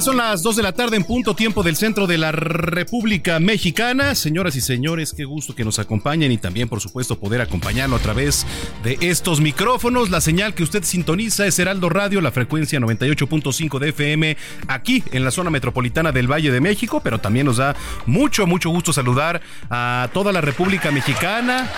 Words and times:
Son 0.00 0.16
las 0.16 0.42
2 0.42 0.56
de 0.56 0.62
la 0.62 0.72
tarde 0.72 0.96
en 0.96 1.04
punto 1.04 1.34
tiempo 1.34 1.62
del 1.62 1.76
centro 1.76 2.06
de 2.06 2.16
la 2.16 2.32
República 2.32 3.38
Mexicana. 3.38 4.14
Señoras 4.14 4.56
y 4.56 4.62
señores, 4.62 5.12
qué 5.14 5.26
gusto 5.26 5.54
que 5.54 5.62
nos 5.62 5.78
acompañen 5.78 6.32
y 6.32 6.38
también, 6.38 6.70
por 6.70 6.80
supuesto, 6.80 7.18
poder 7.18 7.42
acompañarlo 7.42 7.96
a 7.96 7.98
través 7.98 8.46
de 8.82 8.96
estos 9.02 9.42
micrófonos. 9.42 10.08
La 10.08 10.22
señal 10.22 10.54
que 10.54 10.62
usted 10.62 10.84
sintoniza 10.84 11.46
es 11.46 11.58
Heraldo 11.58 11.90
Radio, 11.90 12.22
la 12.22 12.32
frecuencia 12.32 12.80
98.5 12.80 13.78
de 13.78 13.88
FM, 13.90 14.36
aquí 14.68 15.04
en 15.12 15.22
la 15.22 15.30
zona 15.30 15.50
metropolitana 15.50 16.12
del 16.12 16.32
Valle 16.32 16.50
de 16.50 16.62
México, 16.62 17.02
pero 17.04 17.18
también 17.18 17.44
nos 17.44 17.58
da 17.58 17.76
mucho, 18.06 18.46
mucho 18.46 18.70
gusto 18.70 18.94
saludar 18.94 19.42
a 19.68 20.08
toda 20.14 20.32
la 20.32 20.40
República 20.40 20.90
Mexicana, 20.90 21.70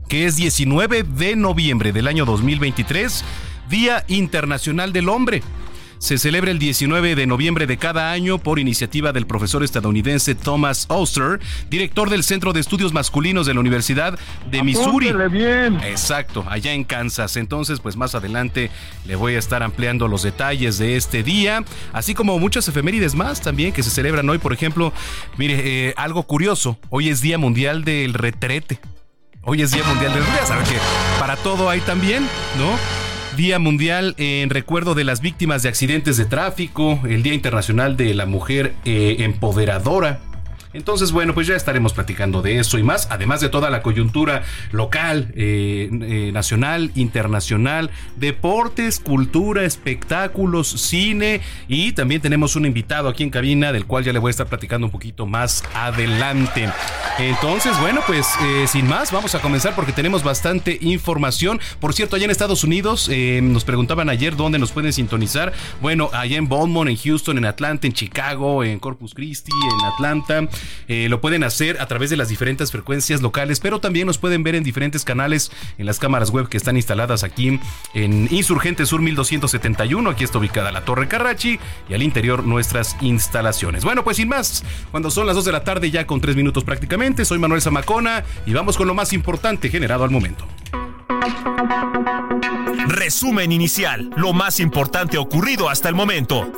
que 0.07 0.25
es 0.25 0.35
19 0.35 1.03
de 1.03 1.35
noviembre 1.35 1.91
del 1.91 2.07
año 2.07 2.25
2023, 2.25 3.23
Día 3.69 4.05
Internacional 4.07 4.93
del 4.93 5.09
Hombre 5.09 5.41
se 5.99 6.17
celebra 6.17 6.51
el 6.51 6.59
19 6.59 7.15
de 7.15 7.27
noviembre 7.27 7.67
de 7.67 7.77
cada 7.77 8.11
año 8.11 8.37
por 8.37 8.59
iniciativa 8.59 9.11
del 9.11 9.25
profesor 9.25 9.63
estadounidense 9.63 10.35
Thomas 10.35 10.85
Oster, 10.89 11.39
director 11.69 12.09
del 12.09 12.23
Centro 12.23 12.53
de 12.53 12.59
Estudios 12.59 12.93
Masculinos 12.93 13.47
de 13.47 13.53
la 13.53 13.59
Universidad 13.59 14.17
de 14.49 14.63
Missouri. 14.63 15.11
bien. 15.31 15.79
Exacto, 15.83 16.45
allá 16.49 16.73
en 16.73 16.83
Kansas. 16.83 17.37
Entonces, 17.37 17.79
pues 17.79 17.95
más 17.95 18.15
adelante 18.15 18.69
le 19.05 19.15
voy 19.15 19.35
a 19.35 19.39
estar 19.39 19.63
ampliando 19.63 20.07
los 20.07 20.23
detalles 20.23 20.77
de 20.77 20.95
este 20.95 21.23
día, 21.23 21.63
así 21.93 22.13
como 22.13 22.39
muchas 22.39 22.67
efemérides 22.67 23.15
más 23.15 23.41
también 23.41 23.71
que 23.71 23.83
se 23.83 23.89
celebran 23.89 24.29
hoy. 24.29 24.37
Por 24.37 24.53
ejemplo, 24.53 24.93
mire, 25.37 25.89
eh, 25.89 25.93
algo 25.97 26.23
curioso, 26.23 26.77
hoy 26.89 27.09
es 27.09 27.21
Día 27.21 27.37
Mundial 27.37 27.83
del 27.83 28.13
Retrete. 28.13 28.79
Hoy 29.41 29.61
es 29.61 29.71
Día 29.71 29.83
Mundial 29.85 30.13
del 30.13 30.23
Retrete, 30.23 30.47
saben 30.47 30.65
que 30.65 30.77
para 31.19 31.37
todo 31.37 31.69
hay 31.69 31.79
también, 31.81 32.27
¿no? 32.57 33.06
Día 33.37 33.59
Mundial 33.59 34.15
en 34.17 34.49
recuerdo 34.49 34.95
de 34.95 35.03
las 35.03 35.21
víctimas 35.21 35.61
de 35.61 35.69
accidentes 35.69 36.17
de 36.17 36.25
tráfico, 36.25 36.99
el 37.07 37.21
Día 37.21 37.35
Internacional 37.35 37.95
de 37.95 38.15
la 38.15 38.25
Mujer 38.25 38.73
eh, 38.83 39.17
Empoderadora. 39.19 40.19
Entonces, 40.73 41.11
bueno, 41.11 41.35
pues 41.35 41.45
ya 41.45 41.55
estaremos 41.55 41.93
platicando 41.93 42.41
de 42.41 42.59
eso 42.59 42.79
y 42.79 42.83
más, 42.83 43.07
además 43.11 43.39
de 43.39 43.49
toda 43.49 43.69
la 43.69 43.83
coyuntura 43.83 44.43
local, 44.71 45.31
eh, 45.35 45.87
eh, 45.91 46.31
nacional, 46.33 46.91
internacional, 46.95 47.91
deportes, 48.15 48.99
cultura, 48.99 49.63
espectáculos, 49.63 50.67
cine 50.67 51.41
y 51.67 51.91
también 51.91 52.21
tenemos 52.21 52.55
un 52.55 52.65
invitado 52.65 53.07
aquí 53.07 53.23
en 53.23 53.29
cabina 53.29 53.71
del 53.71 53.85
cual 53.85 54.03
ya 54.03 54.13
le 54.13 54.19
voy 54.19 54.29
a 54.29 54.31
estar 54.31 54.47
platicando 54.47 54.87
un 54.87 54.91
poquito 54.91 55.27
más 55.27 55.63
adelante. 55.75 56.69
Entonces, 57.19 57.79
bueno, 57.79 58.01
pues 58.05 58.27
eh, 58.43 58.67
sin 58.67 58.87
más, 58.87 59.11
vamos 59.11 59.33
a 59.33 59.41
comenzar 59.41 59.73
porque 59.73 59.91
tenemos 59.91 60.23
bastante 60.23 60.77
información. 60.81 61.59
Por 61.79 61.95
cierto, 61.95 62.15
allá 62.15 62.25
en 62.25 62.31
Estados 62.31 62.63
Unidos 62.63 63.09
eh, 63.11 63.39
nos 63.41 63.65
preguntaban 63.65 64.07
ayer 64.09 64.35
dónde 64.35 64.59
nos 64.59 64.71
pueden 64.71 64.93
sintonizar. 64.93 65.51
Bueno, 65.81 66.11
allá 66.13 66.37
en 66.37 66.47
Baltimore, 66.47 66.91
en 66.91 66.95
Houston, 66.95 67.39
en 67.39 67.45
Atlanta, 67.45 67.87
en 67.87 67.93
Chicago, 67.93 68.63
en 68.63 68.77
Corpus 68.77 69.15
Christi, 69.15 69.51
en 69.51 69.85
Atlanta. 69.87 70.47
Eh, 70.87 71.07
lo 71.09 71.19
pueden 71.19 71.43
hacer 71.43 71.81
a 71.81 71.87
través 71.87 72.11
de 72.11 72.17
las 72.17 72.29
diferentes 72.29 72.71
frecuencias 72.71 73.23
locales, 73.23 73.59
pero 73.59 73.79
también 73.79 74.05
nos 74.05 74.19
pueden 74.19 74.43
ver 74.43 74.53
en 74.53 74.63
diferentes 74.63 75.03
canales 75.03 75.51
en 75.79 75.87
las 75.87 75.97
cámaras 75.97 76.29
web 76.29 76.47
que 76.49 76.57
están 76.57 76.77
instaladas 76.77 77.23
aquí 77.23 77.59
en 77.95 78.27
Insurgente 78.29 78.85
Sur 78.85 79.01
1271. 79.01 80.07
Aquí 80.07 80.23
está 80.23 80.37
ubicada 80.37 80.71
la 80.71 80.85
Torre 80.85 81.07
Carrachi 81.07 81.59
y 81.89 81.93
al 81.95 82.03
interior 82.03 82.45
nuestras 82.45 82.95
instalaciones. 83.01 83.83
Bueno, 83.83 84.03
pues 84.03 84.17
sin 84.17 84.29
más, 84.29 84.63
cuando 84.91 85.09
son 85.09 85.25
las 85.25 85.35
2 85.35 85.45
de 85.45 85.51
la 85.51 85.63
tarde, 85.63 85.89
ya 85.89 86.05
con 86.05 86.21
3 86.21 86.35
minutos 86.35 86.63
prácticamente, 86.63 87.06
soy 87.25 87.39
Manuel 87.39 87.61
Zamacona 87.61 88.23
y 88.45 88.53
vamos 88.53 88.77
con 88.77 88.87
lo 88.87 88.93
más 88.93 89.13
importante 89.13 89.69
generado 89.69 90.03
al 90.03 90.11
momento. 90.11 90.45
Resumen 92.87 93.51
inicial, 93.51 94.09
lo 94.17 94.33
más 94.33 94.59
importante 94.59 95.17
ocurrido 95.17 95.69
hasta 95.69 95.87
el 95.89 95.95
momento. 95.95 96.51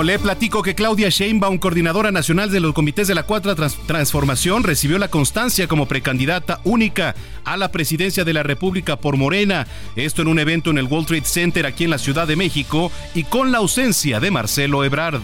Le 0.00 0.18
platico 0.18 0.62
que 0.62 0.74
Claudia 0.74 1.10
Sheinbaum, 1.10 1.58
coordinadora 1.58 2.10
nacional 2.10 2.50
de 2.50 2.60
los 2.60 2.72
comités 2.72 3.08
de 3.08 3.14
la 3.14 3.24
Cuarta 3.24 3.54
Trans- 3.54 3.76
Transformación, 3.86 4.62
recibió 4.62 4.96
la 4.98 5.08
constancia 5.08 5.68
como 5.68 5.86
precandidata 5.86 6.60
única 6.64 7.14
a 7.44 7.56
la 7.56 7.70
presidencia 7.70 8.24
de 8.24 8.32
la 8.32 8.42
República 8.42 8.96
por 8.96 9.16
Morena. 9.16 9.66
Esto 9.94 10.22
en 10.22 10.28
un 10.28 10.38
evento 10.38 10.70
en 10.70 10.78
el 10.78 10.86
World 10.86 11.08
Trade 11.08 11.24
Center 11.24 11.66
aquí 11.66 11.84
en 11.84 11.90
la 11.90 11.98
Ciudad 11.98 12.26
de 12.26 12.36
México 12.36 12.90
y 13.14 13.24
con 13.24 13.52
la 13.52 13.58
ausencia 13.58 14.18
de 14.18 14.30
Marcelo 14.30 14.82
Ebrard. 14.84 15.20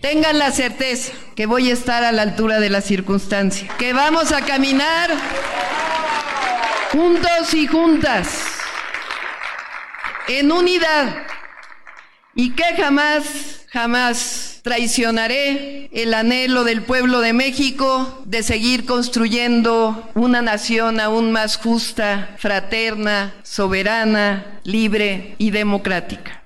Tengan 0.00 0.38
la 0.38 0.50
certeza 0.50 1.12
que 1.36 1.46
voy 1.46 1.70
a 1.70 1.74
estar 1.74 2.02
a 2.04 2.10
la 2.12 2.22
altura 2.22 2.58
de 2.60 2.70
la 2.70 2.80
circunstancia, 2.80 3.68
que 3.78 3.92
vamos 3.92 4.32
a 4.32 4.40
caminar 4.42 5.10
juntos 6.92 7.54
y 7.54 7.66
juntas, 7.66 8.44
en 10.28 10.50
unidad, 10.50 11.26
y 12.34 12.50
que 12.50 12.64
jamás, 12.76 13.66
jamás 13.70 14.60
traicionaré 14.62 15.88
el 15.92 16.14
anhelo 16.14 16.64
del 16.64 16.82
pueblo 16.82 17.20
de 17.20 17.32
México 17.32 18.22
de 18.24 18.42
seguir 18.42 18.84
construyendo 18.84 20.10
una 20.14 20.42
nación 20.42 21.00
aún 21.00 21.32
más 21.32 21.56
justa, 21.56 22.34
fraterna, 22.38 23.34
soberana, 23.42 24.60
libre 24.64 25.34
y 25.38 25.50
democrática. 25.50 26.44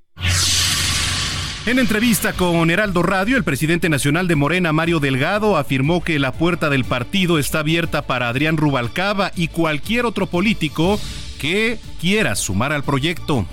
En 1.66 1.78
entrevista 1.78 2.32
con 2.32 2.70
Heraldo 2.70 3.02
Radio, 3.02 3.36
el 3.36 3.44
presidente 3.44 3.90
nacional 3.90 4.26
de 4.26 4.36
Morena, 4.36 4.72
Mario 4.72 5.00
Delgado, 5.00 5.58
afirmó 5.58 6.02
que 6.02 6.18
la 6.18 6.32
puerta 6.32 6.70
del 6.70 6.84
partido 6.84 7.38
está 7.38 7.58
abierta 7.58 8.06
para 8.06 8.30
Adrián 8.30 8.56
Rubalcaba 8.56 9.32
y 9.36 9.48
cualquier 9.48 10.06
otro 10.06 10.26
político 10.26 10.98
que 11.38 11.78
quiera 12.00 12.36
sumar 12.36 12.72
al 12.72 12.84
proyecto. 12.84 13.46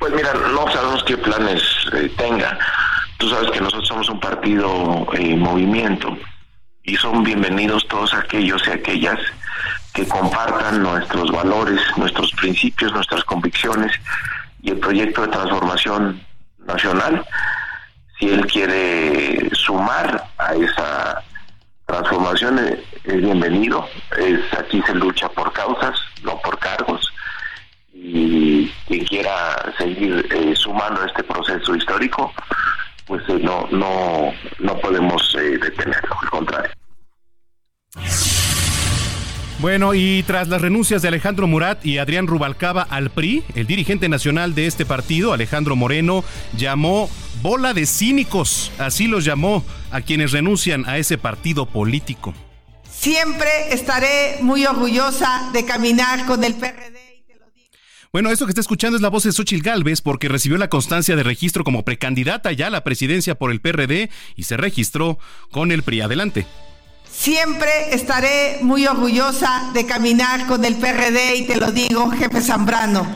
Pues 0.00 0.14
mira, 0.14 0.32
no 0.32 0.66
sabemos 0.72 1.04
qué 1.04 1.18
planes 1.18 1.62
eh, 1.92 2.10
tenga. 2.16 2.58
Tú 3.18 3.28
sabes 3.28 3.50
que 3.50 3.60
nosotros 3.60 3.86
somos 3.86 4.08
un 4.08 4.18
partido 4.18 5.06
en 5.12 5.38
movimiento 5.38 6.16
y 6.82 6.96
son 6.96 7.22
bienvenidos 7.22 7.86
todos 7.86 8.14
aquellos 8.14 8.66
y 8.66 8.70
aquellas 8.70 9.18
que 9.92 10.08
compartan 10.08 10.82
nuestros 10.82 11.30
valores, 11.30 11.82
nuestros 11.98 12.32
principios, 12.32 12.94
nuestras 12.94 13.22
convicciones 13.24 13.92
y 14.62 14.70
el 14.70 14.78
proyecto 14.78 15.20
de 15.20 15.28
transformación 15.28 16.24
nacional. 16.60 17.22
Si 18.18 18.30
él 18.30 18.46
quiere 18.46 19.50
sumar 19.52 20.28
a 20.38 20.54
esa 20.54 21.22
transformación, 21.84 22.58
eh, 22.58 22.82
es 23.04 23.16
bienvenido. 23.16 23.86
Es, 24.16 24.40
aquí 24.58 24.82
se 24.86 24.94
lucha 24.94 25.28
por 25.28 25.52
causas, 25.52 26.00
no 26.22 26.40
por 26.40 26.58
cargos. 26.58 27.09
Y 28.12 28.72
quien 28.86 29.04
quiera 29.04 29.72
seguir 29.78 30.26
eh, 30.30 30.54
sumando 30.56 31.02
a 31.02 31.06
este 31.06 31.22
proceso 31.22 31.76
histórico, 31.76 32.32
pues 33.06 33.22
eh, 33.28 33.38
no, 33.40 33.68
no, 33.70 34.32
no 34.58 34.78
podemos 34.78 35.32
detenerlo, 35.34 36.16
al 36.20 36.30
contrario. 36.30 36.70
Bueno, 39.60 39.92
y 39.92 40.22
tras 40.22 40.48
las 40.48 40.62
renuncias 40.62 41.02
de 41.02 41.08
Alejandro 41.08 41.46
Murat 41.46 41.84
y 41.84 41.98
Adrián 41.98 42.26
Rubalcaba 42.26 42.80
al 42.82 43.10
PRI, 43.10 43.44
el 43.54 43.66
dirigente 43.66 44.08
nacional 44.08 44.54
de 44.54 44.66
este 44.66 44.86
partido, 44.86 45.34
Alejandro 45.34 45.76
Moreno, 45.76 46.24
llamó 46.56 47.10
bola 47.42 47.74
de 47.74 47.84
cínicos, 47.84 48.72
así 48.78 49.06
los 49.06 49.26
llamó 49.26 49.62
a 49.90 50.00
quienes 50.00 50.32
renuncian 50.32 50.88
a 50.88 50.96
ese 50.96 51.18
partido 51.18 51.66
político. 51.66 52.32
Siempre 52.90 53.50
estaré 53.72 54.38
muy 54.40 54.64
orgullosa 54.64 55.50
de 55.52 55.66
caminar 55.66 56.24
con 56.24 56.42
el 56.42 56.54
PRD. 56.54 56.99
Bueno, 58.12 58.32
esto 58.32 58.44
que 58.44 58.50
está 58.50 58.60
escuchando 58.60 58.96
es 58.96 59.02
la 59.02 59.08
voz 59.08 59.22
de 59.22 59.30
Xochil 59.30 59.62
Gálvez 59.62 60.00
porque 60.00 60.28
recibió 60.28 60.58
la 60.58 60.68
constancia 60.68 61.14
de 61.14 61.22
registro 61.22 61.62
como 61.62 61.84
precandidata 61.84 62.50
ya 62.50 62.66
a 62.66 62.70
la 62.70 62.82
presidencia 62.82 63.36
por 63.36 63.52
el 63.52 63.60
PRD 63.60 64.10
y 64.34 64.42
se 64.42 64.56
registró 64.56 65.16
con 65.52 65.70
el 65.70 65.84
PRI. 65.84 66.00
Adelante. 66.00 66.44
Siempre 67.08 67.94
estaré 67.94 68.58
muy 68.62 68.84
orgullosa 68.84 69.70
de 69.74 69.86
caminar 69.86 70.48
con 70.48 70.64
el 70.64 70.74
PRD 70.74 71.36
y 71.36 71.46
te 71.46 71.54
lo 71.54 71.70
digo, 71.70 72.10
jefe 72.10 72.40
Zambrano. 72.40 73.06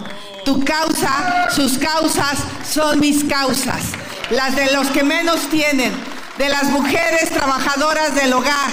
Tu 0.45 0.65
causa, 0.65 1.51
sus 1.51 1.77
causas 1.77 2.39
son 2.65 3.01
mis 3.01 3.25
causas, 3.25 3.83
las 4.31 4.55
de 4.55 4.73
los 4.73 4.87
que 4.91 5.03
menos 5.03 5.51
tienen, 5.51 5.93
de 6.39 6.49
las 6.49 6.71
mujeres 6.71 7.31
trabajadoras 7.31 8.15
del 8.15 8.33
hogar, 8.33 8.71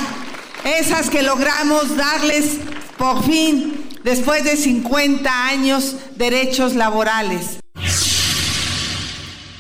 esas 0.66 1.10
que 1.10 1.24
logramos 1.24 1.98
darles 1.98 2.60
por 3.00 3.24
fin, 3.24 3.81
después 4.04 4.44
de 4.44 4.58
50 4.58 5.48
años, 5.48 5.96
derechos 6.16 6.76
laborales. 6.76 7.60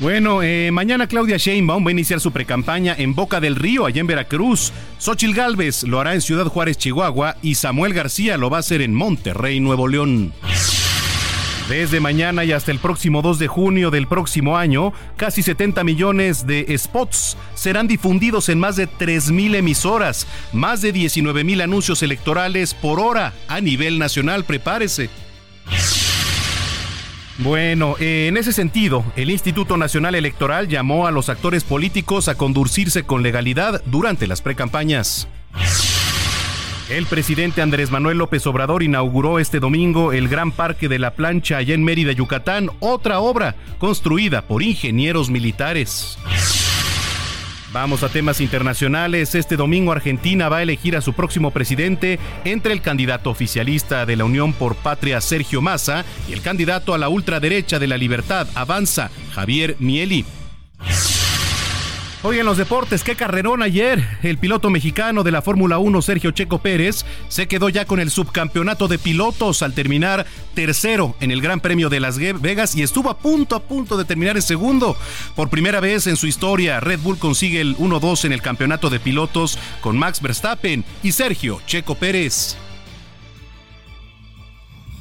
Bueno, 0.01 0.41
eh, 0.41 0.71
mañana 0.71 1.05
Claudia 1.05 1.37
Sheinbaum 1.37 1.85
va 1.85 1.89
a 1.89 1.91
iniciar 1.91 2.19
su 2.19 2.31
precampaña 2.31 2.95
en 2.97 3.13
Boca 3.13 3.39
del 3.39 3.55
Río, 3.55 3.85
allá 3.85 4.01
en 4.01 4.07
Veracruz. 4.07 4.73
Xochil 4.97 5.35
Gálvez 5.35 5.83
lo 5.83 5.99
hará 5.99 6.15
en 6.15 6.21
Ciudad 6.21 6.47
Juárez, 6.47 6.79
Chihuahua, 6.79 7.37
y 7.43 7.53
Samuel 7.53 7.93
García 7.93 8.35
lo 8.37 8.49
va 8.49 8.57
a 8.57 8.61
hacer 8.61 8.81
en 8.81 8.95
Monterrey, 8.95 9.59
Nuevo 9.59 9.87
León. 9.87 10.33
Desde 11.71 12.01
mañana 12.01 12.43
y 12.43 12.51
hasta 12.51 12.69
el 12.69 12.79
próximo 12.79 13.21
2 13.21 13.39
de 13.39 13.47
junio 13.47 13.91
del 13.91 14.05
próximo 14.05 14.57
año, 14.57 14.91
casi 15.15 15.41
70 15.41 15.85
millones 15.85 16.45
de 16.45 16.77
spots 16.77 17.37
serán 17.53 17.87
difundidos 17.87 18.49
en 18.49 18.59
más 18.59 18.75
de 18.75 18.89
3.000 18.89 19.55
emisoras, 19.55 20.27
más 20.51 20.81
de 20.81 20.93
19.000 20.93 21.63
anuncios 21.63 22.03
electorales 22.03 22.73
por 22.73 22.99
hora 22.99 23.31
a 23.47 23.61
nivel 23.61 23.99
nacional. 23.99 24.43
Prepárese. 24.43 25.09
Bueno, 27.37 27.95
eh, 28.01 28.27
en 28.27 28.35
ese 28.35 28.51
sentido, 28.51 29.05
el 29.15 29.29
Instituto 29.29 29.77
Nacional 29.77 30.15
Electoral 30.15 30.67
llamó 30.67 31.07
a 31.07 31.11
los 31.11 31.29
actores 31.29 31.63
políticos 31.63 32.27
a 32.27 32.35
conducirse 32.35 33.03
con 33.03 33.23
legalidad 33.23 33.81
durante 33.85 34.27
las 34.27 34.41
precampañas. 34.41 35.29
El 36.91 37.05
presidente 37.05 37.61
Andrés 37.61 37.89
Manuel 37.89 38.17
López 38.17 38.45
Obrador 38.47 38.83
inauguró 38.83 39.39
este 39.39 39.61
domingo 39.61 40.11
el 40.11 40.27
Gran 40.27 40.51
Parque 40.51 40.89
de 40.89 40.99
la 40.99 41.11
Plancha 41.13 41.55
allá 41.55 41.73
en 41.73 41.85
Mérida, 41.85 42.11
Yucatán, 42.11 42.69
otra 42.81 43.21
obra 43.21 43.55
construida 43.77 44.41
por 44.41 44.61
ingenieros 44.61 45.29
militares. 45.29 46.17
Vamos 47.71 48.03
a 48.03 48.09
temas 48.09 48.41
internacionales. 48.41 49.35
Este 49.35 49.55
domingo 49.55 49.93
Argentina 49.93 50.49
va 50.49 50.57
a 50.57 50.63
elegir 50.63 50.97
a 50.97 51.01
su 51.01 51.13
próximo 51.13 51.51
presidente 51.51 52.19
entre 52.43 52.73
el 52.73 52.81
candidato 52.81 53.29
oficialista 53.29 54.05
de 54.05 54.17
la 54.17 54.25
Unión 54.25 54.51
por 54.51 54.75
Patria 54.75 55.21
Sergio 55.21 55.61
Massa 55.61 56.03
y 56.27 56.33
el 56.33 56.41
candidato 56.41 56.93
a 56.93 56.97
la 56.97 57.07
ultraderecha 57.07 57.79
de 57.79 57.87
la 57.87 57.95
Libertad 57.95 58.49
Avanza 58.53 59.11
Javier 59.33 59.77
Mieli. 59.79 60.25
Hoy 62.23 62.37
en 62.37 62.45
los 62.45 62.57
deportes, 62.57 63.03
qué 63.03 63.15
carrerón 63.15 63.63
ayer. 63.63 64.07
El 64.21 64.37
piloto 64.37 64.69
mexicano 64.69 65.23
de 65.23 65.31
la 65.31 65.41
Fórmula 65.41 65.79
1, 65.79 66.03
Sergio 66.03 66.29
Checo 66.29 66.59
Pérez, 66.59 67.03
se 67.29 67.47
quedó 67.47 67.67
ya 67.67 67.85
con 67.85 67.99
el 67.99 68.11
subcampeonato 68.11 68.87
de 68.87 68.99
pilotos 68.99 69.63
al 69.63 69.73
terminar 69.73 70.27
tercero 70.53 71.15
en 71.19 71.31
el 71.31 71.41
Gran 71.41 71.61
Premio 71.61 71.89
de 71.89 71.99
Las 71.99 72.19
Vegas 72.19 72.75
y 72.75 72.83
estuvo 72.83 73.09
a 73.09 73.17
punto, 73.17 73.55
a 73.55 73.63
punto 73.63 73.97
de 73.97 74.05
terminar 74.05 74.35
el 74.35 74.43
segundo. 74.43 74.95
Por 75.35 75.49
primera 75.49 75.79
vez 75.79 76.05
en 76.05 76.15
su 76.15 76.27
historia, 76.27 76.79
Red 76.79 76.99
Bull 76.99 77.17
consigue 77.17 77.59
el 77.59 77.75
1-2 77.77 78.25
en 78.25 78.33
el 78.33 78.41
campeonato 78.43 78.91
de 78.91 78.99
pilotos 78.99 79.57
con 79.81 79.97
Max 79.97 80.21
Verstappen 80.21 80.85
y 81.01 81.13
Sergio 81.13 81.59
Checo 81.65 81.95
Pérez. 81.95 82.55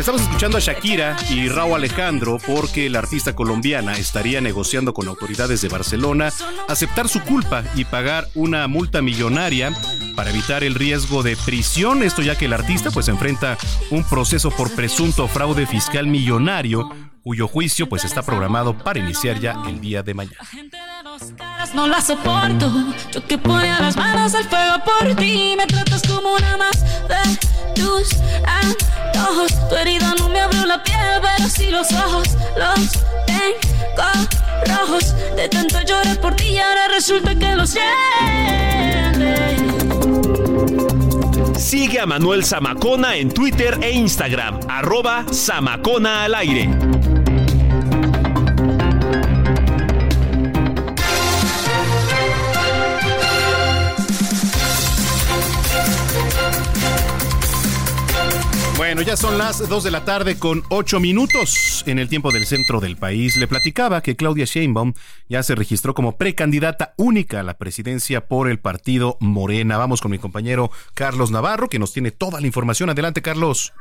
Estamos 0.00 0.22
escuchando 0.22 0.56
a 0.56 0.60
Shakira 0.60 1.14
y 1.28 1.50
Raúl 1.50 1.74
Alejandro 1.74 2.38
porque 2.46 2.88
la 2.88 3.00
artista 3.00 3.36
colombiana 3.36 3.92
estaría 3.92 4.40
negociando 4.40 4.94
con 4.94 5.06
autoridades 5.08 5.60
de 5.60 5.68
Barcelona 5.68 6.32
aceptar 6.68 7.06
su 7.06 7.20
culpa 7.20 7.64
y 7.74 7.84
pagar 7.84 8.26
una 8.34 8.66
multa 8.66 9.02
millonaria 9.02 9.76
para 10.16 10.30
evitar 10.30 10.64
el 10.64 10.74
riesgo 10.74 11.22
de 11.22 11.36
prisión. 11.36 12.02
Esto 12.02 12.22
ya 12.22 12.34
que 12.38 12.46
el 12.46 12.54
artista 12.54 12.90
pues 12.90 13.08
enfrenta 13.08 13.58
un 13.90 14.02
proceso 14.02 14.50
por 14.50 14.74
presunto 14.74 15.28
fraude 15.28 15.66
fiscal 15.66 16.06
millonario 16.06 16.88
cuyo 17.22 17.46
juicio 17.46 17.86
pues 17.86 18.06
está 18.06 18.22
programado 18.22 18.78
para 18.78 19.00
iniciar 19.00 19.38
ya 19.38 19.54
el 19.68 19.82
día 19.82 20.02
de 20.02 20.14
mañana 20.14 20.48
no 21.74 21.86
la 21.86 22.00
soporto. 22.00 22.70
Yo 23.12 23.26
que 23.26 23.38
ponía 23.38 23.80
las 23.80 23.96
manos 23.96 24.34
al 24.34 24.44
fuego 24.44 24.76
por 24.84 25.14
ti. 25.16 25.54
Me 25.56 25.66
tratas 25.66 26.02
como 26.02 26.34
una 26.34 26.56
más 26.56 26.80
de 27.08 27.16
tus 27.74 28.16
antojos. 28.44 29.68
Tu 29.68 29.76
herida 29.76 30.14
no 30.18 30.28
me 30.28 30.40
abrió 30.40 30.66
la 30.66 30.82
piel, 30.82 31.20
pero 31.20 31.48
sí 31.48 31.70
los 31.70 31.92
ojos. 31.92 32.28
Los 32.56 32.92
tengo 33.26 34.10
rojos. 34.66 35.14
De 35.36 35.48
tanto 35.48 35.80
llorar 35.82 36.20
por 36.20 36.34
ti 36.36 36.48
y 36.48 36.58
ahora 36.58 36.88
resulta 36.88 37.34
que 37.34 37.54
los 37.56 37.70
sientes. 37.70 37.90
Sigue 41.56 42.00
a 42.00 42.06
Manuel 42.06 42.44
Zamacona 42.44 43.16
en 43.16 43.32
Twitter 43.32 43.78
e 43.80 43.92
Instagram. 43.92 44.60
Arroba 44.68 45.24
Zamacona 45.32 46.24
al 46.24 46.34
aire. 46.34 46.68
Bueno, 58.80 59.02
ya 59.02 59.14
son 59.14 59.36
las 59.36 59.68
2 59.68 59.84
de 59.84 59.90
la 59.90 60.06
tarde 60.06 60.38
con 60.38 60.62
8 60.70 61.00
minutos 61.00 61.84
en 61.86 61.98
el 61.98 62.08
tiempo 62.08 62.32
del 62.32 62.46
centro 62.46 62.80
del 62.80 62.96
país. 62.96 63.36
Le 63.36 63.46
platicaba 63.46 64.00
que 64.00 64.16
Claudia 64.16 64.46
Sheinbaum 64.46 64.94
ya 65.28 65.42
se 65.42 65.54
registró 65.54 65.92
como 65.92 66.16
precandidata 66.16 66.94
única 66.96 67.40
a 67.40 67.42
la 67.42 67.58
presidencia 67.58 68.26
por 68.26 68.48
el 68.48 68.58
partido 68.58 69.18
Morena. 69.20 69.76
Vamos 69.76 70.00
con 70.00 70.10
mi 70.10 70.18
compañero 70.18 70.70
Carlos 70.94 71.30
Navarro, 71.30 71.68
que 71.68 71.78
nos 71.78 71.92
tiene 71.92 72.10
toda 72.10 72.40
la 72.40 72.46
información. 72.46 72.88
Adelante, 72.88 73.20
Carlos. 73.20 73.74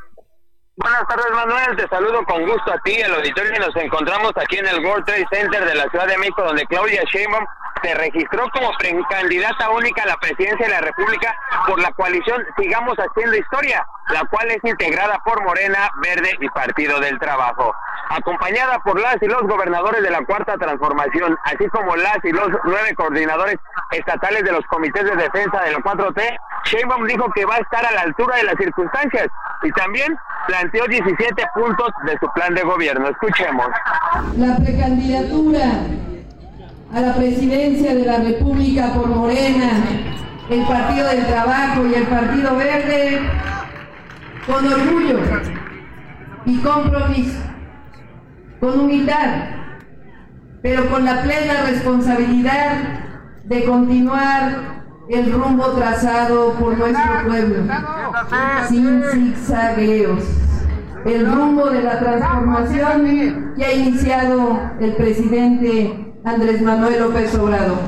Buenas 0.76 1.08
tardes, 1.08 1.32
Manuel. 1.32 1.78
Te 1.78 1.88
saludo 1.88 2.22
con 2.26 2.46
gusto 2.46 2.70
a 2.70 2.82
ti, 2.84 2.96
el 2.96 3.14
auditorio, 3.14 3.56
y 3.56 3.60
nos 3.60 3.76
encontramos 3.78 4.34
aquí 4.36 4.58
en 4.58 4.68
el 4.68 4.84
World 4.86 5.06
Trade 5.06 5.28
Center 5.32 5.64
de 5.64 5.76
la 5.76 5.90
Ciudad 5.92 6.08
de 6.08 6.18
México, 6.18 6.44
donde 6.44 6.66
Claudia 6.66 7.04
Sheinbaum 7.10 7.46
se 7.84 7.94
registró 7.96 8.50
como 8.52 8.70
candidata 9.10 9.70
única 9.70 10.04
a 10.04 10.08
la 10.08 10.18
presidencia 10.18 10.68
de 10.68 10.74
la 10.74 10.82
República 10.82 11.36
por 11.68 11.82
la 11.82 11.92
coalición 11.92 12.44
Sigamos 12.58 12.96
Haciendo 12.98 13.36
Historia, 13.36 13.86
la 14.10 14.24
cual 14.26 14.50
es 14.52 14.64
integrada 14.64 15.20
por 15.24 15.44
Morena, 15.44 15.90
Verde 16.02 16.32
y 16.40 16.50
Partido 16.50 17.00
del 17.00 17.20
Trabajo. 17.20 17.74
Acompañada 18.10 18.80
por 18.80 19.00
las 19.00 19.18
y 19.22 19.28
los 19.28 19.42
gobernadores 19.44 20.02
de 20.02 20.10
la 20.10 20.26
Cuarta 20.26 20.58
Transformación, 20.58 21.38
así 21.44 21.68
como 21.70 21.96
las 21.96 22.18
y 22.24 22.32
los 22.32 22.48
nueve 22.64 22.96
coordinadores 22.96 23.58
estatales 23.92 24.44
de 24.44 24.52
los 24.52 24.66
comités 24.66 25.04
de 25.04 25.16
defensa 25.16 25.62
de 25.62 25.72
la 25.72 25.78
4T, 25.80 26.40
Sheinbaum 26.66 27.06
dijo 27.06 27.30
que 27.36 27.46
va 27.46 27.56
a 27.56 27.60
estar 27.60 27.86
a 27.86 27.92
la 27.92 28.02
altura 28.02 28.38
de 28.38 28.44
las 28.44 28.56
circunstancias 28.56 29.28
y 29.64 29.72
también 29.72 30.18
planteó 30.48 30.86
17 30.88 31.44
puntos 31.54 31.90
de 32.06 32.18
su 32.20 32.32
plan 32.34 32.54
de 32.56 32.64
gobierno. 32.64 33.10
Escuchemos. 33.10 33.68
La 34.38 34.56
precandidatura 34.58 35.64
a 36.94 37.02
la 37.02 37.14
presidencia 37.14 37.94
de 37.94 38.06
la 38.06 38.18
República 38.18 38.94
por 38.94 39.08
Morena, 39.08 39.70
el 40.50 40.62
Partido 40.64 41.08
del 41.08 41.26
Trabajo 41.28 41.86
y 41.86 41.94
el 41.94 42.04
Partido 42.08 42.56
Verde, 42.56 43.20
con 44.48 44.66
orgullo 44.66 45.20
y 46.46 46.58
compromiso, 46.58 47.40
con 48.60 48.80
humildad, 48.80 49.50
pero 50.64 50.90
con 50.90 51.06
la 51.06 51.22
plena 51.22 51.62
responsabilidad 51.68 52.78
de 53.44 53.64
continuar 53.66 54.80
el 55.10 55.32
rumbo 55.32 55.66
trazado 55.74 56.54
por 56.54 56.76
nuestro 56.78 57.28
pueblo, 57.28 57.64
sin 58.68 59.04
zigzagueos, 59.12 60.24
el 61.06 61.32
rumbo 61.32 61.70
de 61.70 61.84
la 61.84 62.00
transformación 62.00 63.54
que 63.56 63.66
ha 63.66 63.74
iniciado 63.74 64.60
el 64.80 64.96
presidente 64.96 66.09
Andrés 66.30 66.62
Manuel 66.62 67.00
López 67.00 67.34
Obrador. 67.36 67.80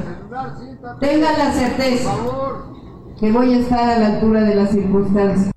Tengan 0.99 1.37
la 1.37 1.51
certeza 1.51 2.11
que 3.19 3.31
voy 3.31 3.53
a 3.53 3.57
estar 3.59 3.87
a 3.87 3.99
la 3.99 4.07
altura 4.07 4.41
de 4.41 4.55
las 4.55 4.71
circunstancias. 4.71 5.51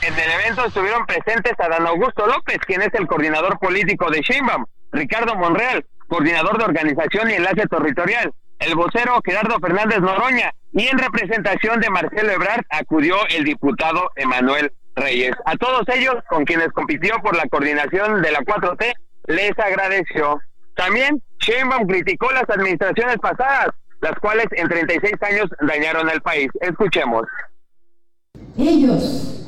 En 0.00 0.14
el 0.14 0.30
evento 0.40 0.64
estuvieron 0.64 1.04
presentes 1.04 1.52
Adán 1.58 1.86
Augusto 1.86 2.26
López, 2.26 2.58
quien 2.66 2.80
es 2.80 2.94
el 2.94 3.06
coordinador 3.06 3.58
político 3.58 4.10
de 4.10 4.22
Sheinbaum, 4.22 4.64
Ricardo 4.90 5.36
Monreal, 5.36 5.84
coordinador 6.08 6.56
de 6.56 6.64
organización 6.64 7.30
y 7.30 7.34
enlace 7.34 7.66
territorial, 7.66 8.32
el 8.58 8.74
vocero 8.74 9.20
Gerardo 9.22 9.58
Fernández 9.60 10.00
Noroña, 10.00 10.50
y 10.72 10.86
en 10.86 10.98
representación 10.98 11.80
de 11.80 11.90
Marcelo 11.90 12.32
Ebrard 12.32 12.64
acudió 12.70 13.16
el 13.28 13.44
diputado 13.44 14.10
Emanuel 14.16 14.72
Reyes. 14.96 15.36
A 15.44 15.56
todos 15.56 15.82
ellos, 15.94 16.14
con 16.28 16.46
quienes 16.46 16.68
compitió 16.68 17.16
por 17.22 17.36
la 17.36 17.46
coordinación 17.48 18.22
de 18.22 18.32
la 18.32 18.40
4T, 18.40 18.94
les 19.26 19.58
agradeció 19.58 20.40
también 20.74 21.22
Sheinbaum 21.40 21.86
criticó 21.86 22.30
las 22.32 22.48
administraciones 22.48 23.16
pasadas, 23.18 23.68
las 24.00 24.18
cuales 24.20 24.46
en 24.52 24.68
36 24.68 25.14
años 25.22 25.50
dañaron 25.60 26.08
al 26.08 26.20
país. 26.20 26.48
Escuchemos. 26.60 27.24
Ellos 28.56 29.38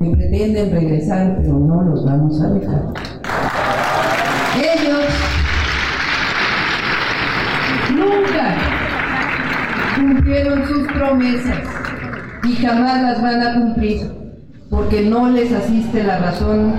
que 0.00 0.10
pretenden 0.10 0.72
regresar, 0.72 1.38
pero 1.40 1.54
no 1.54 1.82
los 1.82 2.04
vamos 2.04 2.40
a 2.42 2.50
dejar. 2.50 2.82
Ellos 4.56 5.04
nunca 7.94 8.56
cumplieron 9.96 10.66
sus 10.66 10.86
promesas 10.92 11.62
y 12.44 12.56
jamás 12.56 13.02
las 13.02 13.22
van 13.22 13.42
a 13.42 13.54
cumplir, 13.54 14.10
porque 14.70 15.02
no 15.02 15.30
les 15.30 15.52
asiste 15.52 16.04
la 16.04 16.18
razón, 16.18 16.74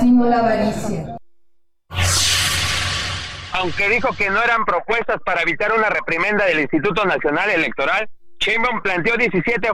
sino 0.00 0.26
la 0.26 0.38
avaricia 0.38 1.18
aunque 3.52 3.88
dijo 3.88 4.08
que 4.16 4.30
no 4.30 4.42
eran 4.42 4.64
propuestas 4.64 5.20
para 5.24 5.42
evitar 5.42 5.72
una 5.72 5.88
reprimenda 5.88 6.44
del 6.46 6.60
Instituto 6.60 7.04
Nacional 7.04 7.50
Electoral, 7.50 8.08
Sheinbaum 8.40 8.82
planteó 8.82 9.16
17 9.16 9.70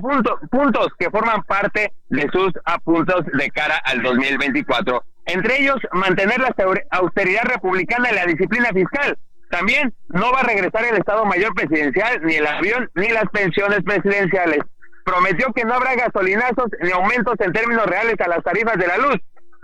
puntos 0.51 0.89
que 0.99 1.11
forman 1.11 1.43
parte 1.45 1.93
de 2.11 2.29
sus 2.31 2.53
apuntos 2.65 3.25
de 3.33 3.51
cara 3.51 3.79
al 3.85 4.03
2024. 4.03 5.03
Entre 5.25 5.61
ellos, 5.61 5.77
mantener 5.93 6.39
la 6.41 6.55
austeridad 6.91 7.45
republicana 7.45 8.11
y 8.11 8.15
la 8.15 8.27
disciplina 8.27 8.69
fiscal. 8.73 9.17
También 9.51 9.95
no 10.09 10.33
va 10.33 10.41
a 10.41 10.47
regresar 10.47 10.85
el 10.85 10.97
Estado 10.97 11.25
Mayor 11.25 11.55
Presidencial, 11.55 12.21
ni 12.23 12.35
el 12.35 12.47
avión, 12.47 12.91
ni 12.95 13.09
las 13.09 13.25
pensiones 13.33 13.81
presidenciales. 13.85 14.61
Prometió 15.05 15.51
que 15.55 15.65
no 15.65 15.75
habrá 15.75 15.95
gasolinazos 15.95 16.67
ni 16.83 16.91
aumentos 16.91 17.35
en 17.39 17.53
términos 17.53 17.87
reales 17.87 18.17
a 18.21 18.29
las 18.29 18.43
tarifas 18.43 18.77
de 18.77 18.87
la 18.87 18.99
luz. 18.99 19.17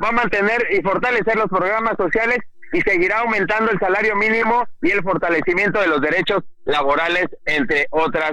Va 0.03 0.09
a 0.09 0.13
mantener 0.13 0.67
y 0.71 0.83
fortalecer 0.83 1.37
los 1.37 1.49
programas 1.49 1.97
sociales 1.97 2.39
y 2.73 2.81
seguirá 2.81 3.21
aumentando 3.21 3.71
el 3.71 3.79
salario 3.79 4.17
mínimo 4.17 4.67
y 4.83 4.91
el 4.91 5.03
fortalecimiento 5.03 5.81
de 5.81 5.87
los 5.87 6.01
derechos 6.01 6.43
laborales, 6.65 7.27
entre 7.47 7.87
otras 7.91 8.33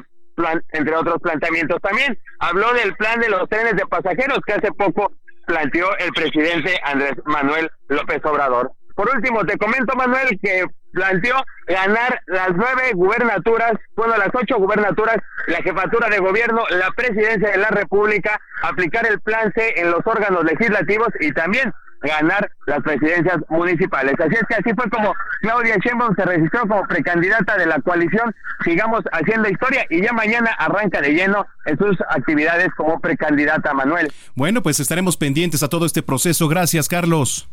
entre 0.71 0.95
otros 0.95 1.21
planteamientos. 1.21 1.79
También 1.81 2.17
habló 2.39 2.73
del 2.73 2.95
plan 2.95 3.19
de 3.19 3.29
los 3.29 3.47
trenes 3.47 3.75
de 3.75 3.85
pasajeros 3.85 4.39
que 4.45 4.53
hace 4.53 4.71
poco 4.71 5.11
planteó 5.45 5.95
el 5.97 6.11
presidente 6.13 6.79
Andrés 6.83 7.13
Manuel 7.25 7.69
López 7.89 8.23
Obrador. 8.25 8.71
Por 8.95 9.13
último, 9.15 9.45
te 9.45 9.57
comento, 9.57 9.95
Manuel, 9.95 10.39
que 10.41 10.65
planteó 10.91 11.35
ganar 11.67 12.21
las 12.27 12.51
nueve 12.55 12.91
gubernaturas, 12.93 13.73
bueno, 13.95 14.17
las 14.17 14.29
ocho 14.33 14.57
gubernaturas, 14.57 15.17
la 15.47 15.57
jefatura 15.57 16.09
de 16.09 16.19
gobierno, 16.19 16.63
la 16.69 16.91
presidencia 16.91 17.49
de 17.49 17.57
la 17.57 17.69
República, 17.69 18.39
aplicar 18.63 19.05
el 19.05 19.19
plan 19.21 19.51
C 19.53 19.73
en 19.77 19.91
los 19.91 20.05
órganos 20.05 20.43
legislativos 20.43 21.09
y 21.19 21.31
también 21.31 21.71
ganar 22.01 22.51
las 22.65 22.81
presidencias 22.81 23.37
municipales. 23.49 24.15
Así 24.19 24.33
es 24.33 24.43
que 24.47 24.55
así 24.55 24.73
fue 24.75 24.89
como 24.89 25.13
Claudia 25.41 25.77
Sheinbaum 25.77 26.15
se 26.15 26.25
registró 26.25 26.61
como 26.61 26.87
precandidata 26.87 27.57
de 27.57 27.67
la 27.67 27.79
coalición 27.79 28.33
Sigamos 28.63 29.03
haciendo 29.11 29.49
historia 29.49 29.85
y 29.89 30.01
ya 30.01 30.13
mañana 30.13 30.51
arranca 30.51 31.01
de 31.01 31.13
lleno 31.13 31.45
en 31.65 31.77
sus 31.77 31.97
actividades 32.09 32.69
como 32.75 32.99
precandidata 32.99 33.73
Manuel. 33.73 34.11
Bueno, 34.35 34.61
pues 34.61 34.79
estaremos 34.79 35.17
pendientes 35.17 35.63
a 35.63 35.69
todo 35.69 35.85
este 35.85 36.03
proceso. 36.03 36.47
Gracias, 36.47 36.87
Carlos. 36.87 37.49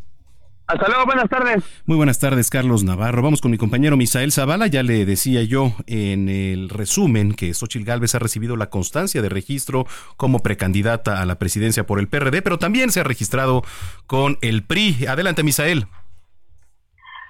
Hasta 0.69 0.87
luego, 0.87 1.07
buenas 1.07 1.31
tardes. 1.31 1.65
Muy 1.87 1.97
buenas 1.97 2.19
tardes, 2.19 2.51
Carlos 2.51 2.85
Navarro. 2.85 3.23
Vamos 3.23 3.41
con 3.41 3.51
mi 3.51 3.57
compañero 3.57 3.97
Misael 3.97 4.33
Zavala. 4.33 4.67
Ya 4.67 4.83
le 4.83 5.07
decía 5.07 5.43
yo 5.43 5.73
en 5.87 6.29
el 6.29 6.69
resumen 6.69 7.33
que 7.33 7.55
Xochil 7.55 7.87
Gálvez 7.87 8.15
ha 8.15 8.19
recibido 8.19 8.55
la 8.55 8.69
constancia 8.69 9.23
de 9.23 9.31
registro 9.31 9.87
como 10.19 10.41
precandidata 10.41 11.23
a 11.23 11.25
la 11.25 11.39
presidencia 11.39 11.87
por 11.87 11.99
el 11.99 12.09
PRD, 12.09 12.43
pero 12.43 12.59
también 12.59 12.93
se 12.93 13.01
ha 13.01 13.05
registrado 13.05 13.65
con 14.07 14.37
el 14.43 14.63
PRI. 14.63 15.07
Adelante, 15.07 15.43
Misael. 15.43 15.87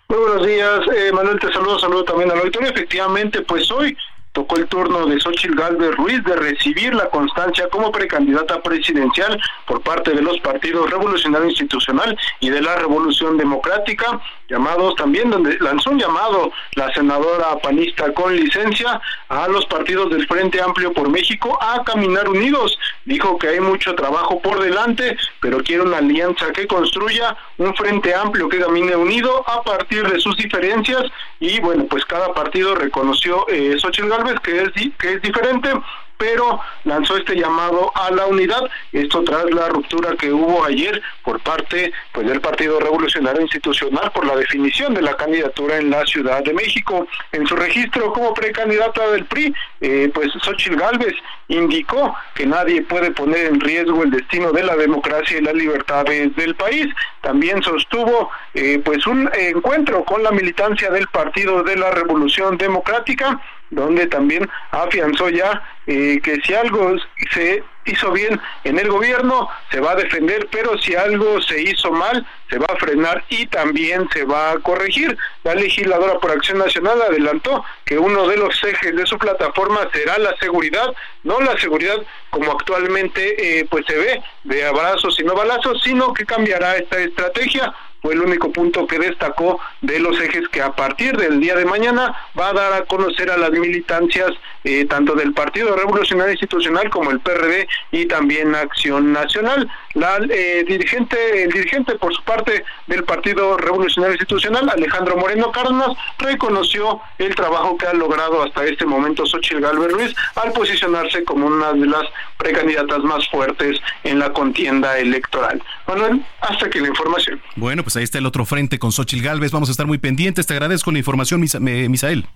Muy 0.09 0.19
buenos 0.19 0.45
días, 0.45 0.81
eh, 0.97 1.13
Manuel, 1.13 1.39
te 1.39 1.53
saludo, 1.53 1.79
saludo 1.79 2.03
también 2.03 2.33
a 2.33 2.35
la 2.35 2.41
auditorio. 2.41 2.71
Efectivamente, 2.71 3.43
pues 3.43 3.71
hoy 3.71 3.97
tocó 4.39 4.57
el 4.57 4.69
turno 4.69 5.05
de 5.07 5.19
Xochitl 5.19 5.57
Galvez 5.57 5.97
Ruiz 5.97 6.23
de 6.23 6.37
recibir 6.37 6.95
la 6.95 7.11
constancia 7.11 7.69
como 7.71 7.91
precandidata 7.91 8.63
presidencial 8.63 9.37
por 9.67 9.81
parte 9.81 10.13
de 10.13 10.23
los 10.23 10.39
partidos 10.39 10.89
Revolucionario 10.89 11.49
Institucional 11.49 12.17
y 12.39 12.49
de 12.49 12.63
la 12.63 12.77
Revolución 12.77 13.37
Democrática, 13.37 14.21
llamados 14.49 14.95
también 14.97 15.31
donde 15.31 15.59
lanzó 15.61 15.91
un 15.91 15.99
llamado 15.99 16.51
la 16.75 16.93
senadora 16.93 17.59
panista 17.63 18.13
con 18.15 18.35
licencia 18.35 19.01
a 19.29 19.49
los 19.49 19.67
partidos 19.67 20.11
del 20.11 20.27
Frente 20.27 20.61
Amplio 20.61 20.93
por 20.93 21.11
México 21.11 21.59
a 21.61 21.85
caminar 21.85 22.29
unidos. 22.29 22.79
Dijo 23.05 23.39
que 23.39 23.49
hay 23.49 23.61
mucho 23.61 23.95
trabajo 23.95 24.41
por 24.41 24.61
delante, 24.61 25.17
pero 25.41 25.63
quiere 25.63 25.83
una 25.83 25.99
alianza 25.99 26.53
que 26.53 26.67
construya 26.67 27.37
un 27.59 27.75
Frente 27.75 28.15
Amplio 28.15 28.49
que 28.49 28.59
camine 28.59 28.97
unido 28.97 29.45
a 29.49 29.63
partir 29.63 30.09
de 30.09 30.21
sus 30.21 30.37
diferencias 30.37 31.05
y 31.41 31.61
bueno, 31.61 31.85
pues 31.89 32.05
cada 32.05 32.33
partido 32.33 32.75
reconoció 32.75 33.47
eh, 33.49 33.77
Xochitl 33.79 34.09
Galvez 34.09 34.41
que 34.41 34.63
es, 34.63 34.71
que 34.99 35.15
es 35.15 35.23
diferente, 35.23 35.71
pero 36.19 36.61
lanzó 36.85 37.17
este 37.17 37.37
llamado 37.37 37.91
a 37.95 38.11
la 38.11 38.27
unidad, 38.27 38.69
esto 38.93 39.23
tras 39.23 39.51
la 39.51 39.69
ruptura 39.69 40.17
que 40.17 40.33
hubo 40.33 40.65
ayer 40.65 41.01
por 41.25 41.41
parte 41.41 41.93
pues 42.13 42.27
del 42.27 42.41
Partido 42.41 42.81
Revolucionario 42.81 43.41
Institucional 43.41 44.11
por 44.13 44.27
la 44.27 44.37
definición 44.37 44.95
de 44.95 45.03
la 45.03 45.17
candidatura 45.17 45.79
en 45.79 45.91
la 45.91 46.05
Ciudad 46.07 46.43
de 46.43 46.53
México. 46.53 47.07
En 47.33 47.47
su 47.47 47.57
registro 47.57 48.13
como 48.13 48.35
precandidata 48.35 49.09
del 49.11 49.25
PRI, 49.27 49.55
eh, 49.81 50.11
pues 50.13 50.33
Xochitl 50.43 50.77
Gálvez 50.77 51.15
indicó 51.49 52.15
que 52.35 52.47
nadie 52.47 52.83
puede 52.83 53.11
poner 53.13 53.47
en 53.47 53.61
riesgo 53.61 54.03
el 54.03 54.11
destino 54.11 54.53
de 54.53 54.65
la 54.65 54.77
democracia 54.77 55.39
y 55.39 55.43
las 55.43 55.55
libertades 55.55 56.35
del 56.37 56.55
país. 56.55 56.87
También 57.23 57.63
sostuvo 57.63 58.31
eh, 58.55 58.81
pues 58.85 59.07
un 59.07 59.31
encuentro 59.39 60.05
con 60.05 60.23
la 60.23 60.31
militancia 60.31 60.91
del 60.91 61.07
Partido 61.09 61.63
de 61.63 61.77
la 61.77 61.91
Revolución 61.91 62.59
Democrática 62.59 63.41
donde 63.71 64.07
también 64.07 64.49
afianzó 64.71 65.29
ya 65.29 65.63
eh, 65.87 66.21
que 66.23 66.37
si 66.43 66.55
algo 66.55 66.97
se 67.33 67.63
hizo 67.87 68.13
bien 68.13 68.39
en 68.65 68.79
el 68.79 68.89
gobierno, 68.89 69.49
se 69.71 69.81
va 69.81 69.93
a 69.93 69.97
defender, 69.97 70.47
pero 70.53 70.77
si 70.79 70.95
algo 70.95 71.41
se 71.41 71.63
hizo 71.63 71.91
mal, 71.91 72.27
se 72.51 72.59
va 72.59 72.67
a 72.69 72.77
frenar 72.77 73.25
y 73.31 73.47
también 73.47 74.09
se 74.13 74.25
va 74.25 74.53
a 74.53 74.59
corregir. 74.59 75.17
La 75.45 75.55
legisladora 75.55 76.19
por 76.19 76.31
Acción 76.31 76.59
Nacional 76.59 77.01
adelantó 77.01 77.65
que 77.85 77.99
uno 77.99 78.27
de 78.27 78.37
los 78.37 78.63
ejes 78.63 78.95
de 78.95 79.07
su 79.07 79.19
plataforma 79.19 79.89
será 79.93 80.19
la 80.19 80.37
seguridad, 80.37 80.95
no 81.25 81.41
la 81.41 81.57
seguridad 81.59 81.97
como 82.31 82.53
actualmente 82.53 83.61
eh, 83.61 83.67
pues 83.71 83.87
se 83.87 83.97
ve 83.97 84.23
de 84.45 84.67
abrazos 84.67 85.19
y 85.19 85.25
no 85.25 85.35
balazos, 85.35 85.83
sino 85.83 86.13
que 86.13 86.27
cambiará 86.27 86.77
esta 86.77 86.99
estrategia 86.99 87.73
fue 88.03 88.15
el 88.15 88.21
único 88.21 88.53
punto 88.53 88.87
que 88.87 88.99
destacó 88.99 89.61
de 89.81 89.99
los 89.99 90.21
ejes 90.21 90.49
que 90.49 90.63
a 90.63 90.73
partir 90.73 91.17
del 91.17 91.41
día 91.41 91.55
de 91.55 91.65
mañana 91.65 92.15
va 92.39 92.51
a 92.51 92.53
dar 92.53 92.73
a 92.73 92.85
conocer 92.85 93.31
a 93.31 93.37
las 93.37 93.51
militancias 93.51 94.31
eh, 94.65 94.85
tanto 94.85 95.15
del 95.15 95.33
Partido 95.33 95.75
Revolucionario 95.77 96.33
Institucional 96.33 96.91
como 96.91 97.11
el 97.11 97.21
PRD 97.21 97.67
y 97.91 98.07
también 98.07 98.55
Acción 98.55 99.13
Nacional. 99.13 99.69
La 99.95 100.19
eh, 100.31 100.65
dirigente, 100.67 101.45
el 101.45 101.51
dirigente 101.51 101.95
por 101.97 102.15
su 102.15 102.23
parte 102.23 102.65
del 102.87 103.05
Partido 103.05 103.57
Revolucionario 103.57 104.15
Institucional, 104.15 104.69
Alejandro 104.69 105.17
Moreno 105.17 105.51
Cárdenas, 105.51 105.91
reconoció 106.19 107.01
el 107.19 107.35
trabajo 107.35 107.77
que 107.79 107.87
ha 107.87 107.95
logrado 107.95 108.43
hasta 108.43 108.65
este 108.65 108.85
momento 108.85 109.27
Xochitl 109.27 109.61
Galvez 109.61 109.93
Ruiz 109.93 110.15
al 110.37 110.53
posicionarse 110.53 111.25
como 111.25 111.47
una 111.47 111.73
de 111.73 111.87
las 111.87 112.05
precandidatas 112.37 113.01
más 113.01 113.29
fuertes 113.29 113.81
en 114.05 114.19
la 114.19 114.33
contienda 114.33 114.99
electoral. 114.99 115.63
Manuel, 115.87 116.25
hasta 116.41 116.67
aquí 116.67 116.79
la 116.81 116.89
información. 116.89 117.41
Bueno, 117.57 117.83
pues 117.83 117.97
ahí 117.97 118.05
está 118.05 118.19
el 118.19 118.27
otro 118.27 118.45
frente 118.45 118.79
con 118.79 118.93
Xochitl 118.93 119.25
Galvez. 119.25 119.53
Vamos 119.53 119.69
a 119.69 119.73
estar 119.73 119.87
muy 119.87 119.99
pendientes. 119.99 120.47
Te 120.47 120.55
agradezco 120.55 120.93
la 120.93 120.99
información, 120.99 121.41
Misael. 121.41 122.27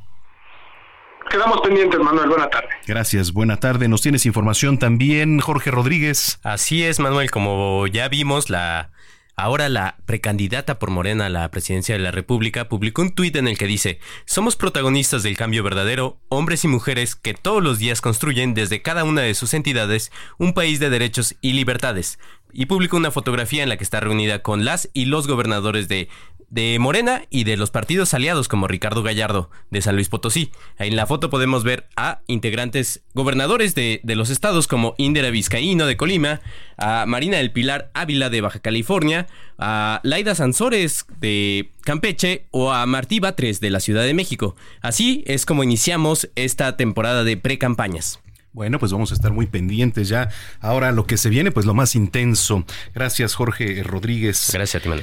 Quedamos 1.33 1.63
pendientes, 1.63 1.99
Manuel. 1.99 2.29
Buena 2.29 2.51
tarde. 2.51 2.69
Gracias, 2.87 3.33
buena 3.33 3.57
tarde. 3.57 3.89
Nos 3.89 4.03
tienes 4.03 4.27
información 4.27 4.79
también, 4.79 5.41
Jorge 5.41 5.71
Rodríguez. 5.71 6.39
Así 6.43 6.85
es, 6.85 7.01
Manuel. 7.01 7.31
Como 7.31 7.87
ya 7.87 8.11
vimos, 8.11 8.51
la 8.51 8.91
Ahora 9.35 9.71
la 9.71 9.97
precandidata 10.05 10.79
por 10.79 10.91
Morena 10.91 11.27
a 11.27 11.31
la 11.31 11.51
presidencia 11.51 11.95
de 11.95 12.03
la 12.03 12.11
República 12.11 12.69
publicó 12.69 13.01
un 13.01 13.15
tuit 13.15 13.35
en 13.37 13.49
el 13.49 13.57
que 13.57 13.67
dice, 13.67 13.99
somos 14.27 14.57
protagonistas 14.57 15.23
del 15.23 15.39
cambio 15.39 15.63
verdadero, 15.63 16.21
hombres 16.29 16.65
y 16.65 16.69
mujeres 16.69 17.17
que 17.17 17.33
todos 17.33 17.63
los 17.63 17.79
días 17.79 18.03
construyen 18.03 18.53
desde 18.53 18.83
cada 18.83 19.05
una 19.05 19.23
de 19.23 19.35
sus 19.35 19.55
entidades 19.55 20.13
un 20.37 20.53
país 20.53 20.81
de 20.81 20.91
derechos 20.91 21.35
y 21.41 21.55
libertades. 21.55 22.19
Y 22.53 22.67
publicó 22.67 22.97
una 22.97 23.11
fotografía 23.11 23.63
en 23.63 23.69
la 23.69 23.77
que 23.77 23.85
está 23.85 24.01
reunida 24.01 24.43
con 24.43 24.65
las 24.65 24.91
y 24.93 25.07
los 25.07 25.27
gobernadores 25.27 25.89
de 25.89 26.09
de 26.53 26.79
Morena 26.79 27.23
y 27.31 27.45
de 27.45 27.57
los 27.57 27.71
partidos 27.71 28.13
aliados 28.13 28.47
como 28.47 28.69
Ricardo 28.69 29.03
Gallardo 29.03 29.49
de 29.71 29.81
San 29.81 29.95
Luis 29.95 30.11
Potosí. 30.11 30.53
En 30.79 30.97
la 30.97 31.07
foto 31.07 31.31
podemos 31.31 31.65
ver 31.65 31.89
a 31.97 32.21
integrantes 32.27 33.03
gobernadores 33.15 33.75
de, 33.75 34.03
los 34.05 34.29
estados 34.29 34.69
como 34.69 34.95
Indira 34.99 35.31
Vizcaíno 35.31 35.87
de 35.87 35.97
Colima, 35.97 36.43
a 36.77 37.07
Marina 37.07 37.39
del 37.39 37.53
Pilar 37.53 37.91
Ávila 37.95 38.29
de 38.29 38.43
Baja 38.43 38.59
California, 38.59 39.29
a 39.57 40.01
Laida 40.03 40.35
Sansores 40.35 41.07
de 41.21 41.71
Campeche 41.85 42.49
o 42.51 42.71
a 42.71 42.85
Martí 42.85 43.19
Batres 43.19 43.61
de 43.61 43.71
la 43.71 43.81
Ciudad 43.81 44.03
de 44.03 44.13
México. 44.13 44.55
Así 44.83 45.25
es 45.27 45.47
como 45.47 45.65
iniciamos 45.65 46.29
esta 46.35 46.77
temporada 46.77 47.25
de 47.25 47.39
pre-campañas. 47.39 48.21
Bueno, 48.53 48.79
pues 48.79 48.93
vamos 48.93 49.11
a 49.11 49.15
estar 49.15 49.33
muy 49.33 49.47
pendientes 49.47 50.09
ya. 50.09 50.29
Ahora 50.61 50.93
lo 50.93 51.07
que 51.07 51.17
se 51.17 51.31
viene, 51.31 51.51
pues 51.51 51.67
lo 51.67 51.75
más 51.75 51.95
intenso. 51.95 52.65
Gracias, 52.95 53.35
Jorge 53.35 53.83
Rodríguez. 53.83 54.51
Gracias 54.53 54.83
a 54.83 54.85
ti, 54.85 55.03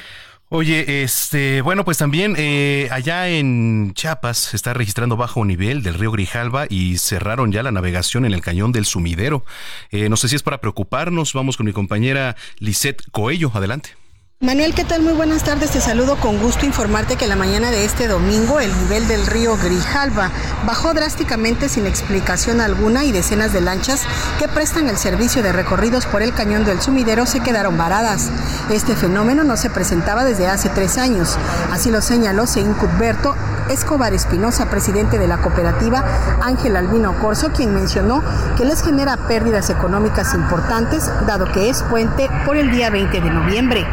Oye, 0.52 1.04
este, 1.04 1.62
bueno, 1.62 1.86
pues 1.86 2.00
también 2.00 2.34
eh, 2.36 2.88
allá 2.92 3.30
en 3.30 3.94
Chiapas 3.94 4.40
se 4.40 4.56
está 4.56 4.74
registrando 4.74 5.16
bajo 5.16 5.46
nivel 5.46 5.84
del 5.84 5.94
río 5.94 6.12
Grijalva 6.12 6.66
y 6.68 6.98
cerraron 6.98 7.52
ya 7.52 7.62
la 7.62 7.72
navegación 7.72 8.26
en 8.26 8.34
el 8.34 8.42
cañón 8.42 8.72
del 8.72 8.86
Sumidero. 8.86 9.46
Eh, 9.92 10.10
no 10.10 10.18
sé 10.18 10.28
si 10.28 10.36
es 10.36 10.42
para 10.42 10.60
preocuparnos. 10.60 11.34
Vamos 11.34 11.56
con 11.56 11.68
mi 11.68 11.72
compañera 11.72 12.36
Lisette 12.58 13.04
Coello. 13.12 13.52
Adelante. 13.54 13.99
Manuel, 14.42 14.74
¿qué 14.74 14.86
tal? 14.86 15.02
Muy 15.02 15.12
buenas 15.12 15.44
tardes. 15.44 15.72
Te 15.72 15.82
saludo 15.82 16.16
con 16.16 16.40
gusto 16.40 16.66
informarte 16.66 17.18
que 17.18 17.28
la 17.28 17.36
mañana 17.36 17.72
de 17.72 17.84
este 17.84 18.08
domingo 18.08 18.62
el 18.62 18.72
nivel 18.84 19.06
del 19.10 19.28
río 19.28 19.58
Grijalva 19.58 20.32
bajó 20.66 20.94
drásticamente 20.94 21.68
sin 21.68 21.86
explicación 21.86 22.62
alguna 22.62 23.04
y 23.04 23.12
decenas 23.12 23.52
de 23.52 23.60
lanchas 23.60 24.04
que 24.40 24.48
prestan 24.48 24.88
el 24.88 24.96
servicio 24.96 25.44
de 25.44 25.52
recorridos 25.52 26.06
por 26.06 26.22
el 26.22 26.34
cañón 26.34 26.64
del 26.64 26.80
sumidero 26.82 27.26
se 27.26 27.42
quedaron 27.42 27.78
varadas. 27.78 28.32
Este 28.70 28.96
fenómeno 28.96 29.44
no 29.44 29.58
se 29.58 29.70
presentaba 29.70 30.24
desde 30.24 30.48
hace 30.48 30.70
tres 30.70 30.98
años. 30.98 31.38
Así 31.74 31.92
lo 31.92 32.02
señaló 32.02 32.48
Sein 32.48 32.74
Cuthberto 32.76 33.36
Escobar 33.70 34.14
Espinosa, 34.14 34.70
presidente 34.70 35.20
de 35.20 35.28
la 35.28 35.40
cooperativa 35.40 36.06
Ángel 36.42 36.78
Albino 36.78 37.14
Corso, 37.20 37.52
quien 37.52 37.74
mencionó 37.74 38.24
que 38.56 38.64
les 38.64 38.82
genera 38.84 39.18
pérdidas 39.28 39.70
económicas 39.70 40.34
importantes 40.34 41.12
dado 41.28 41.52
que 41.52 41.70
es 41.70 41.84
puente 41.84 42.30
por 42.46 42.56
el 42.56 42.72
día 42.72 42.90
20 42.90 43.20
de 43.20 43.30
noviembre. 43.30 43.86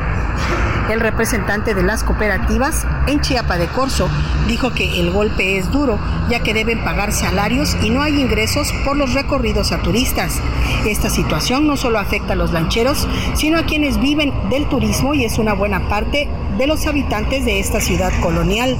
El 0.90 1.00
representante 1.00 1.74
de 1.74 1.82
las 1.82 2.04
cooperativas 2.04 2.86
en 3.08 3.20
Chiapa 3.20 3.58
de 3.58 3.66
Corzo 3.66 4.08
dijo 4.46 4.72
que 4.72 5.00
el 5.00 5.10
golpe 5.10 5.58
es 5.58 5.72
duro, 5.72 5.98
ya 6.30 6.40
que 6.40 6.54
deben 6.54 6.84
pagar 6.84 7.12
salarios 7.12 7.76
y 7.82 7.90
no 7.90 8.02
hay 8.02 8.20
ingresos 8.20 8.72
por 8.84 8.96
los 8.96 9.12
recorridos 9.12 9.72
a 9.72 9.82
turistas. 9.82 10.40
Esta 10.86 11.10
situación 11.10 11.66
no 11.66 11.76
solo 11.76 11.98
afecta 11.98 12.34
a 12.34 12.36
los 12.36 12.52
lancheros, 12.52 13.08
sino 13.34 13.58
a 13.58 13.64
quienes 13.64 13.98
viven 13.98 14.32
del 14.48 14.68
turismo 14.68 15.12
y 15.14 15.24
es 15.24 15.38
una 15.38 15.54
buena 15.54 15.88
parte 15.88 16.28
de 16.56 16.66
los 16.68 16.86
habitantes 16.86 17.44
de 17.44 17.58
esta 17.58 17.80
ciudad 17.80 18.12
colonial. 18.20 18.76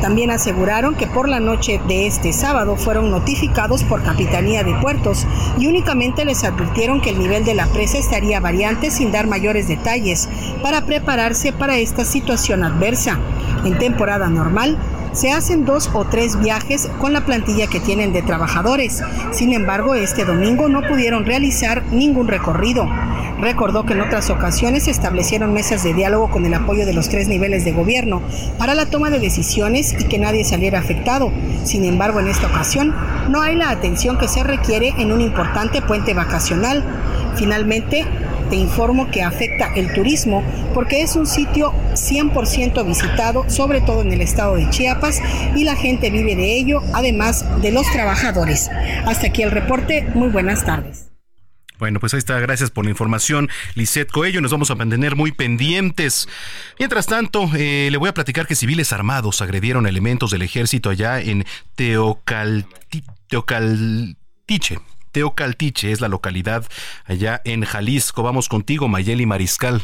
También 0.00 0.30
aseguraron 0.30 0.94
que 0.94 1.06
por 1.06 1.28
la 1.28 1.40
noche 1.40 1.80
de 1.86 2.06
este 2.06 2.32
sábado 2.32 2.76
fueron 2.76 3.10
notificados 3.10 3.84
por 3.84 4.02
Capitanía 4.02 4.64
de 4.64 4.74
Puertos 4.74 5.26
y 5.58 5.66
únicamente 5.66 6.24
les 6.24 6.42
advirtieron 6.42 7.00
que 7.00 7.10
el 7.10 7.18
nivel 7.18 7.44
de 7.44 7.54
la 7.54 7.66
presa 7.66 7.98
estaría 7.98 8.40
variante 8.40 8.90
sin 8.90 9.12
dar 9.12 9.26
mayores 9.26 9.68
detalles 9.68 10.28
para 10.62 10.86
prepararse 10.86 11.52
para 11.52 11.78
esta 11.78 12.04
situación 12.04 12.64
adversa. 12.64 13.18
En 13.64 13.78
temporada 13.78 14.28
normal, 14.28 14.78
se 15.12 15.32
hacen 15.32 15.64
dos 15.64 15.90
o 15.92 16.04
tres 16.04 16.38
viajes 16.38 16.88
con 16.98 17.12
la 17.12 17.24
plantilla 17.24 17.66
que 17.66 17.80
tienen 17.80 18.12
de 18.12 18.22
trabajadores. 18.22 19.02
Sin 19.32 19.52
embargo, 19.52 19.94
este 19.94 20.24
domingo 20.24 20.68
no 20.68 20.82
pudieron 20.82 21.24
realizar 21.24 21.82
ningún 21.90 22.28
recorrido. 22.28 22.88
Recordó 23.40 23.86
que 23.86 23.94
en 23.94 24.02
otras 24.02 24.28
ocasiones 24.28 24.84
se 24.84 24.90
establecieron 24.90 25.52
mesas 25.52 25.82
de 25.82 25.94
diálogo 25.94 26.30
con 26.30 26.44
el 26.44 26.52
apoyo 26.54 26.84
de 26.84 26.92
los 26.92 27.08
tres 27.08 27.26
niveles 27.26 27.64
de 27.64 27.72
gobierno 27.72 28.20
para 28.58 28.74
la 28.74 28.86
toma 28.86 29.10
de 29.10 29.18
decisiones 29.18 29.94
y 29.98 30.04
que 30.04 30.18
nadie 30.18 30.44
saliera 30.44 30.78
afectado. 30.78 31.32
Sin 31.64 31.84
embargo, 31.84 32.20
en 32.20 32.28
esta 32.28 32.48
ocasión 32.48 32.94
no 33.30 33.40
hay 33.40 33.56
la 33.56 33.70
atención 33.70 34.18
que 34.18 34.28
se 34.28 34.42
requiere 34.42 34.94
en 34.98 35.10
un 35.10 35.22
importante 35.22 35.80
puente 35.80 36.12
vacacional. 36.12 36.84
Finalmente, 37.36 38.04
te 38.50 38.56
informo 38.56 39.10
que 39.10 39.22
afecta 39.22 39.72
el 39.74 39.92
turismo 39.94 40.42
porque 40.74 41.02
es 41.02 41.16
un 41.16 41.26
sitio 41.26 41.72
100% 41.92 42.84
visitado, 42.84 43.48
sobre 43.48 43.80
todo 43.80 44.02
en 44.02 44.12
el 44.12 44.20
estado 44.20 44.56
de 44.56 44.68
Chiapas, 44.68 45.22
y 45.56 45.64
la 45.64 45.76
gente 45.76 46.10
vive 46.10 46.36
de 46.36 46.58
ello, 46.58 46.82
además 46.92 47.46
de 47.62 47.72
los 47.72 47.90
trabajadores. 47.92 48.68
Hasta 49.06 49.28
aquí 49.28 49.42
el 49.42 49.50
reporte, 49.50 50.06
muy 50.14 50.28
buenas 50.28 50.64
tardes. 50.64 51.06
Bueno, 51.78 51.98
pues 51.98 52.12
ahí 52.12 52.18
está. 52.18 52.38
Gracias 52.38 52.70
por 52.70 52.84
la 52.84 52.90
información, 52.90 53.48
Lisette 53.74 54.10
Coello. 54.10 54.42
Nos 54.42 54.52
vamos 54.52 54.70
a 54.70 54.74
mantener 54.74 55.16
muy 55.16 55.32
pendientes. 55.32 56.28
Mientras 56.78 57.06
tanto, 57.06 57.48
eh, 57.56 57.88
le 57.90 57.96
voy 57.96 58.10
a 58.10 58.14
platicar 58.14 58.46
que 58.46 58.54
civiles 58.54 58.92
armados 58.92 59.40
agredieron 59.40 59.86
elementos 59.86 60.30
del 60.30 60.42
ejército 60.42 60.90
allá 60.90 61.20
en 61.20 61.46
Teocaltiche. 63.28 64.78
Teocaltiche 65.12 65.92
es 65.92 66.00
la 66.00 66.08
localidad 66.08 66.64
allá 67.04 67.40
en 67.44 67.64
Jalisco. 67.64 68.22
Vamos 68.22 68.48
contigo, 68.48 68.88
Mayeli 68.88 69.26
Mariscal. 69.26 69.82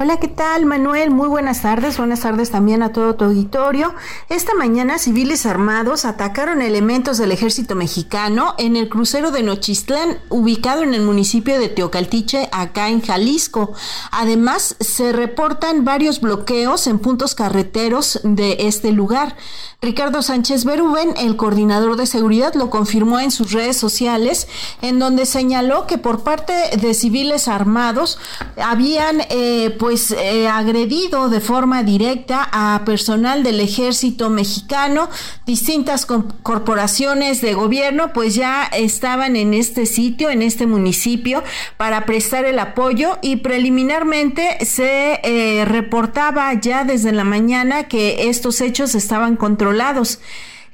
Hola, 0.00 0.20
¿qué 0.20 0.28
tal 0.28 0.64
Manuel? 0.64 1.10
Muy 1.10 1.26
buenas 1.26 1.62
tardes. 1.62 1.98
Buenas 1.98 2.20
tardes 2.20 2.52
también 2.52 2.84
a 2.84 2.92
todo 2.92 3.16
tu 3.16 3.24
auditorio. 3.24 3.92
Esta 4.28 4.54
mañana 4.54 4.96
civiles 4.96 5.44
armados 5.44 6.04
atacaron 6.04 6.62
elementos 6.62 7.18
del 7.18 7.32
ejército 7.32 7.74
mexicano 7.74 8.54
en 8.58 8.76
el 8.76 8.88
crucero 8.88 9.32
de 9.32 9.42
Nochistlán, 9.42 10.20
ubicado 10.28 10.84
en 10.84 10.94
el 10.94 11.02
municipio 11.02 11.58
de 11.58 11.68
Teocaltiche, 11.68 12.48
acá 12.52 12.90
en 12.90 13.02
Jalisco. 13.02 13.72
Además, 14.12 14.76
se 14.78 15.12
reportan 15.12 15.84
varios 15.84 16.20
bloqueos 16.20 16.86
en 16.86 17.00
puntos 17.00 17.34
carreteros 17.34 18.20
de 18.22 18.68
este 18.68 18.92
lugar. 18.92 19.34
Ricardo 19.80 20.22
Sánchez 20.22 20.64
Berúben, 20.64 21.14
el 21.18 21.36
coordinador 21.36 21.96
de 21.96 22.06
seguridad, 22.06 22.54
lo 22.54 22.68
confirmó 22.68 23.20
en 23.20 23.30
sus 23.30 23.52
redes 23.52 23.76
sociales, 23.76 24.48
en 24.82 24.98
donde 24.98 25.24
señaló 25.24 25.86
que 25.86 25.98
por 25.98 26.24
parte 26.24 26.52
de 26.76 26.94
civiles 26.94 27.46
armados 27.46 28.18
habían 28.56 29.22
eh, 29.30 29.76
pues 29.78 29.87
eh, 29.90 30.48
agredido 30.48 31.28
de 31.28 31.40
forma 31.40 31.82
directa 31.82 32.48
a 32.52 32.84
personal 32.84 33.42
del 33.42 33.60
ejército 33.60 34.30
mexicano, 34.30 35.08
distintas 35.46 36.06
corporaciones 36.06 37.40
de 37.40 37.54
gobierno 37.54 38.12
pues 38.12 38.34
ya 38.34 38.64
estaban 38.64 39.36
en 39.36 39.54
este 39.54 39.86
sitio, 39.86 40.30
en 40.30 40.42
este 40.42 40.66
municipio 40.66 41.42
para 41.76 42.04
prestar 42.04 42.44
el 42.44 42.58
apoyo 42.58 43.18
y 43.22 43.36
preliminarmente 43.36 44.64
se 44.64 45.20
eh, 45.22 45.64
reportaba 45.64 46.52
ya 46.54 46.84
desde 46.84 47.12
la 47.12 47.24
mañana 47.24 47.88
que 47.88 48.28
estos 48.28 48.60
hechos 48.60 48.94
estaban 48.94 49.36
controlados. 49.36 50.20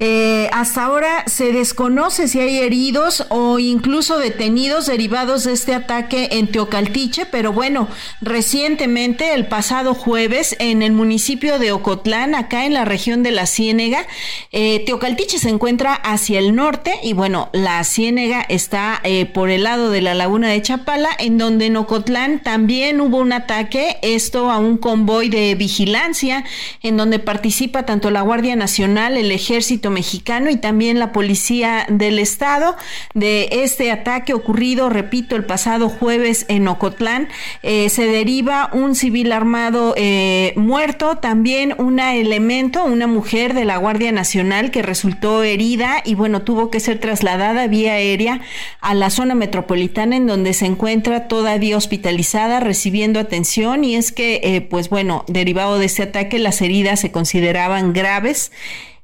Eh, 0.00 0.48
hasta 0.52 0.84
ahora 0.84 1.24
se 1.26 1.52
desconoce 1.52 2.26
si 2.26 2.40
hay 2.40 2.58
heridos 2.58 3.26
o 3.28 3.58
incluso 3.58 4.18
detenidos 4.18 4.86
derivados 4.86 5.44
de 5.44 5.52
este 5.52 5.74
ataque 5.74 6.30
en 6.32 6.48
Teocaltiche, 6.48 7.26
pero 7.26 7.52
bueno, 7.52 7.88
recientemente, 8.20 9.34
el 9.34 9.46
pasado 9.46 9.94
jueves, 9.94 10.56
en 10.58 10.82
el 10.82 10.92
municipio 10.92 11.58
de 11.58 11.72
Ocotlán, 11.72 12.34
acá 12.34 12.66
en 12.66 12.74
la 12.74 12.84
región 12.84 13.22
de 13.22 13.30
la 13.30 13.46
Ciénega, 13.46 14.06
eh, 14.50 14.82
Teocaltiche 14.84 15.38
se 15.38 15.48
encuentra 15.48 15.94
hacia 15.94 16.40
el 16.40 16.54
norte 16.54 16.94
y 17.02 17.12
bueno, 17.12 17.50
la 17.52 17.82
Ciénega 17.84 18.44
está 18.48 19.00
eh, 19.04 19.26
por 19.26 19.50
el 19.50 19.62
lado 19.62 19.90
de 19.90 20.02
la 20.02 20.14
laguna 20.14 20.48
de 20.48 20.60
Chapala, 20.60 21.10
en 21.18 21.38
donde 21.38 21.66
en 21.66 21.76
Ocotlán 21.76 22.42
también 22.42 23.00
hubo 23.00 23.18
un 23.18 23.32
ataque, 23.32 23.98
esto 24.02 24.50
a 24.50 24.58
un 24.58 24.76
convoy 24.76 25.28
de 25.28 25.54
vigilancia, 25.54 26.44
en 26.82 26.96
donde 26.96 27.20
participa 27.20 27.86
tanto 27.86 28.10
la 28.10 28.22
Guardia 28.22 28.56
Nacional, 28.56 29.16
el 29.16 29.30
Ejército 29.30 29.83
Mexicano 29.90 30.50
y 30.50 30.56
también 30.56 30.98
la 30.98 31.12
Policía 31.12 31.86
del 31.88 32.18
Estado. 32.18 32.76
De 33.14 33.48
este 33.50 33.90
ataque 33.90 34.34
ocurrido, 34.34 34.88
repito, 34.88 35.36
el 35.36 35.44
pasado 35.44 35.88
jueves 35.88 36.46
en 36.48 36.68
Ocotlán, 36.68 37.28
eh, 37.62 37.88
se 37.88 38.06
deriva 38.06 38.70
un 38.72 38.94
civil 38.94 39.32
armado 39.32 39.94
eh, 39.96 40.52
muerto, 40.56 41.16
también 41.18 41.74
una 41.78 42.14
elemento, 42.14 42.84
una 42.84 43.06
mujer 43.06 43.54
de 43.54 43.64
la 43.64 43.76
Guardia 43.76 44.12
Nacional 44.12 44.70
que 44.70 44.82
resultó 44.82 45.42
herida 45.42 46.02
y 46.04 46.14
bueno, 46.14 46.42
tuvo 46.42 46.70
que 46.70 46.80
ser 46.80 46.98
trasladada 46.98 47.66
vía 47.66 47.94
aérea 47.94 48.40
a 48.80 48.94
la 48.94 49.10
zona 49.10 49.34
metropolitana 49.34 50.16
en 50.16 50.26
donde 50.26 50.52
se 50.52 50.66
encuentra 50.66 51.28
todavía 51.28 51.76
hospitalizada 51.76 52.60
recibiendo 52.60 53.20
atención 53.20 53.84
y 53.84 53.96
es 53.96 54.12
que 54.12 54.40
eh, 54.42 54.60
pues 54.60 54.88
bueno, 54.88 55.24
derivado 55.28 55.78
de 55.78 55.86
este 55.86 56.02
ataque 56.02 56.38
las 56.38 56.60
heridas 56.60 57.00
se 57.00 57.12
consideraban 57.12 57.92
graves 57.92 58.52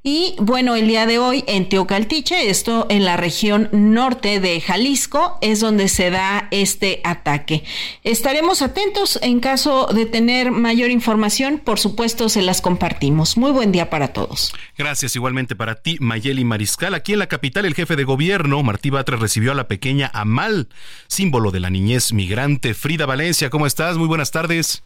y 0.03 0.35
bueno, 0.39 0.75
el 0.75 0.87
día 0.87 1.05
de 1.05 1.19
hoy 1.19 1.43
en 1.45 1.69
Teocaltiche, 1.69 2.49
esto 2.49 2.87
en 2.89 3.05
la 3.05 3.17
región 3.17 3.69
norte 3.71 4.39
de 4.39 4.59
Jalisco, 4.59 5.37
es 5.41 5.59
donde 5.59 5.89
se 5.89 6.09
da 6.09 6.47
este 6.49 7.01
ataque. 7.03 7.63
Estaremos 8.03 8.63
atentos 8.63 9.19
en 9.21 9.39
caso 9.39 9.87
de 9.93 10.07
tener 10.07 10.49
mayor 10.49 10.89
información, 10.89 11.59
por 11.63 11.79
supuesto 11.79 12.29
se 12.29 12.41
las 12.41 12.61
compartimos. 12.61 13.37
Muy 13.37 13.51
buen 13.51 13.71
día 13.71 13.91
para 13.91 14.07
todos. 14.07 14.53
Gracias 14.75 15.15
igualmente 15.15 15.55
para 15.55 15.75
ti, 15.75 15.97
Mayeli 15.99 16.45
Mariscal. 16.45 16.95
Aquí 16.95 17.13
en 17.13 17.19
la 17.19 17.27
capital, 17.27 17.65
el 17.65 17.75
jefe 17.75 17.95
de 17.95 18.03
gobierno, 18.03 18.63
Martí 18.63 18.89
Batres, 18.89 19.19
recibió 19.19 19.51
a 19.51 19.55
la 19.55 19.67
pequeña 19.67 20.09
Amal, 20.15 20.69
símbolo 21.07 21.51
de 21.51 21.59
la 21.59 21.69
niñez 21.69 22.11
migrante. 22.11 22.73
Frida 22.73 23.05
Valencia, 23.05 23.51
¿cómo 23.51 23.67
estás? 23.67 23.97
Muy 23.97 24.07
buenas 24.07 24.31
tardes. 24.31 24.83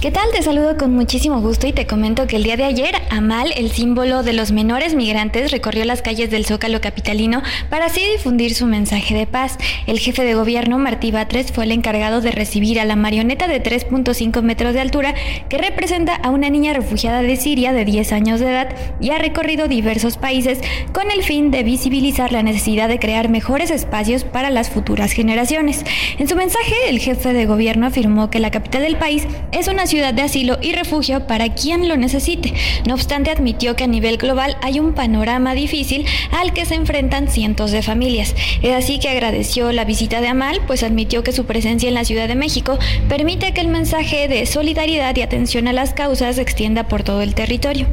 ¿Qué 0.00 0.10
tal? 0.10 0.30
Te 0.32 0.40
saludo 0.40 0.78
con 0.78 0.94
muchísimo 0.94 1.42
gusto 1.42 1.66
y 1.66 1.74
te 1.74 1.86
comento 1.86 2.26
que 2.26 2.36
el 2.36 2.42
día 2.42 2.56
de 2.56 2.64
ayer 2.64 2.94
Amal, 3.10 3.52
el 3.54 3.70
símbolo 3.70 4.22
de 4.22 4.32
los 4.32 4.50
menores 4.50 4.94
migrantes, 4.94 5.50
recorrió 5.50 5.84
las 5.84 6.00
calles 6.00 6.30
del 6.30 6.46
Zócalo 6.46 6.80
capitalino 6.80 7.42
para 7.68 7.84
así 7.84 8.00
difundir 8.10 8.54
su 8.54 8.64
mensaje 8.64 9.14
de 9.14 9.26
paz. 9.26 9.58
El 9.86 9.98
jefe 9.98 10.24
de 10.24 10.32
gobierno, 10.32 10.78
Martí 10.78 11.10
Batres, 11.10 11.52
fue 11.52 11.64
el 11.64 11.72
encargado 11.72 12.22
de 12.22 12.32
recibir 12.32 12.80
a 12.80 12.86
la 12.86 12.96
marioneta 12.96 13.46
de 13.46 13.62
3.5 13.62 14.40
metros 14.40 14.72
de 14.72 14.80
altura 14.80 15.14
que 15.50 15.58
representa 15.58 16.14
a 16.14 16.30
una 16.30 16.48
niña 16.48 16.72
refugiada 16.72 17.20
de 17.20 17.36
Siria 17.36 17.74
de 17.74 17.84
10 17.84 18.12
años 18.12 18.40
de 18.40 18.48
edad 18.48 18.74
y 19.02 19.10
ha 19.10 19.18
recorrido 19.18 19.68
diversos 19.68 20.16
países 20.16 20.60
con 20.94 21.10
el 21.10 21.22
fin 21.24 21.50
de 21.50 21.62
visibilizar 21.62 22.32
la 22.32 22.42
necesidad 22.42 22.88
de 22.88 22.98
crear 22.98 23.28
mejores 23.28 23.70
espacios 23.70 24.24
para 24.24 24.48
las 24.48 24.70
futuras 24.70 25.12
generaciones. 25.12 25.84
En 26.16 26.26
su 26.26 26.36
mensaje, 26.36 26.88
el 26.88 27.00
jefe 27.00 27.34
de 27.34 27.44
gobierno 27.44 27.86
afirmó 27.86 28.30
que 28.30 28.40
la 28.40 28.50
capital 28.50 28.80
del 28.80 28.96
país 28.96 29.26
es 29.52 29.68
una 29.68 29.89
ciudad 29.90 30.14
de 30.14 30.22
asilo 30.22 30.56
y 30.62 30.72
refugio 30.72 31.26
para 31.26 31.52
quien 31.52 31.88
lo 31.88 31.96
necesite. 31.96 32.54
No 32.86 32.94
obstante, 32.94 33.32
admitió 33.32 33.74
que 33.74 33.84
a 33.84 33.88
nivel 33.88 34.18
global 34.18 34.56
hay 34.62 34.78
un 34.78 34.94
panorama 34.94 35.52
difícil 35.52 36.06
al 36.30 36.52
que 36.52 36.64
se 36.64 36.76
enfrentan 36.76 37.26
cientos 37.26 37.72
de 37.72 37.82
familias. 37.82 38.36
Es 38.62 38.72
así 38.72 39.00
que 39.00 39.08
agradeció 39.08 39.72
la 39.72 39.84
visita 39.84 40.20
de 40.20 40.28
Amal, 40.28 40.60
pues 40.68 40.84
admitió 40.84 41.24
que 41.24 41.32
su 41.32 41.44
presencia 41.44 41.88
en 41.88 41.94
la 41.94 42.04
Ciudad 42.04 42.28
de 42.28 42.36
México 42.36 42.78
permite 43.08 43.52
que 43.52 43.60
el 43.60 43.66
mensaje 43.66 44.28
de 44.28 44.46
solidaridad 44.46 45.16
y 45.16 45.22
atención 45.22 45.66
a 45.66 45.72
las 45.72 45.92
causas 45.92 46.36
se 46.36 46.42
extienda 46.42 46.86
por 46.86 47.02
todo 47.02 47.22
el 47.22 47.34
territorio. 47.34 47.88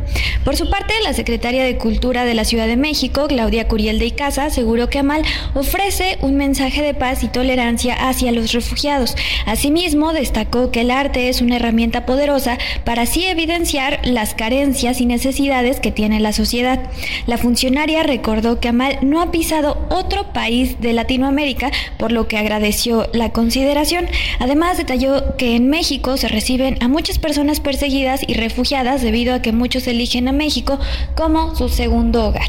Por 0.46 0.56
su 0.56 0.70
parte, 0.70 0.94
la 1.04 1.14
secretaria 1.14 1.64
de 1.64 1.78
Cultura 1.78 2.26
de 2.26 2.36
la 2.36 2.46
Ciudad 2.46 2.68
de 2.68 2.78
México, 2.78 3.28
Claudia 3.28 3.68
Curiel 3.68 3.98
de 3.98 4.06
Icaza, 4.06 4.46
aseguró 4.46 4.88
que 4.88 5.00
Amal 5.00 5.24
ofrece 5.56 6.20
un 6.22 6.38
mensaje 6.38 6.84
de 6.84 6.94
paz 6.94 7.24
y 7.24 7.28
tolerancia 7.28 7.96
hacia 8.08 8.32
los 8.32 8.54
refugiados. 8.54 9.16
Asimismo, 9.48 10.14
destacó 10.14 10.70
que 10.70 10.82
el 10.82 10.92
arte 10.92 11.30
es 11.30 11.42
una 11.42 11.56
herramienta 11.56 11.87
poderosa 11.92 12.58
para 12.84 13.04
así 13.04 13.26
evidenciar 13.26 14.00
las 14.04 14.34
carencias 14.34 15.02
y 15.02 15.06
necesidades 15.06 15.80
que 15.80 15.92
tiene 15.92 16.20
la 16.20 16.34
sociedad. 16.34 16.80
La 17.26 17.38
funcionaria 17.38 18.04
recordó 18.04 18.60
que 18.60 18.70
Amal 18.70 19.00
no 19.02 19.22
ha 19.22 19.32
pisado 19.32 19.86
otro 19.90 20.34
país 20.34 20.80
de 20.82 20.94
Latinoamérica, 20.94 21.72
por 21.98 22.12
lo 22.12 22.28
que 22.28 22.38
agradeció 22.38 23.10
la 23.14 23.32
consideración. 23.32 24.06
Además, 24.40 24.78
detalló 24.78 25.36
que 25.38 25.56
en 25.56 25.70
México 25.70 26.18
se 26.18 26.28
reciben 26.28 26.78
a 26.82 26.88
muchas 26.88 27.20
personas 27.20 27.60
perseguidas 27.60 28.22
y 28.28 28.34
refugiadas 28.34 29.02
debido 29.02 29.34
a 29.34 29.42
que 29.42 29.52
muchos 29.52 29.88
eligen 29.88 30.28
a 30.28 30.32
México 30.32 30.80
como 31.16 31.56
su 31.56 31.70
segundo 31.70 32.28
hogar. 32.28 32.48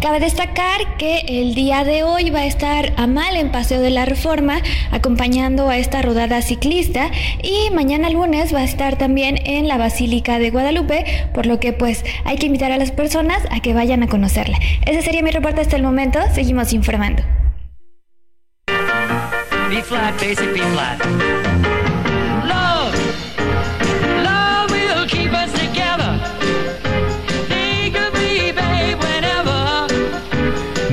Cabe 0.00 0.20
destacar 0.20 0.96
que 0.98 1.24
el 1.28 1.54
día 1.54 1.84
de 1.84 2.02
hoy 2.02 2.30
va 2.30 2.40
a 2.40 2.46
estar 2.46 2.92
Amal 2.96 3.36
en 3.36 3.50
Paseo 3.50 3.80
de 3.80 3.90
la 3.90 4.04
Reforma 4.04 4.60
acompañando 4.90 5.68
a 5.68 5.78
esta 5.78 6.02
rodada 6.02 6.42
ciclista 6.42 7.10
y 7.42 7.70
mañana 7.72 8.10
lunes 8.10 8.54
va 8.54 8.60
a 8.60 8.64
estar 8.64 8.75
también 8.76 9.38
en 9.44 9.68
la 9.68 9.78
Basílica 9.78 10.38
de 10.38 10.50
Guadalupe, 10.50 11.04
por 11.34 11.46
lo 11.46 11.58
que 11.58 11.72
pues 11.72 12.04
hay 12.24 12.36
que 12.36 12.46
invitar 12.46 12.72
a 12.72 12.76
las 12.76 12.92
personas 12.92 13.42
a 13.50 13.60
que 13.60 13.74
vayan 13.74 14.02
a 14.02 14.08
conocerla. 14.08 14.58
Ese 14.86 15.02
sería 15.02 15.22
mi 15.22 15.30
reporte 15.30 15.60
hasta 15.60 15.76
el 15.76 15.82
momento, 15.82 16.20
seguimos 16.34 16.72
informando. 16.72 17.22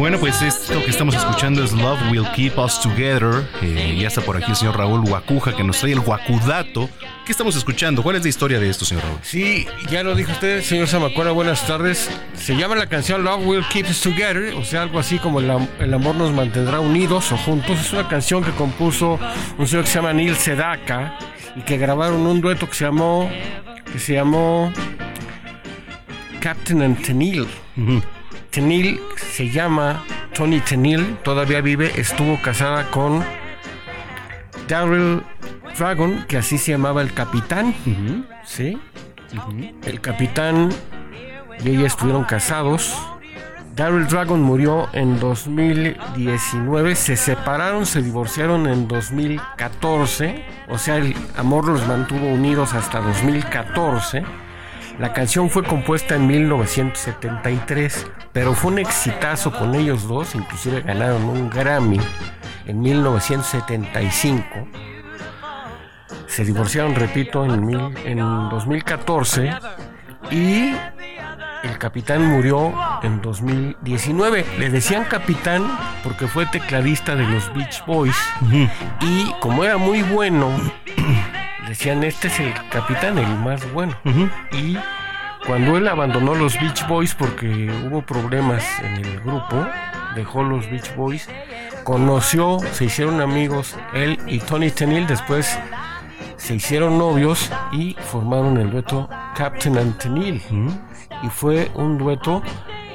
Bueno, 0.03 0.19
pues 0.19 0.41
esto 0.41 0.83
que 0.83 0.89
estamos 0.89 1.15
escuchando 1.15 1.63
es 1.63 1.71
Love 1.71 2.11
Will 2.11 2.27
Keep 2.35 2.57
Us 2.57 2.81
Together. 2.81 3.47
Eh, 3.61 3.97
ya 3.97 4.09
está 4.09 4.19
por 4.19 4.35
aquí 4.35 4.49
el 4.49 4.57
señor 4.57 4.77
Raúl 4.77 4.99
Guacuja 4.99 5.55
que 5.55 5.63
nos 5.63 5.79
trae 5.79 5.93
el 5.93 6.01
Guacudato. 6.01 6.89
¿Qué 7.25 7.31
estamos 7.31 7.55
escuchando? 7.55 8.03
¿Cuál 8.03 8.17
es 8.17 8.23
la 8.23 8.27
historia 8.27 8.59
de 8.59 8.69
esto, 8.69 8.83
señor 8.83 9.05
Raúl? 9.05 9.19
Sí, 9.21 9.65
ya 9.89 10.03
lo 10.03 10.13
dijo 10.13 10.33
usted, 10.33 10.61
señor 10.61 10.89
Zamacona, 10.89 11.31
buenas 11.31 11.65
tardes. 11.65 12.09
Se 12.35 12.53
llama 12.57 12.75
la 12.75 12.87
canción 12.87 13.23
Love 13.23 13.45
Will 13.45 13.63
Keep 13.71 13.89
Us 13.89 14.01
Together, 14.01 14.53
o 14.55 14.65
sea, 14.65 14.81
algo 14.81 14.99
así 14.99 15.17
como 15.19 15.39
el, 15.39 15.49
el 15.79 15.93
amor 15.93 16.15
nos 16.15 16.33
mantendrá 16.33 16.81
unidos 16.81 17.31
o 17.31 17.37
juntos. 17.37 17.79
Es 17.79 17.93
una 17.93 18.09
canción 18.09 18.43
que 18.43 18.51
compuso 18.51 19.19
un 19.57 19.67
señor 19.67 19.85
que 19.85 19.91
se 19.91 19.95
llama 19.95 20.11
Neil 20.11 20.35
Sedaka 20.35 21.17
y 21.55 21.61
que 21.61 21.77
grabaron 21.77 22.27
un 22.27 22.41
dueto 22.41 22.67
que 22.67 22.75
se 22.75 22.83
llamó, 22.83 23.31
que 23.89 23.99
se 23.99 24.15
llamó 24.15 24.73
Captain 26.41 26.81
and 26.81 27.01
Tenil. 27.05 27.47
Tenil 28.49 28.99
se 29.15 29.49
llama 29.49 30.03
Tony 30.33 30.59
Tenil, 30.59 31.15
todavía 31.23 31.61
vive, 31.61 31.89
estuvo 31.95 32.41
casada 32.41 32.91
con 32.91 33.23
Daryl 34.67 35.23
Dragon, 35.77 36.25
que 36.27 36.37
así 36.37 36.57
se 36.57 36.71
llamaba 36.71 37.01
el 37.01 37.13
capitán, 37.13 37.73
¿sí? 38.45 38.79
El 39.85 40.01
capitán 40.01 40.69
y 41.63 41.69
ella 41.69 41.87
estuvieron 41.87 42.23
casados. 42.23 42.95
Daryl 43.75 44.07
Dragon 44.07 44.39
murió 44.39 44.87
en 44.93 45.19
2019, 45.19 46.95
se 46.95 47.15
separaron, 47.15 47.87
se 47.87 48.03
divorciaron 48.03 48.67
en 48.67 48.87
2014, 48.87 50.45
o 50.69 50.77
sea, 50.77 50.97
el 50.97 51.15
amor 51.35 51.67
los 51.67 51.87
mantuvo 51.87 52.27
unidos 52.27 52.73
hasta 52.73 52.99
2014. 53.01 54.23
La 54.99 55.11
canción 55.11 55.49
fue 55.49 55.63
compuesta 55.63 56.15
en 56.15 56.27
1973, 56.27 58.05
pero 58.31 58.53
fue 58.53 58.73
un 58.73 58.77
exitazo 58.77 59.51
con 59.51 59.73
ellos 59.73 60.07
dos, 60.07 60.35
inclusive 60.35 60.81
ganaron 60.81 61.23
un 61.23 61.49
Grammy 61.49 61.99
en 62.67 62.79
1975. 62.79 64.67
Se 66.33 66.43
divorciaron, 66.43 66.95
repito, 66.95 67.45
en, 67.45 67.63
mil, 67.63 67.95
en 68.05 68.17
2014 68.17 69.53
y 70.31 70.73
el 71.61 71.77
capitán 71.77 72.25
murió 72.25 72.73
en 73.03 73.21
2019. 73.21 74.43
Le 74.57 74.69
decían 74.71 75.03
capitán 75.03 75.63
porque 76.03 76.25
fue 76.25 76.47
tecladista 76.47 77.15
de 77.15 77.27
los 77.27 77.53
Beach 77.53 77.85
Boys 77.85 78.17
y 78.99 79.31
como 79.41 79.63
era 79.63 79.77
muy 79.77 80.01
bueno, 80.01 80.49
decían 81.67 82.03
este 82.03 82.29
es 82.29 82.39
el 82.39 82.51
capitán, 82.71 83.19
el 83.19 83.37
más 83.37 83.71
bueno. 83.71 83.95
Y 84.53 84.75
cuando 85.45 85.77
él 85.77 85.87
abandonó 85.87 86.33
los 86.33 86.59
Beach 86.59 86.87
Boys 86.87 87.13
porque 87.13 87.71
hubo 87.85 88.01
problemas 88.01 88.65
en 88.81 89.05
el 89.05 89.19
grupo, 89.19 89.67
dejó 90.15 90.41
los 90.41 90.67
Beach 90.71 90.95
Boys, 90.95 91.29
conoció, 91.83 92.57
se 92.71 92.85
hicieron 92.85 93.21
amigos 93.21 93.77
él 93.93 94.17
y 94.25 94.39
Tony 94.39 94.71
Tenil, 94.71 95.05
después 95.05 95.59
se 96.37 96.55
hicieron 96.55 96.97
novios 96.97 97.51
y 97.71 97.93
formaron 97.93 98.57
el 98.57 98.71
dueto 98.71 99.09
Captain 99.35 99.77
and 99.77 99.97
Tenil. 99.97 100.41
y 101.21 101.27
fue 101.29 101.71
un 101.75 101.97
dueto 101.97 102.41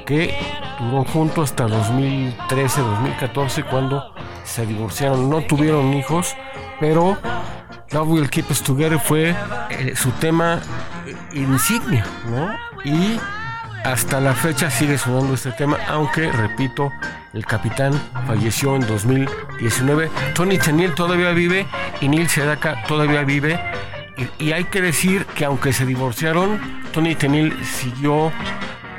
que 0.05 0.35
duró 0.79 1.03
junto 1.03 1.41
hasta 1.41 1.67
2013, 1.67 2.81
2014 2.81 3.63
cuando 3.63 4.13
se 4.43 4.65
divorciaron, 4.65 5.29
no 5.29 5.41
tuvieron 5.41 5.93
hijos, 5.93 6.35
pero 6.79 7.17
Love 7.91 8.07
Will 8.09 8.29
Keep 8.29 8.51
Us 8.51 8.61
Together 8.61 8.99
fue 8.99 9.35
eh, 9.69 9.95
su 9.95 10.11
tema 10.11 10.59
insignia, 11.33 12.05
¿no? 12.29 12.55
Y 12.83 13.19
hasta 13.83 14.19
la 14.19 14.33
fecha 14.33 14.69
sigue 14.69 14.97
sonando 14.97 15.33
este 15.33 15.51
tema, 15.51 15.77
aunque, 15.87 16.31
repito, 16.31 16.91
el 17.33 17.45
capitán 17.45 17.93
falleció 18.27 18.75
en 18.75 18.85
2019. 18.85 20.09
Tony 20.33 20.57
Teniel 20.57 20.93
todavía 20.95 21.31
vive 21.31 21.65
y 22.01 22.09
Neil 22.09 22.29
Sedaka 22.29 22.83
todavía 22.83 23.23
vive. 23.23 23.59
Y, 24.37 24.51
hay 24.51 24.65
que 24.65 24.81
decir 24.81 25.25
que 25.25 25.45
aunque 25.45 25.71
se 25.71 25.85
divorciaron, 25.85 26.59
Tony 26.91 27.15
Teniel 27.15 27.53
siguió 27.63 28.31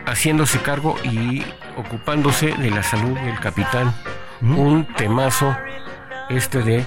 haciéndose 0.06 0.58
cargo 0.60 0.96
y 1.04 1.42
ocupándose 1.76 2.52
de 2.52 2.70
la 2.70 2.82
salud 2.82 3.18
del 3.18 3.38
capitán. 3.38 3.94
Un 4.40 4.86
temazo 4.96 5.54
este 6.30 6.62
de 6.62 6.86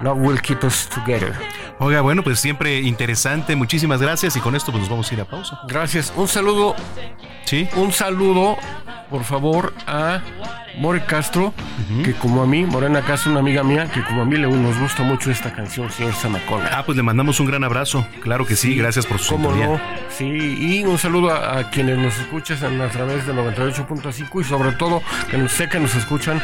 Love 0.00 0.18
Will 0.18 0.42
Keep 0.42 0.64
Us 0.64 0.88
Together. 0.88 1.32
Oiga, 1.78 2.00
bueno, 2.00 2.24
pues 2.24 2.40
siempre 2.40 2.80
interesante. 2.80 3.54
Muchísimas 3.54 4.02
gracias 4.02 4.34
y 4.36 4.40
con 4.40 4.56
esto 4.56 4.72
pues 4.72 4.80
nos 4.80 4.90
vamos 4.90 5.10
a 5.10 5.14
ir 5.14 5.20
a 5.20 5.24
pausa. 5.24 5.60
Gracias. 5.68 6.12
Un 6.16 6.26
saludo. 6.26 6.74
Sí. 7.48 7.66
Un 7.76 7.92
saludo, 7.92 8.58
por 9.08 9.24
favor, 9.24 9.72
a 9.86 10.20
More 10.76 11.02
Castro, 11.06 11.54
que 12.04 12.12
como 12.12 12.42
a 12.42 12.46
mí, 12.46 12.66
Morena 12.66 13.00
Castro, 13.00 13.30
una 13.30 13.40
amiga 13.40 13.62
mía, 13.62 13.90
que 13.90 14.02
como 14.02 14.20
a 14.20 14.26
mí 14.26 14.36
le 14.36 14.46
nos 14.46 14.78
gusta 14.78 15.02
mucho 15.02 15.30
esta 15.30 15.50
canción, 15.54 15.90
señor 15.90 16.12
Samacona. 16.12 16.68
Ah, 16.70 16.82
pues 16.84 16.94
le 16.98 17.02
mandamos 17.02 17.40
un 17.40 17.46
gran 17.46 17.64
abrazo. 17.64 18.06
Claro 18.20 18.44
que 18.44 18.54
sí, 18.54 18.76
gracias 18.76 19.06
por 19.06 19.18
su 19.18 19.32
¿Cómo 19.32 19.50
no? 19.50 19.80
Sí, 20.10 20.26
y 20.26 20.84
un 20.84 20.98
saludo 20.98 21.30
a, 21.30 21.58
a 21.58 21.70
quienes 21.70 21.96
nos 21.96 22.18
escuchan 22.18 22.82
a 22.82 22.88
través 22.88 23.26
de 23.26 23.32
98.5 23.32 24.42
y 24.42 24.44
sobre 24.44 24.72
todo 24.72 25.00
que 25.30 25.38
nos, 25.38 25.50
sé 25.50 25.70
que 25.70 25.80
nos 25.80 25.94
escuchan 25.94 26.42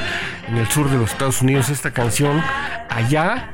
en 0.48 0.56
el 0.56 0.66
sur 0.68 0.88
de 0.88 0.96
los 0.96 1.10
Estados 1.10 1.42
Unidos. 1.42 1.68
Esta 1.68 1.90
canción 1.90 2.42
allá 2.88 3.50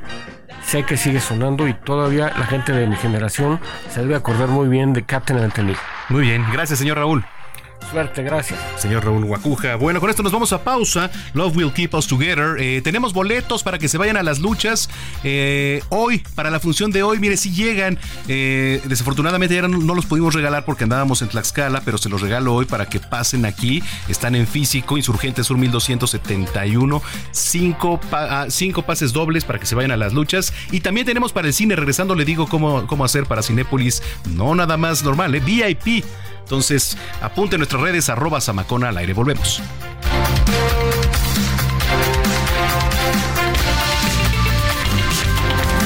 sé 0.64 0.84
que 0.84 0.96
sigue 0.96 1.18
sonando 1.18 1.66
y 1.66 1.74
todavía 1.74 2.32
la 2.38 2.46
gente 2.46 2.70
de 2.70 2.86
mi 2.86 2.94
generación 2.94 3.58
se 3.88 4.02
debe 4.02 4.14
acordar 4.14 4.46
muy 4.46 4.68
bien 4.68 4.92
de 4.92 5.02
Captain 5.02 5.40
Anthony. 5.40 5.74
Muy 6.10 6.22
bien, 6.22 6.46
gracias 6.52 6.78
señor 6.78 6.98
Raúl. 6.98 7.24
Suerte, 7.90 8.22
gracias. 8.22 8.58
Señor 8.76 9.04
Raúl 9.04 9.24
Guacuja. 9.24 9.74
Bueno, 9.74 9.98
con 10.00 10.10
esto 10.10 10.22
nos 10.22 10.30
vamos 10.30 10.52
a 10.52 10.62
pausa. 10.62 11.10
Love 11.34 11.56
will 11.56 11.72
keep 11.72 11.92
us 11.94 12.06
together. 12.06 12.54
Eh, 12.60 12.80
tenemos 12.84 13.12
boletos 13.12 13.64
para 13.64 13.78
que 13.78 13.88
se 13.88 13.98
vayan 13.98 14.16
a 14.16 14.22
las 14.22 14.38
luchas. 14.38 14.88
Eh, 15.24 15.82
hoy, 15.88 16.22
para 16.36 16.50
la 16.50 16.60
función 16.60 16.92
de 16.92 17.02
hoy, 17.02 17.18
mire, 17.18 17.36
si 17.36 17.50
llegan. 17.50 17.98
Eh, 18.28 18.80
desafortunadamente 18.84 19.56
ya 19.56 19.62
no, 19.66 19.94
los 19.94 20.06
pudimos 20.06 20.34
regalar 20.34 20.64
porque 20.64 20.84
andábamos 20.84 21.20
en 21.22 21.28
Tlaxcala, 21.30 21.80
pero 21.80 21.98
se 21.98 22.08
los 22.08 22.20
regalo 22.20 22.54
hoy 22.54 22.64
para 22.64 22.86
que 22.86 23.00
pasen 23.00 23.44
aquí. 23.44 23.82
Están 24.08 24.36
en 24.36 24.46
físico, 24.46 24.96
Insurgente 24.96 25.42
Sur 25.42 25.58
1271. 25.58 27.02
Cinco, 27.32 27.98
pa- 28.08 28.42
ah, 28.42 28.46
cinco 28.50 28.82
pases 28.82 29.12
dobles 29.12 29.44
para 29.44 29.58
que 29.58 29.66
se 29.66 29.74
vayan 29.74 29.90
a 29.90 29.96
las 29.96 30.12
luchas. 30.12 30.52
Y 30.70 30.78
también 30.80 31.06
tenemos 31.06 31.32
para 31.32 31.48
el 31.48 31.54
cine. 31.54 31.74
Regresando, 31.74 32.14
le 32.14 32.24
digo 32.24 32.46
cómo, 32.46 32.86
cómo 32.86 33.04
hacer 33.04 33.26
para 33.26 33.42
Cinépolis. 33.42 34.00
No 34.28 34.54
nada 34.54 34.76
más 34.76 35.02
normal. 35.02 35.32
VIP. 35.40 36.04
Entonces, 36.42 36.96
apunte 37.20 37.56
en 37.56 37.60
nuestras 37.60 37.82
redes, 37.82 38.08
arroba 38.08 38.40
Samacona 38.40 38.88
al 38.88 38.96
aire. 38.98 39.12
Volvemos. 39.12 39.62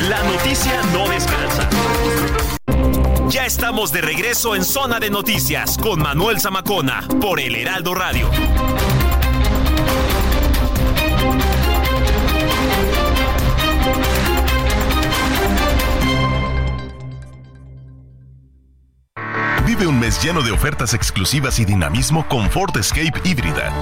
La 0.08 0.22
noticia 0.22 0.82
no 0.92 1.08
descansa. 1.08 1.68
Ya 3.28 3.46
estamos 3.46 3.90
de 3.90 4.02
regreso 4.02 4.54
en 4.54 4.64
Zona 4.64 5.00
de 5.00 5.10
Noticias 5.10 5.78
con 5.78 6.00
Manuel 6.00 6.40
Zamacona 6.40 7.06
por 7.20 7.40
El 7.40 7.56
Heraldo 7.56 7.94
Radio. 7.94 8.30
Vive 19.76 19.88
un 19.88 19.98
mes 19.98 20.22
lleno 20.22 20.40
de 20.40 20.52
ofertas 20.52 20.94
exclusivas 20.94 21.58
y 21.58 21.64
dinamismo 21.64 22.28
con 22.28 22.48
Ford 22.48 22.76
Escape 22.76 23.20
híbrida. 23.24 23.72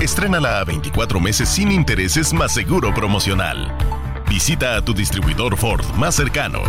Estrénala 0.00 0.58
a 0.58 0.64
24 0.64 1.20
meses 1.20 1.48
sin 1.48 1.70
intereses 1.70 2.32
más 2.32 2.52
seguro 2.52 2.92
promocional. 2.92 3.72
Visita 4.28 4.74
a 4.74 4.84
tu 4.84 4.94
distribuidor 4.94 5.56
Ford 5.56 5.84
más 5.94 6.16
cercano. 6.16 6.60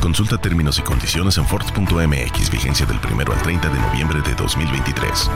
Consulta 0.00 0.38
términos 0.38 0.78
y 0.78 0.82
condiciones 0.82 1.36
en 1.36 1.48
Ford.mx, 1.48 2.50
vigencia 2.52 2.86
del 2.86 3.00
1 3.04 3.32
al 3.32 3.42
30 3.42 3.68
de 3.68 3.80
noviembre 3.80 4.22
de 4.22 4.36
2023. 4.36 5.28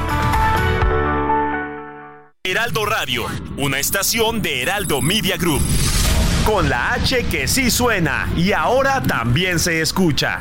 Heraldo 2.45 2.87
Radio, 2.87 3.27
una 3.57 3.81
estación 3.81 4.43
de 4.43 4.63
Heraldo 4.63 5.03
Media 5.03 5.37
Group. 5.37 5.63
Con 6.45 6.69
la 6.69 6.93
H 6.93 7.25
que 7.25 7.49
sí 7.49 7.73
suena 7.73 8.29
y 8.37 8.53
ahora 8.53 9.03
también 9.03 9.59
se 9.59 9.81
escucha. 9.81 10.41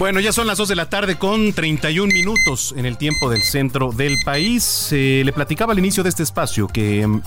Bueno, 0.00 0.18
ya 0.18 0.32
son 0.32 0.46
las 0.46 0.56
2 0.56 0.70
de 0.70 0.76
la 0.76 0.88
tarde 0.88 1.18
con 1.18 1.52
31 1.52 2.10
minutos 2.10 2.72
en 2.74 2.86
el 2.86 2.96
tiempo 2.96 3.28
del 3.28 3.42
centro 3.42 3.92
del 3.92 4.16
país. 4.24 4.88
Eh, 4.92 5.20
le 5.26 5.32
platicaba 5.34 5.74
al 5.74 5.78
inicio 5.78 6.02
de 6.02 6.08
este 6.08 6.22
espacio 6.22 6.68
que 6.68 7.06
mm, 7.06 7.20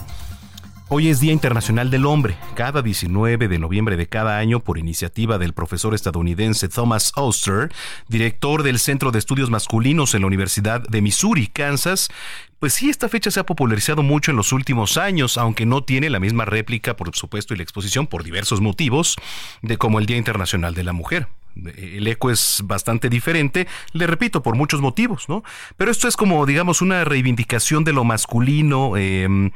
hoy 0.90 1.10
es 1.10 1.20
Día 1.20 1.34
Internacional 1.34 1.92
del 1.92 2.08
Hombre. 2.08 2.36
Cada 2.56 2.82
19 2.82 3.48
de 3.48 3.60
noviembre 3.60 3.96
de 3.96 4.10
cada 4.10 4.40
año, 4.40 4.60
por 4.60 4.80
iniciativa 4.80 5.38
del 5.38 5.54
profesor 5.54 5.94
estadounidense 5.94 6.68
Thomas 6.68 7.12
Oster, 7.16 7.72
director 8.08 8.64
del 8.64 8.80
Centro 8.80 9.12
de 9.12 9.20
Estudios 9.20 9.52
Masculinos 9.52 10.16
en 10.16 10.22
la 10.22 10.28
Universidad 10.28 10.82
de 10.82 11.02
Missouri, 11.04 11.46
Kansas, 11.46 12.10
pues 12.58 12.74
sí, 12.74 12.90
esta 12.90 13.08
fecha 13.08 13.30
se 13.30 13.40
ha 13.40 13.46
popularizado 13.46 14.02
mucho 14.02 14.32
en 14.32 14.38
los 14.38 14.52
últimos 14.52 14.98
años, 14.98 15.38
aunque 15.38 15.68
no 15.68 15.84
tiene 15.84 16.10
la 16.10 16.20
misma 16.20 16.46
réplica, 16.46 16.96
por 16.96 17.16
supuesto, 17.16 17.54
y 17.54 17.58
la 17.58 17.64
exposición 17.64 18.08
por 18.08 18.24
diversos 18.24 18.62
motivos, 18.62 19.16
de 19.62 19.78
como 19.78 20.00
el 20.00 20.08
Día 20.08 20.18
Internacional 20.18 20.74
de 20.74 20.84
la 20.84 20.94
Mujer. 20.94 21.28
El 21.56 22.08
eco 22.08 22.32
es 22.32 22.62
bastante 22.66 23.10
diferente, 23.10 23.68
le 23.94 24.08
repito, 24.08 24.42
por 24.42 24.56
muchos 24.56 24.82
motivos, 24.82 25.30
¿no? 25.30 25.44
Pero 25.78 25.92
esto 25.92 26.08
es 26.08 26.18
como, 26.18 26.46
digamos, 26.46 26.82
una 26.82 27.04
reivindicación 27.04 27.84
de 27.84 27.94
lo 27.94 28.04
masculino, 28.04 28.94
eh, 28.98 29.52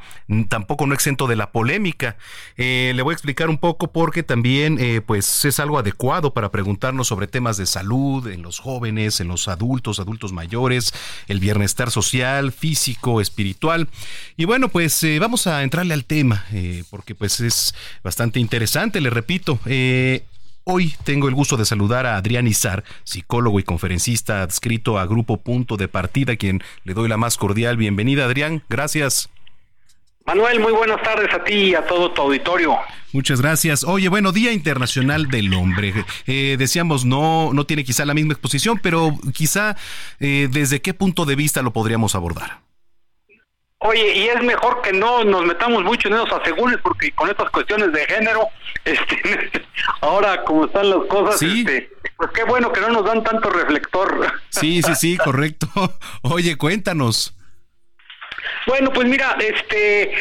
tampoco 0.48 0.86
no 0.86 0.94
exento 0.94 1.26
de 1.26 1.36
la 1.36 1.50
polémica. 1.50 2.16
Eh, 2.56 2.92
le 2.94 3.02
voy 3.02 3.12
a 3.12 3.14
explicar 3.14 3.48
un 3.48 3.58
poco 3.58 3.92
porque 3.92 4.22
también, 4.22 4.78
eh, 4.80 5.00
pues, 5.04 5.44
es 5.44 5.58
algo 5.60 5.78
adecuado 5.78 6.32
para 6.32 6.50
preguntarnos 6.50 7.08
sobre 7.08 7.26
temas 7.26 7.56
de 7.56 7.66
salud 7.66 8.26
en 8.28 8.42
los 8.42 8.58
jóvenes, 8.58 9.20
en 9.20 9.28
los 9.28 9.48
adultos, 9.48 10.00
adultos 10.00 10.32
mayores, 10.32 10.92
el 11.28 11.40
bienestar 11.40 11.90
social, 11.90 12.52
físico, 12.52 13.20
espiritual. 13.20 13.88
Y 14.36 14.44
bueno, 14.44 14.68
pues 14.68 15.02
eh, 15.02 15.18
vamos 15.18 15.46
a 15.46 15.62
entrarle 15.62 15.94
al 15.94 16.04
tema, 16.04 16.44
porque 16.90 17.14
pues 17.14 17.40
es 17.40 17.74
bastante 18.02 18.40
interesante, 18.40 19.00
le 19.00 19.10
repito. 19.10 19.58
Hoy 20.70 20.94
tengo 21.02 21.28
el 21.28 21.34
gusto 21.34 21.56
de 21.56 21.64
saludar 21.64 22.04
a 22.04 22.18
Adrián 22.18 22.46
Izar, 22.46 22.84
psicólogo 23.02 23.58
y 23.58 23.62
conferencista 23.62 24.42
adscrito 24.42 24.98
a 24.98 25.06
Grupo 25.06 25.38
Punto 25.38 25.78
de 25.78 25.88
Partida, 25.88 26.34
a 26.34 26.36
quien 26.36 26.62
le 26.84 26.92
doy 26.92 27.08
la 27.08 27.16
más 27.16 27.38
cordial 27.38 27.78
bienvenida. 27.78 28.26
Adrián, 28.26 28.62
gracias. 28.68 29.30
Manuel, 30.26 30.60
muy 30.60 30.72
buenas 30.72 31.02
tardes 31.02 31.32
a 31.32 31.42
ti 31.42 31.54
y 31.54 31.74
a 31.74 31.86
todo 31.86 32.10
tu 32.10 32.20
auditorio. 32.20 32.76
Muchas 33.14 33.40
gracias. 33.40 33.82
Oye, 33.82 34.10
bueno, 34.10 34.30
Día 34.30 34.52
Internacional 34.52 35.28
del 35.28 35.54
Hombre. 35.54 35.94
Eh, 36.26 36.56
decíamos, 36.58 37.06
no, 37.06 37.54
no 37.54 37.64
tiene 37.64 37.82
quizá 37.82 38.04
la 38.04 38.12
misma 38.12 38.34
exposición, 38.34 38.78
pero 38.82 39.16
quizá 39.32 39.74
eh, 40.20 40.50
desde 40.52 40.82
qué 40.82 40.92
punto 40.92 41.24
de 41.24 41.34
vista 41.34 41.62
lo 41.62 41.72
podríamos 41.72 42.14
abordar. 42.14 42.67
Oye, 43.80 44.12
y 44.12 44.28
es 44.28 44.42
mejor 44.42 44.82
que 44.82 44.92
no 44.92 45.22
nos 45.22 45.44
metamos 45.44 45.84
mucho 45.84 46.08
en 46.08 46.14
esos 46.14 46.32
asegures 46.32 46.78
porque 46.82 47.12
con 47.12 47.30
estas 47.30 47.48
cuestiones 47.50 47.92
de 47.92 48.04
género, 48.06 48.48
este, 48.84 49.62
ahora 50.00 50.42
como 50.44 50.64
están 50.66 50.90
las 50.90 51.06
cosas, 51.06 51.40
este, 51.40 51.90
pues 52.16 52.30
qué 52.34 52.42
bueno 52.42 52.72
que 52.72 52.80
no 52.80 52.88
nos 52.88 53.04
dan 53.04 53.22
tanto 53.22 53.50
reflector. 53.50 54.32
Sí, 54.50 54.82
sí, 54.82 54.94
sí, 54.96 55.16
correcto. 55.16 55.68
Oye, 56.22 56.56
cuéntanos. 56.56 57.36
Bueno, 58.66 58.92
pues 58.92 59.06
mira, 59.06 59.36
este, 59.38 60.12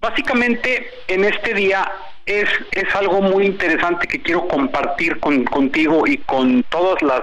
básicamente 0.00 0.90
en 1.06 1.24
este 1.24 1.54
día 1.54 1.92
es, 2.24 2.48
es 2.72 2.92
algo 2.96 3.20
muy 3.20 3.46
interesante 3.46 4.08
que 4.08 4.20
quiero 4.20 4.48
compartir 4.48 5.20
con, 5.20 5.44
contigo 5.44 6.04
y 6.08 6.18
con 6.18 6.64
todas 6.64 7.00
las 7.02 7.22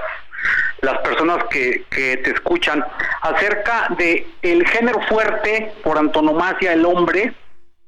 las 0.83 0.99
personas 0.99 1.45
que, 1.49 1.85
que 1.89 2.17
te 2.17 2.31
escuchan 2.31 2.83
acerca 3.21 3.87
de 3.97 4.27
el 4.41 4.67
género 4.67 5.01
fuerte 5.07 5.73
por 5.83 5.97
antonomasia 5.97 6.73
el 6.73 6.85
hombre 6.85 7.33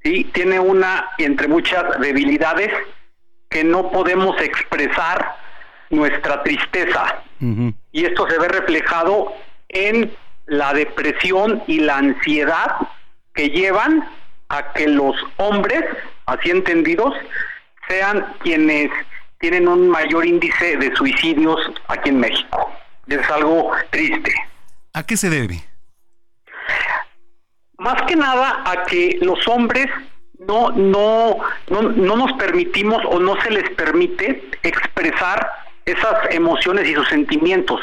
sí 0.02 0.30
tiene 0.34 0.60
una 0.60 1.10
entre 1.18 1.48
muchas 1.48 2.00
debilidades 2.00 2.72
que 3.50 3.64
no 3.64 3.92
podemos 3.92 4.40
expresar 4.42 5.36
nuestra 5.90 6.42
tristeza. 6.44 7.22
Y 7.92 8.06
esto 8.06 8.28
se 8.30 8.40
ve 8.40 8.48
reflejado 8.48 9.34
en 9.70 10.12
la 10.48 10.74
depresión 10.74 11.64
y 11.68 11.80
la 11.80 11.98
ansiedad 11.98 12.78
que 13.34 13.50
llevan 13.50 14.08
a 14.50 14.74
que 14.74 14.88
los 14.88 15.16
hombres 15.38 15.84
así 16.28 16.50
entendidos 16.50 17.14
sean 17.88 18.26
quienes 18.40 18.90
tienen 19.40 19.68
un 19.68 19.90
mayor 19.90 20.26
índice 20.26 20.78
de 20.78 20.96
suicidios 20.96 21.60
aquí 21.88 22.10
en 22.10 22.20
México. 22.20 22.72
Es 23.08 23.30
algo 23.30 23.72
triste. 23.92 24.34
¿A 24.94 25.04
qué 25.04 25.18
se 25.18 25.30
debe? 25.30 25.64
Más 27.78 28.02
que 28.04 28.16
nada 28.16 28.64
a 28.66 28.86
que 28.86 29.18
los 29.22 29.48
hombres 29.48 29.88
no, 30.40 30.70
no, 30.72 31.38
no, 31.70 31.82
no 31.82 32.16
nos 32.16 32.34
permitimos 32.34 33.04
o 33.06 33.20
no 33.20 33.40
se 33.42 33.52
les 33.52 33.70
permite 33.72 34.50
expresar 34.64 35.52
esas 35.86 36.32
emociones 36.32 36.88
y 36.88 36.96
sus 36.96 37.08
sentimientos. 37.08 37.82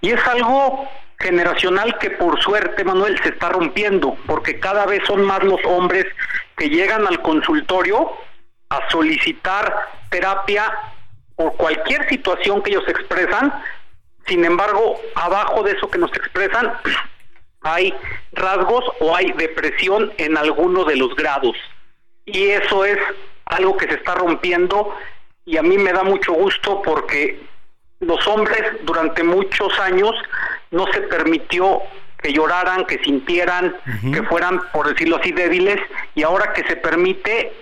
Y 0.00 0.10
es 0.10 0.26
algo 0.26 0.88
generacional 1.18 1.98
que 1.98 2.10
por 2.10 2.40
suerte, 2.42 2.84
Manuel, 2.84 3.18
se 3.22 3.30
está 3.30 3.48
rompiendo, 3.48 4.16
porque 4.26 4.58
cada 4.58 4.86
vez 4.86 5.02
son 5.06 5.24
más 5.24 5.42
los 5.42 5.60
hombres 5.64 6.04
que 6.56 6.68
llegan 6.68 7.06
al 7.06 7.22
consultorio 7.22 8.10
a 8.68 8.88
solicitar 8.90 9.74
terapia 10.10 10.72
por 11.36 11.56
cualquier 11.56 12.08
situación 12.08 12.62
que 12.62 12.70
ellos 12.70 12.88
expresan. 12.88 13.52
Sin 14.26 14.44
embargo, 14.44 15.00
abajo 15.14 15.62
de 15.62 15.72
eso 15.72 15.90
que 15.90 15.98
nos 15.98 16.12
expresan 16.12 16.72
hay 17.62 17.94
rasgos 18.32 18.84
o 19.00 19.16
hay 19.16 19.32
depresión 19.32 20.12
en 20.18 20.36
alguno 20.36 20.84
de 20.84 20.96
los 20.96 21.14
grados. 21.16 21.56
Y 22.26 22.48
eso 22.48 22.84
es 22.84 22.98
algo 23.46 23.76
que 23.76 23.88
se 23.88 23.94
está 23.94 24.14
rompiendo 24.14 24.94
y 25.44 25.56
a 25.56 25.62
mí 25.62 25.76
me 25.76 25.92
da 25.92 26.02
mucho 26.02 26.32
gusto 26.32 26.82
porque 26.82 27.40
los 28.00 28.26
hombres 28.26 28.62
durante 28.82 29.22
muchos 29.22 29.78
años 29.78 30.14
no 30.70 30.86
se 30.92 31.00
permitió 31.02 31.82
que 32.22 32.32
lloraran, 32.32 32.86
que 32.86 32.98
sintieran, 33.04 33.76
que 34.12 34.22
fueran, 34.22 34.58
por 34.72 34.88
decirlo 34.88 35.16
así, 35.16 35.30
débiles, 35.32 35.78
y 36.14 36.22
ahora 36.22 36.54
que 36.54 36.64
se 36.64 36.76
permite, 36.76 37.52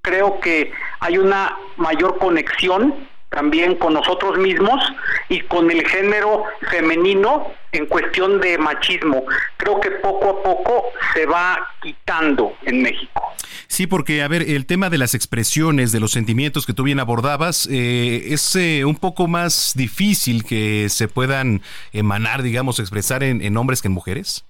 creo 0.00 0.38
que 0.38 0.72
hay 1.00 1.18
una 1.18 1.58
mayor 1.76 2.16
conexión 2.18 3.08
también 3.36 3.74
con 3.74 3.92
nosotros 3.92 4.38
mismos 4.38 4.82
y 5.28 5.40
con 5.40 5.70
el 5.70 5.86
género 5.86 6.44
femenino 6.70 7.52
en 7.70 7.84
cuestión 7.84 8.40
de 8.40 8.56
machismo. 8.56 9.24
Creo 9.58 9.78
que 9.78 9.90
poco 9.90 10.30
a 10.30 10.42
poco 10.42 10.84
se 11.12 11.26
va 11.26 11.68
quitando 11.82 12.54
en 12.62 12.80
México. 12.80 13.22
Sí, 13.66 13.86
porque, 13.86 14.22
a 14.22 14.28
ver, 14.28 14.40
el 14.40 14.64
tema 14.64 14.88
de 14.88 14.96
las 14.96 15.14
expresiones, 15.14 15.92
de 15.92 16.00
los 16.00 16.12
sentimientos 16.12 16.64
que 16.64 16.72
tú 16.72 16.84
bien 16.84 16.98
abordabas, 16.98 17.68
eh, 17.70 18.32
es 18.32 18.56
eh, 18.56 18.86
un 18.86 18.96
poco 18.96 19.28
más 19.28 19.74
difícil 19.76 20.42
que 20.42 20.88
se 20.88 21.06
puedan 21.06 21.60
emanar, 21.92 22.42
digamos, 22.42 22.80
expresar 22.80 23.22
en, 23.22 23.54
hombres 23.58 23.82
que 23.82 23.88
en 23.88 23.92
mujeres. 23.92 24.46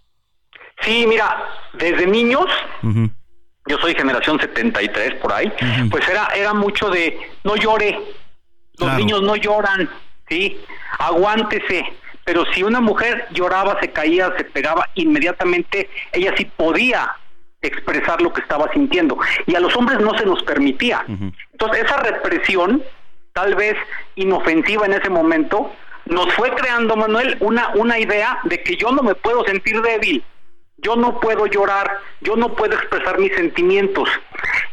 Sí, 0.82 1.06
mira, 1.08 1.44
desde 1.72 2.06
niños, 2.06 2.46
yo 3.66 3.78
soy 3.78 3.94
generación 3.94 4.38
73 4.38 5.14
por 5.14 5.32
ahí, 5.32 5.52
pues 5.90 6.06
era, 6.08 6.28
era 6.36 6.54
mucho 6.54 6.88
de 6.88 7.18
no 7.42 7.56
llore, 7.56 7.98
los 8.78 8.96
niños 8.96 9.22
no 9.22 9.36
lloran, 9.36 9.88
¿sí? 10.28 10.60
Aguántese. 10.98 11.84
Pero 12.24 12.44
si 12.52 12.62
una 12.62 12.80
mujer 12.80 13.26
lloraba, 13.30 13.78
se 13.80 13.92
caía, 13.92 14.34
se 14.36 14.44
pegaba, 14.44 14.88
inmediatamente 14.94 15.88
ella 16.12 16.34
sí 16.36 16.44
podía 16.44 17.14
expresar 17.62 18.20
lo 18.20 18.32
que 18.32 18.40
estaba 18.40 18.70
sintiendo. 18.72 19.16
Y 19.46 19.54
a 19.54 19.60
los 19.60 19.74
hombres 19.76 20.00
no 20.00 20.16
se 20.18 20.26
nos 20.26 20.42
permitía. 20.42 21.04
Entonces, 21.52 21.84
esa 21.84 21.98
represión, 21.98 22.82
tal 23.32 23.54
vez 23.54 23.76
inofensiva 24.16 24.86
en 24.86 24.94
ese 24.94 25.08
momento, 25.08 25.72
nos 26.06 26.32
fue 26.34 26.50
creando, 26.50 26.96
Manuel, 26.96 27.36
una, 27.40 27.68
una 27.74 27.98
idea 27.98 28.38
de 28.44 28.62
que 28.62 28.76
yo 28.76 28.90
no 28.90 29.02
me 29.02 29.14
puedo 29.14 29.44
sentir 29.44 29.80
débil, 29.82 30.24
yo 30.78 30.96
no 30.96 31.20
puedo 31.20 31.46
llorar, 31.46 31.98
yo 32.20 32.36
no 32.36 32.54
puedo 32.54 32.74
expresar 32.74 33.18
mis 33.18 33.34
sentimientos. 33.34 34.08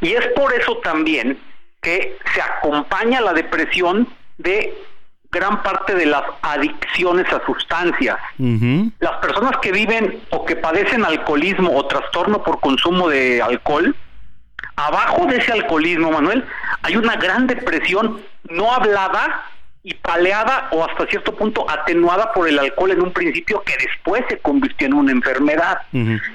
Y 0.01 0.13
es 0.13 0.27
por 0.29 0.53
eso 0.53 0.77
también 0.77 1.39
que 1.83 2.17
se 2.33 2.41
acompaña 2.41 3.21
la 3.21 3.33
depresión 3.33 4.07
de 4.37 4.73
gran 5.33 5.61
parte 5.63 5.95
de 5.95 6.05
las 6.05 6.23
adicciones 6.41 7.31
a 7.33 7.43
sustancias. 7.45 8.17
Las 8.99 9.13
personas 9.17 9.57
que 9.61 9.71
viven 9.71 10.21
o 10.29 10.45
que 10.45 10.55
padecen 10.55 11.03
alcoholismo 11.03 11.75
o 11.75 11.85
trastorno 11.87 12.43
por 12.43 12.59
consumo 12.59 13.09
de 13.09 13.41
alcohol, 13.41 13.95
abajo 14.75 15.25
de 15.25 15.37
ese 15.37 15.51
alcoholismo, 15.51 16.11
Manuel, 16.11 16.45
hay 16.83 16.95
una 16.95 17.15
gran 17.15 17.47
depresión 17.47 18.21
no 18.49 18.71
hablada 18.71 19.43
y 19.81 19.95
paleada 19.95 20.69
o 20.71 20.85
hasta 20.85 21.05
cierto 21.07 21.35
punto 21.35 21.69
atenuada 21.69 22.31
por 22.31 22.47
el 22.47 22.57
alcohol 22.57 22.91
en 22.91 23.01
un 23.01 23.11
principio 23.11 23.61
que 23.63 23.75
después 23.77 24.23
se 24.29 24.37
convirtió 24.37 24.87
en 24.87 24.93
una 24.93 25.11
enfermedad. 25.11 25.79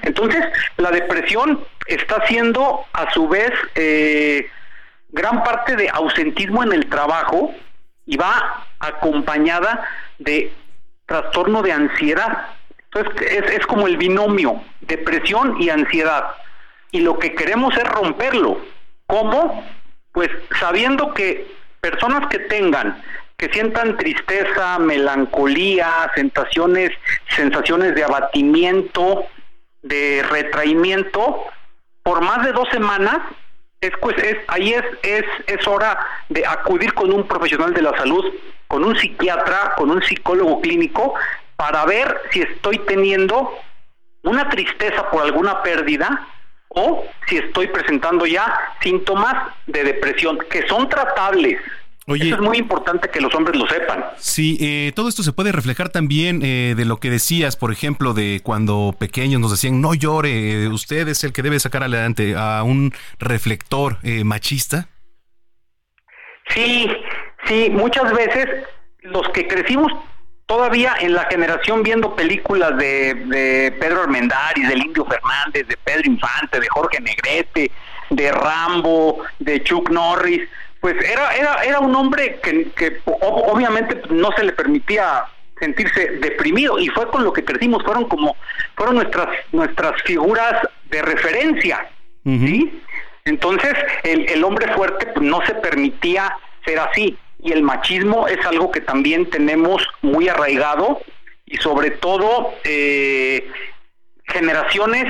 Entonces, 0.03 0.45
la 0.77 0.91
depresión 0.91 1.59
está 1.87 2.25
siendo 2.27 2.85
a 2.93 3.11
su 3.11 3.27
vez 3.27 3.51
eh, 3.73 4.47
gran 5.09 5.43
parte 5.43 5.75
de 5.75 5.89
ausentismo 5.89 6.63
en 6.63 6.73
el 6.73 6.89
trabajo 6.89 7.53
y 8.05 8.17
va 8.17 8.65
acompañada 8.79 9.87
de 10.17 10.53
trastorno 11.05 11.61
de 11.61 11.71
ansiedad. 11.71 12.47
Entonces 12.91 13.31
es, 13.31 13.51
es 13.51 13.65
como 13.65 13.87
el 13.87 13.97
binomio, 13.97 14.63
depresión 14.81 15.61
y 15.61 15.69
ansiedad. 15.69 16.31
Y 16.91 17.01
lo 17.01 17.19
que 17.19 17.35
queremos 17.35 17.75
es 17.77 17.83
romperlo. 17.83 18.59
¿Cómo? 19.05 19.63
Pues 20.11 20.29
sabiendo 20.59 21.13
que 21.13 21.51
personas 21.81 22.27
que 22.27 22.39
tengan, 22.39 23.01
que 23.37 23.49
sientan 23.49 23.97
tristeza, 23.97 24.79
melancolía, 24.79 26.11
sensaciones, 26.15 26.91
sensaciones 27.29 27.95
de 27.95 28.03
abatimiento, 28.03 29.25
de 29.81 30.25
retraimiento, 30.29 31.45
por 32.03 32.21
más 32.21 32.43
de 32.45 32.51
dos 32.51 32.67
semanas 32.69 33.19
es, 33.81 33.91
pues, 34.01 34.17
es, 34.17 34.37
ahí 34.47 34.73
es, 34.73 34.83
es, 35.03 35.25
es 35.47 35.67
hora 35.67 35.97
de 36.29 36.45
acudir 36.45 36.93
con 36.93 37.11
un 37.11 37.27
profesional 37.27 37.73
de 37.73 37.81
la 37.81 37.97
salud, 37.97 38.25
con 38.67 38.83
un 38.83 38.95
psiquiatra, 38.97 39.73
con 39.77 39.89
un 39.89 40.01
psicólogo 40.01 40.61
clínico, 40.61 41.13
para 41.55 41.85
ver 41.85 42.21
si 42.31 42.41
estoy 42.41 42.77
teniendo 42.79 43.53
una 44.23 44.49
tristeza 44.49 45.09
por 45.09 45.23
alguna 45.23 45.61
pérdida 45.63 46.27
o 46.69 47.05
si 47.27 47.37
estoy 47.37 47.67
presentando 47.67 48.25
ya 48.25 48.75
síntomas 48.81 49.53
de 49.65 49.83
depresión, 49.83 50.37
que 50.49 50.67
son 50.67 50.87
tratables, 50.87 51.59
Oye, 52.09 52.31
es 52.31 52.39
muy 52.39 52.57
importante 52.57 53.07
que 53.09 53.21
los 53.21 53.33
hombres 53.35 53.55
lo 53.55 53.67
sepan. 53.67 54.03
Sí, 54.17 54.57
eh, 54.59 54.91
todo 54.95 55.09
esto 55.09 55.21
se 55.21 55.31
puede 55.31 55.51
reflejar 55.51 55.89
también 55.89 56.41
eh, 56.43 56.73
de 56.75 56.83
lo 56.83 56.97
que 56.97 57.11
decías, 57.11 57.55
por 57.55 57.71
ejemplo, 57.71 58.15
de 58.15 58.41
cuando 58.43 58.95
pequeños 58.97 59.39
nos 59.39 59.51
decían, 59.51 59.79
no 59.79 59.93
llore, 59.93 60.67
usted 60.69 61.07
es 61.07 61.23
el 61.23 61.33
que 61.33 61.43
debe 61.43 61.59
sacar 61.59 61.83
adelante 61.83 62.33
a 62.35 62.63
un 62.63 62.93
reflector 63.19 63.97
eh, 64.01 64.23
machista. 64.23 64.87
Sí, 66.47 66.89
sí, 67.45 67.69
muchas 67.69 68.11
veces 68.11 68.47
los 69.01 69.29
que 69.29 69.47
crecimos 69.47 69.93
todavía 70.47 70.95
en 70.99 71.13
la 71.13 71.25
generación 71.25 71.83
viendo 71.83 72.15
películas 72.15 72.75
de, 72.79 73.13
de 73.13 73.71
Pedro 73.79 74.01
Armendáriz, 74.01 74.67
del 74.67 74.81
Indio 74.81 75.05
Fernández, 75.05 75.67
de 75.67 75.77
Pedro 75.77 76.07
Infante, 76.07 76.59
de 76.59 76.67
Jorge 76.69 76.99
Negrete, 77.01 77.69
de 78.09 78.31
Rambo, 78.31 79.19
de 79.37 79.63
Chuck 79.63 79.91
Norris, 79.91 80.49
pues 80.79 80.95
era, 81.03 81.35
era, 81.35 81.63
era 81.63 81.79
un 81.79 81.95
hombre 81.95 82.39
que, 82.41 82.71
que 82.71 83.01
obviamente 83.05 84.01
no 84.09 84.31
se 84.31 84.43
le 84.43 84.53
permitía 84.53 85.25
sentirse 85.59 86.11
deprimido 86.21 86.79
y 86.79 86.87
fue 86.87 87.09
con 87.09 87.23
lo 87.23 87.33
que 87.33 87.43
crecimos, 87.43 87.83
fueron 87.83 88.05
como, 88.05 88.35
fueron 88.75 88.95
nuestras, 88.95 89.27
nuestras 89.51 90.01
figuras 90.03 90.55
de 90.89 91.01
referencia, 91.01 91.89
¿sí? 92.23 92.81
Entonces, 93.25 93.73
el, 94.03 94.29
el 94.29 94.43
hombre 94.43 94.73
fuerte 94.73 95.07
pues, 95.07 95.25
no 95.25 95.45
se 95.45 95.53
permitía 95.55 96.35
ser 96.65 96.79
así, 96.79 97.17
y 97.41 97.51
el 97.51 97.61
machismo 97.61 98.27
es 98.27 98.43
algo 98.45 98.71
que 98.71 98.81
también 98.81 99.29
tenemos 99.29 99.85
muy 100.01 100.29
arraigado, 100.29 101.01
y 101.45 101.57
sobre 101.57 101.91
todo 101.91 102.53
eh, 102.63 103.49
generaciones 104.25 105.05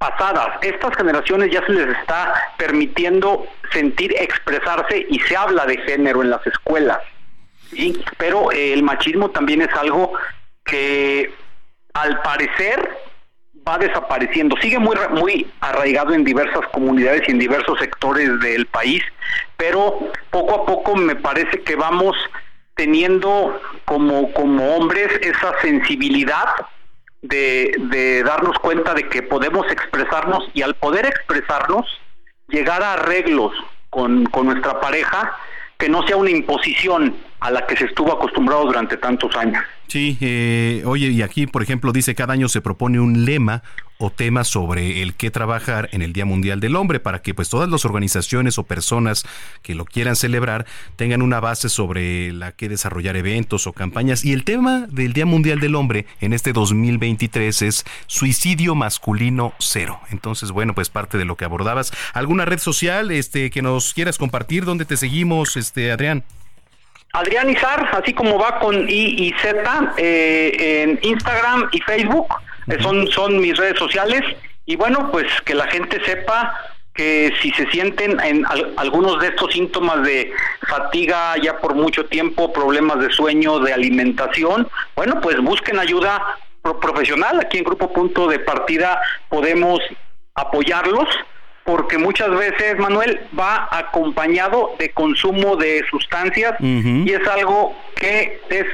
pasadas. 0.00 0.56
Estas 0.62 0.96
generaciones 0.96 1.50
ya 1.52 1.64
se 1.66 1.72
les 1.72 1.88
está 1.98 2.32
permitiendo 2.56 3.46
sentir, 3.70 4.14
expresarse 4.18 5.06
y 5.10 5.20
se 5.20 5.36
habla 5.36 5.66
de 5.66 5.76
género 5.76 6.22
en 6.22 6.30
las 6.30 6.44
escuelas. 6.46 6.98
Pero 8.16 8.50
eh, 8.50 8.72
el 8.72 8.82
machismo 8.82 9.30
también 9.30 9.60
es 9.60 9.72
algo 9.74 10.14
que 10.64 11.30
al 11.92 12.22
parecer 12.22 12.90
va 13.68 13.76
desapareciendo. 13.76 14.56
Sigue 14.62 14.78
muy, 14.78 14.96
muy 15.10 15.46
arraigado 15.60 16.14
en 16.14 16.24
diversas 16.24 16.66
comunidades 16.72 17.22
y 17.28 17.32
en 17.32 17.38
diversos 17.38 17.78
sectores 17.78 18.40
del 18.40 18.64
país, 18.66 19.02
pero 19.58 19.98
poco 20.30 20.62
a 20.62 20.64
poco 20.64 20.96
me 20.96 21.14
parece 21.14 21.60
que 21.60 21.76
vamos 21.76 22.16
teniendo 22.74 23.60
como, 23.84 24.32
como 24.32 24.76
hombres 24.76 25.08
esa 25.20 25.60
sensibilidad 25.60 26.46
de, 27.22 27.74
de 27.90 28.22
darnos 28.22 28.58
cuenta 28.58 28.94
de 28.94 29.08
que 29.08 29.22
podemos 29.22 29.70
expresarnos 29.70 30.48
y 30.54 30.62
al 30.62 30.74
poder 30.74 31.06
expresarnos, 31.06 31.86
llegar 32.48 32.82
a 32.82 32.94
arreglos 32.94 33.52
con, 33.90 34.24
con 34.26 34.46
nuestra 34.46 34.80
pareja 34.80 35.36
que 35.78 35.88
no 35.88 36.06
sea 36.06 36.16
una 36.16 36.30
imposición 36.30 37.16
a 37.40 37.50
la 37.50 37.66
que 37.66 37.76
se 37.76 37.86
estuvo 37.86 38.12
acostumbrado 38.12 38.66
durante 38.66 38.96
tantos 38.96 39.34
años. 39.36 39.64
Sí, 39.90 40.16
eh, 40.20 40.84
oye, 40.86 41.08
y 41.08 41.22
aquí, 41.22 41.48
por 41.48 41.64
ejemplo, 41.64 41.90
dice 41.90 42.14
cada 42.14 42.32
año 42.32 42.48
se 42.48 42.60
propone 42.60 43.00
un 43.00 43.24
lema 43.24 43.64
o 43.98 44.10
tema 44.10 44.44
sobre 44.44 45.02
el 45.02 45.14
que 45.14 45.32
trabajar 45.32 45.88
en 45.90 46.00
el 46.00 46.12
Día 46.12 46.24
Mundial 46.24 46.60
del 46.60 46.76
Hombre 46.76 47.00
para 47.00 47.22
que 47.22 47.34
pues 47.34 47.48
todas 47.48 47.68
las 47.68 47.84
organizaciones 47.84 48.56
o 48.56 48.62
personas 48.62 49.26
que 49.62 49.74
lo 49.74 49.84
quieran 49.84 50.14
celebrar 50.14 50.64
tengan 50.94 51.22
una 51.22 51.40
base 51.40 51.68
sobre 51.68 52.32
la 52.32 52.52
que 52.52 52.68
desarrollar 52.68 53.16
eventos 53.16 53.66
o 53.66 53.72
campañas. 53.72 54.24
Y 54.24 54.32
el 54.32 54.44
tema 54.44 54.86
del 54.88 55.12
Día 55.12 55.26
Mundial 55.26 55.58
del 55.58 55.74
Hombre 55.74 56.06
en 56.20 56.34
este 56.34 56.52
2023 56.52 57.62
es 57.62 57.84
suicidio 58.06 58.76
masculino 58.76 59.54
cero. 59.58 59.98
Entonces, 60.10 60.52
bueno, 60.52 60.72
pues 60.72 60.88
parte 60.88 61.18
de 61.18 61.24
lo 61.24 61.36
que 61.36 61.46
abordabas. 61.46 61.92
¿Alguna 62.14 62.44
red 62.44 62.60
social 62.60 63.10
este, 63.10 63.50
que 63.50 63.60
nos 63.60 63.92
quieras 63.92 64.18
compartir? 64.18 64.64
¿Dónde 64.64 64.84
te 64.84 64.96
seguimos, 64.96 65.56
este, 65.56 65.90
Adrián? 65.90 66.22
Adrián 67.12 67.50
Izar, 67.50 67.88
así 67.92 68.12
como 68.12 68.38
va 68.38 68.58
con 68.60 68.88
I 68.88 69.26
y 69.26 69.34
Z, 69.40 69.94
eh, 69.96 70.82
en 70.82 70.98
Instagram 71.02 71.68
y 71.72 71.80
Facebook, 71.80 72.28
eh, 72.68 72.78
son, 72.80 73.06
son 73.08 73.40
mis 73.40 73.56
redes 73.56 73.78
sociales. 73.78 74.22
Y 74.66 74.76
bueno, 74.76 75.10
pues 75.10 75.26
que 75.44 75.54
la 75.54 75.66
gente 75.66 76.02
sepa 76.04 76.54
que 76.94 77.32
si 77.40 77.50
se 77.52 77.68
sienten 77.70 78.20
en 78.20 78.44
algunos 78.76 79.20
de 79.20 79.28
estos 79.28 79.52
síntomas 79.52 80.02
de 80.02 80.32
fatiga 80.68 81.34
ya 81.42 81.58
por 81.58 81.74
mucho 81.74 82.04
tiempo, 82.06 82.52
problemas 82.52 83.00
de 83.00 83.10
sueño, 83.10 83.58
de 83.60 83.72
alimentación, 83.72 84.68
bueno, 84.94 85.20
pues 85.20 85.40
busquen 85.40 85.78
ayuda 85.78 86.22
profesional. 86.80 87.40
Aquí 87.40 87.58
en 87.58 87.64
Grupo 87.64 87.92
Punto 87.92 88.28
de 88.28 88.38
Partida 88.38 89.00
podemos 89.28 89.80
apoyarlos 90.34 91.08
porque 91.70 91.98
muchas 91.98 92.30
veces, 92.30 92.76
Manuel, 92.80 93.20
va 93.38 93.68
acompañado 93.70 94.74
de 94.76 94.90
consumo 94.90 95.54
de 95.54 95.84
sustancias 95.88 96.56
y 96.58 97.08
es 97.12 97.28
algo 97.28 97.76
que 97.94 98.40
es 98.50 98.66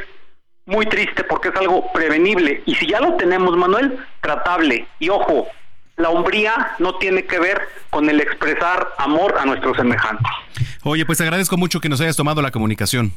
muy 0.65 0.87
triste 0.87 1.23
porque 1.25 1.49
es 1.49 1.57
algo 1.57 1.93
prevenible. 1.93 2.63
Y 2.65 2.75
si 2.77 2.87
ya 2.87 3.01
lo 3.01 3.15
tenemos, 3.17 3.55
Manuel, 3.55 3.99
tratable. 4.23 4.87
Y 4.99 5.11
ojo, 5.11 5.47
la 5.99 6.09
hombría 6.09 6.73
no 6.79 6.95
tiene 6.95 7.27
que 7.27 7.39
ver 7.39 7.61
con 7.91 8.09
el 8.09 8.19
expresar 8.19 8.89
amor 8.97 9.35
a 9.39 9.45
nuestros 9.45 9.77
semejantes. 9.77 10.33
Oye, 10.83 11.05
pues 11.05 11.21
agradezco 11.21 11.59
mucho 11.59 11.81
que 11.81 11.91
nos 11.91 12.01
hayas 12.01 12.17
tomado 12.17 12.41
la 12.41 12.51
comunicación. 12.51 13.13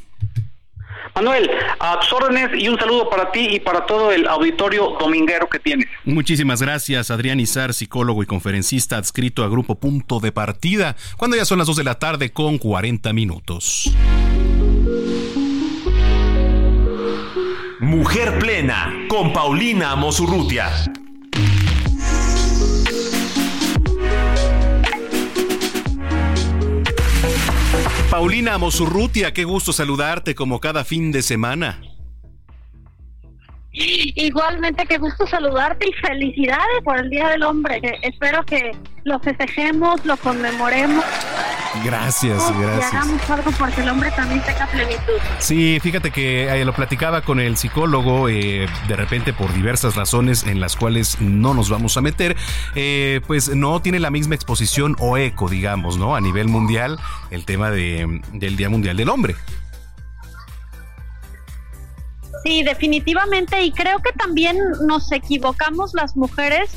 Manuel, 1.14 1.50
a 1.78 1.98
tus 2.00 2.12
órdenes 2.12 2.50
y 2.60 2.68
un 2.68 2.78
saludo 2.78 3.08
para 3.08 3.30
ti 3.32 3.48
y 3.50 3.60
para 3.60 3.86
todo 3.86 4.12
el 4.12 4.26
auditorio 4.26 4.96
dominguero 4.98 5.48
que 5.48 5.58
tienes. 5.58 5.88
Muchísimas 6.04 6.62
gracias, 6.62 7.10
Adrián 7.10 7.40
Izar, 7.40 7.74
psicólogo 7.74 8.22
y 8.22 8.26
conferencista 8.26 8.96
adscrito 8.96 9.44
a 9.44 9.48
Grupo 9.48 9.74
Punto 9.76 10.20
de 10.20 10.32
Partida, 10.32 10.96
cuando 11.16 11.36
ya 11.36 11.44
son 11.44 11.58
las 11.58 11.66
2 11.66 11.76
de 11.76 11.84
la 11.84 11.98
tarde 11.98 12.30
con 12.30 12.58
40 12.58 13.12
minutos. 13.12 13.92
Mujer 17.80 18.38
Plena, 18.38 19.06
con 19.08 19.32
Paulina 19.32 19.96
Mosurrutia. 19.96 20.70
Paulina 28.10 28.58
Mosurrutia, 28.58 29.32
qué 29.32 29.44
gusto 29.44 29.72
saludarte 29.72 30.34
como 30.34 30.58
cada 30.58 30.82
fin 30.84 31.12
de 31.12 31.22
semana. 31.22 31.89
Igualmente, 33.72 34.84
qué 34.86 34.98
gusto 34.98 35.26
saludarte 35.26 35.86
y 35.88 35.92
felicidades 35.92 36.82
por 36.82 36.98
el 36.98 37.08
Día 37.08 37.28
del 37.28 37.44
Hombre. 37.44 37.80
Espero 38.02 38.44
que 38.44 38.72
lo 39.04 39.20
festejemos, 39.20 40.04
lo 40.04 40.16
conmemoremos. 40.16 41.04
Gracias, 41.84 42.42
gracias. 42.58 42.92
Y 42.92 42.96
hagamos 42.96 43.30
algo 43.30 43.50
porque 43.52 43.82
el 43.82 43.88
hombre 43.88 44.10
también 44.10 44.42
tenga 44.42 44.66
plenitud. 44.66 45.12
Sí, 45.38 45.78
fíjate 45.80 46.10
que 46.10 46.48
eh, 46.48 46.64
lo 46.64 46.74
platicaba 46.74 47.22
con 47.22 47.38
el 47.38 47.56
psicólogo, 47.56 48.28
eh, 48.28 48.66
de 48.88 48.96
repente 48.96 49.32
por 49.32 49.52
diversas 49.52 49.94
razones 49.94 50.44
en 50.46 50.58
las 50.58 50.74
cuales 50.74 51.20
no 51.20 51.54
nos 51.54 51.70
vamos 51.70 51.96
a 51.96 52.00
meter, 52.00 52.36
eh, 52.74 53.20
pues 53.28 53.54
no 53.54 53.80
tiene 53.80 54.00
la 54.00 54.10
misma 54.10 54.34
exposición 54.34 54.96
o 54.98 55.16
eco, 55.16 55.48
digamos, 55.48 55.96
¿no? 55.96 56.16
A 56.16 56.20
nivel 56.20 56.48
mundial, 56.48 56.98
el 57.30 57.44
tema 57.44 57.70
de, 57.70 58.20
del 58.32 58.56
Día 58.56 58.68
Mundial 58.68 58.96
del 58.96 59.08
Hombre. 59.08 59.36
Sí, 62.44 62.62
definitivamente, 62.62 63.62
y 63.62 63.70
creo 63.72 63.98
que 63.98 64.12
también 64.12 64.56
nos 64.86 65.12
equivocamos 65.12 65.92
las 65.94 66.16
mujeres 66.16 66.70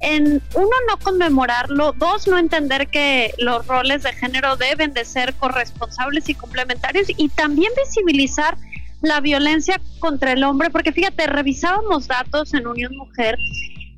en 0.00 0.40
uno 0.54 0.70
no 0.88 0.96
conmemorarlo, 0.98 1.92
dos 1.92 2.28
no 2.28 2.38
entender 2.38 2.86
que 2.88 3.34
los 3.38 3.66
roles 3.66 4.04
de 4.04 4.12
género 4.12 4.56
deben 4.56 4.92
de 4.92 5.04
ser 5.04 5.34
corresponsables 5.34 6.28
y 6.28 6.34
complementarios 6.34 7.08
y 7.16 7.28
también 7.30 7.72
visibilizar 7.76 8.56
la 9.02 9.20
violencia 9.20 9.80
contra 9.98 10.32
el 10.32 10.44
hombre, 10.44 10.70
porque 10.70 10.92
fíjate, 10.92 11.26
revisábamos 11.26 12.06
datos 12.06 12.54
en 12.54 12.66
Unión 12.66 12.96
Mujer 12.96 13.36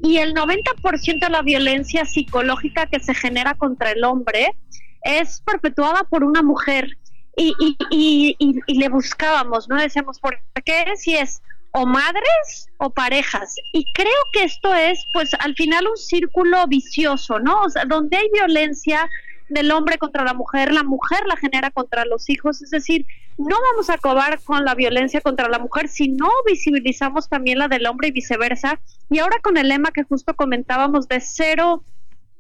y 0.03 0.19
el 0.19 0.35
90% 0.35 1.21
de 1.21 1.31
la 1.31 1.43
violencia 1.43 2.05
psicológica 2.07 2.87
que 2.87 3.01
se 3.01 3.15
genera 3.15 3.55
contra 3.55 3.93
el 3.93 4.05
hombre 4.05 4.57
es 5.03 5.43
perpetuada 5.43 6.05
por 6.05 6.25
una 6.25 6.43
mujer 6.43 6.97
y, 7.41 7.55
y, 7.91 8.37
y, 8.39 8.61
y, 8.67 8.79
le 8.79 8.89
buscábamos, 8.91 9.69
¿no? 9.69 9.77
Decíamos, 9.77 10.21
¿por 10.21 10.39
qué? 10.63 10.85
Si 10.97 11.17
es 11.17 11.41
o 11.73 11.87
madres 11.87 12.69
o 12.77 12.91
parejas. 12.91 13.55
Y 13.73 13.91
creo 13.95 14.23
que 14.33 14.45
esto 14.45 14.75
es, 14.75 15.07
pues, 15.15 15.31
al 15.39 15.55
final 15.55 15.87
un 15.89 15.97
círculo 15.97 16.67
vicioso, 16.67 17.39
¿no? 17.39 17.63
O 17.63 17.71
sea, 17.71 17.85
donde 17.87 18.19
hay 18.19 18.29
violencia 18.33 19.09
del 19.49 19.71
hombre 19.71 19.97
contra 19.97 20.23
la 20.23 20.35
mujer, 20.35 20.71
la 20.73 20.83
mujer 20.83 21.21
la 21.27 21.37
genera 21.37 21.71
contra 21.71 22.05
los 22.05 22.29
hijos, 22.29 22.63
es 22.63 22.71
decir, 22.71 23.07
no 23.39 23.57
vamos 23.73 23.89
a 23.89 23.95
acabar 23.95 24.39
con 24.45 24.65
la 24.65 24.75
violencia 24.75 25.23
contra 25.23 25.49
la 25.49 25.59
mujer 25.59 25.89
si 25.89 26.09
no 26.09 26.29
visibilizamos 26.47 27.29
también 27.29 27.59
la 27.59 27.69
del 27.69 27.87
hombre 27.87 28.09
y 28.09 28.13
viceversa. 28.13 28.79
Y 29.09 29.19
ahora 29.19 29.39
con 29.43 29.57
el 29.57 29.69
lema 29.69 29.93
que 29.93 30.05
justo 30.05 30.35
comentábamos 30.35 31.09
de 31.09 31.21
cero 31.21 31.83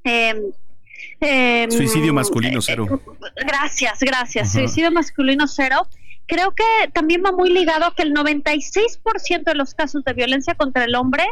eh, 0.04 0.34
Em, 1.20 1.70
suicidio 1.70 2.14
masculino 2.14 2.60
cero. 2.62 3.00
Gracias, 3.36 4.00
gracias. 4.00 4.52
Suicidio 4.52 4.90
masculino 4.90 5.46
cero. 5.46 5.86
Creo 6.26 6.52
que 6.52 6.64
también 6.92 7.22
va 7.24 7.32
muy 7.32 7.50
ligado 7.50 7.86
a 7.86 7.94
que 7.94 8.02
el 8.02 8.14
96% 8.14 9.44
de 9.44 9.54
los 9.54 9.74
casos 9.74 10.04
de 10.04 10.12
violencia 10.12 10.54
contra 10.54 10.84
el 10.84 10.94
hombre 10.94 11.24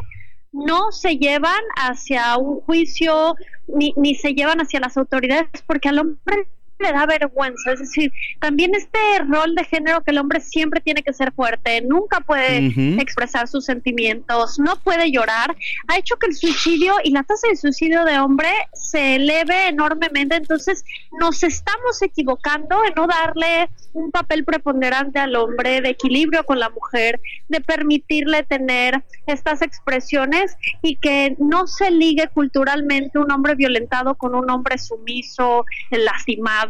no 0.52 0.92
se 0.92 1.18
llevan 1.18 1.62
hacia 1.76 2.36
un 2.36 2.60
juicio 2.60 3.36
ni, 3.68 3.92
ni 3.96 4.14
se 4.14 4.34
llevan 4.34 4.60
hacia 4.60 4.80
las 4.80 4.96
autoridades 4.96 5.62
porque 5.66 5.88
al 5.88 5.98
hombre 5.98 6.48
le 6.78 6.92
da 6.92 7.06
vergüenza. 7.06 7.72
Es 7.72 7.80
decir, 7.80 8.12
también 8.40 8.74
este 8.74 8.98
rol 9.28 9.54
de 9.54 9.64
género 9.64 10.02
que 10.02 10.10
el 10.10 10.18
hombre 10.18 10.40
siempre 10.40 10.80
tiene 10.80 11.02
que 11.02 11.12
ser 11.12 11.32
fuerte, 11.32 11.80
nunca 11.82 12.20
puede 12.20 12.72
expresar 13.00 13.48
sus 13.48 13.64
sentimientos, 13.64 14.58
no 14.58 14.76
puede 14.80 15.10
llorar, 15.10 15.56
ha 15.88 15.98
hecho 15.98 16.16
que 16.16 16.26
el 16.26 16.34
suicidio 16.34 16.94
y 17.02 17.10
la 17.10 17.22
tasa 17.22 17.48
de 17.48 17.56
suicidio 17.56 18.04
de 18.04 18.18
hombre 18.18 18.50
se 18.72 19.16
eleve 19.16 19.68
enormemente. 19.68 20.36
Entonces, 20.36 20.84
nos 21.18 21.42
estamos 21.42 22.00
equivocando 22.02 22.84
en 22.84 22.94
no 22.94 23.06
darle 23.06 23.68
un 23.92 24.10
papel 24.10 24.44
preponderante 24.44 25.18
al 25.18 25.34
hombre, 25.36 25.80
de 25.80 25.90
equilibrio 25.90 26.44
con 26.44 26.58
la 26.58 26.70
mujer, 26.70 27.20
de 27.48 27.60
permitirle 27.60 28.42
tener 28.44 29.02
estas 29.26 29.62
expresiones 29.62 30.56
y 30.82 30.96
que 30.96 31.36
no 31.38 31.66
se 31.66 31.90
ligue 31.90 32.28
culturalmente 32.28 33.18
un 33.18 33.30
hombre 33.30 33.54
violentado 33.54 34.14
con 34.14 34.34
un 34.34 34.50
hombre 34.50 34.78
sumiso, 34.78 35.64
lastimado 35.90 36.67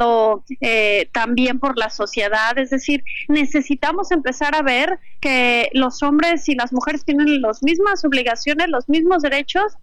eh, 0.60 1.08
también 1.12 1.58
por 1.58 1.78
la 1.78 1.90
sociedad. 1.90 2.58
Es 2.58 2.70
decir, 2.70 3.04
necesitamos 3.28 4.10
empezar 4.10 4.54
a 4.54 4.62
ver 4.62 4.98
que 5.20 5.70
los 5.72 6.02
hombres 6.02 6.48
y 6.48 6.54
las 6.54 6.72
mujeres 6.72 7.04
tienen 7.04 7.40
las 7.40 7.62
mismas 7.62 8.04
obligaciones, 8.04 8.68
los 8.68 8.88
mismos 8.88 9.22
derechos 9.22 9.76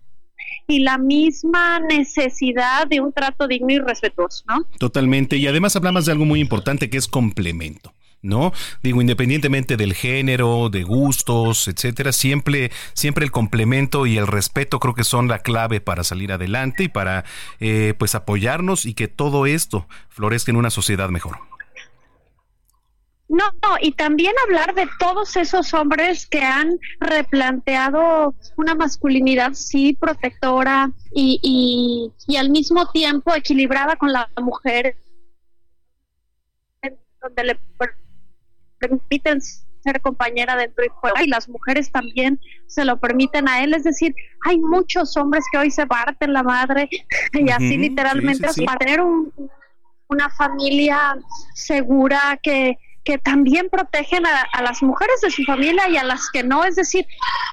y 0.68 0.80
la 0.80 0.98
misma 0.98 1.80
necesidad 1.80 2.88
de 2.88 3.00
un 3.00 3.14
trato 3.14 3.48
digno 3.48 3.72
y 3.72 3.80
respetuoso, 3.80 4.44
¿no? 4.48 4.66
Totalmente. 4.80 5.38
Y 5.38 5.48
además 5.48 5.76
hablamos 5.76 6.06
de 6.06 6.12
algo 6.12 6.26
muy 6.26 6.40
importante 6.40 6.90
que 6.90 6.98
es 6.98 7.08
complemento. 7.08 7.95
¿No? 8.26 8.52
Digo, 8.84 9.02
independientemente 9.02 9.78
del 9.78 9.94
género, 9.94 10.70
de 10.70 10.84
gustos, 10.84 11.68
etcétera, 11.68 12.12
siempre, 12.12 12.72
siempre 12.94 13.26
el 13.26 13.32
complemento 13.32 14.06
y 14.06 14.18
el 14.18 14.28
respeto 14.28 14.80
creo 14.80 14.96
que 14.96 15.04
son 15.04 15.28
la 15.28 15.40
clave 15.40 15.80
para 15.82 16.04
salir 16.04 16.32
adelante 16.32 16.84
y 16.84 16.88
para 16.90 17.24
eh, 17.60 17.94
pues 17.98 18.16
apoyarnos 18.16 18.86
y 18.86 18.94
que 18.94 19.08
todo 19.08 19.46
esto 19.46 19.88
florezca 20.10 20.52
en 20.52 20.58
una 20.58 20.70
sociedad 20.70 21.10
mejor. 21.10 21.40
No, 23.28 23.44
y 23.82 23.92
también 23.94 24.34
hablar 24.46 24.76
de 24.76 24.88
todos 25.00 25.36
esos 25.36 25.74
hombres 25.74 26.28
que 26.28 26.42
han 26.42 26.80
replanteado 27.00 28.36
una 28.56 28.76
masculinidad, 28.76 29.54
sí, 29.56 29.98
protectora 30.00 30.92
y, 31.12 31.40
y, 31.42 32.32
y 32.32 32.38
al 32.38 32.52
mismo 32.52 32.92
tiempo 32.92 33.34
equilibrada 33.34 33.96
con 33.96 34.14
la 34.14 34.30
mujer, 34.40 34.98
donde 37.20 37.44
le 37.44 37.60
permiten 38.88 39.42
ser 39.86 40.02
compañera 40.02 40.56
dentro 40.56 40.84
y 40.84 40.90
fuera 41.00 41.24
y 41.24 41.28
las 41.28 41.48
mujeres 41.48 41.92
también 41.92 42.40
se 42.68 42.84
lo 42.86 43.00
permiten 43.00 43.48
a 43.48 43.64
él. 43.64 43.74
Es 43.74 43.84
decir, 43.84 44.16
hay 44.46 44.58
muchos 44.58 45.16
hombres 45.16 45.46
que 45.52 45.60
hoy 45.60 45.72
se 45.72 45.86
parten 45.86 46.34
la 46.34 46.44
madre 46.44 46.90
y 47.34 47.50
así 47.52 47.78
literalmente 47.78 48.48
para 48.66 48.80
tener 48.80 49.02
una 50.08 50.30
familia 50.32 51.16
segura 51.54 52.40
que, 52.42 52.78
que 53.04 53.20
también 53.20 53.70
protegen 53.70 54.26
a, 54.26 54.42
a, 54.54 54.64
las 54.64 54.82
mujeres 54.82 55.22
de 55.22 55.30
su 55.30 55.44
familia 55.44 55.88
y 55.88 55.98
a 55.98 56.04
las 56.04 56.30
que 56.32 56.44
no. 56.44 56.64
Es 56.64 56.76
decir, 56.76 57.06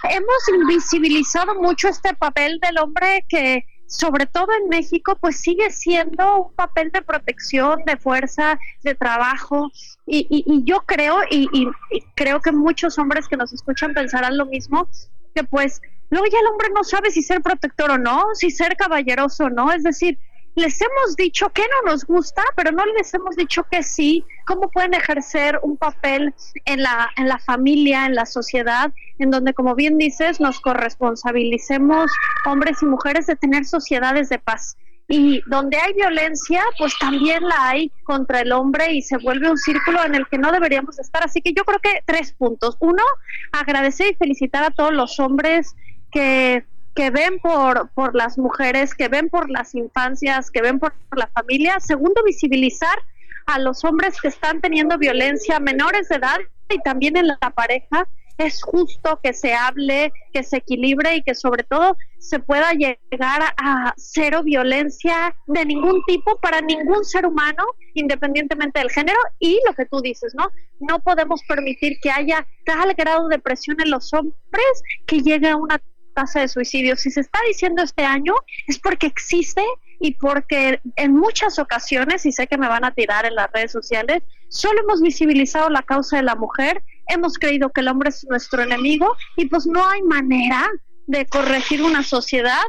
hemos 0.09 0.49
invisibilizado 0.61 1.55
mucho 1.61 1.89
este 1.89 2.15
papel 2.15 2.59
del 2.61 2.79
hombre 2.79 3.25
que 3.29 3.67
sobre 3.93 4.27
todo 4.27 4.49
en 4.61 4.71
México, 4.71 5.17
pues 5.21 5.37
sigue 5.37 5.71
siendo 5.71 6.47
un 6.47 6.55
papel 6.55 6.91
de 6.91 7.03
protección, 7.03 7.85
de 7.85 7.99
fuerza, 7.99 8.59
de 8.83 8.95
trabajo. 8.95 9.71
Y, 10.07 10.27
y, 10.29 10.65
yo 10.65 10.81
creo, 10.87 11.19
y, 11.31 11.47
y, 11.53 11.69
creo 12.15 12.41
que 12.41 12.53
muchos 12.53 12.99
hombres 12.99 13.29
que 13.29 13.37
nos 13.37 13.53
escuchan 13.53 13.93
pensarán 13.93 14.39
lo 14.39 14.47
mismo, 14.47 14.89
que 15.35 15.45
pues 15.45 15.83
luego 16.09 16.27
ya 16.27 16.39
el 16.41 16.47
hombre 16.47 16.69
no 16.75 16.85
sabe 16.85 17.11
si 17.11 17.23
ser 17.23 17.43
protector 17.43 17.91
o 17.91 17.99
no, 17.99 18.25
si 18.33 18.51
ser 18.51 18.77
caballeroso 18.77 19.45
o 19.45 19.51
no. 19.51 19.71
Es 19.71 19.83
decir, 19.83 20.19
les 20.55 20.81
hemos 20.81 21.17
dicho 21.17 21.51
que 21.51 21.63
no 21.63 21.91
nos 21.91 22.05
gusta, 22.05 22.43
pero 22.57 22.73
no 22.73 22.85
les 22.97 23.13
hemos 23.15 23.37
dicho 23.37 23.65
que 23.71 23.83
sí, 23.83 24.25
cómo 24.47 24.71
pueden 24.71 24.95
ejercer 24.95 25.59
un 25.63 25.77
papel 25.77 26.35
en 26.65 26.83
la, 26.83 27.11
en 27.17 27.29
la 27.29 27.39
familia, 27.39 28.07
en 28.07 28.15
la 28.15 28.27
sociedad, 28.27 28.93
en 29.23 29.31
donde, 29.31 29.55
como 29.55 29.75
bien 29.75 29.99
dices, 29.99 30.41
nos 30.41 30.61
corresponsabilicemos 30.61 32.11
hombres 32.47 32.83
y 32.83 32.87
mujeres 32.87 33.27
de 33.27 33.37
tener 33.37 33.65
sociedades 33.65 34.29
de 34.29 34.39
paz. 34.39 34.77
Y 35.09 35.43
donde 35.47 35.77
hay 35.77 35.93
violencia, 35.95 36.63
pues 36.79 36.97
también 36.99 37.43
la 37.43 37.69
hay 37.69 37.91
contra 38.05 38.41
el 38.41 38.53
hombre 38.53 38.93
y 38.93 39.03
se 39.03 39.19
vuelve 39.19 39.51
un 39.51 39.59
círculo 39.59 40.05
en 40.05 40.15
el 40.15 40.27
que 40.29 40.39
no 40.39 40.53
deberíamos 40.53 40.99
estar. 40.99 41.23
Así 41.25 41.43
que 41.43 41.53
yo 41.53 41.65
creo 41.65 41.81
que 41.81 42.03
tres 42.07 42.33
puntos. 42.33 42.77
Uno, 42.81 43.03
agradecer 43.51 44.13
y 44.13 44.15
felicitar 44.15 44.65
a 44.65 44.71
todos 44.71 44.93
los 44.93 45.19
hombres 45.21 45.75
que 46.11 46.65
que 46.95 47.11
ven 47.11 47.39
por, 47.39 47.91
por 47.91 48.15
las 48.15 48.39
mujeres, 48.39 48.95
que 48.95 49.09
ven 49.09 49.29
por 49.29 49.51
las 49.51 49.75
infancias, 49.75 50.51
que 50.51 50.61
ven 50.61 50.79
por, 50.79 50.93
la 51.17 51.27
familia. 51.29 51.81
Segundo, 51.81 52.23
visibilizar 52.25 52.99
a 53.47 53.59
los 53.59 53.85
hombres 53.85 54.21
que 54.21 54.29
están 54.29 54.61
teniendo 54.61 54.99
violencia 54.99 55.59
menores 55.59 56.09
de 56.09 56.17
edad 56.17 56.39
y 56.69 56.79
también 56.81 57.17
en 57.17 57.29
la 57.29 57.39
pareja. 57.55 58.07
Es 58.39 58.63
justo 58.63 59.21
que 59.23 59.33
se 59.33 59.55
hable, 59.55 60.13
que 60.33 60.43
se 60.43 60.59
equilibre 60.59 61.17
y 61.17 61.23
que 61.23 61.35
sobre 61.35 61.65
todo 61.65 61.97
se 62.19 62.39
pueda 62.39 62.73
llegar 62.73 63.55
a 63.57 63.95
cero 63.97 64.43
violencia 64.43 65.35
de 65.47 65.65
ningún 65.65 66.03
tipo 66.07 66.39
para 66.41 66.61
ningún 66.61 67.05
ser 67.05 67.27
humano, 67.27 67.65
independientemente 67.95 68.79
del 68.79 68.91
género. 68.91 69.19
Y 69.39 69.61
lo 69.67 69.75
que 69.75 69.87
tú 69.87 70.01
dices, 70.01 70.35
¿no? 70.35 70.51
No 70.81 71.01
podemos 71.01 71.43
permitir 71.47 71.99
que 72.01 72.11
haya 72.11 72.47
tal 72.65 72.95
grado 72.95 73.29
de 73.29 73.39
presión 73.39 73.81
en 73.81 73.91
los 73.91 74.13
hombres 74.13 74.83
que 75.07 75.21
llegue 75.21 75.49
a 75.49 75.57
una 75.57 75.81
tasa 76.13 76.41
de 76.41 76.49
suicidio, 76.49 76.97
si 76.97 77.11
se 77.11 77.21
está 77.21 77.39
diciendo 77.47 77.83
este 77.83 78.05
año, 78.05 78.35
es 78.67 78.79
porque 78.79 79.07
existe 79.07 79.63
y 80.01 80.15
porque 80.15 80.81
en 80.97 81.15
muchas 81.15 81.59
ocasiones, 81.59 82.27
y 82.27 82.33
sé 82.33 82.47
que 82.47 82.59
me 82.59 82.69
van 82.69 82.85
a 82.85 82.93
tirar 82.93 83.25
en 83.25 83.35
las 83.35 83.51
redes 83.53 83.73
sociales, 83.73 84.23
solo 84.49 84.81
hemos 84.81 85.01
visibilizado 85.01 85.71
la 85.71 85.83
causa 85.83 86.17
de 86.17 86.25
la 86.25 86.35
mujer, 86.35 86.83
hemos 87.09 87.39
creído 87.39 87.71
que 87.71 87.81
el 87.81 87.89
hombre 87.89 88.11
es 88.11 88.27
nuestro 88.29 88.63
enemigo 88.63 89.17
y 89.37 89.47
pues 89.47 89.67
no 89.67 89.87
hay 89.87 90.03
manera 90.03 90.69
de 91.07 91.27
corregir 91.27 91.83
una 91.83 92.03
sociedad 92.03 92.63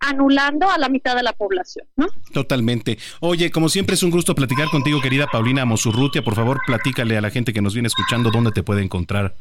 anulando 0.00 0.70
a 0.70 0.78
la 0.78 0.88
mitad 0.88 1.16
de 1.16 1.22
la 1.22 1.32
población, 1.32 1.86
¿no? 1.96 2.08
Totalmente. 2.32 2.98
Oye, 3.20 3.50
como 3.50 3.68
siempre 3.68 3.94
es 3.94 4.02
un 4.02 4.10
gusto 4.10 4.34
platicar 4.34 4.68
contigo, 4.68 5.00
querida 5.00 5.26
Paulina 5.26 5.64
Mosurrutia. 5.64 6.22
Por 6.22 6.34
favor, 6.34 6.60
platícale 6.66 7.16
a 7.16 7.20
la 7.20 7.30
gente 7.30 7.52
que 7.52 7.62
nos 7.62 7.72
viene 7.72 7.88
escuchando 7.88 8.30
dónde 8.30 8.50
te 8.50 8.62
puede 8.62 8.82
encontrar 8.82 9.34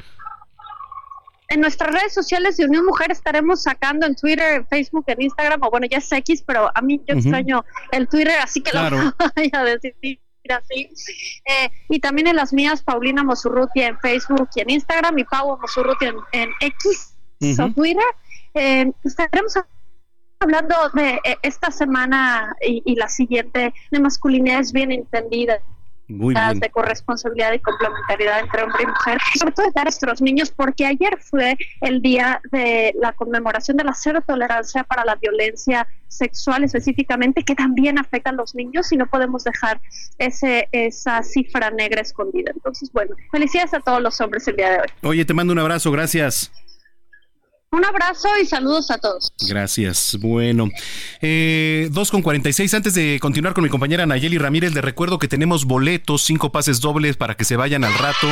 en 1.54 1.62
nuestras 1.62 1.94
redes 1.94 2.14
sociales 2.14 2.58
de 2.58 2.66
Unión 2.66 2.86
Mujer 2.86 3.12
estaremos 3.12 3.62
sacando 3.62 4.08
en 4.08 4.16
Twitter, 4.16 4.56
en 4.56 4.68
Facebook, 4.68 5.04
en 5.08 5.22
Instagram, 5.22 5.62
o 5.64 5.70
bueno, 5.70 5.86
ya 5.90 5.98
es 5.98 6.12
X, 6.12 6.44
pero 6.46 6.72
a 6.74 6.82
mí 6.82 7.00
yo 7.08 7.16
extraño 7.16 7.64
el 7.92 8.08
Twitter, 8.08 8.34
así 8.42 8.62
que 8.62 8.72
lo 8.74 8.82
voy 9.36 9.52
a 9.54 9.64
decir 9.64 10.20
así. 10.52 10.90
Eh, 11.46 11.70
y 11.90 12.00
también 12.00 12.28
en 12.28 12.36
las 12.36 12.54
mías, 12.54 12.82
Paulina 12.84 13.24
Mosurruti 13.24 13.82
en 13.82 13.98
Facebook 14.00 14.50
y 14.56 14.62
en 14.62 14.70
Instagram, 14.72 15.18
y 15.20 15.24
Pau 15.24 15.58
Mosurruti 15.60 16.06
en, 16.32 16.50
X, 16.60 17.16
o 17.60 17.70
Twitter. 17.72 18.04
Eh, 18.54 18.92
estaremos 19.04 19.58
hablando 20.40 20.76
de 20.94 21.20
eh, 21.24 21.38
esta 21.42 21.72
semana 21.72 22.56
y, 22.62 22.82
y 22.86 22.96
la 22.96 23.08
siguiente 23.08 23.74
de 23.92 24.00
masculinidades 24.00 24.74
bien 24.74 24.92
entendidas 24.92 25.62
de 26.08 26.70
corresponsabilidad 26.70 27.54
y 27.54 27.60
complementariedad 27.60 28.40
entre 28.40 28.64
hombre 28.64 28.84
y 28.84 28.88
mujer, 28.88 29.18
sobre 29.40 29.54
todo 29.54 29.66
de 29.74 29.80
a 29.80 29.84
nuestros 29.84 30.22
niños, 30.22 30.52
porque 30.52 30.86
ayer 30.86 31.18
fue 31.20 31.58
el 31.82 32.02
día 32.02 32.42
de 32.52 32.94
la 33.00 33.14
conmemoración 33.14 33.78
de 33.78 33.84
la 33.84 33.94
cero 33.94 34.22
tolerancia 34.26 34.84
para 34.84 35.06
la 35.06 35.16
violencia 35.16 35.88
sexual 36.08 36.64
específicamente, 36.64 37.44
que 37.44 37.56
también 37.56 37.98
afecta 37.98 38.30
a 38.30 38.34
los 38.34 38.54
niños 38.54 38.92
y 38.92 38.98
no 38.98 39.08
podemos 39.08 39.44
dejar 39.44 39.82
ese, 40.20 40.68
esa 40.72 41.24
cifra 41.24 41.72
negra 41.72 42.02
escondida. 42.02 42.52
Entonces, 42.54 42.92
bueno, 42.92 43.16
felicidades 43.32 43.74
a 43.74 43.80
todos 43.80 44.02
los 44.02 44.20
hombres 44.22 44.48
el 44.48 44.56
día 44.56 44.72
de 44.72 44.78
hoy. 44.78 44.88
Oye, 45.02 45.26
te 45.26 45.34
mando 45.34 45.54
un 45.54 45.60
abrazo, 45.60 45.92
gracias. 45.92 46.52
Un 47.74 47.84
abrazo 47.84 48.28
y 48.40 48.46
saludos 48.46 48.92
a 48.92 49.00
todos. 49.00 49.34
Gracias. 49.50 50.16
Bueno, 50.22 50.70
eh, 51.22 51.90
2 51.92 52.12
con 52.12 52.22
46. 52.22 52.72
Antes 52.72 52.94
de 52.94 53.18
continuar 53.20 53.56
con 53.56 53.64
mi 53.64 53.70
compañera 53.72 54.06
Nayeli 54.06 54.38
Ramírez, 54.38 54.76
le 54.76 54.82
recuerdo 54.82 55.18
que 55.18 55.28
tenemos 55.28 55.66
boletos, 55.66 56.22
cinco 56.22 56.52
pases 56.52 56.82
dobles 56.82 57.18
para 57.18 57.34
que 57.34 57.46
se 57.46 57.56
vayan 57.56 57.84
al 57.84 57.96
rato. 57.96 58.28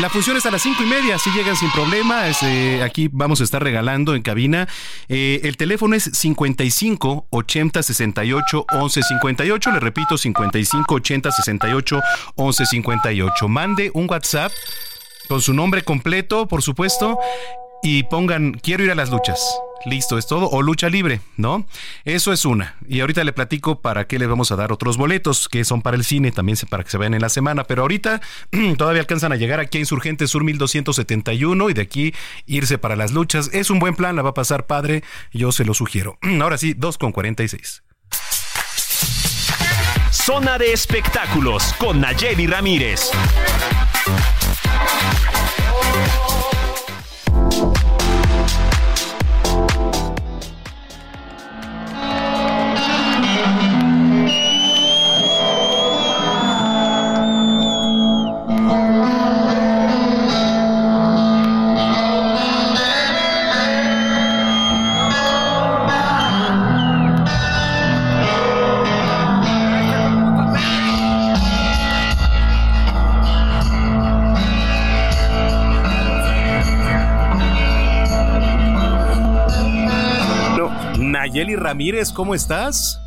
la 0.00 0.08
función 0.08 0.36
es 0.36 0.46
a 0.46 0.52
las 0.52 0.62
cinco 0.62 0.84
y 0.84 0.86
media, 0.86 1.18
si 1.18 1.30
llegan 1.30 1.56
sin 1.56 1.68
problema. 1.72 2.26
Eh, 2.42 2.80
aquí 2.84 3.08
vamos 3.10 3.40
a 3.40 3.44
estar 3.44 3.60
regalando 3.60 4.14
en 4.14 4.22
cabina. 4.22 4.68
Eh, 5.08 5.40
el 5.42 5.56
teléfono 5.56 5.96
es 5.96 6.04
55 6.04 7.26
80 7.28 7.82
68 7.82 8.66
11 8.70 9.02
58. 9.02 9.70
Le 9.72 9.80
repito, 9.80 10.16
55 10.16 10.94
80 10.94 11.32
68 11.32 12.00
11 12.36 12.66
58. 12.66 13.48
Mande 13.48 13.90
un 13.94 14.06
WhatsApp 14.08 14.52
con 15.26 15.42
su 15.42 15.52
nombre 15.52 15.82
completo, 15.82 16.46
por 16.46 16.62
supuesto, 16.62 17.18
y 17.82 18.04
pongan 18.04 18.52
quiero 18.52 18.84
ir 18.84 18.90
a 18.90 18.94
las 18.94 19.10
luchas. 19.10 19.40
Listo, 19.84 20.18
es 20.18 20.26
todo. 20.26 20.48
O 20.50 20.62
lucha 20.62 20.88
libre, 20.88 21.20
¿no? 21.36 21.64
Eso 22.04 22.32
es 22.32 22.44
una. 22.44 22.76
Y 22.88 23.00
ahorita 23.00 23.22
le 23.22 23.32
platico 23.32 23.80
para 23.80 24.06
qué 24.06 24.18
le 24.18 24.26
vamos 24.26 24.50
a 24.50 24.56
dar 24.56 24.72
otros 24.72 24.96
boletos, 24.96 25.48
que 25.48 25.64
son 25.64 25.80
para 25.80 25.96
el 25.96 26.04
cine, 26.04 26.32
también 26.32 26.58
para 26.68 26.82
que 26.82 26.90
se 26.90 26.98
vean 26.98 27.14
en 27.14 27.22
la 27.22 27.28
semana. 27.28 27.64
Pero 27.64 27.82
ahorita 27.82 28.20
todavía 28.78 29.00
alcanzan 29.00 29.32
a 29.32 29.36
llegar 29.36 29.60
aquí 29.60 29.78
a 29.78 29.80
Insurgente 29.80 30.26
Sur 30.26 30.42
1271 30.42 31.70
y 31.70 31.74
de 31.74 31.82
aquí 31.82 32.14
irse 32.46 32.78
para 32.78 32.96
las 32.96 33.12
luchas. 33.12 33.50
Es 33.52 33.70
un 33.70 33.78
buen 33.78 33.94
plan, 33.94 34.16
la 34.16 34.22
va 34.22 34.30
a 34.30 34.34
pasar 34.34 34.66
padre. 34.66 35.04
Yo 35.32 35.52
se 35.52 35.64
lo 35.64 35.72
sugiero. 35.72 36.18
Ahora 36.40 36.58
sí, 36.58 36.74
2 36.74 36.98
con 36.98 37.12
46. 37.12 37.82
Zona 40.10 40.58
de 40.58 40.72
espectáculos 40.72 41.74
con 41.78 42.00
Nayeli 42.00 42.48
Ramírez. 42.48 43.12
Nayeli 81.46 81.62
Ramírez, 81.62 82.12
¿cómo 82.12 82.34
estás? 82.34 83.00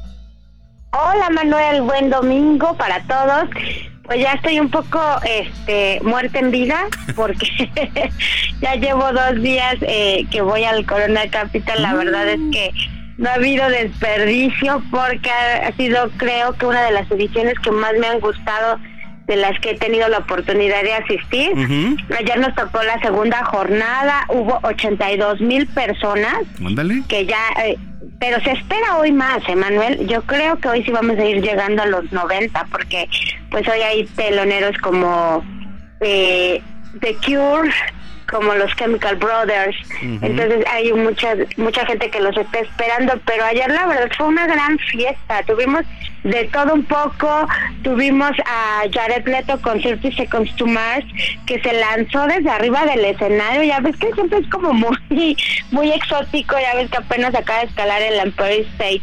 Hola 0.91 1.29
Manuel, 1.29 1.81
buen 1.81 2.09
domingo 2.09 2.73
para 2.77 3.01
todos. 3.03 3.49
Pues 4.03 4.21
ya 4.21 4.31
estoy 4.31 4.61
un 4.61 4.69
poco 4.69 5.01
este 5.25 5.99
muerta 6.03 6.39
en 6.39 6.49
vida 6.49 6.87
porque 7.17 7.69
ya 8.61 8.75
llevo 8.75 9.11
dos 9.11 9.41
días 9.41 9.75
eh, 9.81 10.25
que 10.31 10.41
voy 10.41 10.63
al 10.63 10.85
Corona 10.85 11.29
Capital. 11.29 11.81
La 11.81 11.93
verdad 11.93 12.29
es 12.29 12.39
que 12.53 12.71
no 13.17 13.29
ha 13.29 13.33
habido 13.33 13.67
desperdicio 13.67 14.81
porque 14.89 15.29
ha 15.29 15.75
sido 15.75 16.09
creo 16.15 16.53
que 16.53 16.65
una 16.65 16.83
de 16.83 16.91
las 16.91 17.11
ediciones 17.11 17.55
que 17.59 17.71
más 17.71 17.91
me 17.99 18.07
han 18.07 18.21
gustado 18.21 18.79
de 19.27 19.35
las 19.35 19.59
que 19.59 19.71
he 19.71 19.77
tenido 19.77 20.07
la 20.07 20.19
oportunidad 20.19 20.81
de 20.81 20.93
asistir. 20.93 21.51
Ayer 22.17 22.39
nos 22.39 22.55
tocó 22.55 22.81
la 22.83 22.99
segunda 22.99 23.43
jornada, 23.43 24.25
hubo 24.29 24.59
82 24.63 25.41
mil 25.41 25.67
personas. 25.67 26.37
Que 27.07 27.27
ya, 27.27 27.37
eh, 27.63 27.77
pero 28.19 28.39
se 28.41 28.51
espera 28.51 28.97
hoy 28.97 29.11
más, 29.11 29.41
Emanuel. 29.47 30.05
Yo 30.07 30.21
creo 30.23 30.57
que 30.57 30.67
hoy 30.67 30.83
sí 30.83 30.91
vamos 30.91 31.17
a 31.17 31.25
ir 31.25 31.41
llegando 31.41 31.81
a 31.81 31.85
los 31.85 32.11
90, 32.11 32.65
porque 32.65 33.07
pues 33.49 33.67
hoy 33.67 33.79
hay 33.79 34.05
teloneros 34.05 34.77
como 34.79 35.43
eh, 36.01 36.61
The 36.99 37.15
Cure, 37.25 37.71
como 38.29 38.53
los 38.55 38.73
Chemical 38.75 39.15
Brothers. 39.15 39.75
Entonces 40.01 40.65
hay 40.71 40.93
mucha 40.93 41.35
mucha 41.57 41.85
gente 41.85 42.09
que 42.09 42.19
los 42.19 42.35
está 42.37 42.59
esperando, 42.59 43.19
pero 43.25 43.43
ayer 43.45 43.69
la 43.69 43.87
verdad 43.87 44.09
fue 44.17 44.27
una 44.27 44.47
gran 44.47 44.77
fiesta. 44.79 45.43
Tuvimos 45.43 45.85
de 46.23 46.45
todo 46.45 46.73
un 46.73 46.83
poco, 46.83 47.47
tuvimos 47.83 48.31
a 48.45 48.83
Jared 48.91 49.27
Leto 49.27 49.59
con 49.61 49.81
30 49.81 50.11
Seconds 50.11 50.55
to 50.57 50.65
Mars 50.65 51.05
que 51.45 51.61
se 51.61 51.73
lanzó 51.73 52.27
desde 52.27 52.49
arriba 52.49 52.85
del 52.85 53.05
escenario, 53.05 53.63
ya 53.63 53.79
ves 53.79 53.95
que 53.97 54.11
siempre 54.13 54.39
es 54.39 54.49
como 54.49 54.73
muy 54.73 55.37
muy 55.71 55.91
exótico, 55.91 56.55
ya 56.59 56.75
ves 56.75 56.89
que 56.89 56.97
apenas 56.97 57.33
acaba 57.35 57.59
de 57.59 57.67
escalar 57.67 58.01
el 58.01 58.19
Empire 58.19 58.61
State 58.73 59.01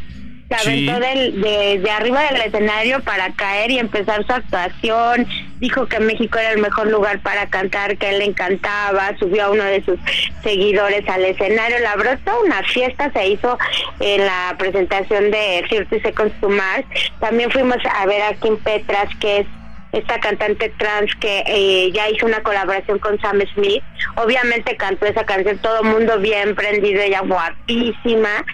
se 0.49 0.55
aventó 0.55 1.01
del, 1.01 1.41
de, 1.41 1.91
arriba 1.91 2.23
del 2.31 2.43
escenario 2.43 3.01
para 3.01 3.33
caer 3.33 3.71
y 3.71 3.79
empezar 3.79 4.25
su 4.27 4.33
actuación. 4.33 5.27
Dijo 5.59 5.87
que 5.87 5.99
México 5.99 6.39
era 6.39 6.51
el 6.51 6.59
mejor 6.59 6.87
lugar 6.89 7.21
para 7.21 7.49
cantar, 7.49 7.97
que 7.97 8.11
él 8.11 8.19
le 8.19 8.27
encantaba. 8.27 9.17
Subió 9.19 9.47
a 9.47 9.51
uno 9.51 9.65
de 9.65 9.85
sus 9.85 9.99
seguidores 10.43 11.09
al 11.09 11.25
escenario. 11.25 11.79
La 11.81 11.97
verdad, 11.97 12.19
toda 12.25 12.41
una 12.41 12.63
fiesta 12.63 13.11
se 13.13 13.29
hizo 13.29 13.59
en 14.01 14.25
la 14.25 14.55
presentación 14.59 15.31
de 15.31 15.65
30 15.69 16.01
Seconds 16.01 16.41
to 16.41 16.49
Mars. 16.49 16.87
También 17.19 17.51
fuimos 17.51 17.79
a 17.93 18.07
ver 18.07 18.23
a 18.23 18.35
Kim 18.35 18.57
Petras, 18.59 19.09
que 19.21 19.39
es 19.39 19.47
esta 19.93 20.21
cantante 20.21 20.69
trans 20.79 21.15
que 21.17 21.43
eh, 21.47 21.91
ya 21.93 22.09
hizo 22.11 22.27
una 22.27 22.43
colaboración 22.43 22.99
con 22.99 23.19
Sam 23.21 23.41
Smith. 23.55 23.83
Obviamente 24.17 24.77
cantó 24.77 25.07
esa 25.07 25.25
canción, 25.25 25.59
todo 25.59 25.81
el 25.83 25.89
mundo 25.89 26.19
bien 26.19 26.55
prendido, 26.55 27.03
ella 27.03 27.21
guapísima 27.21 28.45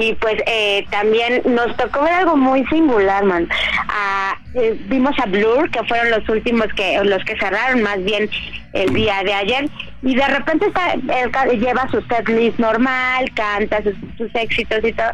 y 0.00 0.14
pues 0.14 0.36
eh, 0.46 0.86
también 0.90 1.42
nos 1.44 1.76
tocó 1.76 2.02
ver 2.02 2.14
algo 2.14 2.36
muy 2.36 2.64
singular, 2.66 3.24
man. 3.24 3.48
Ah, 3.88 4.36
eh, 4.54 4.76
vimos 4.86 5.16
a 5.18 5.26
Blur, 5.26 5.70
que 5.70 5.84
fueron 5.84 6.10
los 6.10 6.28
últimos 6.28 6.66
que 6.74 6.98
los 7.04 7.22
que 7.24 7.38
cerraron 7.38 7.82
más 7.82 8.02
bien 8.02 8.28
el 8.72 8.94
día 8.94 9.22
de 9.24 9.34
ayer, 9.34 9.68
y 10.02 10.14
de 10.14 10.26
repente 10.26 10.66
está, 10.66 10.92
él 10.92 11.60
lleva 11.60 11.88
su 11.90 12.00
set 12.02 12.28
list 12.28 12.58
normal, 12.58 13.30
canta 13.34 13.82
sus, 14.16 14.34
éxitos 14.34 14.78
y 14.84 14.92
todo. 14.92 15.10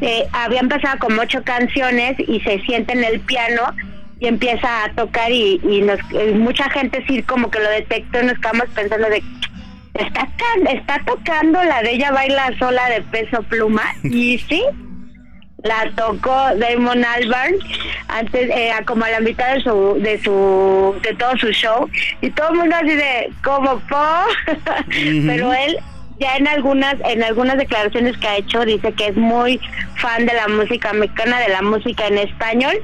eh, 0.00 0.26
había 0.32 0.60
empezado 0.60 0.98
con 0.98 1.18
ocho 1.18 1.42
canciones 1.42 2.16
y 2.18 2.40
se 2.40 2.60
siente 2.60 2.92
en 2.92 3.04
el 3.04 3.20
piano 3.20 3.62
y 4.20 4.26
empieza 4.26 4.84
a 4.84 4.92
tocar 4.92 5.30
y, 5.30 5.60
y 5.62 5.80
nos, 5.80 5.98
eh, 6.12 6.32
mucha 6.34 6.68
gente 6.70 7.04
sí 7.06 7.22
como 7.22 7.50
que 7.50 7.60
lo 7.60 7.70
detectó 7.70 8.20
y 8.20 8.26
nos 8.26 8.38
quedamos 8.38 8.68
pensando 8.74 9.08
de 9.08 9.22
está, 9.98 10.28
está 10.70 11.00
tocando 11.04 11.62
la 11.64 11.82
de 11.82 11.92
ella 11.92 12.12
baila 12.12 12.52
sola 12.58 12.88
de 12.90 13.02
peso 13.02 13.42
pluma. 13.42 13.82
Y 14.02 14.38
sí 14.38 14.62
la 15.64 15.90
tocó 15.96 16.30
Damon 16.56 17.04
Albarn 17.04 17.54
antes 18.06 18.48
eh, 18.50 18.70
como 18.86 19.04
a 19.04 19.10
la 19.10 19.20
mitad 19.20 19.54
de 19.54 19.60
su 19.62 19.98
de 20.00 20.22
su 20.22 20.94
de 21.02 21.14
todo 21.14 21.36
su 21.36 21.50
show. 21.50 21.88
Y 22.20 22.30
todo 22.30 22.50
el 22.50 22.58
mundo 22.58 22.76
así 22.76 22.94
de 22.94 23.30
como 23.42 23.78
po 23.80 23.96
pero 25.26 25.52
él 25.52 25.76
ya 26.20 26.36
en 26.36 26.46
algunas 26.46 26.94
en 27.04 27.22
algunas 27.22 27.58
declaraciones 27.58 28.16
que 28.18 28.28
ha 28.28 28.36
hecho 28.36 28.64
dice 28.64 28.92
que 28.92 29.08
es 29.08 29.16
muy 29.16 29.60
fan 29.96 30.26
de 30.26 30.34
la 30.34 30.48
música 30.48 30.92
mexicana 30.92 31.40
de 31.40 31.48
la 31.48 31.62
música 31.62 32.06
en 32.06 32.18
español 32.18 32.74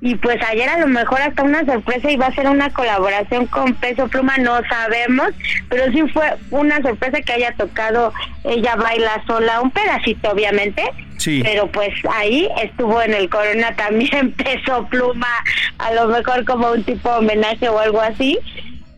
y 0.00 0.14
pues 0.16 0.36
ayer 0.48 0.68
a 0.68 0.78
lo 0.78 0.86
mejor 0.86 1.20
hasta 1.20 1.42
una 1.42 1.64
sorpresa 1.64 2.10
iba 2.10 2.26
a 2.26 2.34
ser 2.34 2.48
una 2.48 2.70
colaboración 2.70 3.46
con 3.46 3.74
Peso 3.74 4.06
Pluma, 4.08 4.36
no 4.38 4.60
sabemos, 4.68 5.30
pero 5.68 5.90
sí 5.92 6.02
fue 6.12 6.36
una 6.50 6.80
sorpresa 6.82 7.20
que 7.20 7.32
haya 7.32 7.52
tocado 7.56 8.12
ella 8.44 8.76
baila 8.76 9.22
sola, 9.26 9.60
un 9.60 9.70
pedacito 9.70 10.30
obviamente, 10.30 10.82
sí. 11.16 11.40
pero 11.42 11.66
pues 11.66 11.90
ahí 12.14 12.48
estuvo 12.62 13.02
en 13.02 13.14
el 13.14 13.28
Corona 13.28 13.74
también 13.74 14.32
Peso 14.36 14.86
Pluma, 14.88 15.28
a 15.78 15.92
lo 15.92 16.06
mejor 16.06 16.44
como 16.44 16.70
un 16.70 16.84
tipo 16.84 17.10
de 17.10 17.16
homenaje 17.16 17.68
o 17.68 17.78
algo 17.78 18.00
así, 18.00 18.38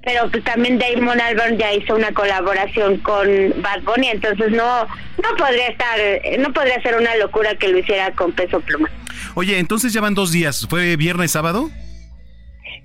pero 0.03 0.31
pues 0.31 0.43
también 0.45 0.79
Damon 0.79 1.21
Albarn 1.21 1.59
ya 1.59 1.73
hizo 1.73 1.95
una 1.95 2.13
colaboración 2.13 2.99
con 2.99 3.29
Bad 3.63 3.83
Bunny, 3.83 4.09
entonces 4.09 4.51
no 4.53 4.85
no 4.85 5.37
podría 5.37 5.69
estar, 5.69 5.99
no 6.39 6.53
podría 6.53 6.81
ser 6.83 6.97
una 6.97 7.15
locura 7.17 7.55
que 7.57 7.69
lo 7.69 7.79
hiciera 7.79 8.11
con 8.13 8.33
Peso 8.33 8.61
Pluma. 8.61 8.91
Oye, 9.35 9.59
entonces 9.59 9.93
ya 9.93 10.01
van 10.01 10.15
dos 10.15 10.33
días, 10.33 10.67
¿fue 10.69 10.97
viernes, 10.97 11.33
sábado? 11.33 11.71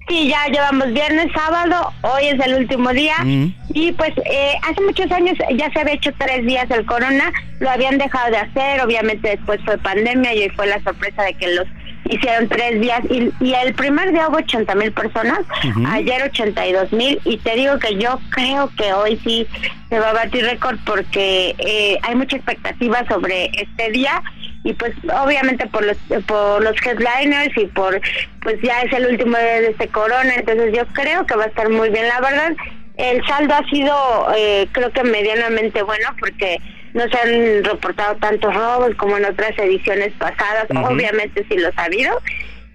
Sí, 0.08 0.28
ya 0.28 0.46
llevamos 0.52 0.94
viernes, 0.94 1.32
sábado, 1.34 1.92
hoy 2.02 2.28
es 2.28 2.40
el 2.46 2.54
último 2.56 2.92
día 2.92 3.16
mm. 3.24 3.56
y 3.74 3.92
pues 3.94 4.12
eh, 4.32 4.54
hace 4.62 4.80
muchos 4.82 5.12
años 5.12 5.36
ya 5.56 5.72
se 5.72 5.80
había 5.80 5.96
hecho 5.96 6.12
tres 6.20 6.46
días 6.46 6.70
el 6.70 6.86
corona, 6.86 7.32
lo 7.60 7.72
habían 7.72 7.98
dejado 7.98 8.30
de 8.30 8.38
hacer, 8.38 8.82
obviamente 8.82 9.30
después 9.30 9.60
fue 9.66 9.80
pandemia 9.80 10.36
y 10.36 10.44
hoy 10.44 10.50
fue 10.50 10.68
la 10.68 10.80
sorpresa 10.84 11.24
de 11.24 11.34
que 11.34 11.56
los 11.56 11.66
hicieron 12.10 12.48
tres 12.50 12.80
días 12.82 13.02
y, 13.10 13.32
el 13.54 13.74
primer 13.74 14.12
día 14.12 14.28
hubo 14.28 14.38
80 14.38 14.76
mil 14.76 14.92
personas, 14.92 15.40
ayer 15.88 16.24
82 16.24 16.92
mil 16.94 17.20
y 17.26 17.38
te 17.38 17.56
digo 17.56 17.80
que 17.80 17.96
yo 17.96 18.20
creo 18.30 18.70
que 18.78 18.94
hoy 18.94 19.20
sí 19.24 19.48
se 19.90 20.00
va 20.00 20.10
a 20.10 20.14
batir 20.14 20.46
récord 20.46 20.78
porque 20.86 21.56
eh, 21.58 21.98
hay 22.04 22.16
mucha 22.16 22.36
expectativa 22.38 23.06
sobre 23.08 23.46
este 23.54 23.92
día 23.92 24.22
y 24.64 24.74
pues 24.74 24.94
obviamente 25.24 25.68
por 25.68 25.86
los 25.86 25.98
por 26.26 26.64
los 26.64 26.76
headliners 26.86 27.56
y 27.56 27.68
por 27.68 28.02
pues 28.42 28.60
ya 28.62 28.82
es 28.82 28.92
el 28.94 29.06
último 29.08 29.38
día 29.38 29.62
de 29.62 29.70
este 29.70 29.88
corona 29.88 30.34
entonces 30.36 30.74
yo 30.76 30.86
creo 30.94 31.26
que 31.26 31.36
va 31.36 31.44
a 31.46 31.48
estar 31.48 31.70
muy 31.70 31.90
bien. 31.90 32.08
La 32.08 32.20
verdad 32.20 32.52
el 32.98 33.26
saldo 33.26 33.54
ha 33.54 33.70
sido 33.70 34.28
eh, 34.36 34.68
creo 34.72 34.92
que 34.92 35.04
medianamente 35.04 35.84
bueno 35.84 36.08
porque 36.20 36.60
no 36.96 37.04
se 37.10 37.18
han 37.20 37.64
reportado 37.66 38.16
tantos 38.16 38.56
robos 38.56 38.96
como 38.96 39.18
en 39.18 39.26
otras 39.26 39.52
ediciones 39.60 40.14
pasadas, 40.14 40.66
obviamente 40.70 41.46
sí 41.50 41.58
los 41.58 41.78
ha 41.78 41.84
habido. 41.84 42.22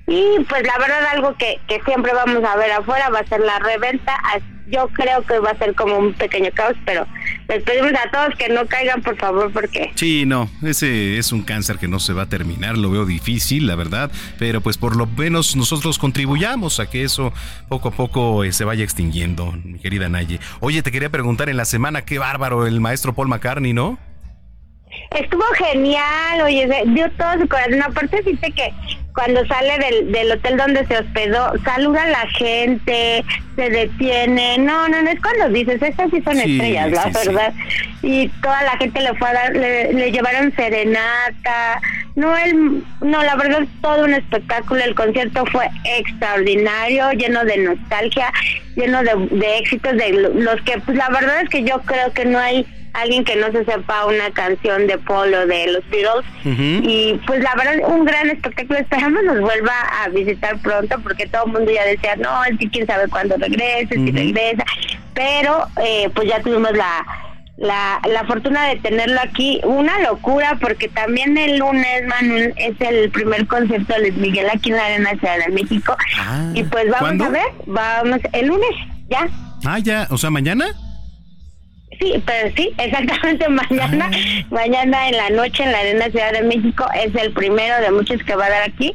Y 0.07 0.45
pues 0.49 0.63
la 0.67 0.77
verdad 0.79 1.07
algo 1.13 1.35
que, 1.37 1.59
que 1.67 1.81
siempre 1.85 2.13
vamos 2.13 2.45
a 2.45 2.57
ver 2.57 2.71
afuera 2.73 3.09
va 3.09 3.21
a 3.21 3.27
ser 3.27 3.41
la 3.41 3.59
reventa. 3.61 4.15
Yo 4.67 4.89
creo 4.89 5.23
que 5.23 5.39
va 5.39 5.51
a 5.51 5.59
ser 5.59 5.75
como 5.75 5.97
un 5.97 6.13
pequeño 6.13 6.51
caos, 6.55 6.77
pero 6.85 7.07
les 7.49 7.63
pedimos 7.63 7.93
a 7.93 8.11
todos 8.11 8.37
que 8.37 8.49
no 8.49 8.67
caigan, 8.67 9.03
por 9.03 9.17
favor, 9.17 9.51
porque... 9.53 9.91
Sí, 9.95 10.27
no, 10.27 10.49
ese 10.63 11.19
es 11.19 11.33
un 11.33 11.43
cáncer 11.43 11.79
que 11.79 11.89
no 11.89 11.99
se 11.99 12.13
va 12.13 12.23
a 12.23 12.29
terminar, 12.29 12.77
lo 12.77 12.91
veo 12.91 13.05
difícil, 13.05 13.67
la 13.67 13.75
verdad, 13.75 14.13
pero 14.39 14.61
pues 14.61 14.79
por 14.79 14.97
lo 14.97 15.07
menos 15.07 15.57
nosotros 15.57 15.99
contribuyamos 15.99 16.79
a 16.79 16.89
que 16.89 17.03
eso 17.03 17.33
poco 17.69 17.89
a 17.89 17.93
poco 17.93 18.45
eh, 18.45 18.53
se 18.53 18.65
vaya 18.65 18.85
extinguiendo, 18.85 19.53
mi 19.65 19.81
querida 19.81 20.09
Naye. 20.09 20.39
Oye, 20.61 20.83
te 20.83 20.93
quería 20.93 21.11
preguntar 21.11 21.49
en 21.49 21.57
la 21.57 21.65
semana, 21.65 22.03
qué 22.03 22.19
bárbaro 22.19 22.67
el 22.67 22.81
maestro 22.81 23.13
Paul 23.13 23.29
McCartney, 23.29 23.73
¿no? 23.73 23.99
Estuvo 25.19 25.43
genial, 25.57 26.41
oye, 26.45 26.69
dio 26.87 27.11
todo 27.13 27.41
su 27.41 27.49
corazón. 27.49 27.83
Aparte, 27.83 28.23
dice 28.23 28.53
que 28.53 28.73
cuando 29.13 29.45
sale 29.47 29.77
del, 29.79 30.13
del 30.13 30.33
hotel 30.33 30.57
donde 30.57 30.87
se 30.87 30.99
hospedó, 30.99 31.53
saluda 31.65 32.05
a 32.05 32.11
la 32.11 32.27
gente, 32.29 33.25
se 33.57 33.71
detiene. 33.71 34.59
No, 34.59 34.89
no, 34.89 35.03
no 35.03 35.11
es 35.11 35.21
cuando 35.21 35.49
dices, 35.49 35.83
estas 35.83 36.11
sí 36.11 36.23
son 36.23 36.39
estrellas, 36.39 36.93
la 36.93 37.07
verdad. 37.07 37.53
Y 38.03 38.29
toda 38.41 38.63
la 38.63 38.77
gente 38.77 39.01
le 39.01 39.13
fue 39.15 39.29
a 39.29 39.33
dar, 39.33 39.57
le, 39.57 40.13
llevaron 40.13 40.55
serenata. 40.55 41.81
No, 42.15 42.37
él, 42.37 42.85
no, 43.01 43.23
la 43.25 43.35
verdad, 43.35 43.67
todo 43.83 44.05
un 44.05 44.15
espectáculo. 44.15 44.85
El 44.85 44.95
concierto 44.95 45.45
fue 45.47 45.69
extraordinario, 45.85 47.11
lleno 47.13 47.45
de 47.45 47.59
nostalgia, 47.59 48.33
lleno 48.77 49.03
de, 49.03 49.13
de 49.33 49.59
éxitos, 49.59 49.97
de 49.97 50.13
los 50.35 50.61
que, 50.63 50.79
pues 50.79 50.97
la 50.97 51.09
verdad 51.09 51.43
es 51.43 51.49
que 51.49 51.65
yo 51.65 51.81
creo 51.83 52.13
que 52.13 52.25
no 52.27 52.39
hay 52.39 52.65
alguien 52.93 53.25
que 53.25 53.37
no 53.37 53.51
se 53.53 53.65
sepa 53.65 54.07
una 54.07 54.31
canción 54.33 54.87
de 54.87 54.99
Polo 54.99 55.47
de 55.47 55.73
los 55.73 55.89
Beatles. 55.91 56.27
Y 56.45 57.21
pues 57.27 57.41
la 57.43 57.55
verdad, 57.55 57.89
un 57.89 58.05
gran 58.05 58.31
espectáculo. 58.31 58.79
Esperamos 58.79 59.23
nos 59.25 59.41
vuelva 59.41 59.75
a 60.03 60.09
visitar 60.09 60.59
pronto 60.61 60.99
porque 61.03 61.27
todo 61.27 61.47
el 61.47 61.53
mundo 61.53 61.71
ya 61.71 61.85
decía, 61.85 62.17
no, 62.17 62.45
él 62.45 62.57
sí 62.59 62.69
quién 62.69 62.87
sabe 62.87 63.09
cuándo 63.09 63.37
regrese, 63.37 63.95
si 63.95 64.11
regresa. 64.11 64.65
Pero 65.15 65.67
eh, 65.85 66.09
pues 66.15 66.29
ya 66.29 66.41
tuvimos 66.41 66.73
la, 66.73 67.05
la, 67.57 68.01
la 68.09 68.25
fortuna 68.25 68.69
de 68.69 68.77
tenerlo 68.77 69.21
aquí. 69.21 69.61
Una 69.65 69.99
locura 70.01 70.57
porque 70.61 70.89
también 70.89 71.37
el 71.37 71.59
lunes, 71.59 72.07
Manuel, 72.07 72.55
es 72.57 72.81
el 72.81 73.11
primer 73.11 73.47
concierto 73.47 73.95
de 73.95 74.01
Luis 74.01 74.17
Miguel 74.17 74.47
aquí 74.53 74.71
en 74.71 74.77
la 74.77 74.87
Arena 74.87 75.11
Ciudad 75.11 75.39
de 75.47 75.53
México. 75.53 75.97
Ah, 76.19 76.51
y 76.55 76.65
pues 76.65 76.91
vamos 76.91 77.27
a 77.27 77.31
ver, 77.31 77.47
vamos, 77.67 78.21
el 78.33 78.47
lunes, 78.47 78.71
ya. 79.09 79.29
Ah, 79.65 79.79
ya, 79.79 80.07
o 80.11 80.19
sea, 80.19 80.31
mañana. 80.31 80.67
Sí, 82.01 82.23
pero 82.25 82.51
sí, 82.57 82.73
exactamente 82.79 83.49
mañana, 83.71 84.11
mañana 84.51 85.09
en 85.09 85.17
la 85.17 85.31
noche 85.31 85.63
en 85.63 85.73
la 85.73 85.81
Arena 85.81 86.05
Ciudad 86.07 86.33
de 86.33 86.43
México 86.43 86.87
es 86.95 87.15
el 87.15 87.33
primero 87.33 87.81
de 87.81 87.91
muchos 87.91 88.23
que 88.25 88.35
va 88.35 88.47
a 88.47 88.51
dar 88.51 88.63
aquí 88.63 88.95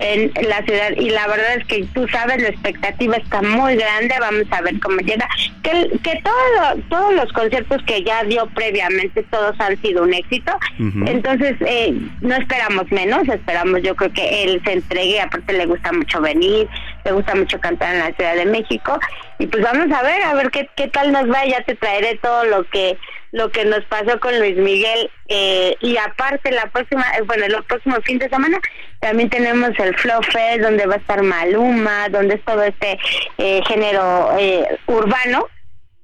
en 0.00 0.32
la 0.48 0.62
ciudad. 0.62 0.92
Y 0.96 1.10
la 1.10 1.26
verdad 1.28 1.56
es 1.56 1.66
que 1.66 1.84
tú 1.94 2.08
sabes 2.08 2.42
la 2.42 2.48
expectativa 2.48 3.16
está 3.16 3.42
muy 3.42 3.76
grande. 3.76 4.14
Vamos 4.18 4.44
a 4.50 4.62
ver 4.62 4.80
cómo 4.80 4.96
llega. 4.98 5.28
Que 5.62 5.90
que 6.02 6.22
todo 6.22 6.82
todos 6.88 7.14
los 7.14 7.32
conciertos 7.32 7.82
que 7.84 8.02
ya 8.02 8.24
dio 8.24 8.46
previamente 8.54 9.22
todos 9.24 9.58
han 9.60 9.80
sido 9.82 10.02
un 10.02 10.14
éxito. 10.14 10.52
Entonces 10.78 11.56
eh, 11.60 11.94
no 12.22 12.34
esperamos 12.34 12.90
menos. 12.90 13.28
Esperamos 13.28 13.82
yo 13.82 13.94
creo 13.94 14.12
que 14.12 14.44
él 14.44 14.60
se 14.64 14.72
entregue. 14.72 15.20
Aparte 15.20 15.52
le 15.52 15.66
gusta 15.66 15.92
mucho 15.92 16.20
venir 16.20 16.66
le 17.04 17.12
gusta 17.12 17.34
mucho 17.34 17.60
cantar 17.60 17.94
en 17.94 18.00
la 18.00 18.12
Ciudad 18.12 18.34
de 18.34 18.46
México. 18.46 18.98
Y 19.38 19.46
pues 19.46 19.62
vamos 19.62 19.90
a 19.92 20.02
ver 20.02 20.22
a 20.22 20.34
ver 20.34 20.50
qué 20.50 20.68
qué 20.76 20.88
tal 20.88 21.12
nos 21.12 21.30
va. 21.30 21.44
Ya 21.46 21.62
te 21.64 21.74
traeré 21.74 22.18
todo 22.22 22.44
lo 22.44 22.64
que 22.64 22.98
lo 23.32 23.50
que 23.50 23.64
nos 23.64 23.84
pasó 23.84 24.18
con 24.18 24.38
Luis 24.38 24.56
Miguel 24.56 25.10
eh, 25.28 25.76
y 25.80 25.96
aparte 25.96 26.50
la 26.50 26.66
próxima, 26.66 27.04
eh, 27.16 27.22
bueno, 27.22 27.44
el 27.44 27.62
próximo 27.64 27.96
fin 28.02 28.18
de 28.18 28.28
semana 28.28 28.58
también 28.98 29.30
tenemos 29.30 29.70
el 29.78 29.96
Flow 29.96 30.22
Fest 30.22 30.60
donde 30.60 30.86
va 30.86 30.94
a 30.94 30.98
estar 30.98 31.22
Maluma, 31.22 32.08
donde 32.08 32.34
es 32.34 32.44
todo 32.44 32.62
este 32.62 32.98
eh, 33.38 33.62
género 33.66 34.30
urbano, 34.86 35.46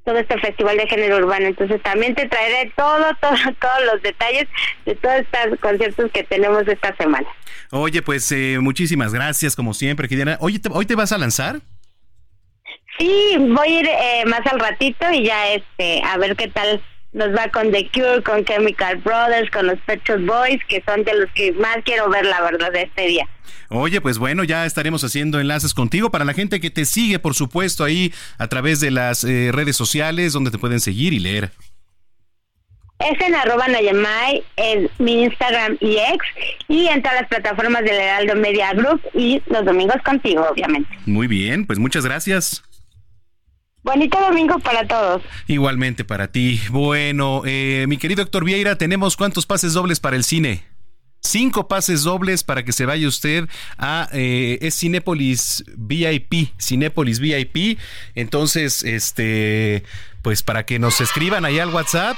todo 0.07 0.19
este 0.19 0.39
festival 0.39 0.79
de 0.79 0.87
género 0.87 1.19
urbano. 1.19 1.47
Entonces 1.47 1.83
también 1.83 2.15
te 2.15 2.27
traeré 2.29 2.73
todo, 2.77 3.05
todo, 3.21 3.35
todos 3.61 3.93
los 3.93 4.03
detalles 4.03 4.47
de 4.87 4.95
todos 4.95 5.17
estos 5.17 5.59
conciertos 5.61 6.11
que 6.13 6.23
tenemos 6.23 6.67
esta 6.67 6.97
semana. 6.97 7.27
Oye, 7.73 8.01
pues 8.01 8.33
muchísimas 8.61 9.13
gracias 9.13 9.55
como 9.55 9.75
siempre, 9.75 10.09
Gideona. 10.09 10.39
Oye, 10.41 10.61
¿hoy 10.71 10.87
te 10.87 10.95
vas 10.95 11.13
a 11.13 11.19
lanzar? 11.19 11.61
Sí, 12.99 13.37
voy 13.39 13.69
a 13.69 13.81
ir 13.81 14.27
más 14.27 14.41
al 14.47 14.61
ratito 14.61 15.11
y 15.13 15.25
ya 15.25 15.49
este 15.49 16.01
a 16.03 16.17
ver 16.17 16.35
qué 16.37 16.49
tal 16.49 16.81
nos 17.17 17.35
va 17.35 17.49
con 17.49 17.73
The 17.73 17.89
Cure, 17.93 18.23
con 18.23 18.45
Chemical 18.45 18.99
Brothers, 18.99 19.51
con 19.51 19.67
los 19.67 19.79
Pet 19.81 20.03
Boys, 20.21 20.61
que 20.69 20.83
son 20.87 21.03
de 21.03 21.15
los 21.15 21.31
que 21.33 21.53
más 21.53 21.79
quiero 21.83 22.11
ver, 22.11 22.27
la 22.27 22.43
verdad, 22.43 22.71
de 22.71 22.83
este 22.83 23.07
día. 23.09 23.27
Oye, 23.71 24.03
pues 24.03 24.19
bueno, 24.19 24.45
ya 24.45 24.67
estaremos 24.67 25.03
haciendo 25.03 25.41
enlaces 25.41 25.73
contigo 25.73 26.11
para 26.11 26.27
la 26.27 26.35
gente 26.35 26.61
que 26.61 26.71
te 26.71 26.85
sigue, 26.85 27.19
por 27.19 27.35
supuesto, 27.35 27.85
ahí 27.85 28.13
a 28.37 28.49
través 28.49 28.81
de 28.81 28.91
las 28.91 29.25
eh, 29.25 29.51
redes 29.51 29.77
sociales 29.77 30.35
donde 30.35 30.51
te 30.51 30.59
pueden 30.59 30.79
seguir 30.79 31.15
y 31.15 31.19
leer. 31.19 31.51
Es 32.99 33.21
en 33.27 33.35
arroba 33.35 33.67
Nayamay, 33.67 34.45
en 34.57 34.91
mi 34.99 35.25
Instagram 35.25 35.79
y 35.81 35.97
ex, 35.97 36.25
y 36.69 36.87
en 36.87 37.03
todas 37.03 37.23
las 37.23 37.29
plataformas 37.29 37.83
del 37.83 37.95
Heraldo 37.95 38.37
Media 38.37 38.73
Group 38.75 39.01
y 39.15 39.43
los 39.47 39.65
domingos 39.65 39.97
contigo, 40.05 40.47
obviamente. 40.51 40.89
Muy 41.07 41.27
bien, 41.27 41.67
pues 41.67 41.79
muchas 41.79 42.05
gracias. 42.05 42.63
Bonito 43.87 44.19
domingo 44.21 44.59
para 44.59 44.85
todos. 44.85 45.23
Igualmente 45.47 46.05
para 46.05 46.27
ti. 46.27 46.61
Bueno, 46.71 47.43
eh, 47.47 47.85
mi 47.87 47.99
querido 47.99 48.21
Héctor 48.21 48.45
Vieira, 48.45 48.77
¿tenemos 48.77 49.17
cuántos 49.17 49.47
pases 49.47 49.75
dobles 49.75 50.01
para 50.01 50.17
el 50.17 50.25
cine? 50.25 50.65
Cinco 51.21 51.69
pases 51.69 52.03
dobles 52.03 52.43
para 52.43 52.65
que 52.65 52.73
se 52.73 52.85
vaya 52.85 53.07
usted 53.07 53.49
a 53.79 54.09
eh, 54.13 54.59
es 54.61 54.77
Cinépolis 54.77 55.65
VIP, 55.77 56.51
Cinépolis 56.61 57.21
VIP. 57.21 57.79
Entonces, 58.17 58.83
este, 58.83 59.85
pues 60.27 60.43
para 60.43 60.67
que 60.67 60.81
nos 60.81 61.01
escriban 61.01 61.45
ahí 61.45 61.61
al 61.61 61.69
WhatsApp, 61.69 62.17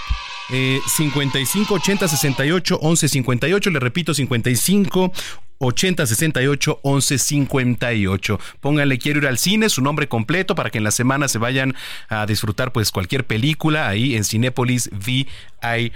eh, 0.49 0.81
55 0.87 1.75
80 1.75 2.09
68 2.09 2.79
11 2.81 3.07
58, 3.07 3.69
le 3.69 3.81
repito, 3.81 4.15
55 4.15 5.13
80 5.59 6.07
68 6.07 6.81
11 6.85 7.19
58. 7.19 8.41
Pónganle 8.63 8.97
quiero 8.97 9.19
ir 9.19 9.27
al 9.27 9.37
cine, 9.37 9.69
su 9.69 9.83
nombre 9.83 10.09
completo 10.09 10.55
para 10.55 10.71
que 10.71 10.79
en 10.79 10.85
la 10.85 10.91
semana 10.91 11.29
se 11.29 11.37
vayan 11.37 11.75
a 12.09 12.25
disfrutar 12.25 12.73
pues 12.73 12.93
cualquier 12.93 13.27
película 13.27 13.89
ahí 13.89 14.17
en 14.17 14.25
Cinépolis 14.25 14.89
VIP. 14.91 15.93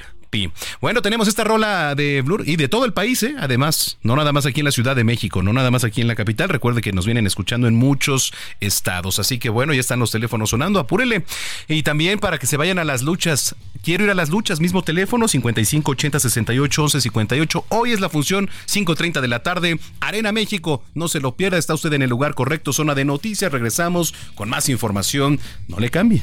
Bueno, 0.80 1.02
tenemos 1.02 1.28
esta 1.28 1.44
rola 1.44 1.94
de 1.94 2.22
Blur 2.22 2.48
y 2.48 2.56
de 2.56 2.68
todo 2.68 2.86
el 2.86 2.94
país, 2.94 3.22
¿eh? 3.22 3.34
además, 3.38 3.98
no 4.02 4.16
nada 4.16 4.32
más 4.32 4.46
aquí 4.46 4.60
en 4.60 4.64
la 4.64 4.72
Ciudad 4.72 4.96
de 4.96 5.04
México, 5.04 5.42
no 5.42 5.52
nada 5.52 5.70
más 5.70 5.84
aquí 5.84 6.00
en 6.00 6.08
la 6.08 6.14
capital. 6.14 6.48
Recuerde 6.48 6.80
que 6.80 6.92
nos 6.92 7.04
vienen 7.04 7.26
escuchando 7.26 7.68
en 7.68 7.74
muchos 7.74 8.32
estados, 8.60 9.18
así 9.18 9.38
que 9.38 9.50
bueno, 9.50 9.74
ya 9.74 9.80
están 9.80 9.98
los 9.98 10.10
teléfonos 10.10 10.50
sonando, 10.50 10.80
apúrele. 10.80 11.24
Y 11.68 11.82
también 11.82 12.18
para 12.18 12.38
que 12.38 12.46
se 12.46 12.56
vayan 12.56 12.78
a 12.78 12.84
las 12.84 13.02
luchas, 13.02 13.56
quiero 13.82 14.04
ir 14.04 14.10
a 14.10 14.14
las 14.14 14.30
luchas, 14.30 14.58
mismo 14.58 14.82
teléfono 14.82 15.28
55 15.28 15.90
80 15.90 16.20
68 16.20 16.82
11 16.82 17.00
58. 17.02 17.64
Hoy 17.68 17.92
es 17.92 18.00
la 18.00 18.08
función 18.08 18.48
5:30 18.66 19.20
de 19.20 19.28
la 19.28 19.42
tarde, 19.42 19.78
Arena 20.00 20.32
México. 20.32 20.82
No 20.94 21.08
se 21.08 21.20
lo 21.20 21.36
pierda, 21.36 21.58
está 21.58 21.74
usted 21.74 21.92
en 21.92 22.02
el 22.02 22.10
lugar 22.10 22.34
correcto, 22.34 22.72
zona 22.72 22.94
de 22.94 23.04
noticias. 23.04 23.52
Regresamos 23.52 24.14
con 24.34 24.48
más 24.48 24.70
información. 24.70 25.38
No 25.68 25.78
le 25.78 25.90
cambie. 25.90 26.22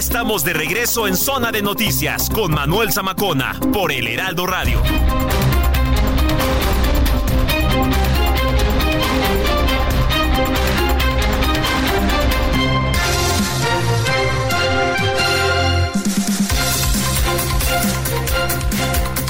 estamos 0.00 0.44
de 0.44 0.54
regreso 0.54 1.06
en 1.06 1.14
Zona 1.14 1.52
de 1.52 1.60
Noticias 1.60 2.30
con 2.30 2.54
Manuel 2.54 2.90
Zamacona 2.90 3.60
por 3.70 3.92
El 3.92 4.06
Heraldo 4.06 4.46
Radio. 4.46 4.80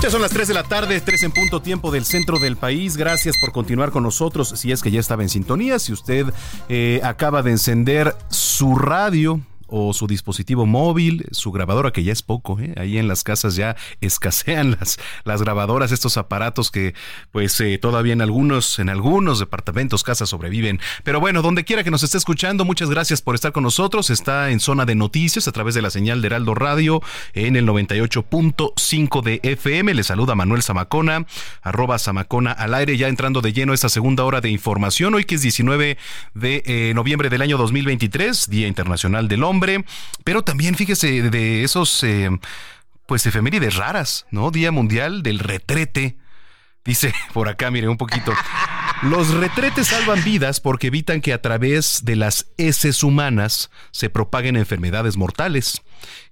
Ya 0.01 0.09
son 0.09 0.23
las 0.23 0.31
3 0.31 0.47
de 0.47 0.55
la 0.55 0.63
tarde, 0.63 1.01
3 1.01 1.25
en 1.25 1.33
punto 1.33 1.61
tiempo 1.61 1.91
del 1.91 2.05
centro 2.05 2.39
del 2.39 2.57
país. 2.57 2.97
Gracias 2.97 3.35
por 3.41 3.51
continuar 3.51 3.91
con 3.91 4.05
nosotros. 4.05 4.51
Si 4.51 4.71
es 4.71 4.83
que 4.83 4.93
ya 4.93 5.01
estaba 5.01 5.25
en 5.25 5.31
sintonía, 5.31 5.81
si 5.81 5.93
usted 5.93 6.33
eh, 6.69 7.01
acaba 7.03 7.43
de 7.43 7.51
encender 7.51 8.15
su 8.29 8.77
radio, 8.77 9.41
o 9.71 9.93
su 9.93 10.07
dispositivo 10.07 10.67
móvil, 10.67 11.27
su 11.31 11.53
grabadora, 11.53 11.93
que 11.93 12.03
ya 12.03 12.13
es 12.13 12.23
poco, 12.23 12.59
¿eh? 12.61 12.75
ahí 12.77 12.99
en 12.99 13.09
las 13.09 13.25
casas 13.25 13.57
ya 13.57 13.77
escasean 14.01 14.73
las, 14.79 14.99
las 15.25 15.43
grabadoras, 15.43 15.93
estos 15.93 16.17
aparatos 16.17 16.71
que 16.71 16.95
pues 17.31 17.61
eh, 17.61 17.79
todavía 17.79 18.13
en 18.13 18.23
algunos, 18.23 18.79
en 18.79 18.89
algunos 18.89 19.39
departamentos, 19.39 20.03
casas 20.03 20.29
sobreviven. 20.29 20.81
Pero 21.05 21.21
bueno, 21.21 21.43
donde 21.43 21.65
quiera 21.65 21.85
que 21.85 21.91
nos 21.91 22.03
esté 22.03 22.19
escuchando, 22.19 22.65
muchas 22.65 22.91
gracias 22.91 23.23
por 23.23 23.35
estar 23.35 23.53
con 23.53 23.63
nosotros. 23.63 24.11
Está 24.11 24.51
en 24.51 24.61
zona 24.61 24.85
de 24.85 24.95
noticias 24.95 25.47
a 25.49 25.53
través 25.53 25.75
de 25.75 25.83
la 25.83 25.91
señal 25.91 26.21
de 26.21 26.27
Heraldo 26.27 26.55
Radio 26.55 27.01
en 27.35 27.57
el 27.57 27.67
98.5 27.67 29.23
de 29.23 29.41
FM. 29.43 29.95
Le 29.95 30.03
saluda 30.03 30.35
Manuel 30.35 30.63
Zamacona, 30.63 31.27
arroba 31.63 31.99
Zamacona 31.99 32.53
al 32.53 32.75
aire, 32.75 32.97
ya 32.97 33.09
entrando 33.09 33.41
de 33.41 33.53
lleno 33.53 33.73
esta 33.73 33.89
segunda 33.89 34.25
hora 34.25 34.41
de 34.41 34.51
información, 34.51 35.15
hoy 35.15 35.25
que 35.25 35.37
es 35.37 35.43
19 35.43 35.97
de 36.35 36.63
eh, 36.67 36.93
noviembre 36.95 37.29
del 37.29 37.43
año 37.43 37.57
2023, 37.57 38.51
Día 38.51 38.67
Internacional 38.67 39.29
del 39.29 39.45
Hombre 39.45 39.60
pero 40.25 40.43
también 40.43 40.75
fíjese 40.75 41.31
de 41.31 41.65
esos, 41.65 42.03
eh, 42.05 42.31
pues 43.07 43.27
efemérides 43.27 43.77
raras, 43.77 44.27
¿no? 44.31 44.51
Día 44.51 44.73
Mundial 44.73 45.23
del 45.23 45.39
Retrete. 45.39 46.17
Dice 46.85 47.13
por 47.33 47.49
acá, 47.49 47.71
mire, 47.71 47.89
un 47.89 47.97
poquito. 47.97 48.33
Los 49.03 49.33
retretes 49.33 49.89
salvan 49.89 50.23
vidas 50.25 50.61
porque 50.61 50.89
evitan 50.89 51.21
que 51.21 51.33
a 51.33 51.41
través 51.41 52.05
de 52.05 52.17
las 52.17 52.49
heces 52.59 53.03
humanas 53.03 53.71
se 53.93 54.11
propaguen 54.11 54.57
enfermedades 54.57 55.17
mortales. 55.17 55.83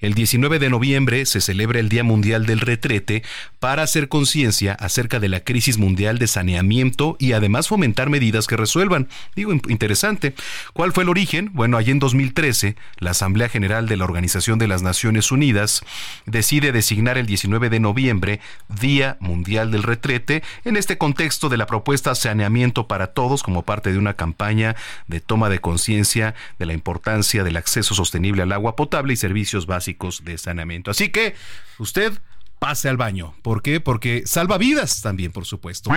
El 0.01 0.15
19 0.15 0.59
de 0.59 0.71
noviembre 0.71 1.27
se 1.27 1.41
celebra 1.41 1.81
el 1.81 1.89
Día 1.89 2.05
Mundial 2.05 2.47
del 2.47 2.61
Retrete 2.61 3.23
para 3.59 3.83
hacer 3.83 4.09
conciencia 4.09 4.75
acerca 4.75 5.21
de 5.21 5.29
la 5.29 5.41
crisis 5.41 5.79
mundial 5.79 6.19
de 6.19 6.27
saneamiento 6.27 7.17
y 7.19 7.33
además 7.33 7.69
fomentar 7.69 8.11
medidas 8.11 8.47
que 8.47 8.57
resuelvan. 8.57 9.09
Digo, 9.35 9.53
interesante. 9.53 10.35
¿Cuál 10.73 10.93
fue 10.93 11.03
el 11.03 11.09
origen? 11.09 11.51
Bueno, 11.53 11.77
allí 11.77 11.91
en 11.91 11.99
2013, 11.99 12.77
la 12.99 13.11
Asamblea 13.11 13.49
General 13.49 13.89
de 13.89 13.97
la 13.97 14.05
Organización 14.05 14.59
de 14.59 14.69
las 14.69 14.83
Naciones 14.83 15.33
Unidas 15.33 15.83
decide 16.27 16.73
designar 16.73 17.19
el 17.19 17.27
19 17.27 17.71
de 17.71 17.81
noviembre 17.81 18.41
Día 18.69 19.17
Mundial 19.21 19.71
del 19.71 19.83
Retrete 19.83 20.43
en 20.65 20.77
este 20.77 20.99
contexto 20.99 21.49
de 21.49 21.57
la 21.57 21.67
propuesta 21.67 22.15
Saneamiento 22.15 22.87
para 22.87 23.09
Todos 23.09 23.43
como 23.43 23.63
parte 23.63 23.93
de 23.93 23.99
una 23.99 24.15
campaña 24.15 24.77
de 25.07 25.21
toma 25.21 25.49
de 25.49 25.61
conciencia 25.61 26.35
de 26.59 26.67
la 26.67 26.73
importancia 26.73 27.45
del 27.45 27.57
acceso 27.57 27.95
sostenible 27.95 28.43
al 28.43 28.53
agua 28.53 28.77
potable 28.77 29.13
y 29.13 29.17
servicios 29.17 29.58
básicos 29.67 30.25
de 30.25 30.39
saneamiento. 30.39 30.91
Así 30.91 31.11
que 31.11 31.35
usted 31.79 32.13
pase 32.59 32.89
al 32.89 32.97
baño. 32.97 33.35
¿Por 33.43 33.63
qué? 33.63 33.81
Porque 33.81 34.23
salva 34.27 34.59
vidas 34.59 35.01
también, 35.01 35.33
por 35.33 35.47
supuesto. 35.47 35.91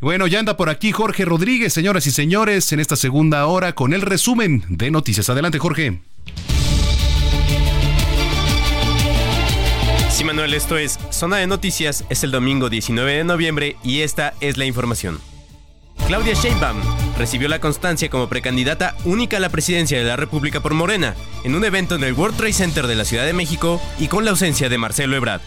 Bueno, 0.00 0.26
ya 0.26 0.40
anda 0.40 0.56
por 0.56 0.68
aquí 0.68 0.92
Jorge 0.92 1.24
Rodríguez, 1.24 1.72
señoras 1.72 2.06
y 2.06 2.10
señores, 2.10 2.72
en 2.72 2.80
esta 2.80 2.96
segunda 2.96 3.46
hora 3.46 3.74
con 3.74 3.92
el 3.92 4.02
resumen 4.02 4.64
de 4.68 4.90
noticias. 4.90 5.28
Adelante, 5.30 5.58
Jorge. 5.58 6.00
Sí, 10.10 10.24
Manuel, 10.24 10.52
esto 10.54 10.76
es 10.76 10.98
Zona 11.10 11.36
de 11.36 11.46
Noticias, 11.46 12.04
es 12.08 12.24
el 12.24 12.32
domingo 12.32 12.68
19 12.68 13.12
de 13.12 13.24
noviembre 13.24 13.76
y 13.84 14.00
esta 14.00 14.34
es 14.40 14.56
la 14.56 14.64
información. 14.64 15.20
Claudia 16.06 16.34
Sheinbaum 16.34 16.78
recibió 17.18 17.48
la 17.48 17.60
constancia 17.60 18.08
como 18.08 18.28
precandidata 18.28 18.94
única 19.04 19.36
a 19.36 19.40
la 19.40 19.48
presidencia 19.50 19.98
de 19.98 20.04
la 20.04 20.16
República 20.16 20.60
por 20.60 20.72
Morena, 20.72 21.14
en 21.44 21.54
un 21.54 21.64
evento 21.64 21.96
en 21.96 22.04
el 22.04 22.14
World 22.14 22.36
Trade 22.36 22.52
Center 22.52 22.86
de 22.86 22.94
la 22.94 23.04
Ciudad 23.04 23.26
de 23.26 23.32
México 23.32 23.80
y 23.98 24.08
con 24.08 24.24
la 24.24 24.30
ausencia 24.30 24.68
de 24.68 24.78
Marcelo 24.78 25.16
Ebrard. 25.16 25.40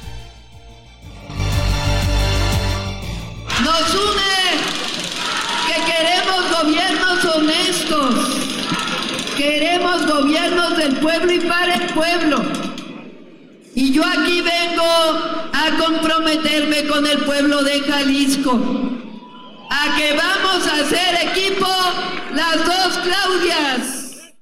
Nos 3.64 3.96
une 3.96 4.32
que 5.68 5.92
queremos 5.92 6.62
gobiernos 6.62 7.26
honestos, 7.26 8.16
queremos 9.38 10.06
gobiernos 10.06 10.78
del 10.78 10.98
pueblo 10.98 11.32
y 11.32 11.40
para 11.40 11.76
el 11.76 11.94
pueblo. 11.94 12.44
Y 13.74 13.94
yo 13.94 14.04
aquí 14.06 14.42
vengo 14.42 14.84
a 14.84 15.78
comprometerme 15.80 16.86
con 16.88 17.08
el 17.08 17.20
pueblo 17.20 17.64
de 17.64 17.80
Jalisco, 17.80 18.60
a 19.72 19.96
que 19.96 20.14
vamos 20.18 20.68
a 20.68 20.82
hacer 20.82 21.30
equipo 21.30 21.68
las 22.34 22.58
dos 22.58 22.98
Claudias. 22.98 24.34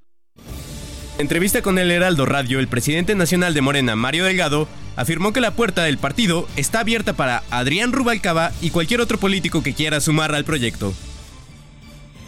Entrevista 1.20 1.62
con 1.62 1.78
el 1.78 1.92
Heraldo 1.92 2.26
Radio, 2.26 2.60
el 2.60 2.68
presidente 2.68 3.14
nacional 3.14 3.54
de 3.54 3.62
Morena, 3.62 3.96
Mario 3.96 4.26
Delgado, 4.26 4.68
afirmó 4.96 5.32
que 5.32 5.40
la 5.40 5.52
puerta 5.52 5.84
del 5.84 6.00
partido 6.00 6.48
está 6.56 6.80
abierta 6.80 7.14
para 7.14 7.44
Adrián 7.52 7.92
Rubalcaba 7.92 8.52
y 8.60 8.72
cualquier 8.72 9.02
otro 9.02 9.20
político 9.20 9.62
que 9.62 9.76
quiera 9.76 10.02
sumar 10.02 10.34
al 10.34 10.46
proyecto. 10.46 10.94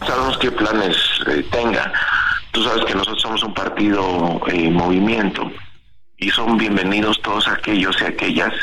Sabemos 0.05 0.37
qué 0.37 0.51
planes 0.51 0.95
eh, 1.27 1.43
tenga. 1.51 1.91
Tú 2.51 2.63
sabes 2.63 2.85
que 2.85 2.93
nosotros 2.93 3.21
somos 3.21 3.43
un 3.43 3.53
partido 3.55 4.41
eh, 4.47 4.69
movimiento 4.69 5.51
y 6.17 6.29
son 6.29 6.57
bienvenidos 6.57 7.19
todos 7.23 7.47
aquellos 7.47 7.99
y 7.99 8.05
aquellas 8.05 8.53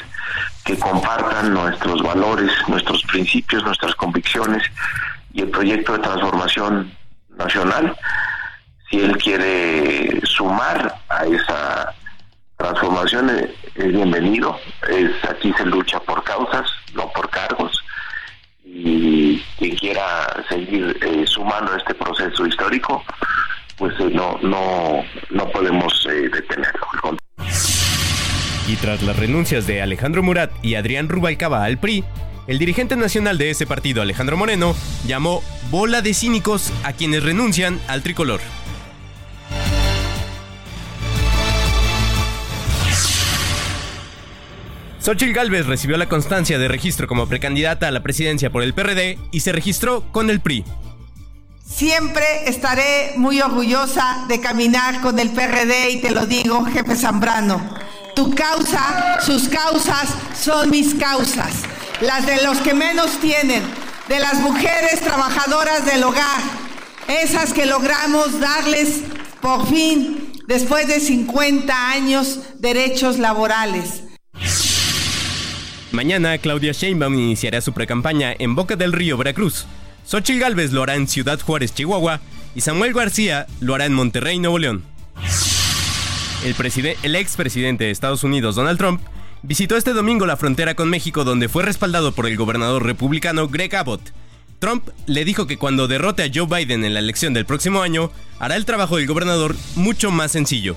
que 0.69 0.79
compartan 0.79 1.55
nuestros 1.55 2.03
valores, 2.03 2.53
nuestros 2.69 3.03
principios, 3.05 3.65
nuestras 3.65 3.95
convicciones 3.95 4.63
y 5.33 5.41
el 5.41 5.49
proyecto 5.49 5.95
de 5.95 6.01
transformación 6.01 6.93
nacional. 7.39 7.97
Si 8.91 9.01
él 9.01 9.17
quiere 9.17 10.21
sumar 10.27 10.95
a 11.09 11.25
esa 11.25 11.95
transformación, 12.59 13.31
eh, 13.31 13.55
es 13.77 13.93
bienvenido. 13.93 14.61
Es, 14.91 15.11
aquí 15.27 15.55
se 15.57 15.65
lucha 15.65 16.01
por 16.01 16.23
causas, 16.23 16.71
no 16.93 17.11
por 17.13 17.31
cargos. 17.31 17.83
Y 18.63 19.43
quien 19.57 19.75
quiera 19.75 20.45
seguir 20.51 20.99
eh, 21.01 21.25
sumando 21.27 21.73
a 21.73 21.79
este 21.79 21.95
proceso 21.95 22.45
histórico, 22.45 23.03
pues 23.79 23.99
eh, 24.01 24.11
no, 24.13 24.39
no, 24.43 25.03
no 25.31 25.49
podemos 25.49 26.07
detenerlo. 26.31 27.17
Y 28.69 28.77
tras 28.77 29.03
las 29.03 29.17
renuncias 29.17 29.67
de 29.67 29.81
Alejandro 29.81 30.23
Murat 30.23 30.51
y 30.63 30.75
Adrián 30.75 31.09
Rubalcaba 31.09 31.65
al 31.65 31.79
PRI, 31.79 32.05
el 32.47 32.59
dirigente 32.59 32.97
nacional 32.97 33.39
de 33.39 33.49
ese 33.49 33.67
partido, 33.67 34.03
Alejandro 34.03 34.37
Moreno, 34.37 34.77
llamó 35.07 35.43
bola 35.71 36.03
de 36.03 36.13
cínicos 36.13 36.71
a 36.85 36.93
quienes 36.93 37.23
renuncian 37.23 37.81
al 37.89 38.03
tricolor. 38.03 38.43
Xochitl 45.01 45.33
Gálvez 45.33 45.65
recibió 45.65 45.97
la 45.97 46.11
constancia 46.11 46.59
de 46.59 46.69
registro 46.69 47.09
como 47.09 47.27
precandidata 47.27 47.89
a 47.89 47.91
la 47.91 48.03
presidencia 48.03 48.51
por 48.51 48.63
el 48.63 48.75
PRD 48.75 49.19
y 49.31 49.41
se 49.41 49.53
registró 49.53 50.05
con 50.13 50.29
el 50.29 50.41
PRI. 50.41 50.67
Siempre 51.65 52.25
estaré 52.47 53.13
muy 53.17 53.41
orgullosa 53.41 54.27
de 54.29 54.43
caminar 54.43 55.01
con 55.01 55.19
el 55.19 55.31
PRD 55.31 55.91
y 55.93 56.01
te 56.03 56.11
lo 56.11 56.27
digo, 56.27 56.67
jefe 56.67 56.97
Zambrano. 56.97 57.89
Tu 58.19 58.35
causa, 58.35 59.21
sus 59.25 59.49
causas 59.49 60.13
son 60.37 60.71
mis 60.71 60.93
causas, 60.95 61.63
las 62.01 62.27
de 62.27 62.43
los 62.43 62.59
que 62.59 62.75
menos 62.75 63.21
tienen, 63.21 63.63
de 64.09 64.19
las 64.19 64.41
mujeres 64.41 65.01
trabajadoras 65.01 65.87
del 65.87 66.03
hogar, 66.03 66.41
esas 67.07 67.53
que 67.53 67.65
logramos 67.65 68.41
darles 68.41 69.03
por 69.41 69.69
fin, 69.69 70.33
después 70.49 70.89
de 70.89 70.99
50 70.99 71.91
años, 71.93 72.41
derechos 72.59 73.21
laborales. 73.21 74.03
Mañana 75.93 76.37
Claudia 76.39 76.73
Sheinbaum 76.73 77.15
iniciará 77.15 77.61
su 77.61 77.73
precampaña 77.73 78.35
en 78.37 78.57
Boca 78.57 78.75
del 78.75 78.93
Río, 78.93 79.17
Veracruz. 79.17 79.67
Xochitl 80.05 80.41
Gálvez 80.41 80.73
lo 80.73 80.83
hará 80.83 80.97
en 80.97 81.07
Ciudad 81.07 81.39
Juárez, 81.39 81.73
Chihuahua, 81.73 82.21
y 82.57 82.63
Samuel 82.63 82.95
García 82.95 83.47
lo 83.61 83.77
hará 83.77 83.87
en 83.87 83.95
Monterrey, 83.95 84.41
Nuevo 84.41 84.59
León. 84.59 84.83
El, 86.45 87.17
expresidente 87.17 87.85
de 87.85 87.91
Estados 87.91 88.23
Unidos, 88.23 88.55
Donald 88.55 88.79
Trump, 88.79 89.01
visitó 89.43 89.77
este 89.77 89.93
domingo 89.93 90.25
la 90.25 90.37
frontera 90.37 90.75
con 90.75 90.89
México 90.89 91.25
donde 91.25 91.49
fue 91.49 91.65
respaldado 91.65 92.13
por 92.13 92.27
el 92.27 92.37
gobernador 92.37 92.85
republicano 92.85 93.49
Greg 93.49 93.75
Abbott. 93.75 94.13
Trump 94.61 94.89
le 95.07 95.25
dijo 95.25 95.47
que 95.47 95.57
cuando 95.57 95.89
derrote 95.89 96.23
a 96.23 96.31
Joe 96.33 96.47
Biden 96.47 96.85
en 96.85 96.95
la 96.95 97.01
elección 97.01 97.35
del 97.35 97.45
próximo 97.45 97.83
año, 97.83 98.13
hará 98.39 98.57
el 98.57 98.65
trabajo 98.65 98.97
del 98.97 99.07
gobernador 99.07 99.57
mucho 99.75 100.11
más 100.11 100.33
sencillo. 100.33 100.77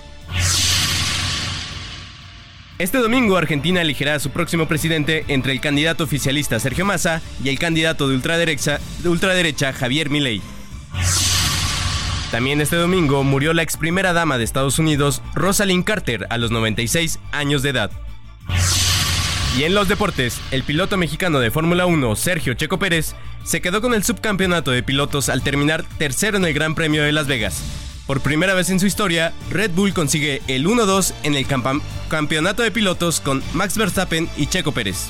Este 2.80 2.98
domingo 2.98 3.38
Argentina 3.38 3.82
elegirá 3.82 4.16
a 4.16 4.20
su 4.20 4.32
próximo 4.32 4.68
presidente 4.68 5.26
entre 5.28 5.52
el 5.52 5.62
candidato 5.62 6.04
oficialista 6.04 6.60
Sergio 6.60 6.86
Massa 6.86 7.22
y 7.44 7.50
el 7.50 7.60
candidato 7.60 8.10
de 8.10 8.16
ultraderecha, 8.16 8.80
de 9.04 9.10
ultraderecha 9.10 9.74
Javier 9.74 10.10
Milei. 10.10 10.42
También 12.32 12.62
este 12.62 12.78
domingo 12.78 13.26
murió 13.26 13.54
la 13.54 13.62
ex 13.62 13.76
primera 13.76 14.14
dama 14.14 14.38
de 14.38 14.46
Estados 14.46 14.80
Unidos, 14.80 15.22
Rosalind 15.36 15.84
Carter, 15.84 16.28
a 16.30 16.38
los 16.38 16.50
96 16.50 17.20
años 17.34 17.62
de 17.62 17.72
edad. 17.72 17.92
Y 19.58 19.64
en 19.66 19.76
los 19.76 19.90
deportes, 19.90 20.40
el 20.52 20.64
piloto 20.64 20.96
mexicano 20.96 21.42
de 21.42 21.52
Fórmula 21.52 21.86
1, 21.86 22.16
Sergio 22.16 22.54
Checo 22.54 22.80
Pérez, 22.80 23.16
se 23.44 23.60
quedó 23.60 23.82
con 23.82 23.94
el 23.94 24.06
subcampeonato 24.06 24.72
de 24.72 24.82
pilotos 24.82 25.28
al 25.28 25.42
terminar 25.42 25.84
tercero 25.98 26.38
en 26.38 26.46
el 26.46 26.54
Gran 26.54 26.74
Premio 26.74 27.04
de 27.04 27.12
Las 27.12 27.28
Vegas. 27.28 27.62
Por 28.08 28.22
primera 28.22 28.54
vez 28.54 28.70
en 28.70 28.80
su 28.80 28.86
historia, 28.86 29.34
Red 29.50 29.72
Bull 29.72 29.94
consigue 29.94 30.42
el 30.48 30.66
1-2 30.66 31.14
en 31.24 31.36
el 31.36 31.46
campeonato 32.10 32.64
de 32.64 32.72
pilotos 32.72 33.20
con 33.20 33.44
Max 33.54 33.78
Verstappen 33.78 34.30
y 34.38 34.48
Checo 34.48 34.72
Pérez. 34.72 35.10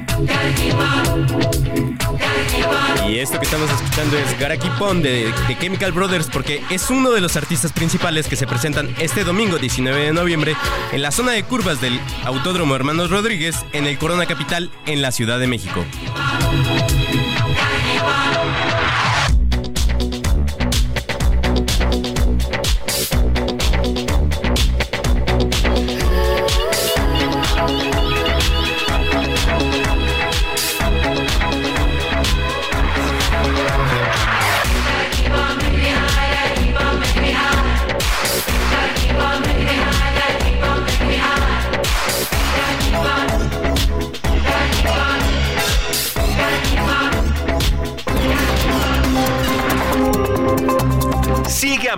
Y 3.07 3.19
esto 3.19 3.39
que 3.39 3.45
estamos 3.45 3.69
escuchando 3.69 4.17
es 4.17 4.39
Garaki 4.39 4.69
Pond 4.79 5.03
de, 5.03 5.33
de, 5.47 5.59
Chemical 5.59 5.91
Brothers 5.91 6.27
porque 6.31 6.63
es 6.69 6.89
uno 6.89 7.11
de 7.11 7.19
los 7.19 7.35
artistas 7.35 7.73
principales 7.73 8.27
que 8.27 8.35
se 8.35 8.47
presentan 8.47 8.93
este 8.99 9.23
domingo 9.23 9.57
19 9.57 10.05
de 10.05 10.13
noviembre 10.13 10.55
en 10.91 11.01
la 11.01 11.11
zona 11.11 11.31
de 11.31 11.43
curvas 11.43 11.81
del 11.81 11.99
Autódromo 12.23 12.75
Hermanos 12.75 13.09
Rodríguez 13.09 13.55
en 13.73 13.85
el 13.85 13.97
Corona 13.97 14.25
Capital 14.25 14.71
en 14.85 15.01
la 15.01 15.11
Ciudad 15.11 15.39
de 15.39 15.47
México. 15.47 15.83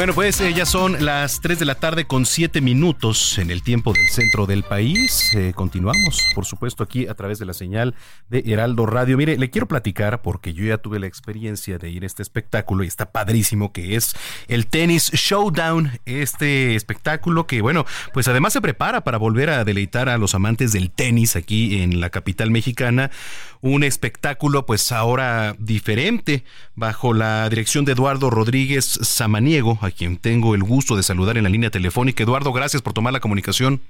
Bueno, 0.00 0.14
pues 0.14 0.40
eh, 0.40 0.54
ya 0.54 0.64
son 0.64 1.04
las 1.04 1.42
3 1.42 1.58
de 1.58 1.66
la 1.66 1.74
tarde 1.74 2.06
con 2.06 2.24
7 2.24 2.62
minutos 2.62 3.36
en 3.36 3.50
el 3.50 3.62
tiempo 3.62 3.92
del 3.92 4.08
centro 4.08 4.46
del 4.46 4.62
país. 4.62 5.30
Eh, 5.34 5.52
continuamos, 5.54 6.26
por 6.34 6.46
supuesto, 6.46 6.82
aquí 6.82 7.06
a 7.06 7.12
través 7.12 7.38
de 7.38 7.44
la 7.44 7.52
señal 7.52 7.94
de 8.30 8.42
Heraldo 8.46 8.86
Radio. 8.86 9.18
Mire, 9.18 9.36
le 9.36 9.50
quiero 9.50 9.68
platicar 9.68 10.22
porque 10.22 10.54
yo 10.54 10.64
ya 10.64 10.78
tuve 10.78 11.00
la 11.00 11.06
experiencia 11.06 11.76
de 11.76 11.90
ir 11.90 12.04
a 12.04 12.06
este 12.06 12.22
espectáculo 12.22 12.82
y 12.82 12.86
está 12.86 13.12
padrísimo 13.12 13.74
que 13.74 13.94
es 13.94 14.14
el 14.48 14.68
Tennis 14.68 15.10
Showdown, 15.12 16.00
este 16.06 16.76
espectáculo 16.76 17.46
que, 17.46 17.60
bueno, 17.60 17.84
pues 18.14 18.26
además 18.26 18.54
se 18.54 18.62
prepara 18.62 19.04
para 19.04 19.18
volver 19.18 19.50
a 19.50 19.64
deleitar 19.66 20.08
a 20.08 20.16
los 20.16 20.34
amantes 20.34 20.72
del 20.72 20.90
tenis 20.90 21.36
aquí 21.36 21.82
en 21.82 22.00
la 22.00 22.08
capital 22.08 22.50
mexicana. 22.50 23.10
Un 23.62 23.84
espectáculo, 23.84 24.64
pues 24.64 24.90
ahora 24.90 25.54
diferente, 25.58 26.44
bajo 26.74 27.12
la 27.12 27.48
dirección 27.50 27.84
de 27.84 27.92
Eduardo 27.92 28.30
Rodríguez 28.30 28.86
Samaniego, 28.86 29.78
a 29.82 29.90
quien 29.90 30.16
tengo 30.16 30.54
el 30.54 30.62
gusto 30.62 30.96
de 30.96 31.02
saludar 31.02 31.36
en 31.36 31.44
la 31.44 31.50
línea 31.50 31.70
telefónica. 31.70 32.22
Eduardo, 32.22 32.52
gracias 32.52 32.80
por 32.80 32.94
tomar 32.94 33.12
la 33.12 33.20
comunicación. 33.20 33.82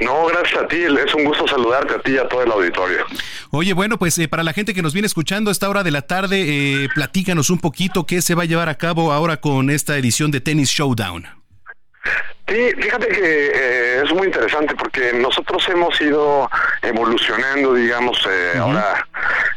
No, 0.00 0.26
gracias 0.26 0.62
a 0.62 0.68
ti. 0.68 0.76
Es 0.76 1.14
un 1.14 1.24
gusto 1.24 1.46
saludarte 1.46 1.94
a 1.94 1.98
ti 2.00 2.12
y 2.12 2.18
a 2.18 2.28
todo 2.28 2.42
el 2.42 2.50
auditorio. 2.50 3.04
Oye, 3.50 3.72
bueno, 3.72 3.98
pues 3.98 4.18
eh, 4.18 4.28
para 4.28 4.42
la 4.42 4.52
gente 4.52 4.74
que 4.74 4.82
nos 4.82 4.92
viene 4.92 5.06
escuchando 5.06 5.50
a 5.50 5.52
esta 5.52 5.68
hora 5.68 5.82
de 5.82 5.90
la 5.90 6.02
tarde, 6.02 6.84
eh, 6.84 6.88
platícanos 6.94 7.50
un 7.50 7.58
poquito 7.58 8.06
qué 8.06 8.22
se 8.22 8.34
va 8.34 8.44
a 8.44 8.46
llevar 8.46 8.68
a 8.68 8.76
cabo 8.76 9.12
ahora 9.12 9.38
con 9.38 9.70
esta 9.70 9.96
edición 9.96 10.30
de 10.30 10.40
Tennis 10.40 10.70
Showdown. 10.70 11.39
Sí, 12.50 12.72
fíjate 12.76 13.06
que 13.06 13.52
eh, 13.54 14.02
es 14.02 14.12
muy 14.12 14.26
interesante 14.26 14.74
porque 14.74 15.12
nosotros 15.12 15.68
hemos 15.68 16.00
ido 16.00 16.50
evolucionando, 16.82 17.74
digamos, 17.74 18.18
eh, 18.28 18.58
ahora 18.58 19.06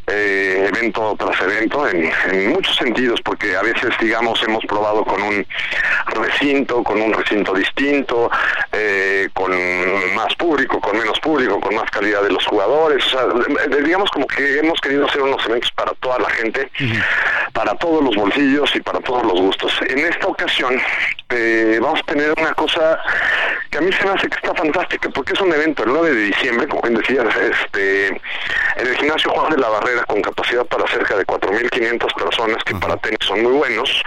eh, 0.06 0.70
evento 0.72 1.16
tras 1.18 1.42
evento 1.42 1.90
en, 1.90 2.12
en, 2.30 2.50
muchos 2.52 2.76
sentidos, 2.76 3.20
porque 3.24 3.56
a 3.56 3.64
veces, 3.64 3.90
digamos, 4.00 4.44
hemos 4.44 4.64
probado 4.66 5.04
con 5.06 5.24
un 5.24 5.44
recinto, 6.06 6.84
con 6.84 7.02
un 7.02 7.14
recinto 7.14 7.56
distinto, 7.56 8.30
con 9.34 9.52
más 10.14 10.36
público, 10.36 10.80
con 10.80 10.96
menos 10.96 11.20
público, 11.20 11.60
con 11.60 11.74
más 11.74 11.90
calidad 11.90 12.22
de 12.22 12.30
los 12.30 12.46
jugadores, 12.46 13.04
o 13.08 13.10
sea, 13.10 13.78
digamos 13.82 14.12
como 14.12 14.28
que 14.28 14.60
hemos 14.60 14.80
querido 14.82 15.08
hacer 15.08 15.22
unos 15.22 15.44
eventos 15.48 15.72
para 15.72 15.94
toda 15.96 16.20
la 16.20 16.30
gente, 16.30 16.70
para 17.54 17.74
todos 17.76 18.04
los 18.04 18.16
bolsillos 18.16 18.76
y 18.76 18.82
para 18.82 19.00
todos 19.00 19.24
los 19.24 19.40
gustos. 19.42 19.74
En 19.88 20.00
esta 20.00 20.28
ocasión 20.28 20.80
vamos 21.82 22.00
a 22.02 22.04
tener 22.04 22.34
una 22.38 22.54
cosa 22.54 22.83
que 23.70 23.78
a 23.78 23.82
mí 23.82 23.92
se 23.92 24.06
me 24.06 24.12
hace 24.12 24.30
que 24.30 24.36
está 24.36 24.54
fantástica, 24.54 25.10
porque 25.10 25.34
es 25.34 25.42
un 25.42 25.52
evento 25.52 25.84
el 25.84 25.94
9 25.94 26.14
de 26.14 26.22
diciembre, 26.22 26.68
como 26.68 26.82
bien 26.84 26.96
decías, 26.96 27.36
este, 27.36 28.08
en 28.08 28.88
el 28.88 28.96
gimnasio 28.98 29.32
Juan 29.32 29.52
de 29.52 29.58
la 29.58 29.70
Barrera, 29.70 30.04
con 30.06 30.22
capacidad 30.22 30.66
para 30.66 30.88
cerca 30.88 31.18
de 31.18 31.26
4.500 31.26 32.14
personas, 32.14 32.64
que 32.64 32.76
para 32.76 32.98
tenis 32.98 33.20
son 33.22 33.42
muy 33.42 33.54
buenos, 33.54 34.04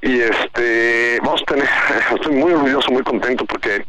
y 0.00 0.20
este, 0.20 1.18
vamos 1.22 1.42
a 1.42 1.52
tener, 1.52 1.68
estoy 2.14 2.34
muy 2.34 2.52
orgulloso, 2.52 2.90
muy 2.90 3.02
contento, 3.02 3.44
porque 3.44 3.84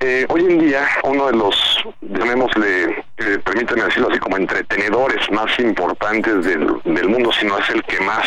eh, 0.00 0.26
hoy 0.28 0.40
en 0.40 0.58
día 0.58 0.88
uno 1.04 1.26
de 1.26 1.32
los, 1.36 1.84
llamémosle, 2.00 3.04
eh, 3.26 3.38
permítanme 3.44 3.84
decirlo 3.84 4.08
así, 4.10 4.18
como 4.18 4.36
entretenedores 4.36 5.30
más 5.30 5.58
importantes 5.58 6.44
del, 6.44 6.80
del 6.84 7.08
mundo, 7.08 7.30
si 7.32 7.46
no 7.46 7.58
es 7.58 7.68
el 7.70 7.82
que 7.84 8.00
más, 8.00 8.26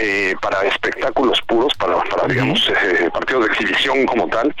eh, 0.00 0.34
para 0.40 0.62
espectáculos 0.62 1.40
puros, 1.42 1.74
para, 1.74 1.96
para 2.04 2.26
digamos, 2.26 2.68
eh, 2.68 3.10
partidos 3.12 3.46
de 3.46 3.52
exhibición 3.52 4.06
como 4.06 4.28
tal, 4.28 4.54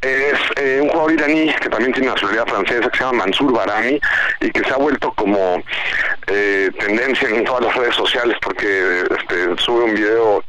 es 0.00 0.38
eh, 0.56 0.80
un 0.82 0.88
jugador 0.88 1.12
iraní 1.12 1.54
que 1.60 1.68
también 1.68 1.92
tiene 1.92 2.08
nacionalidad 2.08 2.46
francesa, 2.46 2.90
que 2.90 2.98
se 2.98 3.04
llama 3.04 3.24
Mansur 3.24 3.52
Barami, 3.52 4.00
y 4.40 4.50
que 4.50 4.60
se 4.64 4.70
ha 4.70 4.76
vuelto 4.76 5.12
como 5.12 5.62
eh, 6.26 6.70
tendencia 6.80 7.28
en 7.28 7.44
todas 7.44 7.62
las 7.62 7.76
redes 7.76 7.94
sociales, 7.94 8.36
porque 8.42 9.04
este, 9.18 9.56
sube 9.58 9.84
un 9.84 9.94
video, 9.94 10.42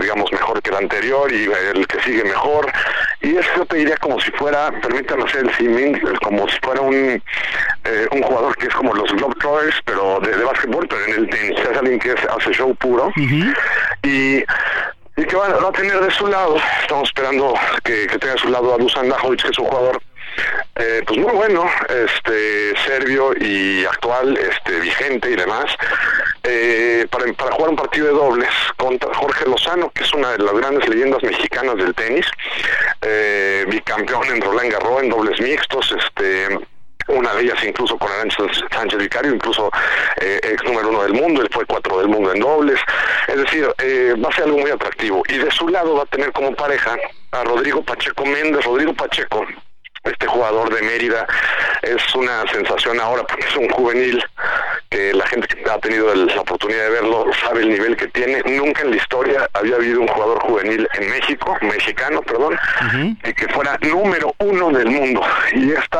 digamos, 0.00 0.30
mejor 0.32 0.62
que 0.62 0.70
el 0.70 0.76
anterior 0.76 1.32
y 1.32 1.50
el 1.74 1.86
que 1.86 2.02
sigue 2.02 2.24
mejor, 2.24 2.70
y 3.20 3.36
eso 3.36 3.48
yo 3.56 3.66
te 3.66 3.76
diría 3.76 3.96
como 3.96 4.20
si 4.20 4.30
fuera, 4.32 4.70
permítanme 4.82 5.24
hacer 5.24 5.46
el 5.46 5.54
siming, 5.54 6.00
como 6.22 6.48
si 6.48 6.58
fuera 6.60 6.67
un, 6.78 7.22
un 8.12 8.22
jugador 8.22 8.56
que 8.56 8.66
es 8.66 8.74
como 8.74 8.94
los 8.94 9.10
Globetrotters, 9.12 9.76
pero 9.84 10.20
de, 10.20 10.36
de 10.36 10.44
básquetbol, 10.44 10.86
pero 10.88 11.04
en 11.06 11.14
el 11.14 11.30
tenis, 11.30 11.58
es 11.58 11.76
alguien 11.76 11.98
que 11.98 12.12
hace 12.12 12.52
show 12.52 12.74
puro, 12.74 13.10
y 14.02 14.44
y 15.18 15.24
que 15.24 15.34
va, 15.34 15.48
va, 15.48 15.68
a 15.68 15.72
tener 15.72 15.98
de 15.98 16.10
su 16.12 16.28
lado, 16.28 16.56
estamos 16.80 17.08
esperando 17.08 17.52
que, 17.82 18.06
que 18.06 18.18
tenga 18.18 18.34
de 18.34 18.38
su 18.38 18.48
lado 18.50 18.72
a 18.72 18.78
Dusan 18.78 19.08
Dajovic, 19.08 19.42
que 19.42 19.48
es 19.48 19.58
un 19.58 19.66
jugador 19.66 20.00
eh, 20.76 21.02
pues 21.06 21.18
muy 21.18 21.32
bueno, 21.32 21.68
este 21.88 22.76
serbio 22.86 23.32
y 23.36 23.84
actual, 23.84 24.36
este 24.36 24.78
vigente 24.78 25.30
y 25.30 25.34
demás, 25.34 25.64
eh, 26.44 27.06
para, 27.32 27.52
jugar 27.52 27.70
un 27.70 27.76
partido 27.76 28.06
de 28.06 28.12
dobles 28.12 28.48
contra 28.76 29.12
Jorge 29.14 29.44
Lozano, 29.46 29.90
que 29.90 30.02
es 30.02 30.12
una 30.12 30.32
de 30.32 30.38
las 30.38 30.54
grandes 30.54 30.88
leyendas 30.88 31.22
mexicanas 31.22 31.76
del 31.76 31.94
tenis, 31.94 32.26
eh, 33.02 33.64
bicampeón 33.68 34.26
en 34.28 34.40
Roland 34.40 34.72
Garros 34.72 35.02
en 35.02 35.10
dobles 35.10 35.40
mixtos, 35.40 35.94
este 35.96 36.58
una 37.08 37.32
de 37.34 37.42
ellas 37.42 37.64
incluso 37.64 37.96
con 37.96 38.10
Arancha 38.12 38.44
Sánchez 38.70 38.98
Vicario, 38.98 39.34
incluso 39.34 39.70
eh, 40.20 40.40
ex 40.42 40.62
número 40.64 40.90
uno 40.90 41.02
del 41.02 41.14
mundo, 41.14 41.40
él 41.40 41.48
fue 41.50 41.64
cuatro 41.64 41.98
del 41.98 42.08
mundo 42.08 42.32
en 42.32 42.40
dobles, 42.40 42.78
es 43.26 43.36
decir, 43.36 43.66
eh, 43.78 44.14
va 44.22 44.28
a 44.28 44.32
ser 44.32 44.44
algo 44.44 44.58
muy 44.58 44.70
atractivo. 44.70 45.22
Y 45.28 45.38
de 45.38 45.50
su 45.50 45.68
lado 45.68 45.96
va 45.96 46.02
a 46.02 46.06
tener 46.06 46.32
como 46.32 46.54
pareja 46.54 46.96
a 47.32 47.44
Rodrigo 47.44 47.82
Pacheco 47.82 48.26
Méndez, 48.26 48.64
Rodrigo 48.64 48.92
Pacheco 48.92 49.46
este 50.04 50.26
jugador 50.26 50.74
de 50.74 50.82
Mérida 50.82 51.26
es 51.82 52.14
una 52.14 52.44
sensación 52.52 53.00
ahora 53.00 53.24
porque 53.24 53.46
es 53.46 53.56
un 53.56 53.68
juvenil 53.68 54.22
que 54.90 55.12
la 55.12 55.26
gente 55.26 55.46
que 55.48 55.70
ha 55.70 55.78
tenido 55.78 56.14
la 56.14 56.40
oportunidad 56.40 56.84
de 56.84 56.90
verlo 56.90 57.26
sabe 57.42 57.62
el 57.62 57.68
nivel 57.68 57.96
que 57.96 58.08
tiene. 58.08 58.42
Nunca 58.44 58.82
en 58.82 58.90
la 58.90 58.96
historia 58.96 59.48
había 59.52 59.76
habido 59.76 60.00
un 60.00 60.08
jugador 60.08 60.40
juvenil 60.40 60.88
en 60.94 61.10
México, 61.10 61.56
mexicano, 61.60 62.22
perdón, 62.22 62.58
y 63.24 63.32
que 63.34 63.48
fuera 63.48 63.78
número 63.82 64.34
uno 64.38 64.70
del 64.70 64.88
mundo. 64.88 65.20
Y 65.52 65.72
esta 65.72 65.98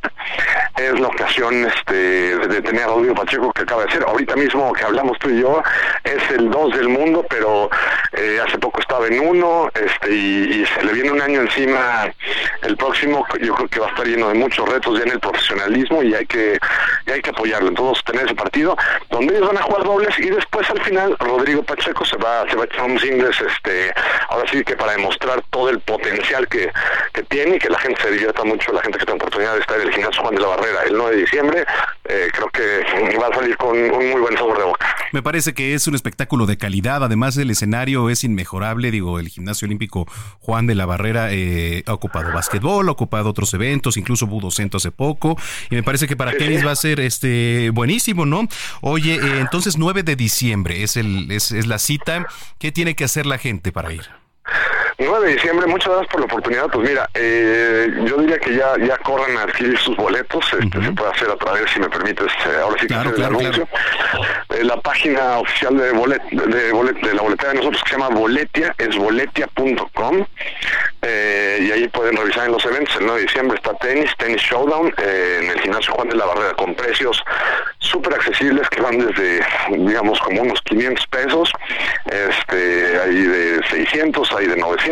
es 0.76 0.98
la 0.98 1.08
ocasión 1.08 1.66
este, 1.66 2.38
de 2.38 2.62
tener 2.62 2.84
a 2.84 2.86
Rodrigo 2.86 3.14
Pacheco 3.14 3.52
que 3.52 3.62
acaba 3.62 3.84
de 3.84 3.92
ser. 3.92 4.04
Ahorita 4.04 4.36
mismo 4.36 4.72
que 4.72 4.84
hablamos 4.84 5.18
tú 5.18 5.30
y 5.30 5.40
yo, 5.40 5.62
es 6.04 6.30
el 6.30 6.50
dos 6.50 6.74
del 6.74 6.88
mundo, 6.88 7.26
pero 7.28 7.68
eh, 8.12 8.40
hace 8.46 8.58
poco 8.58 8.80
estaba 8.80 9.06
en 9.06 9.20
uno 9.20 9.70
este, 9.74 10.10
y, 10.10 10.62
y 10.62 10.66
se 10.66 10.84
le 10.84 10.92
viene 10.92 11.10
un 11.10 11.20
año 11.20 11.42
encima 11.42 12.10
el 12.62 12.76
próximo. 12.76 13.26
Yo 13.40 13.54
creo 13.54 13.68
que 13.68 13.80
va 13.80 13.87
a 13.88 13.90
estar 13.90 14.06
lleno 14.06 14.28
de 14.28 14.34
muchos 14.34 14.68
retos 14.68 14.98
ya 14.98 15.04
en 15.04 15.12
el 15.12 15.20
profesionalismo 15.20 16.02
y 16.02 16.14
hay 16.14 16.26
que 16.26 16.58
hay 17.06 17.22
que 17.22 17.30
apoyarlo. 17.30 17.68
Entonces 17.68 18.04
tener 18.04 18.26
ese 18.26 18.34
partido 18.34 18.76
donde 19.10 19.36
ellos 19.36 19.48
van 19.48 19.58
a 19.58 19.62
jugar 19.62 19.84
dobles 19.84 20.18
y 20.18 20.30
después 20.30 20.68
al 20.70 20.80
final 20.82 21.16
Rodrigo 21.18 21.62
Pacheco 21.62 22.04
se 22.04 22.16
va 22.16 22.48
se 22.48 22.56
va 22.56 22.62
a 22.62 22.66
echar 22.66 22.84
un 22.84 22.98
singles 22.98 23.40
este 23.40 23.92
ahora 24.28 24.48
sí 24.50 24.62
que 24.62 24.76
para 24.76 24.92
demostrar 24.92 25.42
todo 25.50 25.70
el 25.70 25.80
potencial 25.80 26.46
que, 26.48 26.70
que 27.12 27.22
tiene 27.24 27.56
y 27.56 27.58
que 27.58 27.68
la 27.68 27.78
gente 27.78 28.00
se 28.02 28.10
divierta 28.10 28.44
mucho, 28.44 28.72
la 28.72 28.82
gente 28.82 28.98
que 28.98 29.04
tiene 29.04 29.18
oportunidad 29.20 29.54
de 29.54 29.60
estar 29.60 29.80
en 29.80 29.88
el 29.88 29.94
gimnasio 29.94 30.22
Juan 30.22 30.34
de 30.34 30.40
la 30.40 30.48
Barrera 30.48 30.82
el 30.86 30.96
9 30.96 31.14
de 31.14 31.20
diciembre, 31.22 31.64
eh, 32.04 32.28
creo 32.32 32.48
que 32.50 33.18
va 33.18 33.28
a 33.28 33.34
salir 33.34 33.56
con 33.56 33.76
un 33.76 34.10
muy 34.10 34.20
buen 34.20 34.36
sabor 34.36 34.58
de 34.58 34.64
boca. 34.64 34.94
Me 35.12 35.22
parece 35.22 35.54
que 35.54 35.74
es 35.74 35.86
un 35.86 35.94
espectáculo 35.94 36.46
de 36.46 36.58
calidad, 36.58 37.02
además 37.02 37.36
el 37.36 37.50
escenario 37.50 38.10
es 38.10 38.24
inmejorable, 38.24 38.90
digo, 38.90 39.18
el 39.18 39.28
gimnasio 39.28 39.66
olímpico 39.66 40.06
Juan 40.40 40.66
de 40.66 40.74
la 40.74 40.86
Barrera 40.86 41.32
eh, 41.32 41.82
ha 41.86 41.94
ocupado 41.94 42.32
básquetbol, 42.32 42.88
ha 42.88 42.92
ocupado 42.92 43.30
otros 43.30 43.52
eventos, 43.54 43.77
incluso 43.96 44.26
Budo 44.26 44.50
Centro 44.50 44.78
hace 44.78 44.90
poco, 44.90 45.38
y 45.70 45.74
me 45.74 45.82
parece 45.82 46.06
que 46.06 46.16
para 46.16 46.32
tenis 46.32 46.64
va 46.64 46.72
a 46.72 46.76
ser 46.76 47.00
este 47.00 47.70
buenísimo, 47.70 48.26
¿no? 48.26 48.48
Oye, 48.80 49.14
eh, 49.14 49.40
entonces 49.40 49.78
9 49.78 50.02
de 50.02 50.16
diciembre 50.16 50.82
es, 50.82 50.96
el, 50.96 51.30
es, 51.30 51.52
es 51.52 51.66
la 51.66 51.78
cita, 51.78 52.26
¿qué 52.58 52.72
tiene 52.72 52.94
que 52.94 53.04
hacer 53.04 53.26
la 53.26 53.38
gente 53.38 53.72
para 53.72 53.92
ir? 53.92 54.08
9 54.98 55.26
de 55.28 55.34
diciembre, 55.34 55.66
muchas 55.68 55.90
gracias 55.90 56.08
por 56.10 56.20
la 56.20 56.26
oportunidad. 56.26 56.68
Pues 56.72 56.88
mira, 56.88 57.08
eh, 57.14 57.88
yo 58.04 58.16
diría 58.16 58.38
que 58.38 58.56
ya 58.56 58.74
ya 58.84 58.96
corran 58.98 59.36
a 59.36 59.42
adquirir 59.42 59.78
sus 59.78 59.96
boletos. 59.96 60.44
Este, 60.52 60.82
Se 60.82 60.92
puede 60.92 61.10
hacer 61.12 61.30
a 61.30 61.36
través, 61.36 61.70
si 61.70 61.78
me 61.78 61.88
permites, 61.88 62.26
eh, 62.26 62.60
ahora 62.60 62.76
sí 62.80 62.88
que 62.88 62.94
hacer 62.94 63.14
el 63.14 63.24
anuncio. 63.24 63.68
Eh, 64.50 64.64
la 64.64 64.76
página 64.80 65.38
oficial 65.38 65.76
de, 65.76 65.92
bolet, 65.92 66.22
de, 66.30 66.72
bolet, 66.72 67.00
de 67.00 67.14
la 67.14 67.22
boleta 67.22 67.48
de 67.48 67.54
nosotros 67.54 67.80
que 67.84 67.90
se 67.90 67.96
llama 67.96 68.08
Boletia, 68.08 68.74
es 68.76 68.96
boletia.com. 68.96 70.26
Eh, 71.02 71.58
y 71.62 71.70
ahí 71.70 71.86
pueden 71.88 72.16
revisar 72.16 72.46
en 72.46 72.52
los 72.52 72.64
eventos. 72.64 72.96
El 72.96 73.06
9 73.06 73.20
de 73.20 73.26
diciembre 73.26 73.56
está 73.56 73.74
tenis, 73.74 74.10
tenis 74.18 74.42
showdown 74.42 74.92
en 74.98 75.50
el 75.50 75.60
gimnasio 75.60 75.94
Juan 75.94 76.08
de 76.08 76.16
la 76.16 76.26
Barrera 76.26 76.54
con 76.54 76.74
precios 76.74 77.22
súper 77.78 78.14
accesibles 78.14 78.68
que 78.68 78.80
van 78.80 78.98
desde, 78.98 79.40
digamos, 79.70 80.18
como 80.20 80.42
unos 80.42 80.60
500 80.62 81.06
pesos. 81.06 81.52
Este, 82.06 83.00
hay 83.00 83.22
de 83.22 83.60
600, 83.70 84.32
hay 84.32 84.46
de 84.48 84.56
900. 84.56 84.87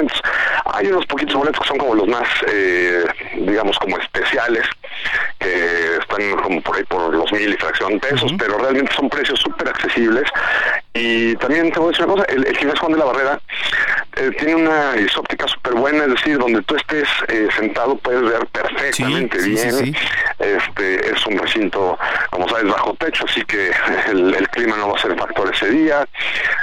Hay 0.72 0.86
unos 0.88 1.06
poquitos 1.06 1.34
boletos 1.34 1.60
que 1.62 1.68
son 1.68 1.78
como 1.78 1.94
los 1.94 2.06
más, 2.08 2.28
eh, 2.48 3.04
digamos, 3.36 3.78
como 3.78 3.98
especiales, 3.98 4.66
que 5.38 5.96
están 6.00 6.30
como 6.42 6.60
por 6.62 6.76
ahí 6.76 6.84
por 6.84 7.14
los 7.14 7.30
mil 7.32 7.52
y 7.52 7.56
fracción 7.56 7.98
pesos, 8.00 8.32
pero 8.38 8.58
realmente 8.58 8.92
son 8.94 9.08
precios 9.08 9.38
súper 9.40 9.68
accesibles. 9.68 10.24
Y 10.94 11.34
también 11.36 11.70
te 11.72 11.78
voy 11.78 11.88
a 11.88 11.90
decir 11.90 12.06
una 12.06 12.14
cosa, 12.14 12.26
el, 12.32 12.46
el 12.46 12.56
gimnasio 12.56 12.80
Juan 12.80 12.92
de 12.92 12.98
la 12.98 13.04
Barrera 13.04 13.40
eh, 14.16 14.30
tiene 14.38 14.54
una 14.54 14.96
isóptica 14.96 15.46
súper 15.46 15.74
buena, 15.74 16.04
es 16.04 16.10
decir, 16.12 16.38
donde 16.38 16.62
tú 16.62 16.74
estés 16.74 17.06
eh, 17.28 17.48
sentado 17.54 17.96
puedes 17.96 18.22
ver 18.22 18.46
perfectamente 18.46 19.38
Sí, 19.40 19.50
bien. 19.50 19.72
sí, 19.72 19.84
sí. 19.92 19.94
Este 20.38 21.10
es 21.12 21.26
un 21.26 21.36
recinto, 21.38 21.98
como 22.30 22.48
sabes, 22.48 22.64
bajo 22.66 22.94
techo, 22.94 23.26
así 23.28 23.44
que 23.44 23.70
el, 24.08 24.48
clima 24.52 24.76
no 24.78 24.88
va 24.88 24.98
a 24.98 25.02
ser 25.02 25.14
factor 25.18 25.52
ese 25.54 25.68
día. 25.68 26.06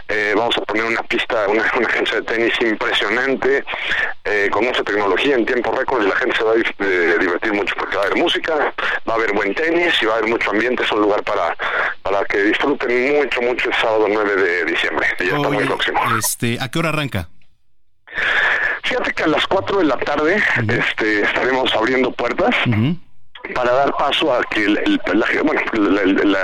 Eh, 0.07 0.34
vamos 0.36 0.57
a 0.57 0.61
poner 0.61 0.86
una 0.86 1.03
pista, 1.03 1.47
una, 1.47 1.63
una 1.77 1.88
agencia 1.88 2.21
de 2.21 2.23
tenis 2.23 2.53
impresionante, 2.61 3.63
con 4.51 4.65
mucha 4.65 4.84
tecnología 4.84 5.36
en 5.36 5.45
tiempo 5.45 5.71
récord 5.77 6.03
y 6.03 6.07
la 6.07 6.15
gente 6.15 6.36
se 6.38 6.43
va 6.43 6.51
a 6.53 7.17
divertir 7.19 7.53
mucho 7.53 7.75
porque 7.77 7.95
va 7.97 8.03
a 8.03 8.05
haber 8.07 8.17
música, 8.24 8.74
va 9.07 9.13
a 9.13 9.15
haber 9.15 9.34
buen 9.34 9.53
tenis 9.53 9.93
y 10.01 10.05
va 10.05 10.13
a 10.13 10.17
haber 10.17 10.30
mucho 10.30 10.51
ambiente. 10.51 10.84
Es 10.84 10.91
un 10.91 11.01
lugar 11.01 11.24
para, 11.24 11.55
para 12.01 12.24
que 12.26 12.41
disfruten 12.43 13.17
mucho, 13.17 13.41
mucho 13.41 13.69
el 13.69 13.76
sábado 13.76 14.07
9 14.09 14.36
de 14.36 14.65
diciembre. 14.65 15.07
Ya 15.19 15.36
está 15.36 15.49
muy 15.49 15.65
próximo. 15.65 15.99
Este, 16.17 16.57
¿A 16.59 16.69
qué 16.69 16.80
hora 16.80 16.89
arranca? 16.89 17.30
Fíjate 18.84 19.13
que 19.13 19.24
a 19.24 19.28
las 19.28 19.45
4 19.47 19.80
de 19.80 19.86
la 19.86 19.97
tarde 19.97 20.41
este, 20.69 21.21
estaremos 21.21 21.74
abriendo 21.76 22.11
puertas. 22.11 22.55
Para 23.54 23.74
dar 23.74 23.94
paso 23.98 24.34
a 24.34 24.41
que 24.44 24.64
el, 24.64 25.02
la, 25.14 25.28
bueno, 25.44 25.62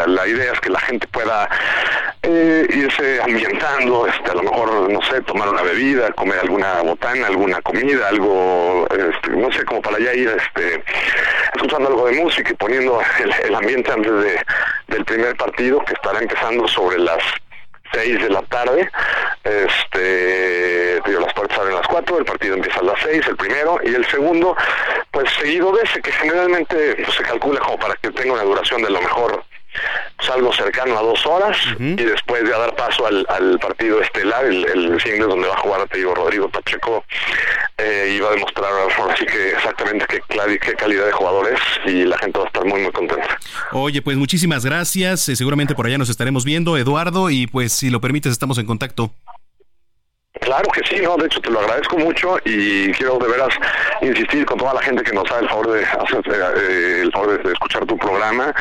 la, 0.07 0.27
idea 0.27 0.51
es 0.51 0.59
que 0.59 0.69
la 0.69 0.79
gente 0.81 1.07
pueda 1.07 1.49
eh, 2.23 2.67
irse 2.69 3.21
ambientando, 3.21 4.05
este, 4.05 4.31
a 4.31 4.33
lo 4.33 4.43
mejor, 4.43 4.91
no 4.91 5.01
sé, 5.03 5.21
tomar 5.21 5.47
una 5.47 5.61
bebida, 5.61 6.11
comer 6.11 6.39
alguna 6.39 6.81
botana, 6.81 7.27
alguna 7.27 7.61
comida, 7.61 8.09
algo, 8.09 8.85
este, 8.91 9.29
no 9.29 9.49
sé, 9.51 9.63
como 9.63 9.81
para 9.81 9.97
ya 9.99 10.13
ir 10.13 10.27
este, 10.29 10.83
escuchando 11.55 11.87
algo 11.87 12.07
de 12.07 12.21
música 12.21 12.51
y 12.51 12.55
poniendo 12.55 13.01
el, 13.45 13.55
ambiente 13.55 13.91
antes 13.91 14.11
de, 14.11 14.45
del 14.89 15.05
primer 15.05 15.37
partido 15.37 15.79
que 15.85 15.93
estará 15.93 16.19
empezando 16.19 16.67
sobre 16.67 16.99
las 16.99 17.23
6 17.93 18.21
de 18.21 18.29
la 18.29 18.41
tarde. 18.43 18.89
Este, 19.43 21.01
las 21.19 21.33
puertas 21.33 21.57
abren 21.59 21.75
a 21.75 21.79
las 21.79 21.87
4, 21.87 22.17
el 22.19 22.25
partido 22.25 22.55
empieza 22.55 22.79
a 22.79 22.83
las 22.83 22.99
6, 23.01 23.27
el 23.27 23.37
primero, 23.37 23.79
y 23.83 23.93
el 23.93 24.05
segundo, 24.07 24.55
pues 25.11 25.29
seguido 25.39 25.71
de 25.71 25.83
ese, 25.83 26.01
que 26.01 26.11
generalmente 26.11 26.95
pues, 27.03 27.15
se 27.15 27.23
calcula 27.23 27.59
como 27.59 27.77
para 27.77 27.95
que 27.95 28.11
tenga 28.11 28.33
una 28.33 28.43
duración 28.43 28.81
de 28.81 28.89
lo 28.89 29.01
mejor 29.01 29.43
salgo 30.21 30.53
cercano 30.53 30.97
a 30.97 31.01
dos 31.01 31.25
horas 31.25 31.57
y 31.79 32.03
después 32.03 32.43
de 32.43 32.49
dar 32.49 32.75
paso 32.75 33.05
al, 33.05 33.59
partido 33.59 34.01
estelar, 34.01 34.45
el, 34.45 34.65
el 34.65 35.01
single 35.01 35.27
donde 35.27 35.47
va 35.47 35.55
a 35.55 35.59
jugar, 35.59 35.87
te 35.87 35.97
digo, 35.97 36.15
Rodrigo 36.15 36.49
Pacheco, 36.49 37.03
eh, 37.77 38.13
y 38.15 38.19
va 38.19 38.29
a 38.29 38.31
demostrar 38.31 38.71
así 39.11 39.25
que 39.25 39.49
exactamente 39.51 40.05
qué, 40.07 40.21
qué 40.59 40.73
calidad 40.73 41.05
de 41.05 41.11
jugador 41.11 41.47
es 41.51 41.59
y 41.91 42.05
la 42.05 42.17
gente 42.17 42.37
va 42.39 42.45
a 42.45 42.47
estar 42.47 42.65
muy, 42.65 42.81
muy 42.81 42.91
contenta. 42.91 43.37
Oye, 43.71 44.01
pues 44.01 44.17
muchísimas 44.17 44.65
gracias, 44.65 45.29
eh, 45.29 45.35
seguramente 45.35 45.75
por 45.75 45.85
allá 45.85 45.97
nos 45.97 46.09
estaremos 46.09 46.45
viendo, 46.45 46.77
Eduardo, 46.77 47.29
y 47.29 47.47
pues 47.47 47.73
si 47.73 47.89
lo 47.89 48.01
permites 48.01 48.31
estamos 48.31 48.57
en 48.57 48.65
contacto. 48.65 49.11
Claro 50.49 50.67
que 50.71 50.81
sí, 50.89 50.99
no, 51.03 51.15
de 51.15 51.27
hecho 51.27 51.39
te 51.41 51.51
lo 51.51 51.59
agradezco 51.59 51.95
mucho 51.99 52.39
y 52.43 52.91
quiero 52.93 53.19
de 53.19 53.27
veras 53.27 53.49
insistir 54.01 54.47
con 54.47 54.57
toda 54.57 54.73
la 54.73 54.81
gente 54.81 55.03
que 55.03 55.13
nos 55.13 55.29
da 55.29 55.37
el 55.41 55.47
favor 55.47 55.73
de 55.73 55.85
hacer, 55.85 56.23
eh, 56.27 57.01
el 57.03 57.11
favor 57.11 57.43
de 57.43 57.53
escuchar 57.53 57.85
tu 57.85 57.95
programa, 57.95 58.51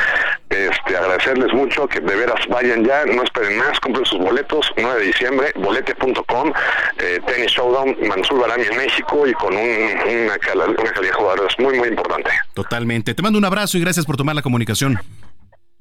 este 0.51 0.95
agradecerles 0.95 1.51
mucho 1.55 1.89
que 1.89 2.01
de 2.01 2.15
veras 2.15 2.47
vayan 2.51 2.85
ya, 2.85 3.07
no 3.07 3.23
esperen 3.23 3.57
más, 3.57 3.81
compren 3.81 4.05
sus 4.05 4.19
boletos, 4.19 4.71
9 4.77 5.01
de 5.01 5.07
diciembre, 5.07 5.53
bolete.com, 5.57 6.53
eh, 6.99 7.21
tenis 7.27 7.53
showdown, 7.53 7.97
Mansur 8.07 8.39
Barami 8.39 8.65
en 8.65 8.77
México 8.77 9.27
y 9.27 9.33
con 9.33 9.57
un, 9.57 9.63
una, 9.63 10.37
calidad 10.37 10.67
de 11.01 11.13
jugadores 11.13 11.59
muy 11.59 11.79
muy 11.79 11.89
importante. 11.89 12.31
Totalmente. 12.53 13.15
Te 13.15 13.23
mando 13.23 13.39
un 13.39 13.47
abrazo 13.47 13.79
y 13.79 13.81
gracias 13.81 14.05
por 14.05 14.19
tomar 14.19 14.35
la 14.35 14.43
comunicación. 14.43 15.01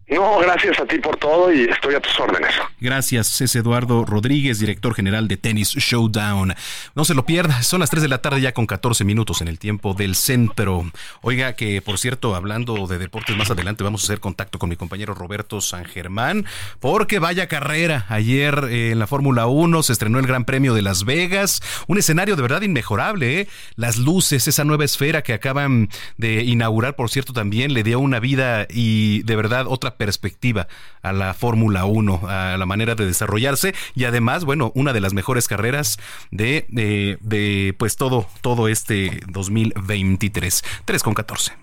No, 0.10 0.39
gracias 0.39 0.80
a 0.80 0.86
ti 0.86 0.99
por 0.99 1.18
todo 1.18 1.51
y 1.51 1.64
estoy 1.64 1.95
a 1.95 1.99
tus 1.99 2.18
órdenes. 2.18 2.51
Gracias, 2.80 3.41
es 3.41 3.53
Eduardo 3.58 4.05
Rodríguez, 4.05 4.58
director 4.58 4.95
general 4.95 5.28
de 5.28 5.36
Tennis 5.36 5.74
Showdown. 5.76 6.55
No 6.95 7.03
se 7.03 7.14
lo 7.14 7.26
pierda, 7.26 7.62
son 7.62 7.82
las 7.82 7.89
3 7.89 8.03
de 8.03 8.08
la 8.08 8.22
tarde 8.22 8.39
ya 8.39 8.53
con 8.53 8.68
14 8.68 9.03
minutos 9.03 9.41
en 9.41 9.49
el 9.49 9.60
tiempo 9.60 9.93
del 9.93 10.16
centro. 10.16 10.89
Oiga, 11.22 11.53
que 11.53 11.82
por 11.82 11.97
cierto, 11.97 12.36
hablando 12.36 12.88
de 12.88 12.99
deportes 12.99 13.36
más 13.36 13.51
adelante, 13.51 13.84
vamos 13.84 14.03
a 14.03 14.05
hacer 14.05 14.22
contacto 14.22 14.60
con 14.60 14.70
mi 14.70 14.78
compañero 14.78 15.14
Roberto 15.14 15.60
San 15.60 15.84
Germán, 15.84 16.45
porque 16.80 17.20
vaya 17.20 17.47
carrera. 17.47 18.05
Ayer 18.08 18.70
eh, 18.70 18.91
en 18.91 18.99
la 18.99 19.08
Fórmula 19.08 19.47
1 19.47 19.84
se 19.84 19.91
estrenó 19.91 20.20
el 20.20 20.28
Gran 20.28 20.45
Premio 20.45 20.74
de 20.74 20.84
Las 20.84 21.03
Vegas, 21.03 21.62
un 21.88 21.97
escenario 21.97 22.38
de 22.38 22.43
verdad 22.43 22.62
inmejorable. 22.62 23.41
¿eh? 23.41 23.47
Las 23.76 23.97
luces, 23.97 24.47
esa 24.47 24.64
nueva 24.64 24.86
esfera 24.86 25.22
que 25.22 25.34
acaban 25.34 25.89
de 26.16 26.43
inaugurar, 26.43 26.95
por 26.95 27.10
cierto, 27.10 27.34
también 27.34 27.74
le 27.74 27.84
dio 27.84 27.99
una 27.99 28.22
vida 28.22 28.68
y 28.70 29.24
de 29.24 29.36
verdad 29.36 29.66
otra 29.68 29.96
perspectiva 29.97 30.67
a 31.01 31.11
la 31.11 31.33
Fórmula 31.33 31.85
1, 31.85 32.21
a 32.27 32.57
la 32.57 32.65
manera 32.65 32.95
de 32.95 33.05
desarrollarse 33.05 33.73
y 33.95 34.05
además, 34.05 34.45
bueno, 34.45 34.71
una 34.75 34.93
de 34.93 35.01
las 35.01 35.13
mejores 35.13 35.47
carreras 35.47 35.97
de, 36.31 36.67
de, 36.69 37.75
pues 37.77 37.95
todo, 37.95 38.27
todo 38.41 38.67
este 38.67 39.21
2023. 39.27 40.63
3 40.85 41.03
con 41.03 41.13
14. 41.13 41.53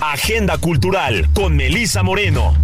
Agenda 0.00 0.58
Cultural 0.58 1.28
con 1.32 1.56
Melisa 1.56 2.02
Moreno. 2.02 2.54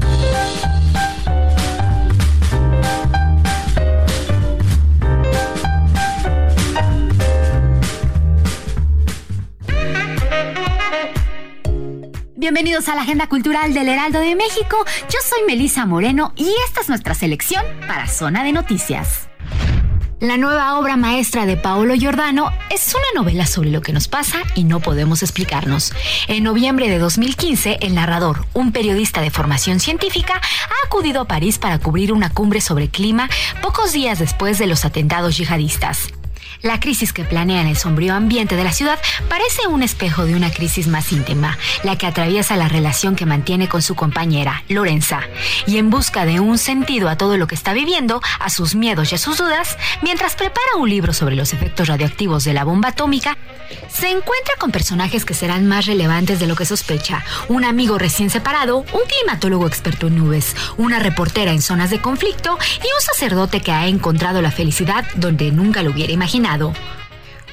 Bienvenidos 12.41 12.89
a 12.89 12.95
la 12.95 13.03
Agenda 13.03 13.28
Cultural 13.28 13.74
del 13.74 13.89
Heraldo 13.89 14.20
de 14.20 14.36
México. 14.36 14.76
Yo 15.11 15.18
soy 15.28 15.41
Melisa 15.45 15.86
Moreno 15.86 16.32
y 16.36 16.49
esta 16.68 16.82
es 16.82 16.89
nuestra 16.89 17.12
selección 17.12 17.64
para 17.89 18.07
Zona 18.07 18.45
de 18.45 18.53
Noticias. 18.53 19.28
La 20.20 20.36
nueva 20.36 20.78
obra 20.78 20.97
maestra 20.97 21.47
de 21.47 21.57
Paolo 21.57 21.95
Giordano 21.95 22.53
es 22.70 22.95
una 22.95 23.20
novela 23.20 23.45
sobre 23.45 23.72
lo 23.72 23.80
que 23.80 23.93
nos 23.93 24.07
pasa 24.07 24.39
y 24.55 24.62
no 24.62 24.78
podemos 24.78 25.24
explicarnos. 25.24 25.93
En 26.28 26.45
noviembre 26.45 26.89
de 26.89 27.01
2015, 27.01 27.78
el 27.80 27.97
narrador, 27.97 28.47
un 28.55 28.70
periodista 28.70 29.20
de 29.20 29.30
formación 29.30 29.80
científica, 29.80 30.34
ha 30.34 30.86
acudido 30.86 31.22
a 31.22 31.26
París 31.26 31.59
para 31.59 31.80
cubrir 31.80 32.12
una 32.12 32.30
cumbre 32.30 32.61
sobre 32.61 32.89
clima 32.89 33.28
pocos 33.62 33.91
días 33.91 34.20
después 34.20 34.59
de 34.59 34.68
los 34.68 34.84
atentados 34.84 35.36
yihadistas. 35.39 36.12
La 36.62 36.80
crisis 36.80 37.12
que 37.12 37.22
planea 37.22 37.61
en 37.61 37.68
el 37.68 37.76
sombrío 37.76 38.14
ambiente 38.14 38.56
de 38.56 38.64
la 38.64 38.72
ciudad 38.72 38.98
parece 39.28 39.68
un 39.68 39.84
espejo 39.84 40.24
de 40.24 40.34
una 40.34 40.50
crisis 40.50 40.88
más 40.88 41.12
íntima, 41.12 41.56
la 41.84 41.96
que 41.96 42.06
atraviesa 42.06 42.56
la 42.56 42.66
relación 42.66 43.14
que 43.14 43.26
mantiene 43.26 43.68
con 43.68 43.80
su 43.80 43.94
compañera, 43.94 44.64
Lorenza. 44.68 45.20
Y 45.68 45.78
en 45.78 45.88
busca 45.88 46.24
de 46.24 46.40
un 46.40 46.59
sentido 46.59 47.09
a 47.09 47.16
todo 47.16 47.36
lo 47.36 47.46
que 47.46 47.54
está 47.54 47.74
viviendo, 47.74 48.20
a 48.40 48.50
sus 48.50 48.74
miedos 48.74 49.12
y 49.12 49.14
a 49.14 49.18
sus 49.18 49.38
dudas, 49.38 49.78
mientras 50.02 50.34
prepara 50.34 50.66
un 50.78 50.90
libro 50.90 51.12
sobre 51.12 51.36
los 51.36 51.52
efectos 51.52 51.86
radioactivos 51.86 52.42
de 52.42 52.54
la 52.54 52.64
bomba 52.64 52.88
atómica, 52.88 53.38
se 53.88 54.09
encuentra 54.09 54.54
con 54.59 54.72
personajes 54.72 55.24
que 55.24 55.34
serán 55.34 55.68
más 55.68 55.86
relevantes 55.86 56.40
de 56.40 56.48
lo 56.48 56.56
que 56.56 56.64
sospecha. 56.64 57.24
Un 57.48 57.64
amigo 57.64 57.98
recién 57.98 58.30
separado, 58.30 58.78
un 58.78 59.02
climatólogo 59.06 59.66
experto 59.68 60.09
en 60.09 60.16
nubes, 60.16 60.56
una 60.76 60.98
reportera 60.98 61.52
en 61.52 61.62
zonas 61.62 61.90
de 61.90 62.00
conflicto 62.00 62.59
y 62.78 62.86
un 62.86 63.00
sacerdote 63.00 63.61
que 63.61 63.70
ha 63.70 63.86
encontrado 63.86 64.42
la 64.42 64.50
felicidad 64.50 65.04
donde 65.14 65.52
nunca 65.52 65.82
lo 65.82 65.90
hubiera 65.92 66.12
imaginado 66.12 66.47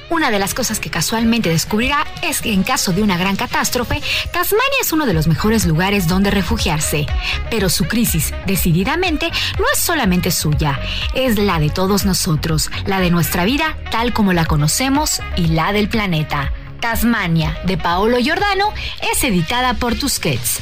una 0.08 0.30
de 0.30 0.38
las 0.38 0.54
cosas 0.54 0.80
que 0.80 0.88
casualmente 0.88 1.50
descubrirá 1.50 2.06
es 2.22 2.40
que 2.40 2.52
en 2.52 2.62
caso 2.62 2.92
de 2.92 3.02
una 3.02 3.18
gran 3.18 3.36
catástrofe, 3.36 4.00
Tasmania 4.32 4.78
es 4.80 4.92
uno 4.92 5.04
de 5.04 5.12
los 5.12 5.26
mejores 5.26 5.66
lugares 5.66 6.06
donde 6.08 6.30
refugiarse. 6.30 7.06
Pero 7.50 7.68
su 7.68 7.84
crisis, 7.84 8.32
decididamente, 8.46 9.30
no 9.58 9.64
es 9.72 9.78
solamente 9.78 10.30
suya, 10.30 10.78
es 11.14 11.38
la 11.38 11.58
de 11.58 11.70
todos 11.70 12.06
nosotros, 12.06 12.70
la 12.86 13.00
de 13.00 13.10
nuestra 13.10 13.44
vida 13.44 13.76
tal 13.90 14.12
como 14.12 14.32
la 14.32 14.46
conocemos 14.46 15.20
y 15.36 15.48
la 15.48 15.72
del 15.72 15.88
planeta. 15.88 16.52
Tasmania, 16.80 17.58
de 17.64 17.76
Paolo 17.76 18.18
Giordano, 18.18 18.72
es 19.12 19.22
editada 19.24 19.74
por 19.74 19.96
Tusquets. 19.96 20.60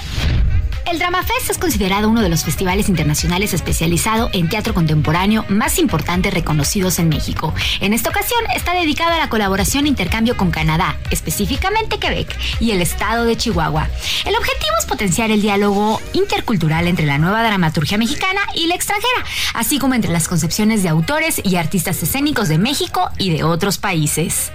El 0.87 0.99
Drama 0.99 1.23
Fest 1.23 1.49
es 1.49 1.59
considerado 1.59 2.11
uno 2.11 2.21
de 2.21 2.29
los 2.29 2.45
festivales 2.45 2.91
internacionales 2.91 3.55
especializado 3.55 4.29
en 4.35 4.51
teatro 4.51 4.75
contemporáneo 4.75 5.45
más 5.49 5.79
importantes 5.79 6.35
reconocidos 6.35 6.99
en 6.99 7.09
México. 7.09 7.55
En 7.81 7.95
esta 7.95 8.11
ocasión 8.11 8.41
está 8.55 8.75
dedicado 8.75 9.15
a 9.15 9.19
la 9.19 9.31
colaboración 9.31 9.87
e 9.87 9.89
intercambio 9.89 10.37
con 10.37 10.51
Canadá, 10.51 10.99
específicamente 11.11 11.99
Quebec 11.99 12.37
y 12.61 12.73
el 12.73 12.83
estado 12.83 13.25
de 13.25 13.37
Chihuahua. 13.37 13.89
El 14.27 14.37
objetivo 14.37 14.73
es 14.79 14.85
potenciar 14.85 15.31
el 15.31 15.41
diálogo 15.41 16.03
intercultural 16.13 16.87
entre 16.87 17.07
la 17.07 17.19
nueva 17.19 17.43
dramaturgia 17.43 17.97
mexicana 17.97 18.43
y 18.55 18.67
la 18.67 18.75
extranjera, 18.75 19.25
así 19.55 19.79
como 19.79 19.95
entre 19.95 20.13
las 20.13 20.29
concepciones 20.29 20.83
de 20.83 20.91
autores 20.91 21.41
y 21.43 21.57
artistas 21.57 22.03
escénicos 22.03 22.49
de 22.49 22.59
México 22.59 23.11
y 23.19 23.31
de 23.31 23.43
otros 23.43 23.79
países. 23.79 24.53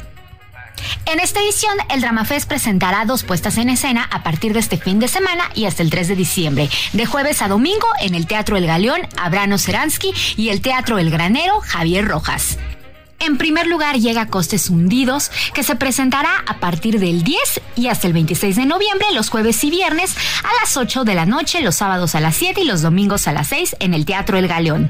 En 1.05 1.19
esta 1.19 1.39
edición, 1.39 1.77
el 1.89 2.01
Drama 2.01 2.25
Fest 2.25 2.47
presentará 2.47 3.05
dos 3.05 3.23
puestas 3.23 3.57
en 3.57 3.69
escena 3.69 4.07
a 4.11 4.23
partir 4.23 4.53
de 4.53 4.59
este 4.59 4.77
fin 4.77 4.99
de 4.99 5.07
semana 5.07 5.43
y 5.55 5.65
hasta 5.65 5.83
el 5.83 5.89
3 5.89 6.09
de 6.09 6.15
diciembre, 6.15 6.69
de 6.93 7.05
jueves 7.05 7.41
a 7.41 7.47
domingo 7.47 7.87
en 8.01 8.15
el 8.15 8.27
Teatro 8.27 8.57
El 8.57 8.67
Galeón, 8.67 9.01
Abrano 9.17 9.57
Seransky 9.57 10.13
y 10.37 10.49
el 10.49 10.61
Teatro 10.61 10.99
El 10.99 11.09
Granero, 11.09 11.61
Javier 11.61 12.05
Rojas. 12.07 12.57
En 13.19 13.37
primer 13.37 13.67
lugar 13.67 13.97
llega 13.97 14.27
Costes 14.27 14.69
Hundidos, 14.69 15.29
que 15.53 15.63
se 15.63 15.75
presentará 15.75 16.29
a 16.47 16.59
partir 16.59 16.99
del 16.99 17.23
10 17.23 17.61
y 17.75 17.87
hasta 17.87 18.07
el 18.07 18.13
26 18.13 18.55
de 18.55 18.65
noviembre, 18.65 19.07
los 19.13 19.29
jueves 19.29 19.61
y 19.65 19.69
viernes, 19.69 20.15
a 20.43 20.61
las 20.61 20.77
8 20.77 21.03
de 21.03 21.15
la 21.15 21.25
noche, 21.25 21.61
los 21.61 21.75
sábados 21.75 22.15
a 22.15 22.21
las 22.21 22.35
7 22.37 22.61
y 22.61 22.65
los 22.65 22.81
domingos 22.81 23.27
a 23.27 23.33
las 23.33 23.47
6 23.47 23.75
en 23.79 23.93
el 23.93 24.05
Teatro 24.05 24.37
El 24.37 24.47
Galeón. 24.47 24.89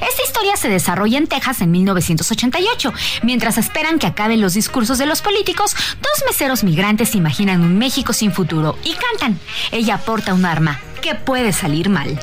Esta 0.00 0.22
historia 0.26 0.56
se 0.56 0.68
desarrolla 0.68 1.18
en 1.18 1.26
Texas 1.26 1.60
en 1.60 1.70
1988. 1.70 2.92
Mientras 3.22 3.58
esperan 3.58 3.98
que 3.98 4.06
acaben 4.06 4.40
los 4.40 4.54
discursos 4.54 4.98
de 4.98 5.06
los 5.06 5.22
políticos, 5.22 5.74
dos 6.00 6.24
meseros 6.26 6.64
migrantes 6.64 7.14
imaginan 7.14 7.62
un 7.62 7.78
México 7.78 8.12
sin 8.12 8.32
futuro 8.32 8.78
y 8.84 8.94
cantan. 8.94 9.38
Ella 9.70 9.98
porta 9.98 10.34
un 10.34 10.44
arma. 10.44 10.80
que 11.02 11.16
puede 11.16 11.52
salir 11.52 11.88
mal? 11.88 12.16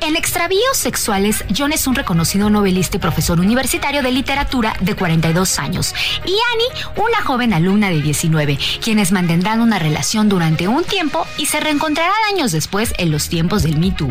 En 0.00 0.16
Extravíos 0.16 0.76
Sexuales, 0.76 1.44
John 1.56 1.72
es 1.72 1.86
un 1.86 1.94
reconocido 1.94 2.50
novelista 2.50 2.96
y 2.96 3.00
profesor 3.00 3.40
universitario 3.40 4.02
de 4.02 4.12
literatura 4.12 4.74
de 4.80 4.94
42 4.94 5.58
años, 5.58 5.94
y 6.24 6.30
Annie, 6.30 7.04
una 7.08 7.22
joven 7.22 7.52
alumna 7.52 7.90
de 7.90 8.00
19, 8.00 8.58
quienes 8.82 9.12
mantendrán 9.12 9.60
una 9.60 9.78
relación 9.78 10.28
durante 10.28 10.68
un 10.68 10.84
tiempo 10.84 11.26
y 11.36 11.46
se 11.46 11.60
reencontrarán 11.60 12.14
años 12.32 12.52
después 12.52 12.94
en 12.98 13.10
los 13.10 13.28
tiempos 13.28 13.62
del 13.62 13.78
Me 13.78 13.90
Too. 13.90 14.10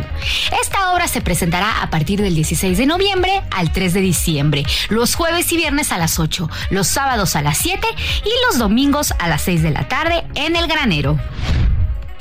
Esta 0.60 0.92
obra 0.92 1.08
se 1.08 1.20
presentará 1.20 1.82
a 1.82 1.90
partir 1.90 2.20
del 2.20 2.34
16 2.34 2.78
de 2.78 2.86
noviembre 2.86 3.42
al 3.50 3.72
3 3.72 3.94
de 3.94 4.00
diciembre, 4.00 4.64
los 4.88 5.14
jueves 5.14 5.50
y 5.52 5.56
viernes 5.56 5.92
a 5.92 5.98
las 5.98 6.18
8, 6.18 6.48
los 6.70 6.86
sábados 6.86 7.36
a 7.36 7.42
las 7.42 7.58
7 7.58 7.86
y 8.24 8.30
los 8.46 8.58
domingos 8.58 9.14
a 9.18 9.28
las 9.28 9.42
6 9.42 9.62
de 9.62 9.70
la 9.70 9.88
tarde 9.88 10.24
en 10.34 10.56
El 10.56 10.66
Granero. 10.66 11.18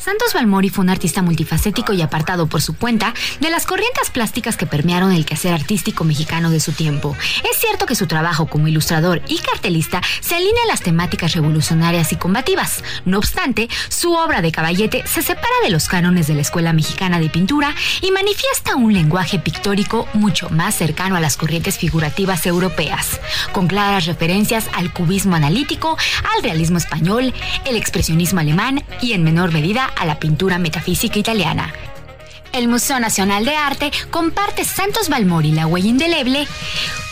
Santos 0.07 0.33
Balmori 0.33 0.69
fue 0.69 0.85
un 0.85 0.89
artista 0.89 1.21
multifacético 1.21 1.91
y 1.91 2.01
apartado 2.01 2.47
por 2.47 2.61
su 2.61 2.77
cuenta 2.77 3.13
de 3.41 3.49
las 3.49 3.65
corrientes 3.65 4.09
plásticas 4.09 4.55
que 4.55 4.65
permearon 4.65 5.11
el 5.11 5.25
quehacer 5.25 5.53
artístico 5.53 6.05
mexicano 6.05 6.49
de 6.49 6.61
su 6.61 6.71
tiempo. 6.71 7.13
Es 7.43 7.59
cierto 7.59 7.85
que 7.85 7.93
su 7.93 8.07
trabajo 8.07 8.45
como 8.45 8.69
ilustrador 8.69 9.21
y 9.27 9.39
cartelista 9.39 10.01
se 10.21 10.35
alinea 10.35 10.63
a 10.63 10.67
las 10.67 10.79
temáticas 10.79 11.33
revolucionarias 11.33 12.13
y 12.13 12.15
combativas. 12.15 12.85
No 13.03 13.17
obstante, 13.17 13.67
su 13.89 14.13
obra 14.13 14.41
de 14.41 14.53
caballete 14.53 15.03
se 15.05 15.21
separa 15.21 15.53
de 15.61 15.71
los 15.71 15.89
cánones 15.89 16.27
de 16.27 16.35
la 16.35 16.41
Escuela 16.41 16.71
Mexicana 16.71 17.19
de 17.19 17.27
Pintura 17.27 17.75
y 17.99 18.11
manifiesta 18.11 18.77
un 18.77 18.93
lenguaje 18.93 19.39
pictórico 19.39 20.07
mucho 20.13 20.49
más 20.49 20.73
cercano 20.73 21.17
a 21.17 21.19
las 21.19 21.35
corrientes 21.35 21.77
figurativas 21.79 22.45
europeas, 22.45 23.19
con 23.51 23.67
claras 23.67 24.05
referencias 24.05 24.69
al 24.73 24.93
cubismo 24.93 25.35
analítico, 25.35 25.97
al 26.33 26.43
realismo 26.43 26.77
español, 26.77 27.33
el 27.65 27.75
expresionismo 27.75 28.39
alemán 28.39 28.85
y 29.01 29.11
en 29.11 29.25
menor 29.25 29.51
medida 29.51 29.91
a 29.99 30.05
la 30.05 30.19
pintura 30.19 30.57
metafísica 30.59 31.19
italiana. 31.19 31.73
El 32.53 32.67
Museo 32.67 32.99
Nacional 32.99 33.45
de 33.45 33.55
Arte 33.55 33.91
comparte 34.09 34.63
Santos 34.63 35.09
Balmori 35.09 35.51
la 35.51 35.67
huella 35.67 35.89
indeleble 35.89 36.47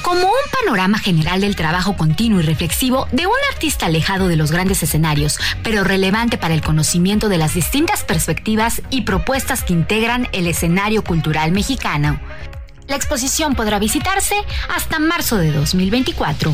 como 0.02 0.22
un 0.22 0.52
panorama 0.62 1.00
general 1.00 1.42
del 1.42 1.56
trabajo 1.56 1.98
continuo 1.98 2.40
y 2.40 2.44
reflexivo 2.44 3.08
de 3.12 3.26
un 3.26 3.34
artista 3.52 3.88
alejado 3.88 4.28
de 4.28 4.36
los 4.36 4.52
grandes 4.52 4.84
escenarios, 4.84 5.40
pero 5.64 5.84
relevante 5.84 6.38
para 6.38 6.54
el 6.54 6.62
conocimiento 6.62 7.28
de 7.28 7.40
las 7.40 7.56
distintas 7.56 8.04
perspectivas 8.04 8.82
y 8.92 9.02
propuestas 9.02 9.64
que 9.64 9.74
integran 9.74 10.28
el 10.32 10.48
escenario 10.48 11.04
cultural 11.04 11.52
mexicano. 11.52 12.20
La 12.88 12.96
exposición 12.96 13.56
podrá 13.56 13.80
visitarse 13.80 14.36
hasta 14.70 15.00
marzo 15.00 15.38
de 15.38 15.52
2024. 15.52 16.54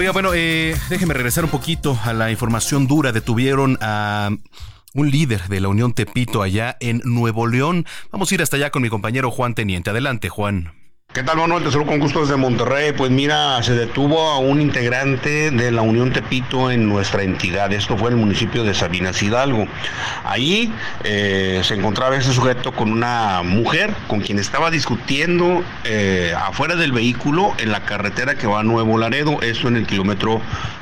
Oiga, 0.00 0.12
bueno, 0.12 0.32
eh, 0.32 0.74
déjeme 0.88 1.12
regresar 1.12 1.44
un 1.44 1.50
poquito 1.50 1.94
a 2.02 2.14
la 2.14 2.30
información 2.30 2.86
dura. 2.86 3.12
Detuvieron 3.12 3.76
a 3.82 4.30
un 4.94 5.10
líder 5.10 5.42
de 5.48 5.60
la 5.60 5.68
Unión 5.68 5.92
Tepito 5.92 6.40
allá 6.40 6.78
en 6.80 7.02
Nuevo 7.04 7.46
León. 7.46 7.84
Vamos 8.10 8.32
a 8.32 8.34
ir 8.34 8.40
hasta 8.40 8.56
allá 8.56 8.70
con 8.70 8.80
mi 8.80 8.88
compañero 8.88 9.30
Juan 9.30 9.54
Teniente. 9.54 9.90
Adelante, 9.90 10.30
Juan. 10.30 10.72
¿Qué 11.12 11.24
tal, 11.24 11.38
Manuel? 11.38 11.64
Te 11.64 11.72
saludo 11.72 11.88
con 11.88 11.98
gusto 11.98 12.20
desde 12.20 12.36
Monterrey. 12.36 12.92
Pues 12.92 13.10
mira, 13.10 13.60
se 13.64 13.74
detuvo 13.74 14.30
a 14.30 14.38
un 14.38 14.60
integrante 14.60 15.50
de 15.50 15.72
la 15.72 15.82
Unión 15.82 16.12
Tepito 16.12 16.70
en 16.70 16.88
nuestra 16.88 17.24
entidad. 17.24 17.72
Esto 17.72 17.98
fue 17.98 18.10
en 18.10 18.14
el 18.14 18.20
municipio 18.20 18.62
de 18.62 18.74
Sabinas 18.74 19.20
Hidalgo. 19.20 19.66
Ahí 20.24 20.72
eh, 21.02 21.62
se 21.64 21.74
encontraba 21.74 22.16
ese 22.16 22.32
sujeto 22.32 22.70
con 22.70 22.92
una 22.92 23.42
mujer 23.42 23.92
con 24.06 24.20
quien 24.20 24.38
estaba 24.38 24.70
discutiendo 24.70 25.64
eh, 25.82 26.32
afuera 26.40 26.76
del 26.76 26.92
vehículo 26.92 27.54
en 27.58 27.72
la 27.72 27.80
carretera 27.80 28.36
que 28.36 28.46
va 28.46 28.60
a 28.60 28.62
Nuevo 28.62 28.96
Laredo. 28.96 29.42
Esto 29.42 29.66
en 29.66 29.78
el 29.78 29.88
kilómetro 29.88 30.40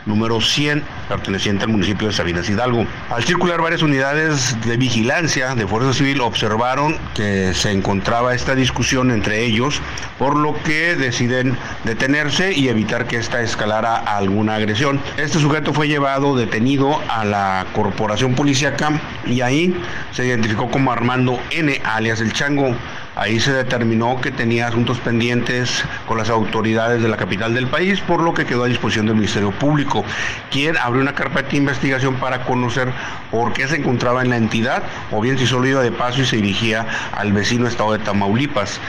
número 0.08 0.40
100, 0.40 0.82
perteneciente 1.08 1.64
al 1.64 1.70
municipio 1.70 2.08
de 2.08 2.14
Sabinas 2.14 2.48
Hidalgo. 2.48 2.86
Al 3.10 3.22
circular 3.24 3.60
varias 3.60 3.82
unidades 3.82 4.56
de 4.66 4.76
vigilancia 4.76 5.54
de 5.54 5.66
Fuerza 5.66 5.92
Civil 5.92 6.20
observaron 6.22 6.96
que 7.14 7.52
se 7.54 7.70
encontraba 7.70 8.34
esta 8.34 8.54
discusión 8.54 9.10
entre 9.10 9.44
ellos 9.44 9.80
por 10.18 10.36
lo 10.36 10.60
que 10.62 10.96
deciden 10.96 11.56
detenerse 11.84 12.52
y 12.52 12.68
evitar 12.68 13.06
que 13.06 13.16
esta 13.16 13.40
escalara 13.42 13.96
alguna 13.96 14.56
agresión. 14.56 15.00
Este 15.16 15.38
sujeto 15.38 15.72
fue 15.72 15.88
llevado 15.88 16.36
detenido 16.36 17.00
a 17.08 17.24
la 17.24 17.66
corporación 17.74 18.34
policíaca 18.34 19.00
y 19.26 19.42
ahí 19.42 19.80
se 20.12 20.26
identificó 20.26 20.70
como 20.70 20.90
Armando 20.90 21.38
N, 21.50 21.80
alias 21.84 22.20
el 22.20 22.32
Chango. 22.32 22.74
Ahí 23.18 23.40
se 23.40 23.52
determinó 23.52 24.20
que 24.20 24.30
tenía 24.30 24.68
asuntos 24.68 24.98
pendientes 25.00 25.84
con 26.06 26.18
las 26.18 26.30
autoridades 26.30 27.02
de 27.02 27.08
la 27.08 27.16
capital 27.16 27.52
del 27.52 27.66
país, 27.66 28.00
por 28.00 28.22
lo 28.22 28.32
que 28.32 28.46
quedó 28.46 28.62
a 28.62 28.68
disposición 28.68 29.06
del 29.06 29.16
Ministerio 29.16 29.50
Público, 29.50 30.04
quien 30.52 30.76
abrió 30.76 31.02
una 31.02 31.16
carpeta 31.16 31.50
de 31.50 31.56
investigación 31.56 32.14
para 32.14 32.44
conocer 32.44 32.92
por 33.32 33.52
qué 33.52 33.66
se 33.66 33.74
encontraba 33.74 34.22
en 34.22 34.30
la 34.30 34.36
entidad, 34.36 34.84
o 35.10 35.20
bien 35.20 35.36
si 35.36 35.48
solo 35.48 35.66
iba 35.66 35.82
de 35.82 35.90
paso 35.90 36.22
y 36.22 36.26
se 36.26 36.36
dirigía 36.36 36.86
al 37.10 37.32
vecino 37.32 37.66
estado 37.66 37.92
de 37.92 37.98
Tamaulipas 37.98 38.80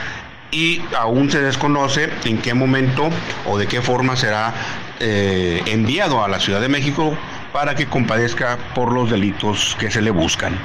y 0.52 0.80
aún 0.96 1.28
se 1.30 1.40
desconoce 1.40 2.10
en 2.24 2.38
qué 2.38 2.54
momento 2.54 3.10
o 3.46 3.58
de 3.58 3.66
qué 3.66 3.82
forma 3.82 4.14
será 4.14 4.54
eh, 5.00 5.60
enviado 5.66 6.24
a 6.24 6.28
la 6.28 6.38
Ciudad 6.38 6.60
de 6.60 6.68
México 6.68 7.16
para 7.52 7.74
que 7.74 7.86
compadezca 7.86 8.58
por 8.76 8.92
los 8.92 9.10
delitos 9.10 9.76
que 9.80 9.90
se 9.90 10.00
le 10.00 10.10
buscan. 10.10 10.56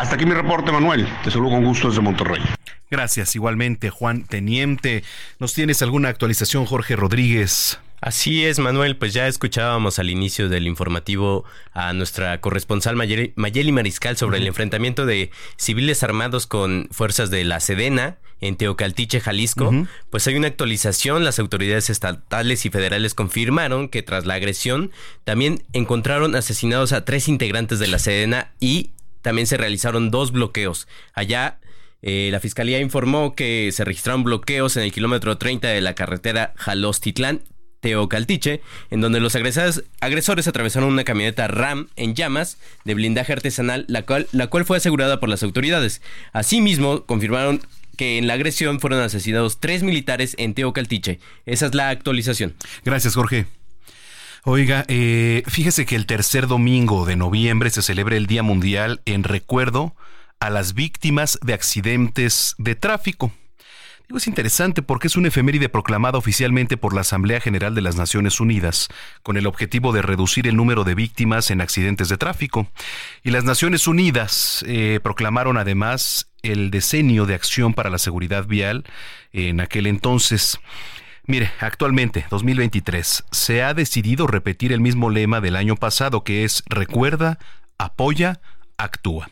Hasta 0.00 0.14
aquí 0.14 0.24
mi 0.24 0.32
reporte, 0.32 0.72
Manuel. 0.72 1.06
Te 1.22 1.30
saludo 1.30 1.50
con 1.50 1.64
gusto 1.64 1.88
desde 1.88 2.00
Monterrey. 2.00 2.40
Gracias, 2.90 3.36
igualmente, 3.36 3.90
Juan 3.90 4.24
Teniente. 4.24 5.04
¿Nos 5.38 5.52
tienes 5.52 5.82
alguna 5.82 6.08
actualización, 6.08 6.64
Jorge 6.64 6.96
Rodríguez? 6.96 7.78
Así 8.00 8.46
es, 8.46 8.58
Manuel, 8.60 8.96
pues 8.96 9.12
ya 9.12 9.26
escuchábamos 9.26 9.98
al 9.98 10.08
inicio 10.08 10.48
del 10.48 10.66
informativo 10.66 11.44
a 11.74 11.92
nuestra 11.92 12.40
corresponsal 12.40 12.96
Mayeli, 12.96 13.72
Mariscal 13.72 14.16
sobre 14.16 14.38
el 14.38 14.46
enfrentamiento 14.46 15.04
de 15.04 15.32
civiles 15.58 16.02
armados 16.02 16.46
con 16.46 16.88
fuerzas 16.90 17.28
de 17.28 17.44
la 17.44 17.60
Sedena 17.60 18.16
en 18.40 18.56
Teocaltiche, 18.56 19.20
Jalisco. 19.20 19.70
Pues 20.08 20.26
hay 20.26 20.36
una 20.36 20.46
actualización, 20.46 21.26
las 21.26 21.38
autoridades 21.38 21.90
estatales 21.90 22.64
y 22.64 22.70
federales 22.70 23.12
confirmaron 23.12 23.90
que 23.90 24.02
tras 24.02 24.24
la 24.24 24.32
agresión 24.32 24.92
también 25.24 25.62
encontraron 25.74 26.34
asesinados 26.34 26.94
a 26.94 27.04
tres 27.04 27.28
integrantes 27.28 27.78
de 27.78 27.88
la 27.88 27.98
Sedena 27.98 28.52
y 28.60 28.92
también 29.22 29.46
se 29.46 29.56
realizaron 29.56 30.10
dos 30.10 30.32
bloqueos. 30.32 30.88
Allá 31.14 31.58
eh, 32.02 32.30
la 32.32 32.40
fiscalía 32.40 32.80
informó 32.80 33.34
que 33.34 33.70
se 33.72 33.84
registraron 33.84 34.24
bloqueos 34.24 34.76
en 34.76 34.84
el 34.84 34.92
kilómetro 34.92 35.36
30 35.38 35.68
de 35.68 35.80
la 35.80 35.94
carretera 35.94 36.54
Jalostitlán 36.56 37.42
Teocaltiche, 37.80 38.60
en 38.90 39.00
donde 39.00 39.20
los 39.20 39.34
agresores, 39.34 40.48
atravesaron 40.48 40.92
una 40.92 41.04
camioneta 41.04 41.48
RAM 41.48 41.88
en 41.96 42.14
llamas 42.14 42.58
de 42.84 42.94
blindaje 42.94 43.32
artesanal, 43.32 43.86
la 43.88 44.02
cual, 44.02 44.28
la 44.32 44.48
cual 44.48 44.64
fue 44.64 44.76
asegurada 44.76 45.18
por 45.18 45.28
las 45.28 45.42
autoridades. 45.42 46.02
Asimismo, 46.32 47.06
confirmaron 47.06 47.62
que 47.96 48.18
en 48.18 48.26
la 48.26 48.34
agresión 48.34 48.80
fueron 48.80 49.00
asesinados 49.00 49.60
tres 49.60 49.82
militares 49.82 50.34
en 50.38 50.54
Teocaltiche. 50.54 51.20
Esa 51.46 51.66
es 51.66 51.74
la 51.74 51.88
actualización. 51.88 52.54
Gracias, 52.84 53.14
Jorge. 53.14 53.46
Oiga, 54.44 54.84
eh, 54.88 55.42
fíjese 55.46 55.84
que 55.84 55.96
el 55.96 56.06
tercer 56.06 56.46
domingo 56.46 57.04
de 57.04 57.16
noviembre 57.16 57.70
se 57.70 57.82
celebra 57.82 58.16
el 58.16 58.26
Día 58.26 58.42
Mundial 58.42 59.02
en 59.04 59.24
recuerdo 59.24 59.94
a 60.38 60.48
las 60.48 60.72
víctimas 60.72 61.38
de 61.42 61.52
accidentes 61.52 62.54
de 62.56 62.74
tráfico 62.74 63.32
es 64.16 64.26
interesante 64.26 64.82
porque 64.82 65.06
es 65.06 65.16
una 65.16 65.28
efeméride 65.28 65.68
proclamada 65.68 66.18
oficialmente 66.18 66.76
por 66.76 66.94
la 66.94 67.02
Asamblea 67.02 67.40
General 67.40 67.74
de 67.74 67.80
las 67.80 67.96
Naciones 67.96 68.40
Unidas, 68.40 68.88
con 69.22 69.36
el 69.36 69.46
objetivo 69.46 69.92
de 69.92 70.02
reducir 70.02 70.46
el 70.46 70.56
número 70.56 70.84
de 70.84 70.94
víctimas 70.94 71.50
en 71.50 71.60
accidentes 71.60 72.08
de 72.08 72.16
tráfico. 72.16 72.66
Y 73.22 73.30
las 73.30 73.44
Naciones 73.44 73.86
Unidas 73.86 74.64
eh, 74.66 75.00
proclamaron 75.02 75.56
además 75.58 76.28
el 76.42 76.70
decenio 76.70 77.26
de 77.26 77.34
acción 77.34 77.74
para 77.74 77.90
la 77.90 77.98
seguridad 77.98 78.46
vial 78.46 78.84
en 79.32 79.60
aquel 79.60 79.86
entonces. 79.86 80.58
Mire, 81.30 81.52
actualmente, 81.60 82.26
2023, 82.28 83.22
se 83.30 83.62
ha 83.62 83.72
decidido 83.72 84.26
repetir 84.26 84.72
el 84.72 84.80
mismo 84.80 85.10
lema 85.10 85.40
del 85.40 85.54
año 85.54 85.76
pasado 85.76 86.24
que 86.24 86.42
es 86.42 86.64
recuerda, 86.66 87.38
apoya, 87.78 88.40
actúa. 88.76 89.30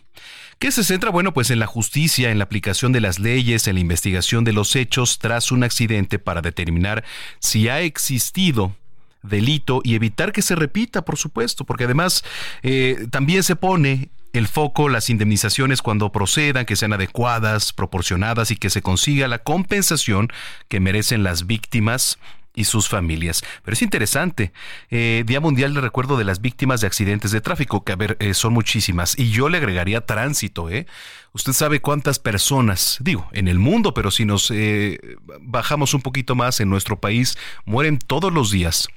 ¿Qué 0.60 0.70
se 0.70 0.84
centra? 0.84 1.10
Bueno, 1.10 1.34
pues 1.34 1.50
en 1.50 1.58
la 1.58 1.66
justicia, 1.66 2.30
en 2.30 2.38
la 2.38 2.44
aplicación 2.44 2.92
de 2.92 3.00
las 3.00 3.18
leyes, 3.18 3.66
en 3.66 3.74
la 3.74 3.80
investigación 3.80 4.44
de 4.44 4.52
los 4.52 4.76
hechos 4.76 5.18
tras 5.18 5.50
un 5.50 5.64
accidente 5.64 6.20
para 6.20 6.40
determinar 6.40 7.02
si 7.40 7.68
ha 7.68 7.80
existido 7.80 8.76
delito 9.24 9.80
y 9.82 9.96
evitar 9.96 10.30
que 10.30 10.42
se 10.42 10.54
repita, 10.54 11.04
por 11.04 11.18
supuesto, 11.18 11.64
porque 11.64 11.82
además 11.82 12.22
eh, 12.62 13.08
también 13.10 13.42
se 13.42 13.56
pone 13.56 14.10
el 14.32 14.48
foco, 14.48 14.88
las 14.88 15.10
indemnizaciones 15.10 15.82
cuando 15.82 16.12
procedan, 16.12 16.66
que 16.66 16.76
sean 16.76 16.92
adecuadas, 16.92 17.72
proporcionadas 17.72 18.50
y 18.50 18.56
que 18.56 18.70
se 18.70 18.82
consiga 18.82 19.28
la 19.28 19.38
compensación 19.38 20.28
que 20.68 20.80
merecen 20.80 21.22
las 21.22 21.46
víctimas 21.46 22.18
y 22.58 22.64
sus 22.64 22.88
familias. 22.88 23.42
Pero 23.62 23.74
es 23.74 23.82
interesante. 23.82 24.52
Eh, 24.90 25.22
Día 25.24 25.40
Mundial 25.40 25.74
de 25.74 25.80
Recuerdo 25.80 26.16
de 26.16 26.24
las 26.24 26.40
Víctimas 26.40 26.80
de 26.80 26.88
Accidentes 26.88 27.30
de 27.30 27.40
Tráfico, 27.40 27.84
que 27.84 27.92
a 27.92 27.96
ver, 27.96 28.16
eh, 28.18 28.34
son 28.34 28.52
muchísimas. 28.52 29.16
Y 29.16 29.30
yo 29.30 29.48
le 29.48 29.58
agregaría 29.58 30.04
tránsito, 30.04 30.68
¿eh? 30.68 30.86
Usted 31.32 31.52
sabe 31.52 31.80
cuántas 31.80 32.18
personas, 32.18 32.96
digo, 33.00 33.28
en 33.32 33.46
el 33.46 33.60
mundo, 33.60 33.94
pero 33.94 34.10
si 34.10 34.24
nos 34.24 34.50
eh, 34.50 34.98
bajamos 35.40 35.94
un 35.94 36.02
poquito 36.02 36.34
más 36.34 36.58
en 36.58 36.68
nuestro 36.68 36.98
país, 36.98 37.38
mueren 37.64 37.98
todos 37.98 38.32
los 38.32 38.50
días 38.50 38.88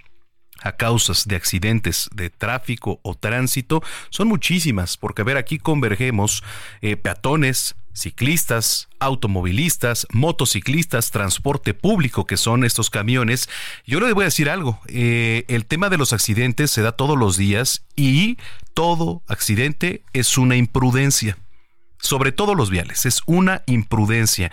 a 0.62 0.74
causas 0.74 1.28
de 1.28 1.36
accidentes 1.36 2.10
de 2.14 2.30
tráfico 2.30 3.00
o 3.04 3.16
tránsito 3.16 3.84
son 4.10 4.28
muchísimas, 4.28 4.98
porque 4.98 5.22
a 5.22 5.26
ver, 5.26 5.38
aquí 5.38 5.58
convergemos 5.58 6.44
eh, 6.82 6.98
peatones, 6.98 7.76
ciclistas, 7.94 8.88
automovilistas, 9.00 10.08
motociclistas, 10.12 11.12
transporte 11.12 11.74
público, 11.74 12.26
que 12.26 12.38
son 12.38 12.64
estos 12.64 12.90
camiones. 12.90 13.50
Yo 13.86 14.00
le 14.00 14.14
voy 14.14 14.24
a 14.24 14.26
decir 14.26 14.50
algo, 14.50 14.80
eh, 14.88 15.46
el 15.48 15.66
tema 15.66 15.90
de 15.90 15.98
los 15.98 16.14
accidentes 16.14 16.72
se 16.72 16.82
da 16.82 16.94
todos 16.94 17.18
los 17.18 17.38
días 17.38 17.86
y 17.96 18.38
todo 18.74 19.24
accidente 19.28 20.04
es 20.14 20.38
una 20.38 20.56
imprudencia. 20.56 21.38
Sobre 22.00 22.32
todo 22.32 22.56
los 22.56 22.72
viales, 22.72 23.06
es 23.06 23.22
una 23.28 23.62
imprudencia 23.68 24.52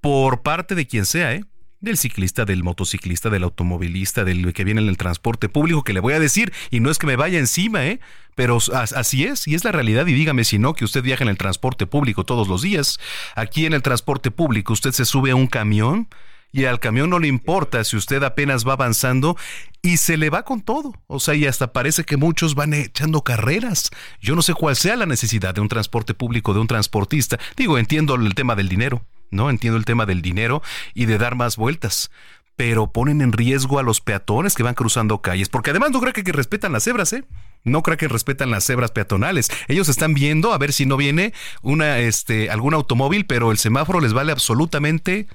por 0.00 0.42
parte 0.42 0.74
de 0.74 0.86
quien 0.86 1.06
sea, 1.06 1.32
¿eh? 1.32 1.44
Del 1.84 1.98
ciclista, 1.98 2.44
del 2.44 2.64
motociclista, 2.64 3.30
del 3.30 3.44
automovilista, 3.44 4.24
del 4.24 4.52
que 4.52 4.64
viene 4.64 4.80
en 4.80 4.88
el 4.88 4.96
transporte 4.96 5.48
público, 5.48 5.84
que 5.84 5.92
le 5.92 6.00
voy 6.00 6.14
a 6.14 6.20
decir, 6.20 6.52
y 6.70 6.80
no 6.80 6.90
es 6.90 6.98
que 6.98 7.06
me 7.06 7.16
vaya 7.16 7.38
encima, 7.38 7.86
¿eh? 7.86 8.00
Pero 8.34 8.58
así 8.72 9.24
es, 9.24 9.46
y 9.46 9.54
es 9.54 9.64
la 9.64 9.70
realidad, 9.70 10.06
y 10.06 10.12
dígame 10.12 10.44
si 10.44 10.58
no, 10.58 10.74
que 10.74 10.84
usted 10.84 11.02
viaja 11.02 11.22
en 11.22 11.30
el 11.30 11.38
transporte 11.38 11.86
público 11.86 12.24
todos 12.24 12.48
los 12.48 12.62
días. 12.62 12.98
Aquí 13.36 13.66
en 13.66 13.74
el 13.74 13.82
transporte 13.82 14.30
público 14.32 14.72
usted 14.72 14.90
se 14.90 15.04
sube 15.04 15.30
a 15.30 15.36
un 15.36 15.46
camión 15.46 16.08
y 16.54 16.66
al 16.66 16.78
camión 16.78 17.10
no 17.10 17.18
le 17.18 17.26
importa 17.26 17.82
si 17.82 17.96
usted 17.96 18.22
apenas 18.22 18.66
va 18.66 18.74
avanzando 18.74 19.36
y 19.82 19.96
se 19.96 20.16
le 20.16 20.30
va 20.30 20.44
con 20.44 20.62
todo. 20.62 20.94
O 21.08 21.18
sea, 21.18 21.34
y 21.34 21.46
hasta 21.46 21.72
parece 21.72 22.04
que 22.04 22.16
muchos 22.16 22.54
van 22.54 22.74
echando 22.74 23.22
carreras. 23.22 23.90
Yo 24.20 24.36
no 24.36 24.42
sé 24.42 24.54
cuál 24.54 24.76
sea 24.76 24.94
la 24.94 25.04
necesidad 25.04 25.52
de 25.54 25.60
un 25.60 25.68
transporte 25.68 26.14
público, 26.14 26.54
de 26.54 26.60
un 26.60 26.68
transportista. 26.68 27.40
Digo, 27.56 27.76
entiendo 27.76 28.14
el 28.14 28.36
tema 28.36 28.54
del 28.54 28.68
dinero, 28.68 29.02
¿no? 29.34 29.50
Entiendo 29.50 29.76
el 29.76 29.84
tema 29.84 30.06
del 30.06 30.22
dinero 30.22 30.62
y 30.94 31.06
de 31.06 31.18
dar 31.18 31.34
más 31.34 31.56
vueltas. 31.56 32.10
Pero 32.56 32.92
ponen 32.92 33.20
en 33.20 33.32
riesgo 33.32 33.78
a 33.78 33.82
los 33.82 34.00
peatones 34.00 34.54
que 34.54 34.62
van 34.62 34.74
cruzando 34.74 35.20
calles. 35.20 35.48
Porque 35.48 35.70
además 35.70 35.90
no 35.90 36.00
creo 36.00 36.12
que, 36.12 36.22
respetan 36.32 36.72
las 36.72 36.84
cebras, 36.84 37.12
¿eh? 37.12 37.24
No 37.64 37.82
creo 37.82 37.96
que 37.96 38.08
respetan 38.08 38.50
las 38.50 38.64
cebras 38.64 38.92
peatonales. 38.92 39.50
Ellos 39.66 39.88
están 39.88 40.14
viendo 40.14 40.52
a 40.52 40.58
ver 40.58 40.72
si 40.72 40.86
no 40.86 40.96
viene 40.96 41.32
una, 41.62 41.98
este, 41.98 42.50
algún 42.50 42.74
automóvil, 42.74 43.26
pero 43.26 43.50
el 43.50 43.58
semáforo 43.58 44.00
les 44.00 44.12
vale 44.12 44.30
absolutamente 44.30 45.26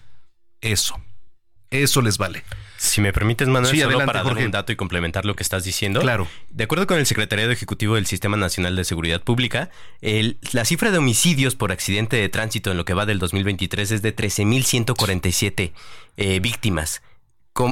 eso. 0.61 0.95
Eso 1.71 2.01
les 2.01 2.17
vale. 2.17 2.43
Si 2.77 3.01
me 3.01 3.13
permites, 3.13 3.47
Manuel, 3.47 3.77
solo 3.77 4.05
para 4.05 4.23
dar 4.23 4.37
un 4.37 4.51
dato 4.51 4.71
y 4.71 4.75
complementar 4.75 5.25
lo 5.25 5.35
que 5.35 5.43
estás 5.43 5.63
diciendo. 5.63 5.99
Claro. 5.99 6.27
De 6.49 6.63
acuerdo 6.63 6.87
con 6.87 6.97
el 6.97 7.05
Secretariado 7.05 7.51
Ejecutivo 7.51 7.95
del 7.95 8.05
Sistema 8.05 8.37
Nacional 8.37 8.75
de 8.75 8.85
Seguridad 8.85 9.21
Pública, 9.21 9.69
la 10.01 10.65
cifra 10.65 10.89
de 10.89 10.97
homicidios 10.97 11.55
por 11.55 11.71
accidente 11.71 12.15
de 12.15 12.29
tránsito 12.29 12.71
en 12.71 12.77
lo 12.77 12.85
que 12.85 12.93
va 12.93 13.05
del 13.05 13.19
2023 13.19 13.91
es 13.91 14.01
de 14.01 14.15
13.147 14.15 15.73
eh, 16.17 16.39
víctimas. 16.39 17.01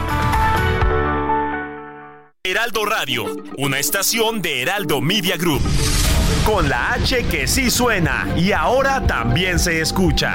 Heraldo 2.42 2.84
Radio, 2.84 3.26
una 3.58 3.78
estación 3.78 4.42
de 4.42 4.62
Heraldo 4.62 5.00
Media 5.00 5.36
Group. 5.36 5.62
Con 6.44 6.68
la 6.68 6.94
H 6.94 7.26
que 7.30 7.46
sí 7.46 7.70
suena 7.70 8.26
y 8.36 8.50
ahora 8.50 9.06
también 9.06 9.60
se 9.60 9.80
escucha. 9.80 10.34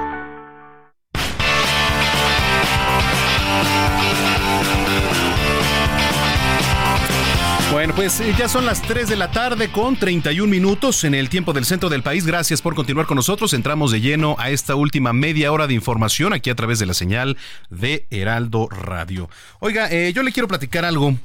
Bueno, 7.81 7.95
pues 7.95 8.19
eh, 8.19 8.35
ya 8.37 8.47
son 8.47 8.67
las 8.67 8.79
3 8.83 9.09
de 9.09 9.15
la 9.15 9.31
tarde 9.31 9.71
con 9.71 9.95
31 9.95 10.47
minutos 10.47 11.03
en 11.03 11.15
el 11.15 11.29
tiempo 11.29 11.51
del 11.51 11.65
centro 11.65 11.89
del 11.89 12.03
país. 12.03 12.27
Gracias 12.27 12.61
por 12.61 12.75
continuar 12.75 13.07
con 13.07 13.15
nosotros. 13.15 13.55
Entramos 13.55 13.91
de 13.91 13.99
lleno 13.99 14.35
a 14.37 14.51
esta 14.51 14.75
última 14.75 15.13
media 15.13 15.51
hora 15.51 15.65
de 15.65 15.73
información 15.73 16.31
aquí 16.31 16.51
a 16.51 16.55
través 16.55 16.77
de 16.77 16.85
la 16.85 16.93
señal 16.93 17.37
de 17.71 18.05
Heraldo 18.11 18.69
Radio. 18.69 19.31
Oiga, 19.61 19.87
eh, 19.89 20.13
yo 20.13 20.21
le 20.21 20.31
quiero 20.31 20.47
platicar 20.47 20.85
algo. 20.85 21.17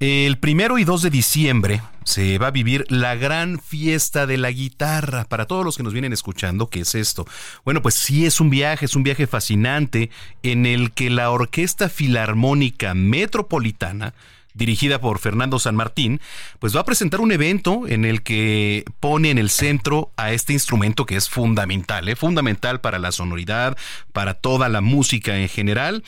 El 0.00 0.36
primero 0.38 0.78
y 0.78 0.84
2 0.84 1.02
de 1.02 1.10
diciembre 1.10 1.80
se 2.02 2.38
va 2.38 2.48
a 2.48 2.50
vivir 2.50 2.84
la 2.88 3.14
gran 3.14 3.60
fiesta 3.60 4.26
de 4.26 4.36
la 4.36 4.50
guitarra. 4.50 5.26
Para 5.26 5.46
todos 5.46 5.64
los 5.64 5.76
que 5.76 5.84
nos 5.84 5.92
vienen 5.92 6.12
escuchando, 6.12 6.66
¿qué 6.66 6.80
es 6.80 6.96
esto? 6.96 7.24
Bueno, 7.64 7.82
pues 7.82 7.94
sí 7.94 8.26
es 8.26 8.40
un 8.40 8.50
viaje, 8.50 8.86
es 8.86 8.96
un 8.96 9.04
viaje 9.04 9.28
fascinante 9.28 10.10
en 10.42 10.66
el 10.66 10.90
que 10.90 11.08
la 11.08 11.30
Orquesta 11.30 11.88
Filarmónica 11.88 12.94
Metropolitana 12.94 14.12
dirigida 14.54 15.00
por 15.00 15.18
Fernando 15.18 15.58
San 15.58 15.74
Martín, 15.74 16.20
pues 16.60 16.74
va 16.74 16.80
a 16.80 16.84
presentar 16.84 17.20
un 17.20 17.32
evento 17.32 17.86
en 17.86 18.04
el 18.04 18.22
que 18.22 18.84
pone 19.00 19.30
en 19.30 19.38
el 19.38 19.50
centro 19.50 20.12
a 20.16 20.32
este 20.32 20.52
instrumento 20.52 21.06
que 21.06 21.16
es 21.16 21.28
fundamental, 21.28 22.08
¿eh? 22.08 22.16
fundamental 22.16 22.80
para 22.80 22.98
la 22.98 23.12
sonoridad, 23.12 23.76
para 24.12 24.34
toda 24.34 24.68
la 24.68 24.80
música 24.80 25.36
en 25.38 25.48
general. 25.48 26.04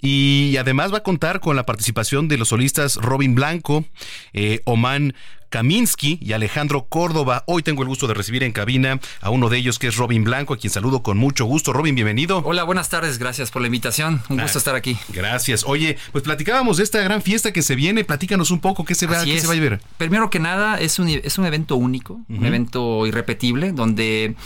Y 0.00 0.56
además 0.58 0.92
va 0.92 0.98
a 0.98 1.02
contar 1.02 1.40
con 1.40 1.56
la 1.56 1.66
participación 1.66 2.28
de 2.28 2.38
los 2.38 2.48
solistas 2.48 2.96
Robin 2.96 3.34
Blanco, 3.34 3.84
eh, 4.32 4.60
Oman 4.64 5.14
Kaminsky 5.50 6.18
y 6.22 6.32
Alejandro 6.32 6.86
Córdoba. 6.88 7.42
Hoy 7.46 7.62
tengo 7.62 7.82
el 7.82 7.88
gusto 7.88 8.06
de 8.06 8.14
recibir 8.14 8.44
en 8.44 8.52
cabina 8.52 9.00
a 9.20 9.30
uno 9.30 9.48
de 9.48 9.58
ellos 9.58 9.78
que 9.78 9.88
es 9.88 9.96
Robin 9.96 10.24
Blanco, 10.24 10.54
a 10.54 10.56
quien 10.56 10.72
saludo 10.72 11.02
con 11.02 11.18
mucho 11.18 11.44
gusto. 11.44 11.72
Robin, 11.72 11.94
bienvenido. 11.94 12.40
Hola, 12.44 12.62
buenas 12.62 12.88
tardes, 12.88 13.18
gracias 13.18 13.50
por 13.50 13.60
la 13.60 13.66
invitación. 13.66 14.22
Un 14.28 14.38
gusto 14.38 14.58
ah, 14.58 14.60
estar 14.60 14.74
aquí. 14.76 14.96
Gracias. 15.08 15.64
Oye, 15.66 15.98
pues 16.12 16.24
platicábamos 16.24 16.78
de 16.78 16.84
esta 16.84 17.02
gran 17.02 17.20
fiesta 17.20 17.52
que 17.52 17.62
se 17.62 17.74
viene. 17.74 18.04
Platícanos 18.04 18.52
un 18.52 18.60
poco 18.60 18.84
qué 18.84 18.94
se 18.94 19.06
va, 19.06 19.24
qué 19.24 19.40
se 19.40 19.46
va 19.48 19.54
a 19.54 19.60
ver. 19.60 19.80
Primero 19.98 20.30
que 20.30 20.38
nada, 20.38 20.78
es 20.78 20.98
un, 21.00 21.08
es 21.08 21.36
un 21.36 21.44
evento 21.44 21.76
único, 21.76 22.20
un 22.28 22.46
evento 22.46 23.06
irrepetible, 23.06 23.72
donde 23.72 24.36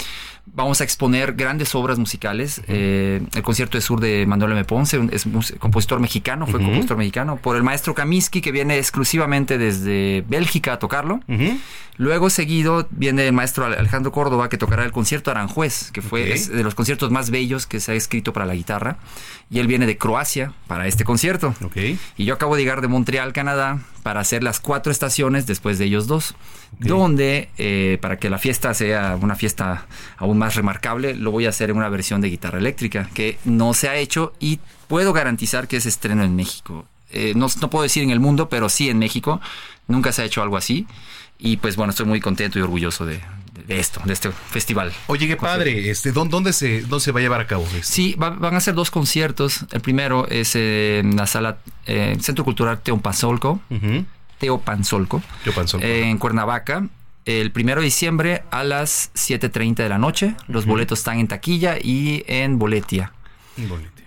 Vamos 0.47 0.81
a 0.81 0.85
exponer 0.85 1.33
grandes 1.33 1.75
obras 1.75 1.99
musicales. 1.99 2.61
Eh, 2.69 3.23
el 3.35 3.43
concierto 3.43 3.79
de 3.79 3.83
sur 3.83 3.99
de 3.99 4.27
Manuel 4.27 4.53
M. 4.53 4.65
Ponce, 4.65 5.01
es 5.11 5.27
compositor 5.59 6.01
mexicano, 6.01 6.47
fue 6.47 6.61
compositor 6.61 6.97
mexicano, 6.97 7.37
por 7.37 7.57
el 7.57 7.63
maestro 7.63 7.95
Kaminsky, 7.95 8.41
que 8.41 8.53
viene 8.53 8.79
exclusivamente 8.79 9.59
desde 9.59 10.23
Bélgica 10.29 10.75
a 10.75 10.79
tocarlo. 10.79 11.21
Luego, 11.97 12.29
seguido, 12.29 12.89
viene 12.91 13.27
el 13.27 13.33
maestro 13.33 13.67
Alejandro 13.67 14.11
Córdoba, 14.13 14.49
que 14.49 14.59
tocará 14.59 14.85
el 14.85 14.93
concierto 14.93 15.31
Aranjuez, 15.31 15.91
que 15.93 16.03
fue 16.03 16.25
de 16.25 16.63
los 16.63 16.75
conciertos 16.75 17.11
más 17.11 17.31
bellos 17.31 17.67
que 17.67 17.81
se 17.81 17.93
ha 17.93 17.95
escrito 17.95 18.33
para 18.33 18.47
la 18.47 18.55
guitarra. 18.55 18.99
Y 19.51 19.61
él 19.61 19.67
viene 19.67 19.87
de 19.87 19.97
Croacia 19.97 20.53
para 20.67 20.87
este 20.87 21.05
concierto. 21.05 21.55
Y 22.17 22.25
yo 22.25 22.35
acabo 22.35 22.57
de 22.57 22.63
llegar 22.63 22.81
de 22.81 22.89
Montreal, 22.89 23.33
Canadá, 23.33 23.81
para 24.03 24.21
hacer 24.21 24.43
las 24.43 24.61
cuatro 24.61 24.93
estaciones 24.93 25.47
después 25.47 25.79
de 25.79 25.87
ellos 25.87 26.07
dos. 26.07 26.35
Donde, 26.79 27.49
eh, 27.59 27.99
para 28.01 28.19
que 28.19 28.31
la 28.31 28.39
fiesta 28.39 28.75
sea 28.75 29.17
una 29.21 29.37
fiesta 29.37 29.87
aún 30.17 30.39
más 30.39 30.55
remarcable, 30.55 31.15
lo 31.15 31.31
voy 31.31 31.47
a 31.47 31.51
hacer 31.51 31.71
en 31.71 31.77
una 31.77 31.89
versión 31.89 32.21
de 32.21 32.31
guitarra 32.31 32.59
eléctrica, 32.59 33.09
que 33.15 33.39
no 33.45 33.75
se 33.75 33.89
ha 33.89 33.97
hecho 33.97 34.33
y 34.41 34.61
puedo 34.89 35.13
garantizar 35.13 35.69
que 35.69 35.77
es 35.77 35.87
estreno 35.87 36.23
en 36.25 36.37
México. 36.37 36.87
Eh, 37.11 37.33
no, 37.37 37.47
no 37.61 37.71
puedo 37.71 37.85
decir 37.85 38.03
en 38.03 38.11
el 38.11 38.21
mundo, 38.21 38.49
pero 38.49 38.69
sí 38.69 38.91
en 38.91 38.99
México. 38.99 39.41
Nunca 39.87 40.13
se 40.13 40.23
ha 40.23 40.25
hecho 40.25 40.43
algo 40.43 40.57
así. 40.57 40.87
Y 41.39 41.59
pues 41.59 41.77
bueno, 41.77 41.91
estoy 41.91 42.07
muy 42.07 42.21
contento 42.21 42.59
y 42.59 42.63
orgulloso 42.63 43.07
de, 43.07 43.21
esto, 43.69 44.01
de 44.05 44.13
este 44.13 44.31
festival. 44.31 44.93
Oye, 45.07 45.27
qué 45.27 45.37
padre. 45.37 45.91
Este, 45.91 46.13
¿dónde, 46.13 46.53
se, 46.53 46.83
¿Dónde 46.83 47.01
se 47.01 47.13
va 47.13 47.21
a 47.21 47.23
llevar 47.23 47.41
a 47.41 47.47
cabo 47.47 47.65
esto? 47.75 47.83
Sí, 47.83 48.15
van 48.19 48.55
a 48.55 48.61
ser 48.61 48.75
dos 48.75 48.91
conciertos. 48.91 49.67
El 49.71 49.81
primero 49.81 50.27
es 50.29 50.57
en 50.57 51.17
la 51.17 51.27
sala 51.27 51.59
eh, 51.87 52.17
Centro 52.21 52.45
Cultural 52.45 52.81
Teopanzolco. 54.39 55.23
Teopanzolco. 55.43 55.87
en 55.87 56.19
Cuernavaca. 56.19 56.89
El 57.25 57.53
primero 57.53 57.81
de 57.81 57.87
diciembre 57.87 58.43
a 58.51 58.65
las 58.65 59.11
7.30 59.15 59.77
de 59.77 59.89
la 59.89 59.99
noche. 59.99 60.35
Los 60.47 60.67
boletos 60.67 60.99
están 60.99 61.19
en 61.19 61.29
taquilla 61.29 61.79
y 61.83 62.23
en 62.27 62.59
boletia. 62.59 63.13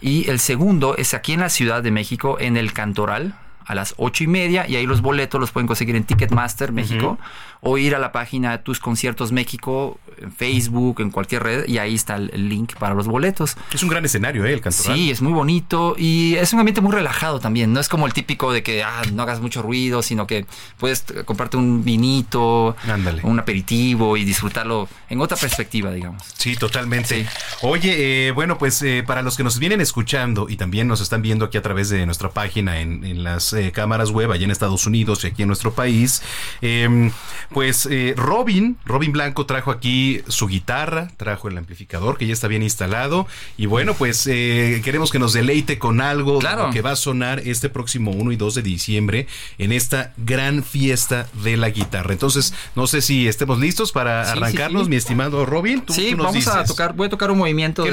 Y 0.01 0.29
el 0.29 0.39
segundo 0.39 0.95
es 0.97 1.13
aquí 1.13 1.33
en 1.33 1.39
la 1.39 1.49
Ciudad 1.49 1.81
de 1.81 1.89
México, 1.89 2.37
en 2.39 2.57
el 2.57 2.73
Cantoral 2.73 3.33
a 3.67 3.75
las 3.75 3.95
ocho 3.97 4.23
y 4.23 4.27
media 4.27 4.65
y 4.67 4.77
ahí 4.77 4.85
los 4.85 5.01
boletos 5.01 5.41
los 5.41 5.51
pueden 5.51 5.67
conseguir 5.67 5.97
en 5.97 6.05
Ticketmaster 6.05 6.71
México 6.71 7.19
o 7.61 7.77
ir 7.77 7.95
a 7.95 7.99
la 7.99 8.11
página 8.11 8.51
de 8.51 8.57
Tus 8.59 8.79
Conciertos 8.79 9.31
México, 9.31 9.99
en 10.19 10.31
Facebook, 10.31 11.01
en 11.01 11.11
cualquier 11.11 11.43
red, 11.43 11.67
y 11.67 11.77
ahí 11.77 11.95
está 11.95 12.15
el 12.15 12.49
link 12.49 12.75
para 12.75 12.95
los 12.95 13.07
boletos. 13.07 13.55
Es 13.73 13.83
un 13.83 13.89
gran 13.89 14.03
escenario, 14.05 14.45
¿eh? 14.45 14.53
El 14.53 14.61
Cantoral. 14.61 14.97
Sí, 14.97 15.11
es 15.11 15.21
muy 15.21 15.33
bonito 15.33 15.95
y 15.97 16.35
es 16.35 16.53
un 16.53 16.59
ambiente 16.59 16.81
muy 16.81 16.91
relajado 16.91 17.39
también. 17.39 17.73
No 17.73 17.79
es 17.79 17.89
como 17.89 18.05
el 18.05 18.13
típico 18.13 18.51
de 18.51 18.63
que 18.63 18.83
ah, 18.83 19.01
no 19.13 19.23
hagas 19.23 19.41
mucho 19.41 19.61
ruido, 19.61 20.01
sino 20.01 20.27
que 20.27 20.45
puedes 20.77 21.05
comprarte 21.25 21.57
un 21.57 21.83
vinito, 21.83 22.75
un 23.23 23.39
aperitivo 23.39 24.17
y 24.17 24.25
disfrutarlo 24.25 24.87
en 25.09 25.21
otra 25.21 25.37
perspectiva, 25.37 25.91
digamos. 25.91 26.23
Sí, 26.37 26.55
totalmente. 26.55 27.27
Oye, 27.61 28.27
eh, 28.27 28.31
bueno, 28.31 28.57
pues 28.57 28.81
eh, 28.81 29.03
para 29.05 29.21
los 29.21 29.37
que 29.37 29.43
nos 29.43 29.59
vienen 29.59 29.81
escuchando 29.81 30.47
y 30.49 30.57
también 30.57 30.87
nos 30.87 31.01
están 31.01 31.21
viendo 31.21 31.45
aquí 31.45 31.57
a 31.57 31.61
través 31.61 31.89
de 31.89 32.05
nuestra 32.05 32.29
página 32.29 32.79
en, 32.79 33.03
en 33.03 33.23
las 33.23 33.53
eh, 33.53 33.71
cámaras 33.71 34.11
web 34.11 34.31
allá 34.31 34.45
en 34.45 34.51
Estados 34.51 34.85
Unidos 34.85 35.23
y 35.23 35.27
aquí 35.27 35.43
en 35.43 35.47
nuestro 35.47 35.73
país, 35.73 36.21
eh, 36.61 37.11
pues 37.49 37.87
eh, 37.89 38.13
Robin, 38.17 38.77
Robin 38.85 39.11
Blanco 39.11 39.45
trajo 39.45 39.71
aquí 39.71 40.21
su 40.27 40.47
guitarra, 40.47 41.09
trajo 41.17 41.47
el 41.47 41.57
amplificador 41.57 42.17
que 42.17 42.27
ya 42.27 42.33
está 42.33 42.47
bien 42.47 42.63
instalado 42.63 43.27
y 43.57 43.65
bueno, 43.65 43.93
pues 43.93 44.27
eh, 44.27 44.81
queremos 44.83 45.11
que 45.11 45.19
nos 45.19 45.33
deleite 45.33 45.79
con 45.79 46.01
algo 46.01 46.39
que 46.71 46.81
va 46.81 46.91
a 46.91 46.95
sonar 46.95 47.39
este 47.39 47.69
próximo 47.69 48.11
1 48.11 48.31
y 48.31 48.35
2 48.35 48.55
de 48.55 48.61
diciembre 48.61 49.27
en 49.57 49.71
esta 49.71 50.13
gran 50.17 50.63
fiesta 50.63 51.27
de 51.43 51.57
la 51.57 51.69
guitarra. 51.69 52.13
Entonces, 52.13 52.53
no 52.75 52.87
sé 52.87 53.01
si 53.01 53.27
estemos 53.27 53.59
listos 53.59 53.91
para 53.91 54.31
arrancarnos, 54.31 54.89
mi 54.89 54.95
estimado 54.95 55.45
Robin. 55.45 55.83
sí, 55.89 56.13
vamos 56.15 56.47
a 56.47 56.65
tocar, 56.65 56.93
voy 56.93 57.07
a 57.07 57.09
tocar 57.09 57.31
un 57.31 57.37
movimiento 57.37 57.83
de, 57.83 57.91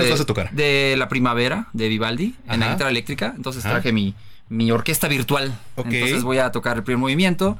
de 0.52 0.96
la 0.96 1.08
primavera 1.08 1.68
de 1.72 1.88
Vivaldi 1.88 2.34
en 2.48 2.60
la 2.60 2.72
guitarra 2.72 2.90
eléctrica. 2.90 3.34
Entonces 3.36 3.62
traje 3.62 3.92
mi, 3.92 4.14
mi 4.48 4.70
orquesta 4.70 5.08
virtual. 5.08 5.56
Entonces 5.76 6.22
voy 6.22 6.38
a 6.38 6.50
tocar 6.50 6.76
el 6.76 6.82
primer 6.82 6.98
movimiento 6.98 7.58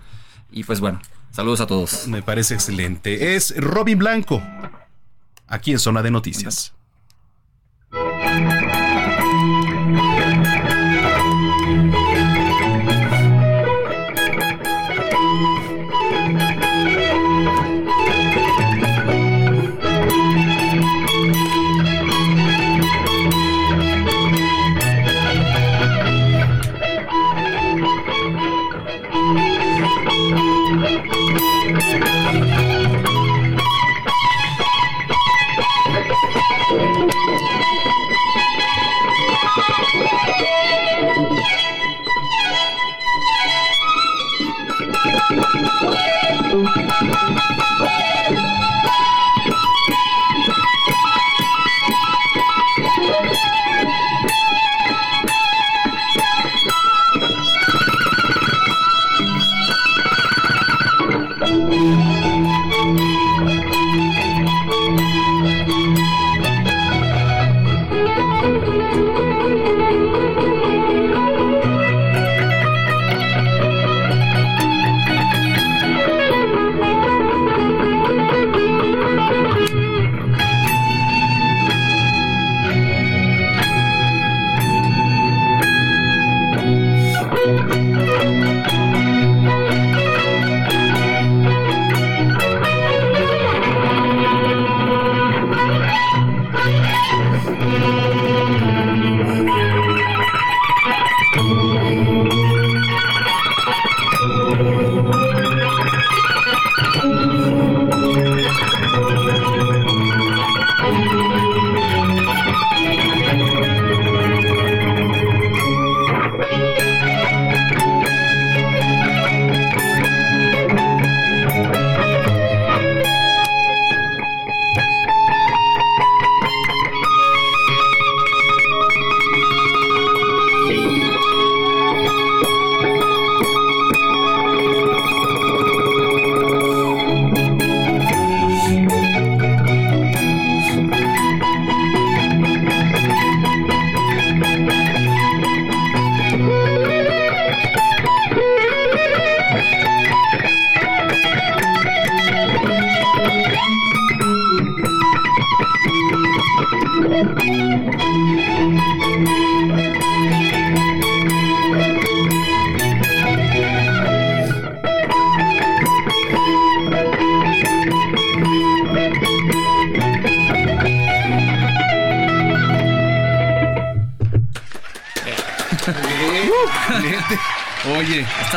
y 0.51 0.65
pues 0.65 0.81
bueno, 0.81 1.01
Saludos 1.35 1.61
a 1.61 1.67
todos. 1.67 2.07
Me 2.07 2.23
parece 2.23 2.55
excelente. 2.55 3.35
Es 3.35 3.53
Robin 3.57 3.99
Blanco, 3.99 4.41
aquí 5.49 5.73
en 5.73 5.81
Zona 5.81 6.01
de 6.01 6.13
Noticias. 6.13 6.73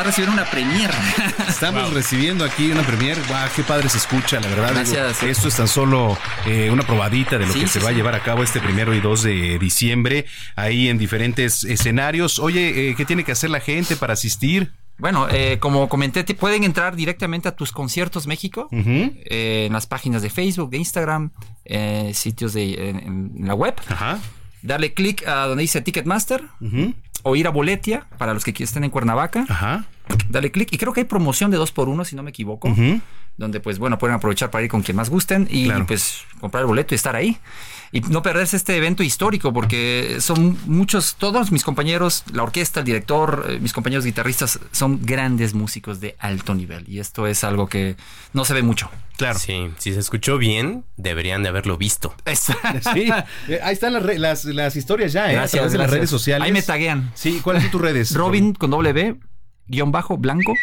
Recibiendo 0.08 0.42
una 0.42 0.50
premier. 0.50 0.90
Estamos 1.50 1.94
recibiendo 1.94 2.46
aquí 2.46 2.72
una 2.72 2.82
premier. 2.84 3.18
Guau, 3.28 3.50
qué 3.54 3.62
padre 3.64 3.90
se 3.90 3.98
escucha, 3.98 4.40
la 4.40 4.48
verdad. 4.48 4.72
Gracias. 4.74 5.20
Digo, 5.20 5.32
esto 5.32 5.50
es 5.50 5.56
tan 5.58 5.68
solo 5.68 6.18
eh, 6.46 6.70
una 6.72 6.84
probadita 6.84 7.38
de 7.38 7.46
lo 7.46 7.52
Sí, 7.52 7.60
que 7.60 7.68
sí, 7.68 7.74
se 7.74 7.80
va 7.86 7.90
a 7.90 7.92
llevar 7.92 8.16
a 8.16 8.24
cabo 8.24 8.42
este 8.42 8.62
primero 8.62 8.96
y 8.96 9.02
2 9.02 9.24
de 9.24 9.60
diciembre, 9.60 10.26
ahí 10.56 10.88
en 10.88 10.98
diferentes 10.98 11.66
escenarios. 11.66 12.40
Oye, 12.40 12.90
eh, 12.90 12.96
¿qué 12.96 13.04
tiene 13.04 13.26
que 13.26 13.34
hacer 13.34 13.50
la 13.50 13.60
gente 13.60 13.98
para 13.98 14.14
asistir? 14.14 14.72
Bueno, 14.98 15.28
eh, 15.30 15.58
como 15.60 15.90
comenté, 15.90 16.24
te 16.24 16.34
pueden 16.36 16.64
entrar 16.64 16.96
directamente 16.96 17.50
a 17.50 17.56
tus 17.56 17.74
conciertos 17.74 18.28
México 18.28 18.70
eh, 18.72 19.66
en 19.68 19.74
las 19.74 19.88
páginas 19.88 20.22
de 20.22 20.30
Facebook, 20.30 20.70
de 20.70 20.78
Instagram, 20.78 21.32
eh, 21.66 22.12
sitios 22.14 22.54
de 22.54 22.90
en, 22.90 23.36
en 23.40 23.48
la 23.48 23.54
web. 23.54 23.76
Darle 24.62 24.94
clic 24.94 25.28
a 25.28 25.48
donde 25.48 25.62
dice 25.62 25.82
Ticketmaster 25.82 26.44
o 27.24 27.36
ir 27.36 27.46
a 27.46 27.52
Boletia 27.52 28.08
para 28.18 28.34
los 28.34 28.44
que 28.44 28.64
estén 28.64 28.86
en 28.86 28.90
Cuernavaca. 28.90 29.46
Dale 30.30 30.52
clic 30.52 30.70
y 30.72 30.78
creo 30.78 30.94
que 30.94 31.02
hay 31.02 31.06
promoción 31.06 31.52
de 31.52 31.58
2 31.58 31.72
por 31.72 31.90
1 31.90 32.06
si 32.06 32.16
no 32.16 32.24
me 32.24 32.30
equivoco. 32.30 32.74
Donde 33.38 33.60
pues 33.60 33.78
bueno 33.78 34.00
pueden 34.00 34.16
aprovechar 34.16 34.50
para 34.50 34.64
ir 34.64 34.70
con 34.70 34.82
quien 34.82 34.98
más 34.98 35.10
gusten 35.10 35.48
y 35.50 35.70
pues 35.84 36.24
comprar 36.40 36.62
el 36.62 36.68
boleto 36.68 36.94
y 36.94 36.96
estar 36.96 37.16
ahí. 37.16 37.38
Y 37.92 38.02
no 38.02 38.22
perderse 38.22 38.58
este 38.58 38.76
evento 38.76 39.02
histórico 39.02 39.54
porque 39.54 40.18
son 40.20 40.58
muchos, 40.66 41.16
todos 41.16 41.52
mis 41.52 41.64
compañeros, 41.64 42.26
la 42.34 42.44
orquesta, 42.44 42.82
el 42.82 42.86
director, 42.86 43.46
eh, 43.50 43.60
mis 43.60 43.72
compañeros 43.72 44.04
guitarristas 44.04 44.60
son 44.72 45.06
grandes 45.06 45.54
músicos 45.54 46.02
de 46.02 46.16
alto 46.20 46.54
nivel 46.54 46.84
y 46.90 47.00
esto 47.00 47.28
es 47.28 47.46
algo 47.46 47.68
que 47.68 47.96
no 48.34 48.44
se 48.44 48.54
ve 48.54 48.62
mucho. 48.62 48.90
Claro. 49.16 49.40
Sí, 49.40 49.72
si 49.78 49.94
se 49.94 50.00
escuchó 50.00 50.38
bien, 50.38 50.84
deberían 50.98 51.44
de 51.44 51.50
haberlo 51.50 51.78
visto. 51.78 52.14
Sí, 52.94 53.10
eh, 53.48 53.60
ahí 53.64 53.74
están 53.74 53.94
las, 53.94 54.04
las, 54.20 54.46
las 54.46 54.76
historias 54.76 55.14
ya, 55.14 55.28
¿eh? 55.28 55.30
a 55.30 55.40
Gracias, 55.40 55.52
través 55.52 55.72
de 55.72 55.78
las 55.78 55.90
redes 55.90 56.10
sociales. 56.10 56.46
Ahí 56.46 56.52
me 56.52 56.62
taguean. 56.62 57.12
Sí, 57.16 57.40
¿cuáles 57.42 57.64
son 57.64 57.72
tus 57.72 57.82
redes? 57.82 58.14
Robin 58.16 58.54
con 58.54 58.70
doble 58.70 58.94
B, 58.94 59.16
guion 59.68 59.92
bajo, 59.92 60.18
blanco. 60.18 60.54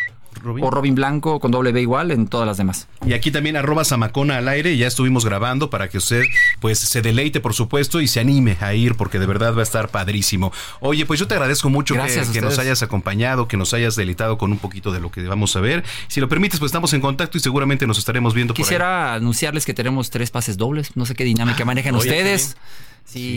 O 0.61 0.71
Robin 0.71 0.95
Blanco 0.95 1.41
con 1.41 1.51
doble 1.51 1.73
B 1.73 1.81
igual 1.81 2.11
en 2.11 2.27
todas 2.27 2.47
las 2.47 2.57
demás. 2.57 2.89
Y 3.07 3.13
aquí 3.13 3.31
también 3.31 3.57
arroba 3.57 3.85
Samacona 3.85 4.39
al 4.39 4.49
aire, 4.49 4.77
ya 4.77 4.87
estuvimos 4.87 5.25
grabando 5.25 5.71
para 5.71 5.89
que 5.89 5.99
usted 5.99 6.25
pues 6.61 6.79
se 6.79 7.03
deleite 7.03 7.41
por 7.41 7.55
supuesto 7.55 8.01
y 8.01 8.09
se 8.09 8.21
anime 8.21 8.57
a 8.61 8.75
ir 8.75 8.97
porque 8.97 9.19
de 9.19 9.27
verdad 9.27 9.55
va 9.55 9.61
a 9.61 9.63
estar 9.63 9.89
padrísimo. 9.89 10.53
Oye, 10.81 11.07
pues 11.07 11.21
yo 11.21 11.27
te 11.27 11.35
agradezco 11.35 11.71
mucho 11.71 11.95
que, 11.95 12.41
nos 12.41 12.59
hayas 12.59 12.83
acompañado, 12.83 13.49
que 13.49 13.57
nos 13.57 13.75
hayas 13.75 13.97
deleitado 13.97 14.37
con 14.37 14.53
un 14.53 14.59
poquito 14.59 14.93
de 14.93 15.01
lo 15.01 15.11
que 15.11 15.23
vamos 15.23 15.55
a 15.57 15.61
ver. 15.61 15.85
Si 16.09 16.21
lo 16.21 16.29
permites, 16.29 16.59
pues 16.59 16.71
estamos 16.71 16.93
en 16.95 17.01
contacto 17.01 17.39
y 17.39 17.41
seguramente 17.41 17.87
nos 17.87 17.99
estaremos 17.99 18.35
viendo 18.35 18.55
por 18.55 18.61
ahí. 18.61 18.65
Quisiera 18.65 19.15
anunciarles 19.15 19.65
que 19.65 19.75
tenemos 19.75 20.11
tres 20.11 20.31
pases 20.31 20.57
dobles. 20.57 20.97
No 20.97 21.07
sé 21.07 21.15
qué 21.15 21.25
dinámica 21.25 21.65
manejan 21.65 21.95
oye, 21.95 22.09
ustedes. 22.09 22.57
Si 23.05 23.37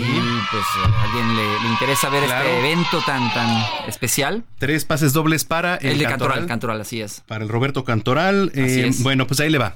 pues 0.49 0.64
a 0.85 1.03
alguien 1.03 1.35
le, 1.35 1.60
le 1.61 1.68
interesa 1.69 2.10
ver 2.10 2.23
Claro. 2.23 2.48
este 2.49 2.60
evento 2.60 3.02
tan 3.06 3.31
tan 3.34 3.64
especial. 3.88 4.44
Tres 4.57 4.85
pases 4.85 5.14
dobles 5.14 5.44
para 5.45 5.76
el, 5.76 5.91
El 5.94 5.98
de 5.99 6.03
Cantoral. 6.06 6.30
Cantoral, 6.39 6.48
Cantoral, 6.48 6.81
así 6.81 7.02
es. 7.02 7.22
Para 7.27 7.44
el 7.44 7.49
Roberto 7.49 7.84
Cantoral. 7.84 8.49
Así 8.53 8.61
Eh, 8.61 8.88
es. 8.88 9.03
Bueno, 9.03 9.27
pues 9.27 9.39
ahí 9.39 9.49
le 9.49 9.57
va. 9.57 9.76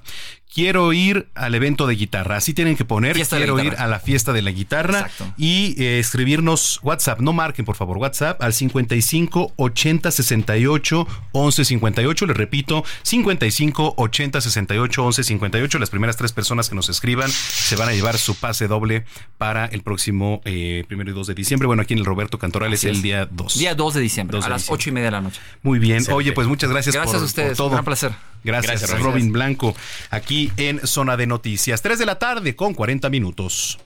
Quiero 0.53 0.91
ir 0.91 1.29
al 1.33 1.55
evento 1.55 1.87
de 1.87 1.95
guitarra. 1.95 2.35
Así 2.35 2.53
tienen 2.53 2.75
que 2.75 2.83
poner. 2.83 3.15
Fiesta 3.15 3.37
Quiero 3.37 3.57
ir 3.63 3.75
a 3.77 3.87
la 3.87 3.99
fiesta 3.99 4.33
de 4.33 4.41
la 4.41 4.51
guitarra. 4.51 5.09
Y 5.37 5.81
eh, 5.81 5.99
escribirnos 5.99 6.79
WhatsApp. 6.83 7.21
No 7.21 7.31
marquen, 7.31 7.63
por 7.63 7.77
favor, 7.77 7.97
WhatsApp 7.97 8.41
al 8.41 8.53
55 8.53 9.53
80 9.55 10.11
68 10.11 11.07
11 11.31 11.65
58. 11.65 12.25
Les 12.25 12.35
repito, 12.37 12.83
55 13.03 13.93
80 13.95 14.41
68 14.41 15.05
11 15.05 15.23
58. 15.23 15.79
Las 15.79 15.89
primeras 15.89 16.17
tres 16.17 16.33
personas 16.33 16.67
que 16.67 16.75
nos 16.75 16.89
escriban 16.89 17.29
se 17.29 17.77
van 17.77 17.87
a 17.87 17.93
llevar 17.93 18.17
su 18.17 18.35
pase 18.35 18.67
doble 18.67 19.05
para 19.37 19.65
el 19.67 19.83
próximo 19.83 20.41
eh, 20.43 20.83
primero 20.87 21.11
y 21.11 21.13
2 21.13 21.27
de 21.27 21.33
diciembre. 21.33 21.67
Bueno, 21.67 21.81
aquí 21.83 21.93
en 21.93 21.99
el 21.99 22.05
Roberto 22.05 22.37
Cantoral 22.39 22.73
Así 22.73 22.87
es 22.87 22.91
el 22.91 22.97
es. 22.97 23.03
día 23.03 23.25
2. 23.31 23.57
Día 23.57 23.73
2 23.73 23.93
de 23.93 24.01
diciembre, 24.01 24.35
2 24.35 24.43
a 24.43 24.47
de 24.47 24.51
las 24.51 24.61
diciembre. 24.63 24.81
ocho 24.81 24.89
y 24.89 24.91
media 24.91 25.05
de 25.05 25.11
la 25.11 25.21
noche. 25.21 25.39
Muy 25.63 25.79
bien. 25.79 25.97
Excelente. 25.99 26.17
Oye, 26.17 26.31
pues 26.33 26.47
muchas 26.47 26.69
gracias, 26.69 26.93
Gracias 26.93 27.13
por, 27.15 27.21
a 27.23 27.25
ustedes, 27.25 27.47
por 27.49 27.55
todo. 27.57 27.67
un 27.67 27.73
gran 27.73 27.85
placer. 27.85 28.11
Gracias, 28.43 28.81
Gracias, 28.81 28.99
Robin 29.01 29.31
Blanco, 29.31 29.75
aquí 30.09 30.40
en 30.57 30.85
Zona 30.87 31.17
de 31.17 31.27
Noticias. 31.27 31.81
3 31.81 31.99
de 31.99 32.05
la 32.05 32.17
tarde 32.17 32.55
con 32.55 32.73
40 32.73 33.09
minutos. 33.09 33.77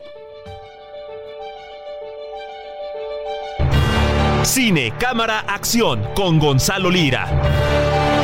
Cine, 4.43 4.93
cámara, 4.99 5.39
acción 5.39 6.03
con 6.15 6.37
Gonzalo 6.37 6.91
Lira. 6.91 8.14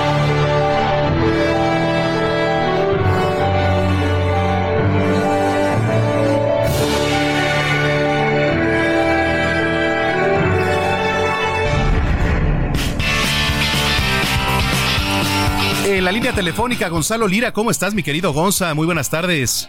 En 16.01 16.05
la 16.05 16.11
línea 16.11 16.33
telefónica, 16.33 16.89
Gonzalo 16.89 17.27
Lira, 17.27 17.53
¿cómo 17.53 17.69
estás, 17.69 17.93
mi 17.93 18.01
querido 18.01 18.33
Gonza? 18.33 18.73
Muy 18.73 18.87
buenas 18.87 19.11
tardes. 19.11 19.67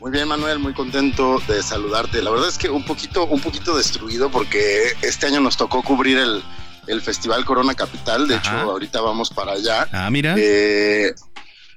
Muy 0.00 0.10
bien, 0.10 0.26
Manuel, 0.26 0.58
muy 0.58 0.74
contento 0.74 1.40
de 1.46 1.62
saludarte. 1.62 2.20
La 2.22 2.30
verdad 2.30 2.48
es 2.48 2.58
que 2.58 2.68
un 2.68 2.84
poquito, 2.84 3.26
un 3.26 3.40
poquito 3.40 3.76
destruido 3.76 4.32
porque 4.32 4.82
este 5.00 5.26
año 5.26 5.40
nos 5.40 5.56
tocó 5.56 5.84
cubrir 5.84 6.18
el, 6.18 6.42
el 6.88 7.00
Festival 7.02 7.44
Corona 7.44 7.72
Capital. 7.76 8.26
De 8.26 8.34
hecho, 8.34 8.50
ahorita 8.50 9.00
vamos 9.00 9.30
para 9.30 9.52
allá. 9.52 9.86
Ah, 9.92 10.10
mira. 10.10 10.34
Eh, 10.36 11.14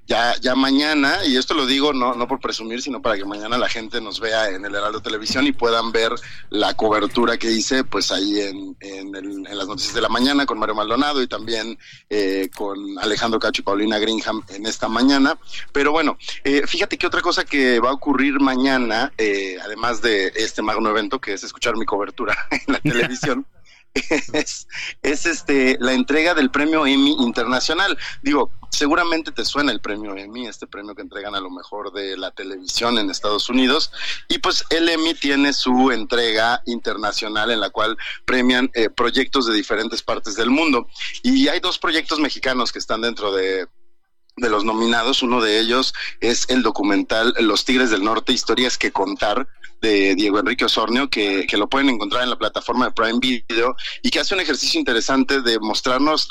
ya, 0.08 0.36
ya 0.40 0.56
mañana, 0.56 1.26
y 1.26 1.36
esto 1.38 1.54
lo 1.54 1.66
digo 1.66 1.92
no, 1.94 2.14
no 2.14 2.28
por 2.28 2.40
presumir, 2.40 2.82
sino 2.82 3.02
para 3.02 3.16
que 3.18 3.26
mañana 3.26 3.58
la 3.58 3.68
gente 3.70 4.00
nos 4.02 4.20
vea 4.20 4.50
en 4.50 4.64
el 4.66 4.76
Heraldo 4.76 5.02
Televisión 5.02 5.48
y 5.48 5.52
puedan 5.52 5.92
ver 5.92 6.12
la 6.50 6.76
cobertura 6.76 7.38
que 7.38 7.52
hice 7.52 7.84
pues 7.84 8.12
ahí 8.12 8.40
en, 8.42 8.78
en, 8.82 9.16
el- 9.16 9.48
en 9.48 9.58
las 9.58 9.68
noticias 9.68 9.94
de 9.96 10.02
la 10.02 10.10
mañana 10.10 10.46
con 10.46 10.60
Mario 10.60 10.76
Maldonado 10.76 11.22
y 11.22 11.28
también 11.28 11.78
eh, 12.10 12.50
con 12.56 12.78
Alejandro 13.00 13.40
Cacho 13.40 13.62
y 13.62 13.66
Paulina 13.66 13.98
Greenham 14.00 14.44
en 14.50 14.66
esta 14.66 14.88
mañana. 14.88 15.38
Pero 15.72 15.92
bueno, 15.92 16.18
eh, 16.44 16.64
fíjate 16.68 16.98
que 16.98 17.08
otra 17.08 17.22
cosa 17.22 17.44
que 17.46 17.80
va 17.80 17.90
a 17.90 17.94
ocurrir 17.94 18.40
mañana, 18.40 19.12
eh, 19.18 19.58
además 19.64 20.02
de 20.02 20.32
este 20.36 20.62
magno 20.62 20.90
evento, 20.90 21.20
que 21.20 21.34
es 21.34 21.44
escuchar 21.44 21.76
mi 21.78 21.86
cobertura 21.86 22.38
en 22.52 22.74
la 22.74 22.80
televisión, 22.82 23.46
es, 24.34 24.68
es 25.02 25.26
este 25.26 25.78
la 25.80 25.94
entrega 25.94 26.34
del 26.34 26.52
premio 26.52 26.86
Emmy 26.86 27.16
Internacional. 27.20 27.98
Digo, 28.22 28.52
seguramente 28.70 29.32
te 29.32 29.46
suena 29.46 29.72
el 29.72 29.80
premio 29.80 30.16
Emmy, 30.16 30.48
este 30.48 30.68
premio 30.68 30.96
que 30.96 31.02
entregan 31.02 31.36
a 31.36 31.40
lo 31.40 31.50
mejor 31.50 31.94
de 31.94 32.18
la 32.18 32.32
televisión 32.32 32.98
en 32.98 33.10
Estados 33.10 33.50
Unidos. 33.50 33.92
Y 34.28 34.40
pues 34.40 34.66
el 34.70 34.90
Emmy 34.90 35.14
tiene 35.14 35.54
su 35.54 35.92
entrega 35.92 36.62
internacional 36.66 37.52
en 37.52 37.62
la 37.62 37.70
cual 37.70 37.98
premian 38.26 38.70
eh, 38.74 38.90
proyectos 38.90 39.48
de 39.48 39.54
diferentes 39.54 40.04
partes 40.04 40.36
del 40.36 40.50
mundo. 40.50 40.88
Y 41.24 41.48
hay 41.48 41.60
dos 41.60 41.78
proyectos 41.80 42.20
mexicanos 42.20 42.72
que 42.72 42.80
están 42.80 43.02
dentro 43.02 43.32
de, 43.32 43.68
de 44.36 44.50
los 44.50 44.66
nominados. 44.66 45.24
Uno 45.24 45.42
de 45.42 45.60
ellos 45.60 45.94
es 46.20 46.46
el 46.50 46.64
documental 46.64 47.34
Los 47.40 47.64
Tigres 47.64 47.92
del 47.92 48.04
Norte, 48.04 48.34
historias 48.34 48.78
que 48.78 48.92
contar 48.92 49.48
de 49.82 50.16
Diego 50.16 50.40
Enrique 50.40 50.66
Osornio, 50.66 51.10
que, 51.10 51.46
que 51.48 51.58
lo 51.58 51.68
pueden 51.68 51.90
encontrar 51.90 52.24
en 52.24 52.30
la 52.30 52.38
plataforma 52.38 52.86
de 52.86 52.92
Prime 52.92 53.20
Video 53.20 53.76
y 54.02 54.10
que 54.10 54.20
hace 54.20 54.34
un 54.34 54.42
ejercicio 54.42 54.80
interesante 54.80 55.42
de 55.42 55.60
mostrarnos 55.60 56.28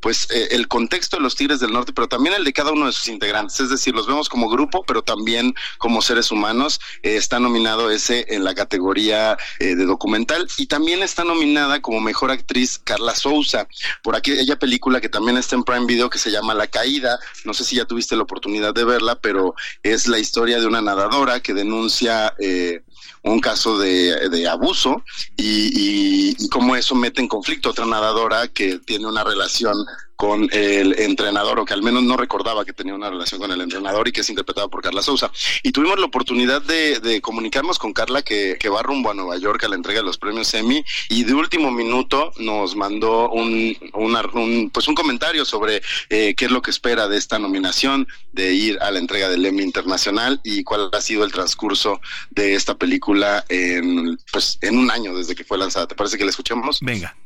pues 0.00 0.28
eh, 0.30 0.48
el 0.52 0.68
contexto 0.68 1.16
de 1.16 1.22
los 1.22 1.36
Tigres 1.36 1.60
del 1.60 1.72
Norte, 1.72 1.92
pero 1.92 2.08
también 2.08 2.34
el 2.34 2.44
de 2.44 2.52
cada 2.52 2.72
uno 2.72 2.86
de 2.86 2.92
sus 2.92 3.08
integrantes. 3.08 3.60
Es 3.60 3.70
decir, 3.70 3.94
los 3.94 4.06
vemos 4.06 4.28
como 4.28 4.48
grupo, 4.48 4.84
pero 4.86 5.02
también 5.02 5.54
como 5.78 6.02
seres 6.02 6.30
humanos. 6.30 6.80
Eh, 7.02 7.16
está 7.16 7.38
nominado 7.40 7.90
ese 7.90 8.26
en 8.28 8.44
la 8.44 8.54
categoría 8.54 9.36
eh, 9.58 9.74
de 9.74 9.84
documental 9.84 10.48
y 10.56 10.66
también 10.66 11.02
está 11.02 11.24
nominada 11.24 11.80
como 11.80 12.00
mejor 12.00 12.30
actriz 12.30 12.78
Carla 12.82 13.14
Souza 13.14 13.66
por 14.02 14.16
aquella 14.16 14.58
película 14.58 15.00
que 15.00 15.08
también 15.08 15.36
está 15.36 15.56
en 15.56 15.64
Prime 15.64 15.86
Video 15.86 16.10
que 16.10 16.18
se 16.18 16.30
llama 16.30 16.54
La 16.54 16.66
Caída. 16.66 17.18
No 17.44 17.54
sé 17.54 17.64
si 17.64 17.76
ya 17.76 17.84
tuviste 17.84 18.16
la 18.16 18.22
oportunidad 18.22 18.74
de 18.74 18.84
verla, 18.84 19.18
pero 19.20 19.54
es 19.82 20.06
la 20.06 20.18
historia 20.18 20.60
de 20.60 20.66
una 20.66 20.80
nadadora 20.80 21.40
que 21.40 21.54
denuncia 21.54 22.34
eh, 22.38 22.82
un 23.22 23.40
caso 23.40 23.78
de, 23.78 24.28
de 24.28 24.48
abuso 24.48 25.02
y, 25.36 26.32
y, 26.32 26.36
y 26.38 26.48
cómo 26.48 26.76
eso 26.76 26.94
mete 26.94 27.20
en 27.20 27.28
conflicto 27.28 27.68
a 27.68 27.72
otra 27.72 27.86
nadadora 27.86 28.48
que 28.48 28.78
tiene 28.78 29.06
una 29.06 29.24
relación 29.24 29.76
con 30.16 30.48
el 30.52 30.98
entrenador, 30.98 31.58
o 31.60 31.64
que 31.64 31.74
al 31.74 31.82
menos 31.82 32.02
no 32.02 32.16
recordaba 32.16 32.64
que 32.64 32.72
tenía 32.72 32.94
una 32.94 33.10
relación 33.10 33.40
con 33.40 33.50
el 33.52 33.60
entrenador 33.60 34.08
y 34.08 34.12
que 34.12 34.22
es 34.22 34.28
interpretada 34.30 34.68
por 34.68 34.82
Carla 34.82 35.02
Sousa. 35.02 35.30
Y 35.62 35.72
tuvimos 35.72 35.98
la 35.98 36.06
oportunidad 36.06 36.62
de, 36.62 37.00
de 37.00 37.20
comunicarnos 37.20 37.78
con 37.78 37.92
Carla 37.92 38.22
que, 38.22 38.56
que 38.58 38.68
va 38.68 38.82
rumbo 38.82 39.10
a 39.10 39.14
Nueva 39.14 39.36
York 39.38 39.62
a 39.64 39.68
la 39.68 39.76
entrega 39.76 40.00
de 40.00 40.06
los 40.06 40.18
premios 40.18 40.52
Emmy 40.54 40.84
y 41.08 41.24
de 41.24 41.34
último 41.34 41.70
minuto 41.70 42.32
nos 42.38 42.76
mandó 42.76 43.30
un, 43.30 43.76
un, 43.94 44.70
pues 44.70 44.88
un 44.88 44.94
comentario 44.94 45.44
sobre 45.44 45.82
eh, 46.08 46.34
qué 46.36 46.46
es 46.46 46.50
lo 46.50 46.62
que 46.62 46.70
espera 46.70 47.08
de 47.08 47.16
esta 47.16 47.38
nominación, 47.38 48.08
de 48.32 48.52
ir 48.52 48.78
a 48.80 48.90
la 48.90 48.98
entrega 48.98 49.28
del 49.28 49.44
Emmy 49.44 49.62
Internacional 49.62 50.40
y 50.44 50.64
cuál 50.64 50.90
ha 50.92 51.00
sido 51.00 51.24
el 51.24 51.32
transcurso 51.32 52.00
de 52.30 52.54
esta 52.54 52.76
película 52.76 53.44
en, 53.48 54.18
pues, 54.32 54.58
en 54.62 54.78
un 54.78 54.90
año 54.90 55.16
desde 55.16 55.34
que 55.34 55.44
fue 55.44 55.58
lanzada. 55.58 55.86
¿Te 55.86 55.94
parece 55.94 56.18
que 56.18 56.24
la 56.24 56.30
escuchemos? 56.30 56.78
Venga. 56.80 57.16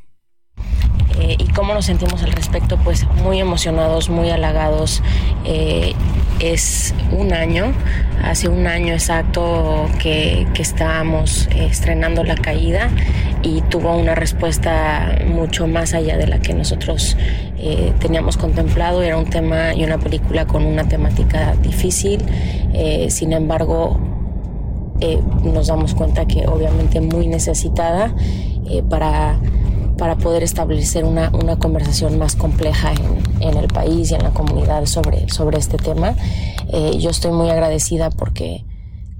Eh, 1.21 1.35
y 1.37 1.45
cómo 1.47 1.73
nos 1.73 1.85
sentimos 1.85 2.23
al 2.23 2.31
respecto, 2.31 2.77
pues 2.77 3.05
muy 3.23 3.39
emocionados, 3.39 4.09
muy 4.09 4.29
halagados. 4.29 5.01
eh, 5.45 5.93
es 6.39 6.95
un 7.11 7.33
año, 7.33 7.71
hace 8.23 8.49
un 8.49 8.65
año 8.65 8.93
exacto 8.93 9.87
que, 10.01 10.47
que 10.55 10.63
estábamos 10.63 11.47
estrenando 11.55 12.23
La 12.23 12.33
Caída 12.33 12.89
y 13.43 13.61
tuvo 13.61 13.95
una 13.95 14.15
respuesta 14.15 15.19
mucho 15.27 15.67
más 15.67 15.93
allá 15.93 16.17
de 16.17 16.27
la 16.27 16.39
que 16.39 16.53
nosotros 16.53 17.17
eh, 17.57 17.93
teníamos 17.99 18.37
contemplado. 18.37 19.03
Era 19.03 19.17
un 19.17 19.29
tema 19.29 19.73
y 19.73 19.83
una 19.83 19.97
película 19.97 20.45
con 20.47 20.65
una 20.65 20.87
temática 20.87 21.55
difícil, 21.61 22.23
eh, 22.73 23.07
sin 23.09 23.33
embargo 23.33 23.99
eh, 24.99 25.19
nos 25.43 25.67
damos 25.67 25.93
cuenta 25.93 26.25
que 26.25 26.47
obviamente 26.47 27.01
muy 27.01 27.27
necesitada 27.27 28.13
para 28.89 29.35
para 30.01 30.15
poder 30.15 30.41
establecer 30.41 31.05
una, 31.05 31.29
una 31.29 31.59
conversación 31.59 32.17
más 32.17 32.35
compleja 32.35 32.91
en, 32.91 33.47
en, 33.49 33.55
el 33.55 33.67
país 33.67 34.09
y 34.09 34.15
en 34.15 34.23
la 34.23 34.31
comunidad 34.31 34.87
sobre, 34.87 35.29
sobre 35.29 35.59
este 35.59 35.77
tema. 35.77 36.15
Eh, 36.73 36.97
yo 36.97 37.11
estoy 37.11 37.29
muy 37.29 37.51
agradecida 37.51 38.09
porque 38.09 38.65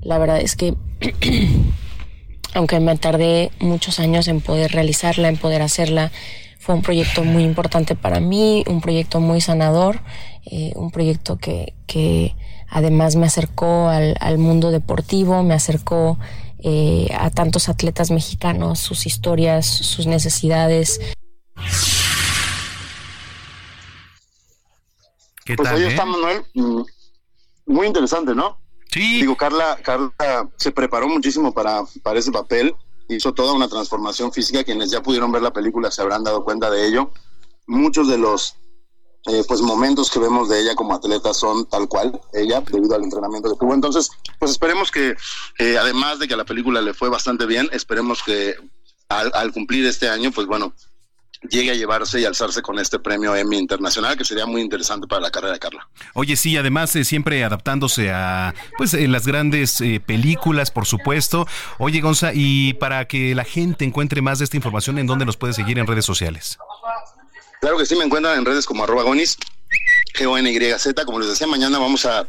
la 0.02 0.18
verdad 0.18 0.41
es 0.41 0.56
que 0.56 0.74
aunque 2.56 2.80
me 2.80 2.98
tardé 2.98 3.52
muchos 3.60 3.99
años 3.99 4.28
en 4.28 4.41
poder 4.41 4.72
realizarla, 4.72 5.30
en 5.30 5.38
poder 5.38 5.62
hacerla, 5.62 6.12
fue 6.58 6.74
un 6.74 6.82
proyecto 6.82 7.24
muy 7.24 7.44
importante 7.44 7.94
para 7.94 8.20
mí, 8.20 8.64
un 8.66 8.82
proyecto 8.82 9.20
muy 9.20 9.40
sanador, 9.40 9.99
eh, 10.48 10.74
un 10.76 10.90
proyecto 10.90 11.38
que, 11.38 11.76
que 11.86 12.34
además 12.68 13.16
me 13.16 13.28
acercó 13.28 13.88
al, 13.88 14.16
al 14.20 14.40
mundo 14.40 14.72
deportivo, 14.72 15.44
me 15.44 15.53
acercó 15.53 16.18
eh, 16.63 17.07
a 17.17 17.29
tantos 17.29 17.69
atletas 17.69 18.11
mexicanos, 18.11 18.79
sus 18.79 19.05
historias, 19.05 19.65
sus 19.65 20.07
necesidades. 20.07 20.99
¿Qué 25.45 25.55
pues 25.55 25.69
ahí 25.69 25.83
está 25.83 26.05
Manuel, 26.05 26.43
mm, 26.53 26.81
muy 27.67 27.88
interesante, 27.88 28.35
¿no? 28.35 28.59
Sí. 28.91 29.21
Digo, 29.21 29.35
Carla, 29.35 29.79
Carla 29.81 30.49
se 30.57 30.71
preparó 30.71 31.07
muchísimo 31.07 31.53
para, 31.53 31.83
para 32.03 32.19
ese 32.19 32.31
papel, 32.31 32.75
hizo 33.07 33.33
toda 33.33 33.53
una 33.53 33.67
transformación 33.67 34.31
física, 34.31 34.63
quienes 34.63 34.91
ya 34.91 35.01
pudieron 35.01 35.31
ver 35.31 35.41
la 35.41 35.53
película 35.53 35.91
se 35.91 36.01
habrán 36.01 36.23
dado 36.23 36.43
cuenta 36.43 36.69
de 36.69 36.88
ello. 36.88 37.11
Muchos 37.67 38.07
de 38.07 38.17
los 38.17 38.55
eh, 39.27 39.43
pues 39.48 39.61
momentos 39.61 40.10
que 40.10 40.18
vemos 40.18 40.49
de 40.49 40.60
ella 40.60 40.73
como 40.73 40.95
atleta 40.95 41.31
son 41.31 41.68
tal 41.68 41.88
cual 41.88 42.19
ella 42.34 42.61
debido 42.61 42.95
al 42.95 43.03
entrenamiento 43.03 43.52
que 43.52 43.60
tuvo 43.60 43.76
entonces 43.76 44.10
pues 44.39 44.49
esperemos 44.49 44.89
que 44.89 45.15
eh, 45.60 45.77
además 45.77 46.18
de 46.18 46.27
que 46.27 46.34
a 46.34 46.38
la 46.38 46.45
película 46.45 46.81
le 46.81 46.95
fue 46.95 47.07
bastante 47.07 47.45
bien 47.45 47.69
esperemos 47.72 48.23
que 48.23 48.56
al, 49.10 49.53
cumplir 49.53 49.85
este 49.85 50.10
año 50.10 50.31
pues 50.31 50.48
bueno 50.48 50.73
llegue 51.52 51.69
a 51.69 51.76
llevarse 51.76 52.19
y 52.19 52.26
alzarse 52.26 52.64
con 52.64 52.80
este 52.80 52.98
premio 52.98 53.35
Emmy 53.35 53.60
internacional 53.60 54.18
que 54.18 54.26
sería 54.26 54.48
muy 54.48 54.60
interesante 54.60 55.06
para 55.06 55.22
la 55.22 55.31
carrera 55.31 55.53
de 55.53 55.60
Carla. 55.60 55.88
Oye, 56.14 56.35
sí, 56.35 56.56
además 56.57 56.95
eh, 56.95 57.03
siempre 57.03 57.43
adaptándose 57.43 58.11
a 58.11 58.53
pues 58.77 58.93
las 58.93 59.26
grandes 59.26 59.84
películas, 60.06 60.69
por 60.69 60.85
supuesto. 60.85 61.48
Oye, 61.80 61.99
Gonza, 61.99 62.31
y 62.34 62.73
para 62.76 63.07
que 63.07 63.34
la 63.34 63.43
gente 63.43 63.85
encuentre 63.85 64.22
más 64.22 64.38
de 64.38 64.45
esta 64.45 64.56
información, 64.56 64.99
¿en 64.99 65.07
dónde 65.07 65.26
nos 65.26 65.35
puede 65.35 65.53
seguir 65.53 65.80
en 65.80 65.88
redes 65.88 66.06
sociales? 66.06 66.60
Claro 67.61 67.77
que 67.77 67.85
sí, 67.85 67.95
me 67.95 68.03
encuentran 68.03 68.39
en 68.39 68.43
redes 68.43 68.65
como 68.65 68.83
arroba 68.83 69.03
gonis, 69.03 69.38
G-O-N-Y-Z. 70.15 71.05
Como 71.05 71.19
les 71.19 71.29
decía, 71.29 71.45
mañana 71.45 71.77
vamos 71.77 72.07
a, 72.07 72.25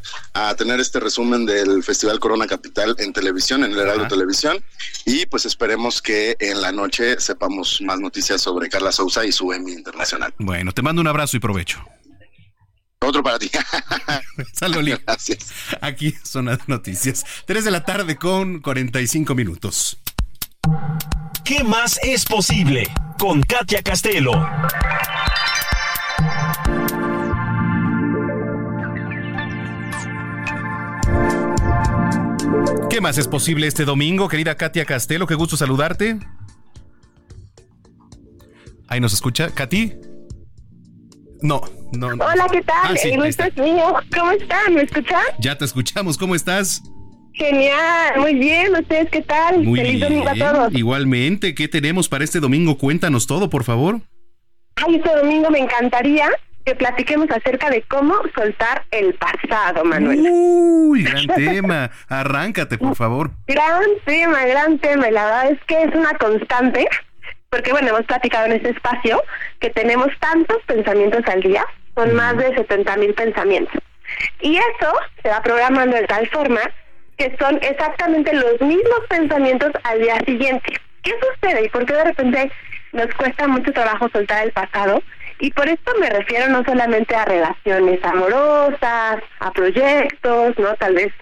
tener 0.56 0.78
este 0.78 1.00
resumen 1.00 1.46
del 1.46 1.82
Festival 1.82 2.20
Corona 2.20 2.46
Capital 2.46 2.94
en 2.98 3.14
televisión, 3.14 3.64
en 3.64 3.72
el 3.72 3.78
Heraldo 3.78 4.08
Televisión. 4.08 4.62
Y 5.06 5.24
pues 5.24 5.46
esperemos 5.46 6.02
que 6.02 6.36
en 6.38 6.60
la 6.60 6.70
noche 6.70 7.18
sepamos 7.18 7.80
más 7.80 7.98
noticias 7.98 8.42
sobre 8.42 8.68
Carla 8.68 8.92
Sousa 8.92 9.24
y 9.24 9.32
su 9.32 9.50
Emmy 9.54 9.72
Internacional. 9.72 10.34
Bueno, 10.36 10.72
te 10.72 10.82
mando 10.82 11.00
un 11.00 11.08
abrazo 11.08 11.38
y 11.38 11.40
provecho. 11.40 11.82
Otro 13.00 13.22
para 13.22 13.38
ti. 13.38 13.50
Salud. 14.52 14.86
Gracias. 15.06 15.50
Aquí 15.80 16.14
son 16.22 16.44
las 16.44 16.68
noticias. 16.68 17.24
3 17.46 17.64
de 17.64 17.70
la 17.70 17.86
tarde 17.86 18.16
con 18.16 18.60
45 18.60 19.34
minutos. 19.34 19.98
¿Qué 21.44 21.64
más 21.64 21.98
es 22.02 22.24
posible? 22.24 22.88
Con 23.18 23.42
Katia 23.42 23.82
Castelo. 23.82 24.32
¿Qué 32.88 33.00
más 33.00 33.18
es 33.18 33.26
posible 33.26 33.66
este 33.66 33.84
domingo, 33.84 34.28
querida 34.28 34.56
Katia 34.56 34.84
Castelo? 34.84 35.26
Qué 35.26 35.34
gusto 35.34 35.56
saludarte. 35.56 36.18
Ahí 38.88 39.00
nos 39.00 39.12
escucha, 39.14 39.50
Katy. 39.50 39.94
No, 41.40 41.62
no. 41.92 42.08
Hola, 42.08 42.46
¿qué 42.52 42.62
tal? 42.62 42.76
Ah, 42.84 42.94
El 43.02 43.24
gusto 43.24 43.44
es 43.44 43.56
mío. 43.56 43.94
¿Cómo 44.16 44.30
están? 44.32 44.74
¿Me 44.74 44.82
escuchan? 44.82 45.22
Ya 45.40 45.56
te 45.56 45.64
escuchamos. 45.64 46.16
¿Cómo 46.18 46.34
estás? 46.34 46.82
Genial, 47.34 48.18
muy 48.20 48.34
bien. 48.34 48.74
¿Ustedes 48.74 49.08
qué 49.10 49.22
tal? 49.22 49.62
Muy 49.62 49.80
Feliz 49.80 50.00
domingo 50.00 50.28
a 50.28 50.34
todos. 50.34 50.74
Igualmente, 50.74 51.54
¿qué 51.54 51.68
tenemos 51.68 52.08
para 52.08 52.24
este 52.24 52.40
domingo? 52.40 52.76
Cuéntanos 52.78 53.26
todo, 53.26 53.48
por 53.48 53.64
favor. 53.64 54.00
Ay, 54.76 54.96
este 54.96 55.16
domingo 55.16 55.50
me 55.50 55.58
encantaría 55.58 56.28
que 56.64 56.74
platiquemos 56.74 57.28
acerca 57.30 57.70
de 57.70 57.82
cómo 57.82 58.14
soltar 58.34 58.84
el 58.90 59.14
pasado, 59.14 59.84
Manuel. 59.84 60.20
Uy, 60.30 61.02
gran 61.02 61.26
tema. 61.34 61.90
Arráncate, 62.08 62.78
por 62.78 62.94
favor. 62.94 63.30
Gran 63.46 63.82
tema, 64.04 64.44
gran 64.46 64.78
tema. 64.78 65.10
la 65.10 65.24
verdad 65.24 65.50
es 65.50 65.58
que 65.66 65.82
es 65.82 65.94
una 65.94 66.12
constante, 66.18 66.86
porque 67.50 67.72
bueno, 67.72 67.88
hemos 67.88 68.04
platicado 68.04 68.46
en 68.46 68.52
este 68.52 68.70
espacio 68.70 69.20
que 69.58 69.70
tenemos 69.70 70.08
tantos 70.20 70.58
pensamientos 70.66 71.22
al 71.26 71.42
día, 71.42 71.64
son 71.96 72.14
más 72.14 72.36
de 72.36 72.54
70 72.54 72.96
mil 72.98 73.14
pensamientos. 73.14 73.74
Y 74.40 74.56
eso 74.56 74.92
se 75.22 75.28
va 75.28 75.42
programando 75.42 75.96
de 75.96 76.06
tal 76.06 76.28
forma 76.28 76.60
que 77.16 77.36
son 77.38 77.58
exactamente 77.62 78.32
los 78.34 78.60
mismos 78.60 79.00
pensamientos 79.08 79.72
al 79.84 80.00
día 80.00 80.18
siguiente. 80.26 80.80
¿Qué 81.02 81.12
sucede 81.20 81.64
y 81.64 81.68
por 81.68 81.84
qué 81.84 81.94
de 81.94 82.04
repente 82.04 82.52
nos 82.92 83.08
cuesta 83.14 83.48
mucho 83.48 83.72
trabajo 83.72 84.08
soltar 84.12 84.44
el 84.44 84.52
pasado? 84.52 85.02
Y 85.40 85.50
por 85.50 85.68
esto 85.68 85.92
me 85.98 86.08
refiero 86.08 86.48
no 86.48 86.64
solamente 86.64 87.16
a 87.16 87.24
relaciones 87.24 87.98
amorosas, 88.04 89.16
a 89.40 89.50
proyectos, 89.52 90.56
no 90.58 90.74
tal 90.76 90.94
vez 90.94 91.12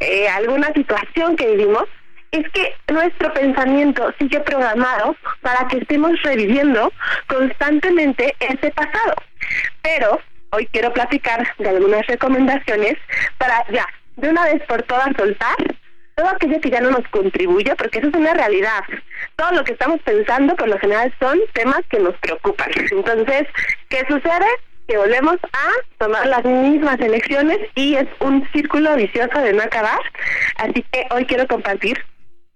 eh, 0.00 0.28
alguna 0.28 0.72
situación 0.72 1.34
que 1.34 1.50
vivimos, 1.50 1.84
es 2.30 2.48
que 2.50 2.74
nuestro 2.92 3.32
pensamiento 3.32 4.12
sigue 4.18 4.40
programado 4.40 5.16
para 5.40 5.66
que 5.68 5.78
estemos 5.78 6.20
reviviendo 6.22 6.92
constantemente 7.26 8.34
ese 8.40 8.70
pasado. 8.70 9.14
Pero 9.82 10.20
hoy 10.50 10.68
quiero 10.72 10.92
platicar 10.92 11.46
de 11.58 11.68
algunas 11.68 12.06
recomendaciones 12.06 12.94
para 13.38 13.64
ya 13.70 13.86
de 14.16 14.28
una 14.28 14.44
vez 14.44 14.62
por 14.66 14.82
todas 14.82 15.08
soltar 15.16 15.56
todo 16.14 16.28
aquello 16.28 16.60
que 16.60 16.70
ya 16.70 16.80
no 16.80 16.90
nos 16.90 17.06
contribuye, 17.08 17.74
porque 17.76 17.98
eso 17.98 18.08
es 18.08 18.14
una 18.14 18.34
realidad. 18.34 18.80
Todo 19.36 19.52
lo 19.52 19.64
que 19.64 19.72
estamos 19.72 20.00
pensando, 20.02 20.54
por 20.54 20.68
lo 20.68 20.78
general, 20.78 21.12
son 21.18 21.38
temas 21.52 21.80
que 21.90 21.98
nos 21.98 22.16
preocupan. 22.18 22.70
Entonces, 22.90 23.48
¿qué 23.88 24.04
sucede? 24.08 24.46
Que 24.86 24.96
volvemos 24.96 25.36
a 25.52 25.70
tomar 25.98 26.26
las 26.26 26.44
mismas 26.44 27.00
elecciones 27.00 27.58
y 27.74 27.96
es 27.96 28.06
un 28.20 28.46
círculo 28.52 28.94
vicioso 28.96 29.40
de 29.40 29.54
no 29.54 29.62
acabar. 29.62 30.00
Así 30.56 30.84
que 30.92 31.06
hoy 31.10 31.24
quiero 31.26 31.46
compartir 31.48 31.98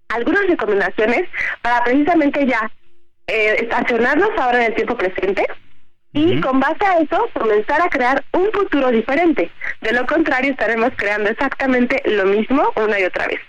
algunas 0.09 0.47
recomendaciones 0.47 1.27
para 1.61 1.83
precisamente 1.83 2.45
ya 2.45 2.71
eh, 3.27 3.57
estacionarnos 3.59 4.29
ahora 4.37 4.59
en 4.59 4.71
el 4.71 4.75
tiempo 4.75 4.97
presente, 4.97 5.45
y 6.13 6.41
con 6.41 6.59
base 6.59 6.85
a 6.85 6.99
eso 6.99 7.29
comenzar 7.33 7.81
a 7.81 7.89
crear 7.89 8.23
un 8.33 8.51
futuro 8.51 8.89
diferente. 8.91 9.51
De 9.81 9.93
lo 9.93 10.05
contrario, 10.05 10.51
estaremos 10.51 10.91
creando 10.95 11.29
exactamente 11.29 12.01
lo 12.05 12.25
mismo 12.25 12.71
una 12.75 12.99
y 12.99 13.03
otra 13.03 13.27
vez. 13.27 13.39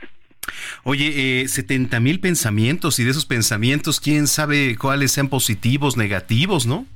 Oye, 0.82 1.42
eh, 1.42 1.48
70 1.48 2.00
mil 2.00 2.20
pensamientos 2.20 2.98
y 2.98 3.04
de 3.04 3.10
esos 3.10 3.26
pensamientos, 3.26 4.00
quién 4.00 4.26
sabe 4.26 4.76
cuáles 4.76 5.12
sean 5.12 5.28
positivos, 5.28 5.96
negativos, 5.96 6.66
¿no? 6.66 6.86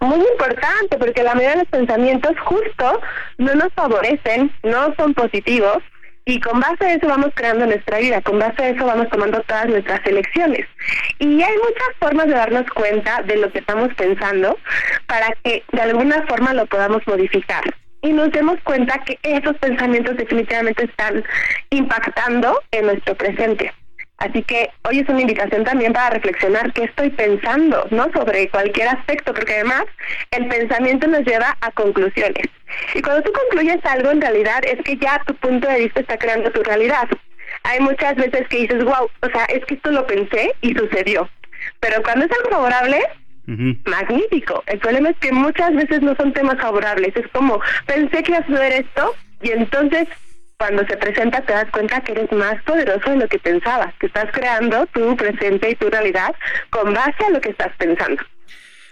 Muy 0.00 0.20
importante, 0.32 0.98
porque 0.98 1.22
la 1.22 1.34
mayoría 1.34 1.56
de 1.56 1.62
los 1.62 1.68
pensamientos 1.68 2.32
justo 2.44 3.00
no 3.38 3.54
nos 3.54 3.72
favorecen, 3.74 4.52
no 4.64 4.94
son 4.96 5.14
positivos, 5.14 5.78
y 6.24 6.40
con 6.40 6.60
base 6.60 6.84
a 6.84 6.94
eso 6.94 7.08
vamos 7.08 7.30
creando 7.34 7.66
nuestra 7.66 7.98
vida, 7.98 8.20
con 8.20 8.38
base 8.38 8.62
a 8.62 8.68
eso 8.68 8.86
vamos 8.86 9.08
tomando 9.08 9.40
todas 9.42 9.66
nuestras 9.66 10.00
elecciones. 10.06 10.66
Y 11.18 11.42
hay 11.42 11.54
muchas 11.56 11.88
formas 11.98 12.26
de 12.26 12.34
darnos 12.34 12.66
cuenta 12.70 13.22
de 13.22 13.36
lo 13.36 13.50
que 13.50 13.58
estamos 13.58 13.92
pensando 13.94 14.56
para 15.06 15.34
que 15.42 15.64
de 15.72 15.80
alguna 15.82 16.24
forma 16.26 16.54
lo 16.54 16.66
podamos 16.66 17.02
modificar. 17.06 17.64
Y 18.02 18.12
nos 18.12 18.30
demos 18.32 18.58
cuenta 18.64 18.98
que 19.04 19.18
esos 19.22 19.56
pensamientos 19.58 20.16
definitivamente 20.16 20.84
están 20.84 21.24
impactando 21.70 22.60
en 22.72 22.86
nuestro 22.86 23.14
presente. 23.14 23.72
Así 24.22 24.40
que 24.44 24.70
hoy 24.84 25.00
es 25.00 25.08
una 25.08 25.22
invitación 25.22 25.64
también 25.64 25.92
para 25.92 26.10
reflexionar 26.10 26.72
qué 26.72 26.84
estoy 26.84 27.10
pensando, 27.10 27.88
¿no? 27.90 28.08
Sobre 28.12 28.48
cualquier 28.50 28.86
aspecto, 28.86 29.34
porque 29.34 29.54
además 29.54 29.84
el 30.30 30.46
pensamiento 30.46 31.08
nos 31.08 31.24
lleva 31.24 31.56
a 31.60 31.72
conclusiones. 31.72 32.46
Y 32.94 33.02
cuando 33.02 33.24
tú 33.24 33.32
concluyes 33.32 33.84
algo, 33.84 34.12
en 34.12 34.20
realidad 34.20 34.62
es 34.64 34.80
que 34.84 34.96
ya 34.96 35.20
tu 35.26 35.34
punto 35.34 35.66
de 35.66 35.80
vista 35.80 36.00
está 36.00 36.16
creando 36.18 36.52
tu 36.52 36.62
realidad. 36.62 37.08
Hay 37.64 37.80
muchas 37.80 38.14
veces 38.14 38.46
que 38.46 38.58
dices, 38.58 38.84
wow, 38.84 39.10
o 39.22 39.26
sea, 39.26 39.44
es 39.46 39.64
que 39.64 39.74
esto 39.74 39.90
lo 39.90 40.06
pensé 40.06 40.52
y 40.60 40.72
sucedió. 40.72 41.28
Pero 41.80 42.00
cuando 42.04 42.24
es 42.26 42.30
algo 42.30 42.50
favorable, 42.50 43.00
magnífico. 43.84 44.62
El 44.66 44.78
problema 44.78 45.10
es 45.10 45.16
que 45.18 45.32
muchas 45.32 45.74
veces 45.74 46.00
no 46.00 46.14
son 46.14 46.32
temas 46.32 46.60
favorables. 46.60 47.16
Es 47.16 47.26
como, 47.32 47.60
pensé 47.86 48.22
que 48.22 48.30
iba 48.30 48.38
a 48.38 48.46
suceder 48.46 48.84
esto 48.84 49.16
y 49.42 49.50
entonces 49.50 50.06
cuando 50.62 50.86
se 50.86 50.96
presenta 50.96 51.40
te 51.40 51.52
das 51.52 51.68
cuenta 51.72 52.00
que 52.02 52.12
eres 52.12 52.30
más 52.30 52.54
poderoso 52.62 53.10
de 53.10 53.16
lo 53.16 53.26
que 53.26 53.40
pensabas, 53.40 53.92
que 53.98 54.06
estás 54.06 54.26
creando 54.32 54.86
tu 54.86 55.16
presente 55.16 55.70
y 55.70 55.74
tu 55.74 55.90
realidad 55.90 56.32
con 56.70 56.94
base 56.94 57.24
a 57.26 57.30
lo 57.30 57.40
que 57.40 57.50
estás 57.50 57.72
pensando. 57.78 58.22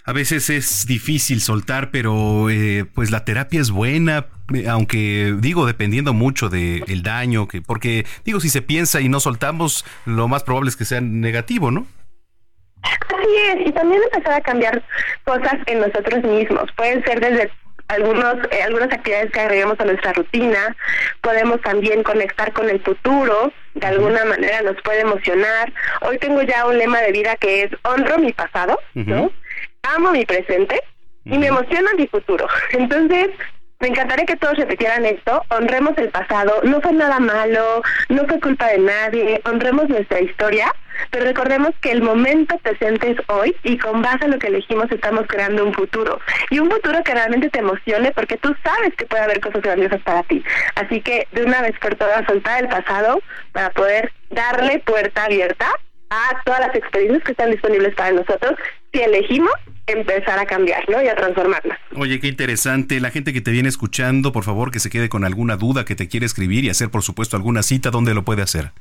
A 0.04 0.12
veces 0.12 0.50
es 0.50 0.84
difícil 0.88 1.40
soltar, 1.40 1.92
pero 1.92 2.50
eh, 2.50 2.86
pues 2.92 3.12
la 3.12 3.24
terapia 3.24 3.60
es 3.60 3.70
buena, 3.70 4.26
eh, 4.52 4.66
aunque 4.68 5.36
digo, 5.38 5.64
dependiendo 5.64 6.12
mucho 6.12 6.48
del 6.48 7.04
daño, 7.04 7.46
que 7.46 7.62
porque 7.62 8.04
digo, 8.24 8.40
si 8.40 8.48
se 8.48 8.62
piensa 8.62 9.00
y 9.00 9.08
no 9.08 9.20
soltamos, 9.20 9.84
lo 10.06 10.26
más 10.26 10.42
probable 10.42 10.70
es 10.70 10.76
que 10.76 10.84
sea 10.84 11.00
negativo, 11.00 11.70
¿no? 11.70 11.86
Así 12.82 13.36
es, 13.54 13.68
y 13.68 13.70
también 13.70 14.02
empezar 14.12 14.32
a 14.32 14.40
cambiar 14.40 14.82
cosas 15.22 15.54
en 15.66 15.78
nosotros 15.78 16.24
mismos. 16.24 16.64
Pueden 16.76 17.04
ser 17.04 17.20
desde 17.20 17.48
algunos 17.90 18.36
eh, 18.50 18.62
algunas 18.62 18.92
actividades 18.92 19.32
que 19.32 19.40
agregamos 19.40 19.78
a 19.80 19.84
nuestra 19.84 20.12
rutina, 20.12 20.76
podemos 21.20 21.60
también 21.60 22.02
conectar 22.02 22.52
con 22.52 22.68
el 22.68 22.80
futuro, 22.80 23.52
de 23.74 23.86
alguna 23.86 24.24
manera 24.24 24.62
nos 24.62 24.80
puede 24.82 25.00
emocionar. 25.00 25.72
Hoy 26.02 26.18
tengo 26.18 26.42
ya 26.42 26.66
un 26.66 26.78
lema 26.78 27.00
de 27.00 27.12
vida 27.12 27.36
que 27.36 27.62
es 27.64 27.70
honro 27.82 28.18
mi 28.18 28.32
pasado, 28.32 28.78
¿no? 28.94 29.30
Amo 29.82 30.12
mi 30.12 30.24
presente 30.24 30.80
y 31.24 31.36
me 31.36 31.48
emociona 31.48 31.90
mi 31.96 32.06
futuro. 32.06 32.46
Entonces, 32.72 33.30
me 33.80 33.88
encantaría 33.88 34.26
que 34.26 34.36
todos 34.36 34.58
repitieran 34.58 35.06
esto, 35.06 35.42
honremos 35.48 35.96
el 35.96 36.10
pasado, 36.10 36.60
no 36.64 36.80
fue 36.82 36.92
nada 36.92 37.18
malo, 37.18 37.82
no 38.10 38.26
fue 38.26 38.38
culpa 38.38 38.68
de 38.68 38.78
nadie, 38.78 39.40
honremos 39.46 39.88
nuestra 39.88 40.20
historia, 40.20 40.70
pero 41.10 41.24
recordemos 41.24 41.70
que 41.80 41.90
el 41.90 42.02
momento 42.02 42.58
presente 42.58 43.12
es 43.12 43.16
hoy 43.28 43.56
y 43.62 43.78
con 43.78 44.02
base 44.02 44.26
a 44.26 44.28
lo 44.28 44.38
que 44.38 44.48
elegimos 44.48 44.92
estamos 44.92 45.24
creando 45.26 45.64
un 45.64 45.72
futuro. 45.72 46.20
Y 46.50 46.58
un 46.58 46.70
futuro 46.70 47.02
que 47.02 47.14
realmente 47.14 47.48
te 47.48 47.60
emocione 47.60 48.12
porque 48.12 48.36
tú 48.36 48.54
sabes 48.62 48.94
que 48.96 49.06
puede 49.06 49.22
haber 49.22 49.40
cosas 49.40 49.62
grandiosas 49.62 50.02
para 50.02 50.24
ti. 50.24 50.44
Así 50.74 51.00
que 51.00 51.26
de 51.32 51.44
una 51.44 51.62
vez 51.62 51.72
por 51.80 51.94
todas 51.94 52.26
soltar 52.26 52.62
el 52.62 52.68
pasado 52.68 53.20
para 53.52 53.70
poder 53.70 54.12
darle 54.28 54.80
puerta 54.80 55.24
abierta 55.24 55.66
a 56.10 56.42
todas 56.44 56.60
las 56.60 56.74
experiencias 56.74 57.24
que 57.24 57.32
están 57.32 57.50
disponibles 57.50 57.94
para 57.94 58.10
nosotros. 58.12 58.56
Si 58.92 59.00
elegimos 59.00 59.54
empezar 59.92 60.38
a 60.38 60.46
cambiar, 60.46 60.88
¿no? 60.88 61.02
Y 61.02 61.08
a 61.08 61.14
transformarlas. 61.14 61.78
Oye, 61.96 62.20
qué 62.20 62.28
interesante. 62.28 63.00
La 63.00 63.10
gente 63.10 63.32
que 63.32 63.40
te 63.40 63.50
viene 63.50 63.68
escuchando, 63.68 64.32
por 64.32 64.44
favor, 64.44 64.70
que 64.70 64.80
se 64.80 64.90
quede 64.90 65.08
con 65.08 65.24
alguna 65.24 65.56
duda 65.56 65.84
que 65.84 65.94
te 65.94 66.08
quiere 66.08 66.26
escribir 66.26 66.64
y 66.64 66.70
hacer, 66.70 66.90
por 66.90 67.02
supuesto, 67.02 67.36
alguna 67.36 67.62
cita, 67.62 67.90
¿dónde 67.90 68.14
lo 68.14 68.24
puede 68.24 68.42
hacer? 68.42 68.72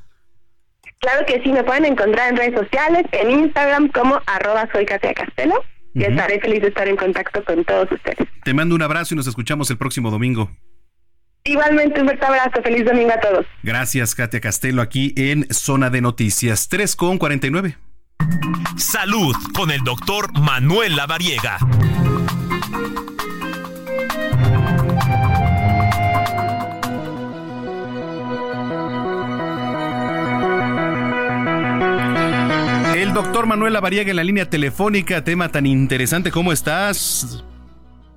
Claro 0.99 1.25
que 1.25 1.41
sí, 1.41 1.51
me 1.51 1.63
pueden 1.63 1.85
encontrar 1.85 2.29
en 2.29 2.37
redes 2.37 2.59
sociales, 2.59 3.05
en 3.13 3.31
Instagram 3.31 3.89
como 3.89 4.21
arroba 4.25 4.67
soy 4.73 4.85
Katia 4.85 5.13
Castelo. 5.13 5.63
Y 5.95 6.03
estaré 6.03 6.39
feliz 6.39 6.61
de 6.61 6.67
estar 6.67 6.87
en 6.87 6.95
contacto 6.95 7.43
con 7.43 7.65
todos 7.65 7.91
ustedes. 7.91 8.27
Te 8.43 8.53
mando 8.53 8.75
un 8.75 8.81
abrazo 8.81 9.15
y 9.15 9.17
nos 9.17 9.27
escuchamos 9.27 9.71
el 9.71 9.77
próximo 9.77 10.11
domingo. 10.11 10.51
Igualmente, 11.43 11.99
un 11.99 12.07
fuerte 12.07 12.25
abrazo. 12.25 12.61
Feliz 12.61 12.85
domingo 12.85 13.11
a 13.11 13.19
todos. 13.19 13.45
Gracias, 13.63 14.13
Katia 14.13 14.39
Castelo, 14.39 14.81
aquí 14.81 15.13
en 15.17 15.51
Zona 15.51 15.89
de 15.89 16.01
Noticias 16.01 16.69
3 16.69 16.95
con 16.95 17.17
49. 17.17 17.75
Salud 18.79 19.35
con 19.53 19.71
el 19.71 19.81
doctor 19.83 20.31
Manuel 20.39 20.95
Lavariega. 20.95 21.57
El 32.95 33.13
doctor 33.13 33.45
Manuel 33.47 33.73
Lavariega 33.73 34.09
en 34.09 34.15
la 34.15 34.23
línea 34.23 34.49
telefónica, 34.49 35.23
tema 35.23 35.49
tan 35.49 35.65
interesante, 35.65 36.31
¿cómo 36.31 36.51
estás? 36.51 37.43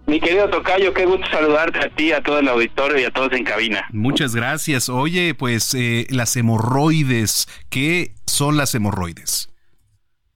Mi 0.07 0.21
querido 0.21 0.49
Tocayo, 0.49 0.95
qué 0.95 1.07
gusto 1.07 1.27
saludarte 1.31 1.81
a 1.81 1.91
ti, 1.91 2.13
a 2.13 2.23
todo 2.23 2.39
el 2.39 2.49
auditorio 2.49 2.99
y 2.99 3.05
a 3.05 3.11
todos 3.11 3.33
en 3.33 3.45
cabina. 3.45 3.87
Muchas 3.93 4.35
gracias. 4.35 4.89
Oye, 4.89 5.35
pues 5.35 5.75
eh, 5.75 6.07
las 6.11 6.37
hemorroides, 6.37 7.47
¿qué 7.69 8.15
son 8.27 8.57
las 8.57 8.75
hemorroides? 8.75 9.52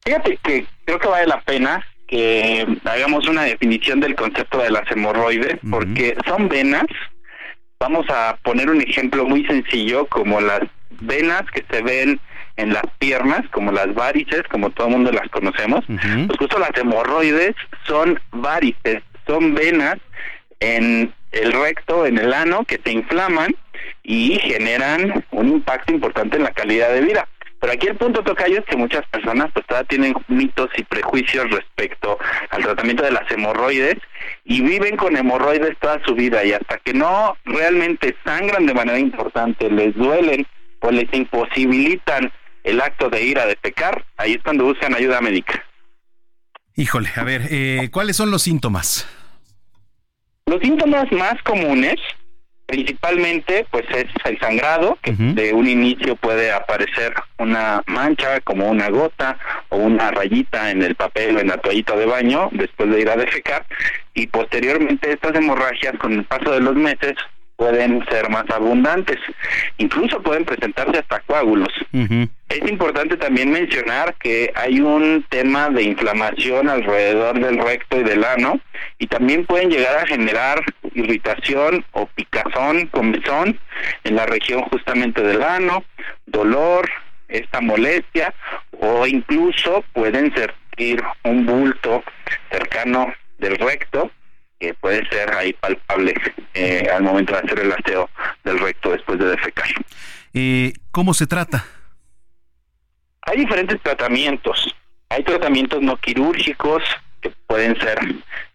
Fíjate 0.07 0.39
que 0.45 0.67
creo 0.85 0.99
que 1.01 1.09
vale 1.09 1.27
la 1.27 1.41
pena 1.41 1.85
que 2.07 2.65
hagamos 2.85 3.27
una 3.27 3.43
definición 3.43 3.99
del 3.99 4.15
concepto 4.15 4.59
de 4.59 4.71
las 4.71 4.89
hemorroides, 4.89 5.57
porque 5.69 6.17
son 6.25 6.49
venas. 6.49 6.87
Vamos 7.81 8.07
a 8.09 8.39
poner 8.45 8.71
un 8.71 8.81
ejemplo 8.81 9.25
muy 9.25 9.45
sencillo, 9.47 10.07
como 10.07 10.41
las 10.41 10.61
venas 11.01 11.43
que 11.53 11.65
se 11.69 11.83
ven 11.83 12.21
en 12.57 12.73
las 12.73 12.85
piernas, 13.01 13.43
como 13.51 13.73
las 13.73 13.93
varices, 13.95 14.45
como 14.45 14.71
todo 14.71 14.87
el 14.87 14.93
mundo 14.93 15.11
las 15.11 15.29
conocemos. 15.31 15.85
Pues 15.87 16.39
justo 16.39 16.59
las 16.61 16.71
hemorroides 16.77 17.57
son 17.85 18.21
varices, 18.31 19.03
son 19.27 19.55
venas 19.55 19.97
en 20.61 21.13
el 21.33 21.53
recto, 21.53 22.07
en 22.07 22.19
el 22.19 22.33
ano, 22.33 22.65
que 22.65 22.81
se 22.83 22.93
inflaman 22.93 23.57
y 24.05 24.39
generan 24.39 25.25
un 25.33 25.49
impacto 25.49 25.93
importante 25.93 26.37
en 26.37 26.45
la 26.45 26.53
calidad 26.53 26.93
de 26.93 27.01
vida. 27.01 27.29
Pero 27.67 27.79
aquí 27.79 27.89
el 27.89 27.97
punto 27.97 28.23
tocayo 28.23 28.61
es 28.61 28.65
que 28.65 28.77
muchas 28.77 29.05
personas 29.09 29.51
pues 29.53 29.67
todavía 29.67 29.89
tienen 29.89 30.15
mitos 30.29 30.69
y 30.77 30.85
prejuicios 30.85 31.51
respecto 31.51 32.17
al 32.51 32.63
tratamiento 32.63 33.03
de 33.03 33.11
las 33.11 33.29
hemorroides 33.29 33.97
y 34.45 34.61
viven 34.61 34.97
con 34.97 35.17
hemorroides 35.17 35.77
toda 35.81 36.01
su 36.07 36.15
vida 36.15 36.45
y 36.45 36.53
hasta 36.53 36.79
que 36.79 36.95
no 36.95 37.37
realmente 37.45 38.15
sangran 38.25 38.67
de 38.67 38.73
manera 38.73 39.01
importante, 39.01 39.69
les 39.69 39.97
duelen 39.97 40.47
o 40.79 40.93
les 40.93 41.13
imposibilitan 41.13 42.31
el 42.63 42.81
acto 42.81 43.11
de 43.11 43.25
ir 43.25 43.41
a 43.41 43.47
defecar, 43.47 44.05
ahí 44.17 44.35
es 44.35 44.43
cuando 44.45 44.63
buscan 44.63 44.95
ayuda 44.95 45.21
médica. 45.21 45.65
Híjole, 46.77 47.09
a 47.17 47.25
ver, 47.25 47.49
eh, 47.51 47.89
¿cuáles 47.91 48.15
son 48.15 48.31
los 48.31 48.43
síntomas? 48.43 49.09
Los 50.47 50.61
síntomas 50.61 51.11
más 51.11 51.43
comunes 51.43 51.97
principalmente 52.67 53.67
pues 53.71 53.85
es 53.91 54.07
el 54.25 54.39
sangrado 54.39 54.99
que 55.01 55.13
de 55.13 55.53
un 55.53 55.69
inicio 55.69 56.17
puede 56.17 56.53
aparecer 56.53 57.15
una 57.39 57.83
mancha 57.87 58.41
como 58.41 58.69
una 58.69 58.89
gota 58.91 59.39
o 59.69 59.77
una 59.77 60.11
rayita 60.11 60.71
en 60.71 60.83
el 60.83 60.95
papel 60.97 61.37
o 61.37 61.41
en 61.41 61.49
la 61.49 61.59
toallita 61.59 61.97
de 61.97 62.07
baño 62.07 62.49
después 62.53 62.91
de 62.91 63.01
ir 63.01 63.09
a 63.09 63.17
defecar 63.17 63.65
y 64.15 64.27
posteriormente 64.27 65.13
estas 65.13 65.35
hemorragias 65.35 65.97
con 65.99 66.13
el 66.13 66.25
paso 66.25 66.51
de 66.51 66.61
los 66.61 66.75
meses 66.75 67.15
pueden 67.57 68.05
ser 68.11 68.29
más 68.29 68.45
abundantes, 68.51 69.17
incluso 69.79 70.23
pueden 70.23 70.45
presentarse 70.45 70.99
hasta 70.99 71.21
coágulos. 71.21 71.69
Es 72.49 72.71
importante 72.71 73.17
también 73.17 73.51
mencionar 73.51 74.15
que 74.15 74.53
hay 74.55 74.81
un 74.81 75.25
tema 75.31 75.69
de 75.71 75.83
inflamación 75.83 76.69
alrededor 76.69 77.41
del 77.41 77.59
recto 77.59 77.99
y 77.99 78.05
del 78.05 78.25
ano 78.25 78.61
y 78.99 79.07
también 79.07 79.47
pueden 79.47 79.71
llegar 79.71 79.97
a 79.97 80.07
generar 80.07 80.63
irritación 80.95 81.85
o 81.93 82.07
picazón, 82.07 82.87
comezón 82.89 83.59
en 84.05 84.17
la 84.17 84.27
región 84.27 84.63
justamente 84.63 85.23
del 85.23 85.43
ano, 85.43 85.83
dolor, 86.27 86.89
esta 87.29 87.61
molestia 87.61 88.33
o 88.81 89.07
incluso 89.07 89.85
pueden 89.93 90.33
sentir 90.35 91.03
un 91.25 91.47
bulto 91.47 92.05
cercano 92.51 93.13
del 93.39 93.57
recto 93.59 94.11
que 94.59 94.75
puede 94.75 95.07
ser 95.09 95.33
ahí 95.35 95.53
palpable 95.53 96.15
eh, 96.55 96.89
al 96.95 97.03
momento 97.03 97.33
de 97.33 97.39
hacer 97.41 97.59
el 97.61 97.73
aseo 97.73 98.09
del 98.45 98.59
recto 98.59 98.91
después 98.91 99.19
de 99.19 99.27
defecar. 99.27 99.69
Eh, 100.33 100.73
¿Cómo 100.91 101.15
se 101.15 101.27
trata? 101.27 101.65
Hay 103.23 103.39
diferentes 103.39 103.81
tratamientos. 103.83 104.75
Hay 105.09 105.23
tratamientos 105.25 105.83
no 105.83 105.97
quirúrgicos 105.97 106.83
que 107.21 107.31
pueden 107.47 107.79
ser 107.81 107.99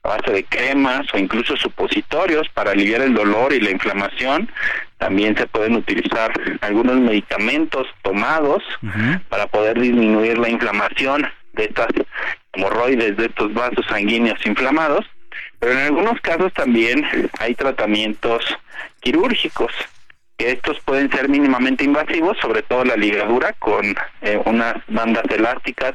a 0.03 0.07
base 0.07 0.32
de 0.32 0.44
cremas 0.44 1.06
o 1.14 1.18
incluso 1.18 1.56
supositorios 1.56 2.48
para 2.49 2.72
aliviar 2.72 3.02
el 3.02 3.14
dolor 3.14 3.53
y 3.53 3.60
la 3.60 3.72
inflamación. 3.72 4.49
También 4.98 5.36
se 5.36 5.48
pueden 5.48 5.76
utilizar 5.76 6.32
algunos 6.61 6.98
medicamentos 6.98 7.88
tomados 8.02 8.64
para 9.30 9.48
poder 9.48 9.80
disminuir 9.80 10.38
la 10.38 10.49
inflamación 10.49 11.28
de 11.53 11.65
estas 11.65 11.88
hemorroides, 12.53 13.18
de 13.18 13.26
estos 13.26 13.53
vasos 13.53 13.86
sanguíneos 13.88 14.44
inflamados 14.45 15.06
pero 15.62 15.74
en 15.74 15.78
algunos 15.78 16.20
casos 16.22 16.52
también 16.54 17.08
hay 17.38 17.54
tratamientos 17.54 18.44
quirúrgicos, 19.00 19.72
que 20.36 20.54
estos 20.54 20.80
pueden 20.80 21.12
ser 21.12 21.30
mínimamente 21.30 21.84
invasivos, 21.84 22.36
sobre 22.40 22.64
todo 22.64 22.84
la 22.84 22.96
ligadura 22.96 23.54
con 23.54 23.96
eh, 24.22 24.42
unas 24.46 24.74
bandas 24.88 25.24
elásticas, 25.30 25.94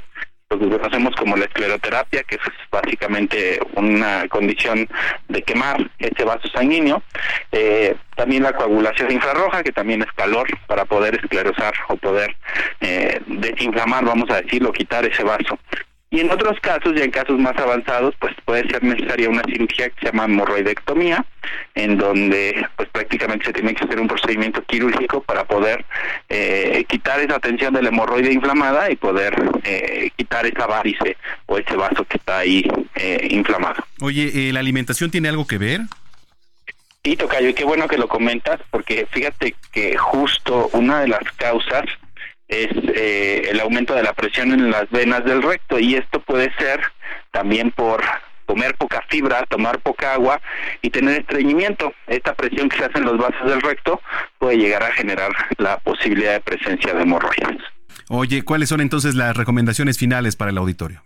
lo 0.50 0.60
que 0.60 0.68
conocemos 0.68 1.16
como 1.16 1.36
la 1.36 1.46
escleroterapia, 1.46 2.22
que 2.22 2.36
es 2.36 2.40
básicamente 2.70 3.58
una 3.74 4.28
condición 4.28 4.88
de 5.26 5.42
quemar 5.42 5.90
ese 5.98 6.22
vaso 6.22 6.46
sanguíneo. 6.54 7.02
Eh, 7.50 7.96
también 8.14 8.44
la 8.44 8.52
coagulación 8.52 9.10
infrarroja, 9.10 9.64
que 9.64 9.72
también 9.72 10.02
es 10.02 10.12
calor 10.12 10.46
para 10.68 10.84
poder 10.84 11.16
esclerosar 11.16 11.74
o 11.88 11.96
poder 11.96 12.36
eh, 12.80 13.20
desinflamar, 13.26 14.04
vamos 14.04 14.30
a 14.30 14.42
decirlo, 14.42 14.72
quitar 14.72 15.04
ese 15.04 15.24
vaso. 15.24 15.58
Y 16.16 16.20
en 16.20 16.30
otros 16.30 16.58
casos, 16.60 16.94
ya 16.94 17.04
en 17.04 17.10
casos 17.10 17.38
más 17.38 17.54
avanzados, 17.58 18.14
pues 18.18 18.32
puede 18.46 18.66
ser 18.70 18.82
necesaria 18.82 19.28
una 19.28 19.42
cirugía 19.42 19.90
que 19.90 20.00
se 20.00 20.06
llama 20.06 20.24
hemorroidectomía, 20.24 21.22
en 21.74 21.98
donde 21.98 22.66
pues 22.74 22.88
prácticamente 22.88 23.44
se 23.44 23.52
tiene 23.52 23.74
que 23.74 23.84
hacer 23.84 24.00
un 24.00 24.08
procedimiento 24.08 24.62
quirúrgico 24.62 25.20
para 25.20 25.44
poder 25.44 25.84
eh, 26.30 26.86
quitar 26.88 27.20
esa 27.20 27.38
tensión 27.38 27.74
de 27.74 27.82
la 27.82 27.90
hemorroide 27.90 28.32
inflamada 28.32 28.90
y 28.90 28.96
poder 28.96 29.34
eh, 29.62 30.08
quitar 30.16 30.46
esa 30.46 30.66
varice 30.66 31.18
o 31.44 31.58
ese 31.58 31.76
vaso 31.76 32.06
que 32.06 32.16
está 32.16 32.38
ahí 32.38 32.66
eh, 32.94 33.28
inflamado. 33.28 33.84
Oye, 34.00 34.50
¿la 34.54 34.60
alimentación 34.60 35.10
tiene 35.10 35.28
algo 35.28 35.46
que 35.46 35.58
ver? 35.58 35.82
Sí, 37.04 37.14
Tocayo, 37.14 37.50
y 37.50 37.54
qué 37.54 37.64
bueno 37.64 37.88
que 37.88 37.98
lo 37.98 38.08
comentas, 38.08 38.58
porque 38.70 39.06
fíjate 39.10 39.54
que 39.70 39.98
justo 39.98 40.70
una 40.72 41.00
de 41.00 41.08
las 41.08 41.30
causas 41.36 41.84
es 42.48 42.68
eh, 42.94 43.48
el 43.50 43.60
aumento 43.60 43.94
de 43.94 44.02
la 44.02 44.12
presión 44.12 44.52
en 44.52 44.70
las 44.70 44.88
venas 44.90 45.24
del 45.24 45.42
recto 45.42 45.78
y 45.78 45.94
esto 45.94 46.20
puede 46.20 46.52
ser 46.58 46.80
también 47.30 47.70
por 47.72 48.02
comer 48.46 48.74
poca 48.76 49.02
fibra, 49.08 49.44
tomar 49.48 49.80
poca 49.80 50.14
agua 50.14 50.40
y 50.80 50.90
tener 50.90 51.20
estreñimiento. 51.20 51.92
Esta 52.06 52.34
presión 52.34 52.68
que 52.68 52.78
se 52.78 52.84
hace 52.84 52.98
en 52.98 53.04
los 53.04 53.18
vasos 53.18 53.50
del 53.50 53.60
recto 53.60 54.00
puede 54.38 54.56
llegar 54.56 54.82
a 54.84 54.92
generar 54.92 55.32
la 55.58 55.78
posibilidad 55.78 56.34
de 56.34 56.40
presencia 56.40 56.94
de 56.94 57.02
hemorroides. 57.02 57.62
Oye, 58.08 58.42
¿cuáles 58.42 58.68
son 58.68 58.80
entonces 58.80 59.16
las 59.16 59.36
recomendaciones 59.36 59.98
finales 59.98 60.36
para 60.36 60.52
el 60.52 60.58
auditorio? 60.58 61.02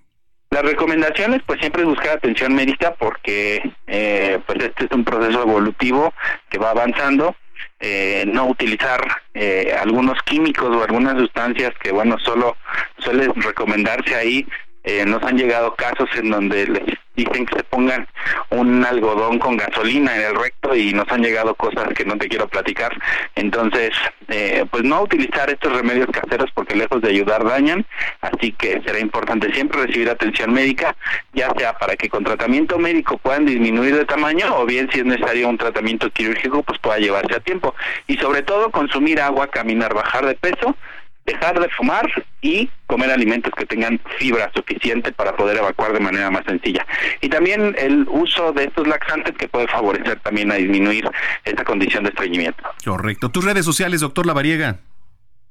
Las 0.51 0.62
recomendaciones, 0.62 1.43
pues 1.47 1.61
siempre 1.61 1.83
es 1.83 1.89
buscar 1.89 2.19
atención 2.19 2.55
médica 2.55 2.95
porque 2.99 3.73
eh, 3.87 4.39
pues 4.47 4.59
este 4.61 4.85
es 4.87 4.91
un 4.91 5.05
proceso 5.05 5.43
evolutivo 5.43 6.12
que 6.51 6.59
va 6.59 6.71
avanzando 6.71 7.37
eh, 7.81 8.24
no 8.27 8.47
utilizar 8.47 9.01
eh, 9.35 9.74
algunos 9.81 10.23
químicos 10.23 10.69
o 10.69 10.82
algunas 10.82 11.19
sustancias 11.19 11.73
que 11.82 11.93
bueno 11.93 12.19
solo 12.19 12.57
suelen 12.98 13.35
recomendarse 13.35 14.15
ahí 14.15 14.47
eh, 14.85 15.05
nos 15.05 15.23
han 15.23 15.36
llegado 15.36 15.74
casos 15.74 16.09
en 16.16 16.31
donde 16.31 16.66
les 16.66 16.98
dicen 17.15 17.44
que 17.44 17.57
se 17.57 17.65
pongan 17.65 18.07
un 18.51 18.85
algodón 18.85 19.39
con 19.39 19.57
gasolina 19.57 20.16
en 20.16 20.23
el 20.23 20.35
recto 20.36 20.74
y 20.74 20.93
nos 20.93 21.11
han 21.11 21.23
llegado 21.23 21.55
cosas 21.55 21.89
que 21.94 22.05
no 22.05 22.16
te 22.16 22.28
quiero 22.28 22.48
platicar. 22.48 22.97
Entonces, 23.35 23.90
eh, 24.28 24.65
pues 24.70 24.85
no 24.85 25.02
utilizar 25.02 25.51
estos 25.51 25.73
remedios 25.73 26.09
caseros 26.11 26.51
porque 26.55 26.77
lejos 26.77 27.02
de 27.02 27.11
ayudar 27.11 27.44
dañan, 27.44 27.85
así 28.23 28.52
que 28.52 28.81
será 28.85 28.98
importante 29.01 29.52
siempre 29.52 29.85
recibir 29.85 30.09
atención 30.09 30.52
médica, 30.52 30.97
ya 31.32 31.52
sea 31.59 31.74
para 31.74 31.97
que 31.97 32.09
con 32.09 32.24
tratamiento 32.24 32.78
médico 32.78 33.19
puedan 33.19 33.44
disminuir 33.44 33.97
de 33.97 34.07
tamaño 34.07 34.57
o 34.57 34.65
bien 34.65 34.89
si 34.93 35.01
es 35.01 35.05
necesario 35.05 35.48
un 35.48 35.59
tratamiento 35.59 36.11
quirúrgico 36.11 36.62
pues 36.62 36.78
pueda 36.78 36.98
llevarse 36.98 37.35
a 37.35 37.40
tiempo. 37.40 37.74
Y 38.07 38.16
sobre 38.16 38.43
todo 38.43 38.70
consumir 38.70 39.20
agua, 39.20 39.48
caminar, 39.48 39.93
bajar 39.94 40.27
de 40.27 40.35
peso 40.35 40.77
dejar 41.26 41.60
de 41.60 41.68
fumar 41.70 42.10
y 42.40 42.68
comer 42.86 43.10
alimentos 43.10 43.52
que 43.56 43.66
tengan 43.66 44.01
fibra 44.18 44.51
suficiente 44.55 45.12
para 45.12 45.36
poder 45.36 45.59
evacuar 45.59 45.92
de 45.92 46.01
manera 46.01 46.30
más 46.30 46.44
sencilla. 46.44 46.86
Y 47.20 47.28
también 47.28 47.74
el 47.78 48.06
uso 48.09 48.52
de 48.52 48.64
estos 48.64 48.86
laxantes 48.86 49.34
que 49.36 49.48
puede 49.48 49.68
favorecer 49.68 50.18
también 50.20 50.51
a 50.51 50.56
disminuir 50.56 51.09
esta 51.44 51.64
condición 51.64 52.05
de 52.05 52.10
estreñimiento. 52.10 52.62
Correcto. 52.84 53.28
¿Tus 53.28 53.44
redes 53.44 53.64
sociales, 53.64 54.01
doctor 54.01 54.26
Lavariega? 54.26 54.78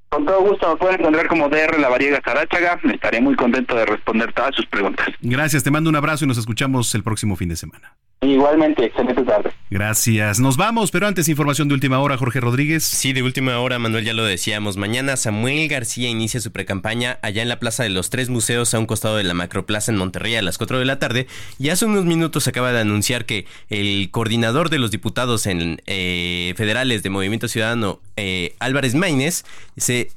Con 0.09 0.25
todo 0.25 0.41
gusto, 0.41 0.67
me 0.69 0.75
pueden 0.77 0.99
encontrar 0.99 1.27
como 1.27 1.49
DR 1.49 1.79
Lavariega 1.79 2.19
Sarachaga. 2.25 2.79
Estaré 2.91 3.21
muy 3.21 3.35
contento 3.35 3.75
de 3.75 3.85
responder 3.85 4.33
todas 4.33 4.55
sus 4.55 4.65
preguntas. 4.65 5.07
Gracias, 5.21 5.63
te 5.63 5.69
mando 5.69 5.89
un 5.89 5.95
abrazo 5.95 6.25
y 6.25 6.27
nos 6.27 6.39
escuchamos 6.39 6.93
el 6.95 7.03
próximo 7.03 7.35
fin 7.35 7.49
de 7.49 7.55
semana. 7.55 7.95
Igualmente, 8.21 8.85
excelente 8.85 9.23
tarde. 9.23 9.51
Gracias. 9.69 10.41
Nos 10.41 10.57
vamos, 10.57 10.91
pero 10.91 11.07
antes 11.07 11.29
información 11.29 11.69
de 11.69 11.75
última 11.75 11.99
hora, 11.99 12.17
Jorge 12.17 12.41
Rodríguez. 12.41 12.83
Sí, 12.83 13.13
de 13.13 13.23
última 13.23 13.57
hora, 13.59 13.79
Manuel, 13.79 14.03
ya 14.03 14.13
lo 14.13 14.25
decíamos. 14.25 14.75
Mañana 14.75 15.15
Samuel 15.15 15.69
García 15.69 16.09
inicia 16.09 16.41
su 16.41 16.51
precampaña 16.51 17.17
allá 17.21 17.41
en 17.41 17.47
la 17.47 17.59
Plaza 17.59 17.83
de 17.83 17.89
los 17.89 18.09
Tres 18.09 18.29
Museos, 18.29 18.73
a 18.73 18.79
un 18.79 18.87
costado 18.87 19.15
de 19.15 19.23
la 19.23 19.33
Macroplaza 19.33 19.93
en 19.93 19.97
Monterrey 19.97 20.35
a 20.35 20.41
las 20.41 20.57
4 20.57 20.79
de 20.79 20.85
la 20.85 20.99
tarde. 20.99 21.27
Y 21.59 21.69
hace 21.69 21.85
unos 21.85 22.03
minutos 22.03 22.45
acaba 22.49 22.73
de 22.73 22.81
anunciar 22.81 23.25
que 23.25 23.45
el 23.69 24.09
coordinador 24.11 24.69
de 24.69 24.79
los 24.79 24.91
diputados 24.91 25.45
en, 25.45 25.81
eh, 25.85 26.53
federales 26.57 27.03
de 27.03 27.09
Movimiento 27.09 27.47
Ciudadano, 27.47 28.01
eh, 28.17 28.53
Álvarez 28.59 28.95
Maínez, 28.95 29.45
se 29.77 30.09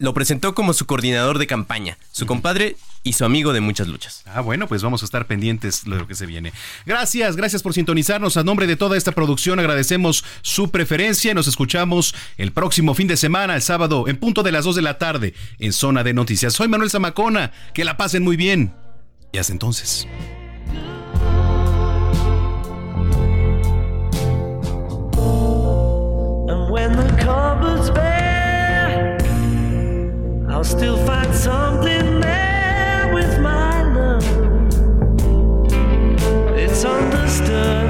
lo 0.00 0.14
presentó 0.14 0.54
como 0.54 0.72
su 0.72 0.86
coordinador 0.86 1.38
de 1.38 1.46
campaña. 1.46 1.98
Su 2.10 2.26
compadre 2.26 2.76
y 3.02 3.12
su 3.12 3.24
amigo 3.24 3.52
de 3.52 3.60
muchas 3.60 3.86
luchas. 3.86 4.24
Ah, 4.26 4.40
bueno, 4.40 4.66
pues 4.66 4.82
vamos 4.82 5.02
a 5.02 5.04
estar 5.04 5.26
pendientes 5.26 5.84
de 5.84 5.90
lo 5.90 6.06
que 6.06 6.14
se 6.14 6.26
viene. 6.26 6.52
Gracias, 6.86 7.36
gracias 7.36 7.62
por 7.62 7.74
sintonizarnos. 7.74 8.36
A 8.38 8.42
nombre 8.42 8.66
de 8.66 8.76
toda 8.76 8.96
esta 8.96 9.12
producción 9.12 9.60
agradecemos 9.60 10.24
su 10.40 10.70
preferencia. 10.70 11.34
Nos 11.34 11.46
escuchamos 11.46 12.14
el 12.38 12.50
próximo 12.50 12.94
fin 12.94 13.08
de 13.08 13.18
semana, 13.18 13.54
el 13.54 13.62
sábado, 13.62 14.08
en 14.08 14.16
punto 14.16 14.42
de 14.42 14.52
las 14.52 14.64
2 14.64 14.76
de 14.76 14.82
la 14.82 14.98
tarde, 14.98 15.34
en 15.58 15.72
Zona 15.72 16.02
de 16.02 16.14
Noticias. 16.14 16.54
Soy 16.54 16.68
Manuel 16.68 16.90
Zamacona. 16.90 17.52
Que 17.74 17.84
la 17.84 17.98
pasen 17.98 18.24
muy 18.24 18.36
bien. 18.36 18.74
Y 19.32 19.38
hasta 19.38 19.52
entonces. 19.52 20.08
I'll 30.60 30.64
still 30.64 30.98
find 31.06 31.34
something 31.34 32.20
there 32.20 33.10
with 33.14 33.40
my 33.40 33.82
love. 33.94 34.22
It's 36.54 36.84
understood. 36.84 37.89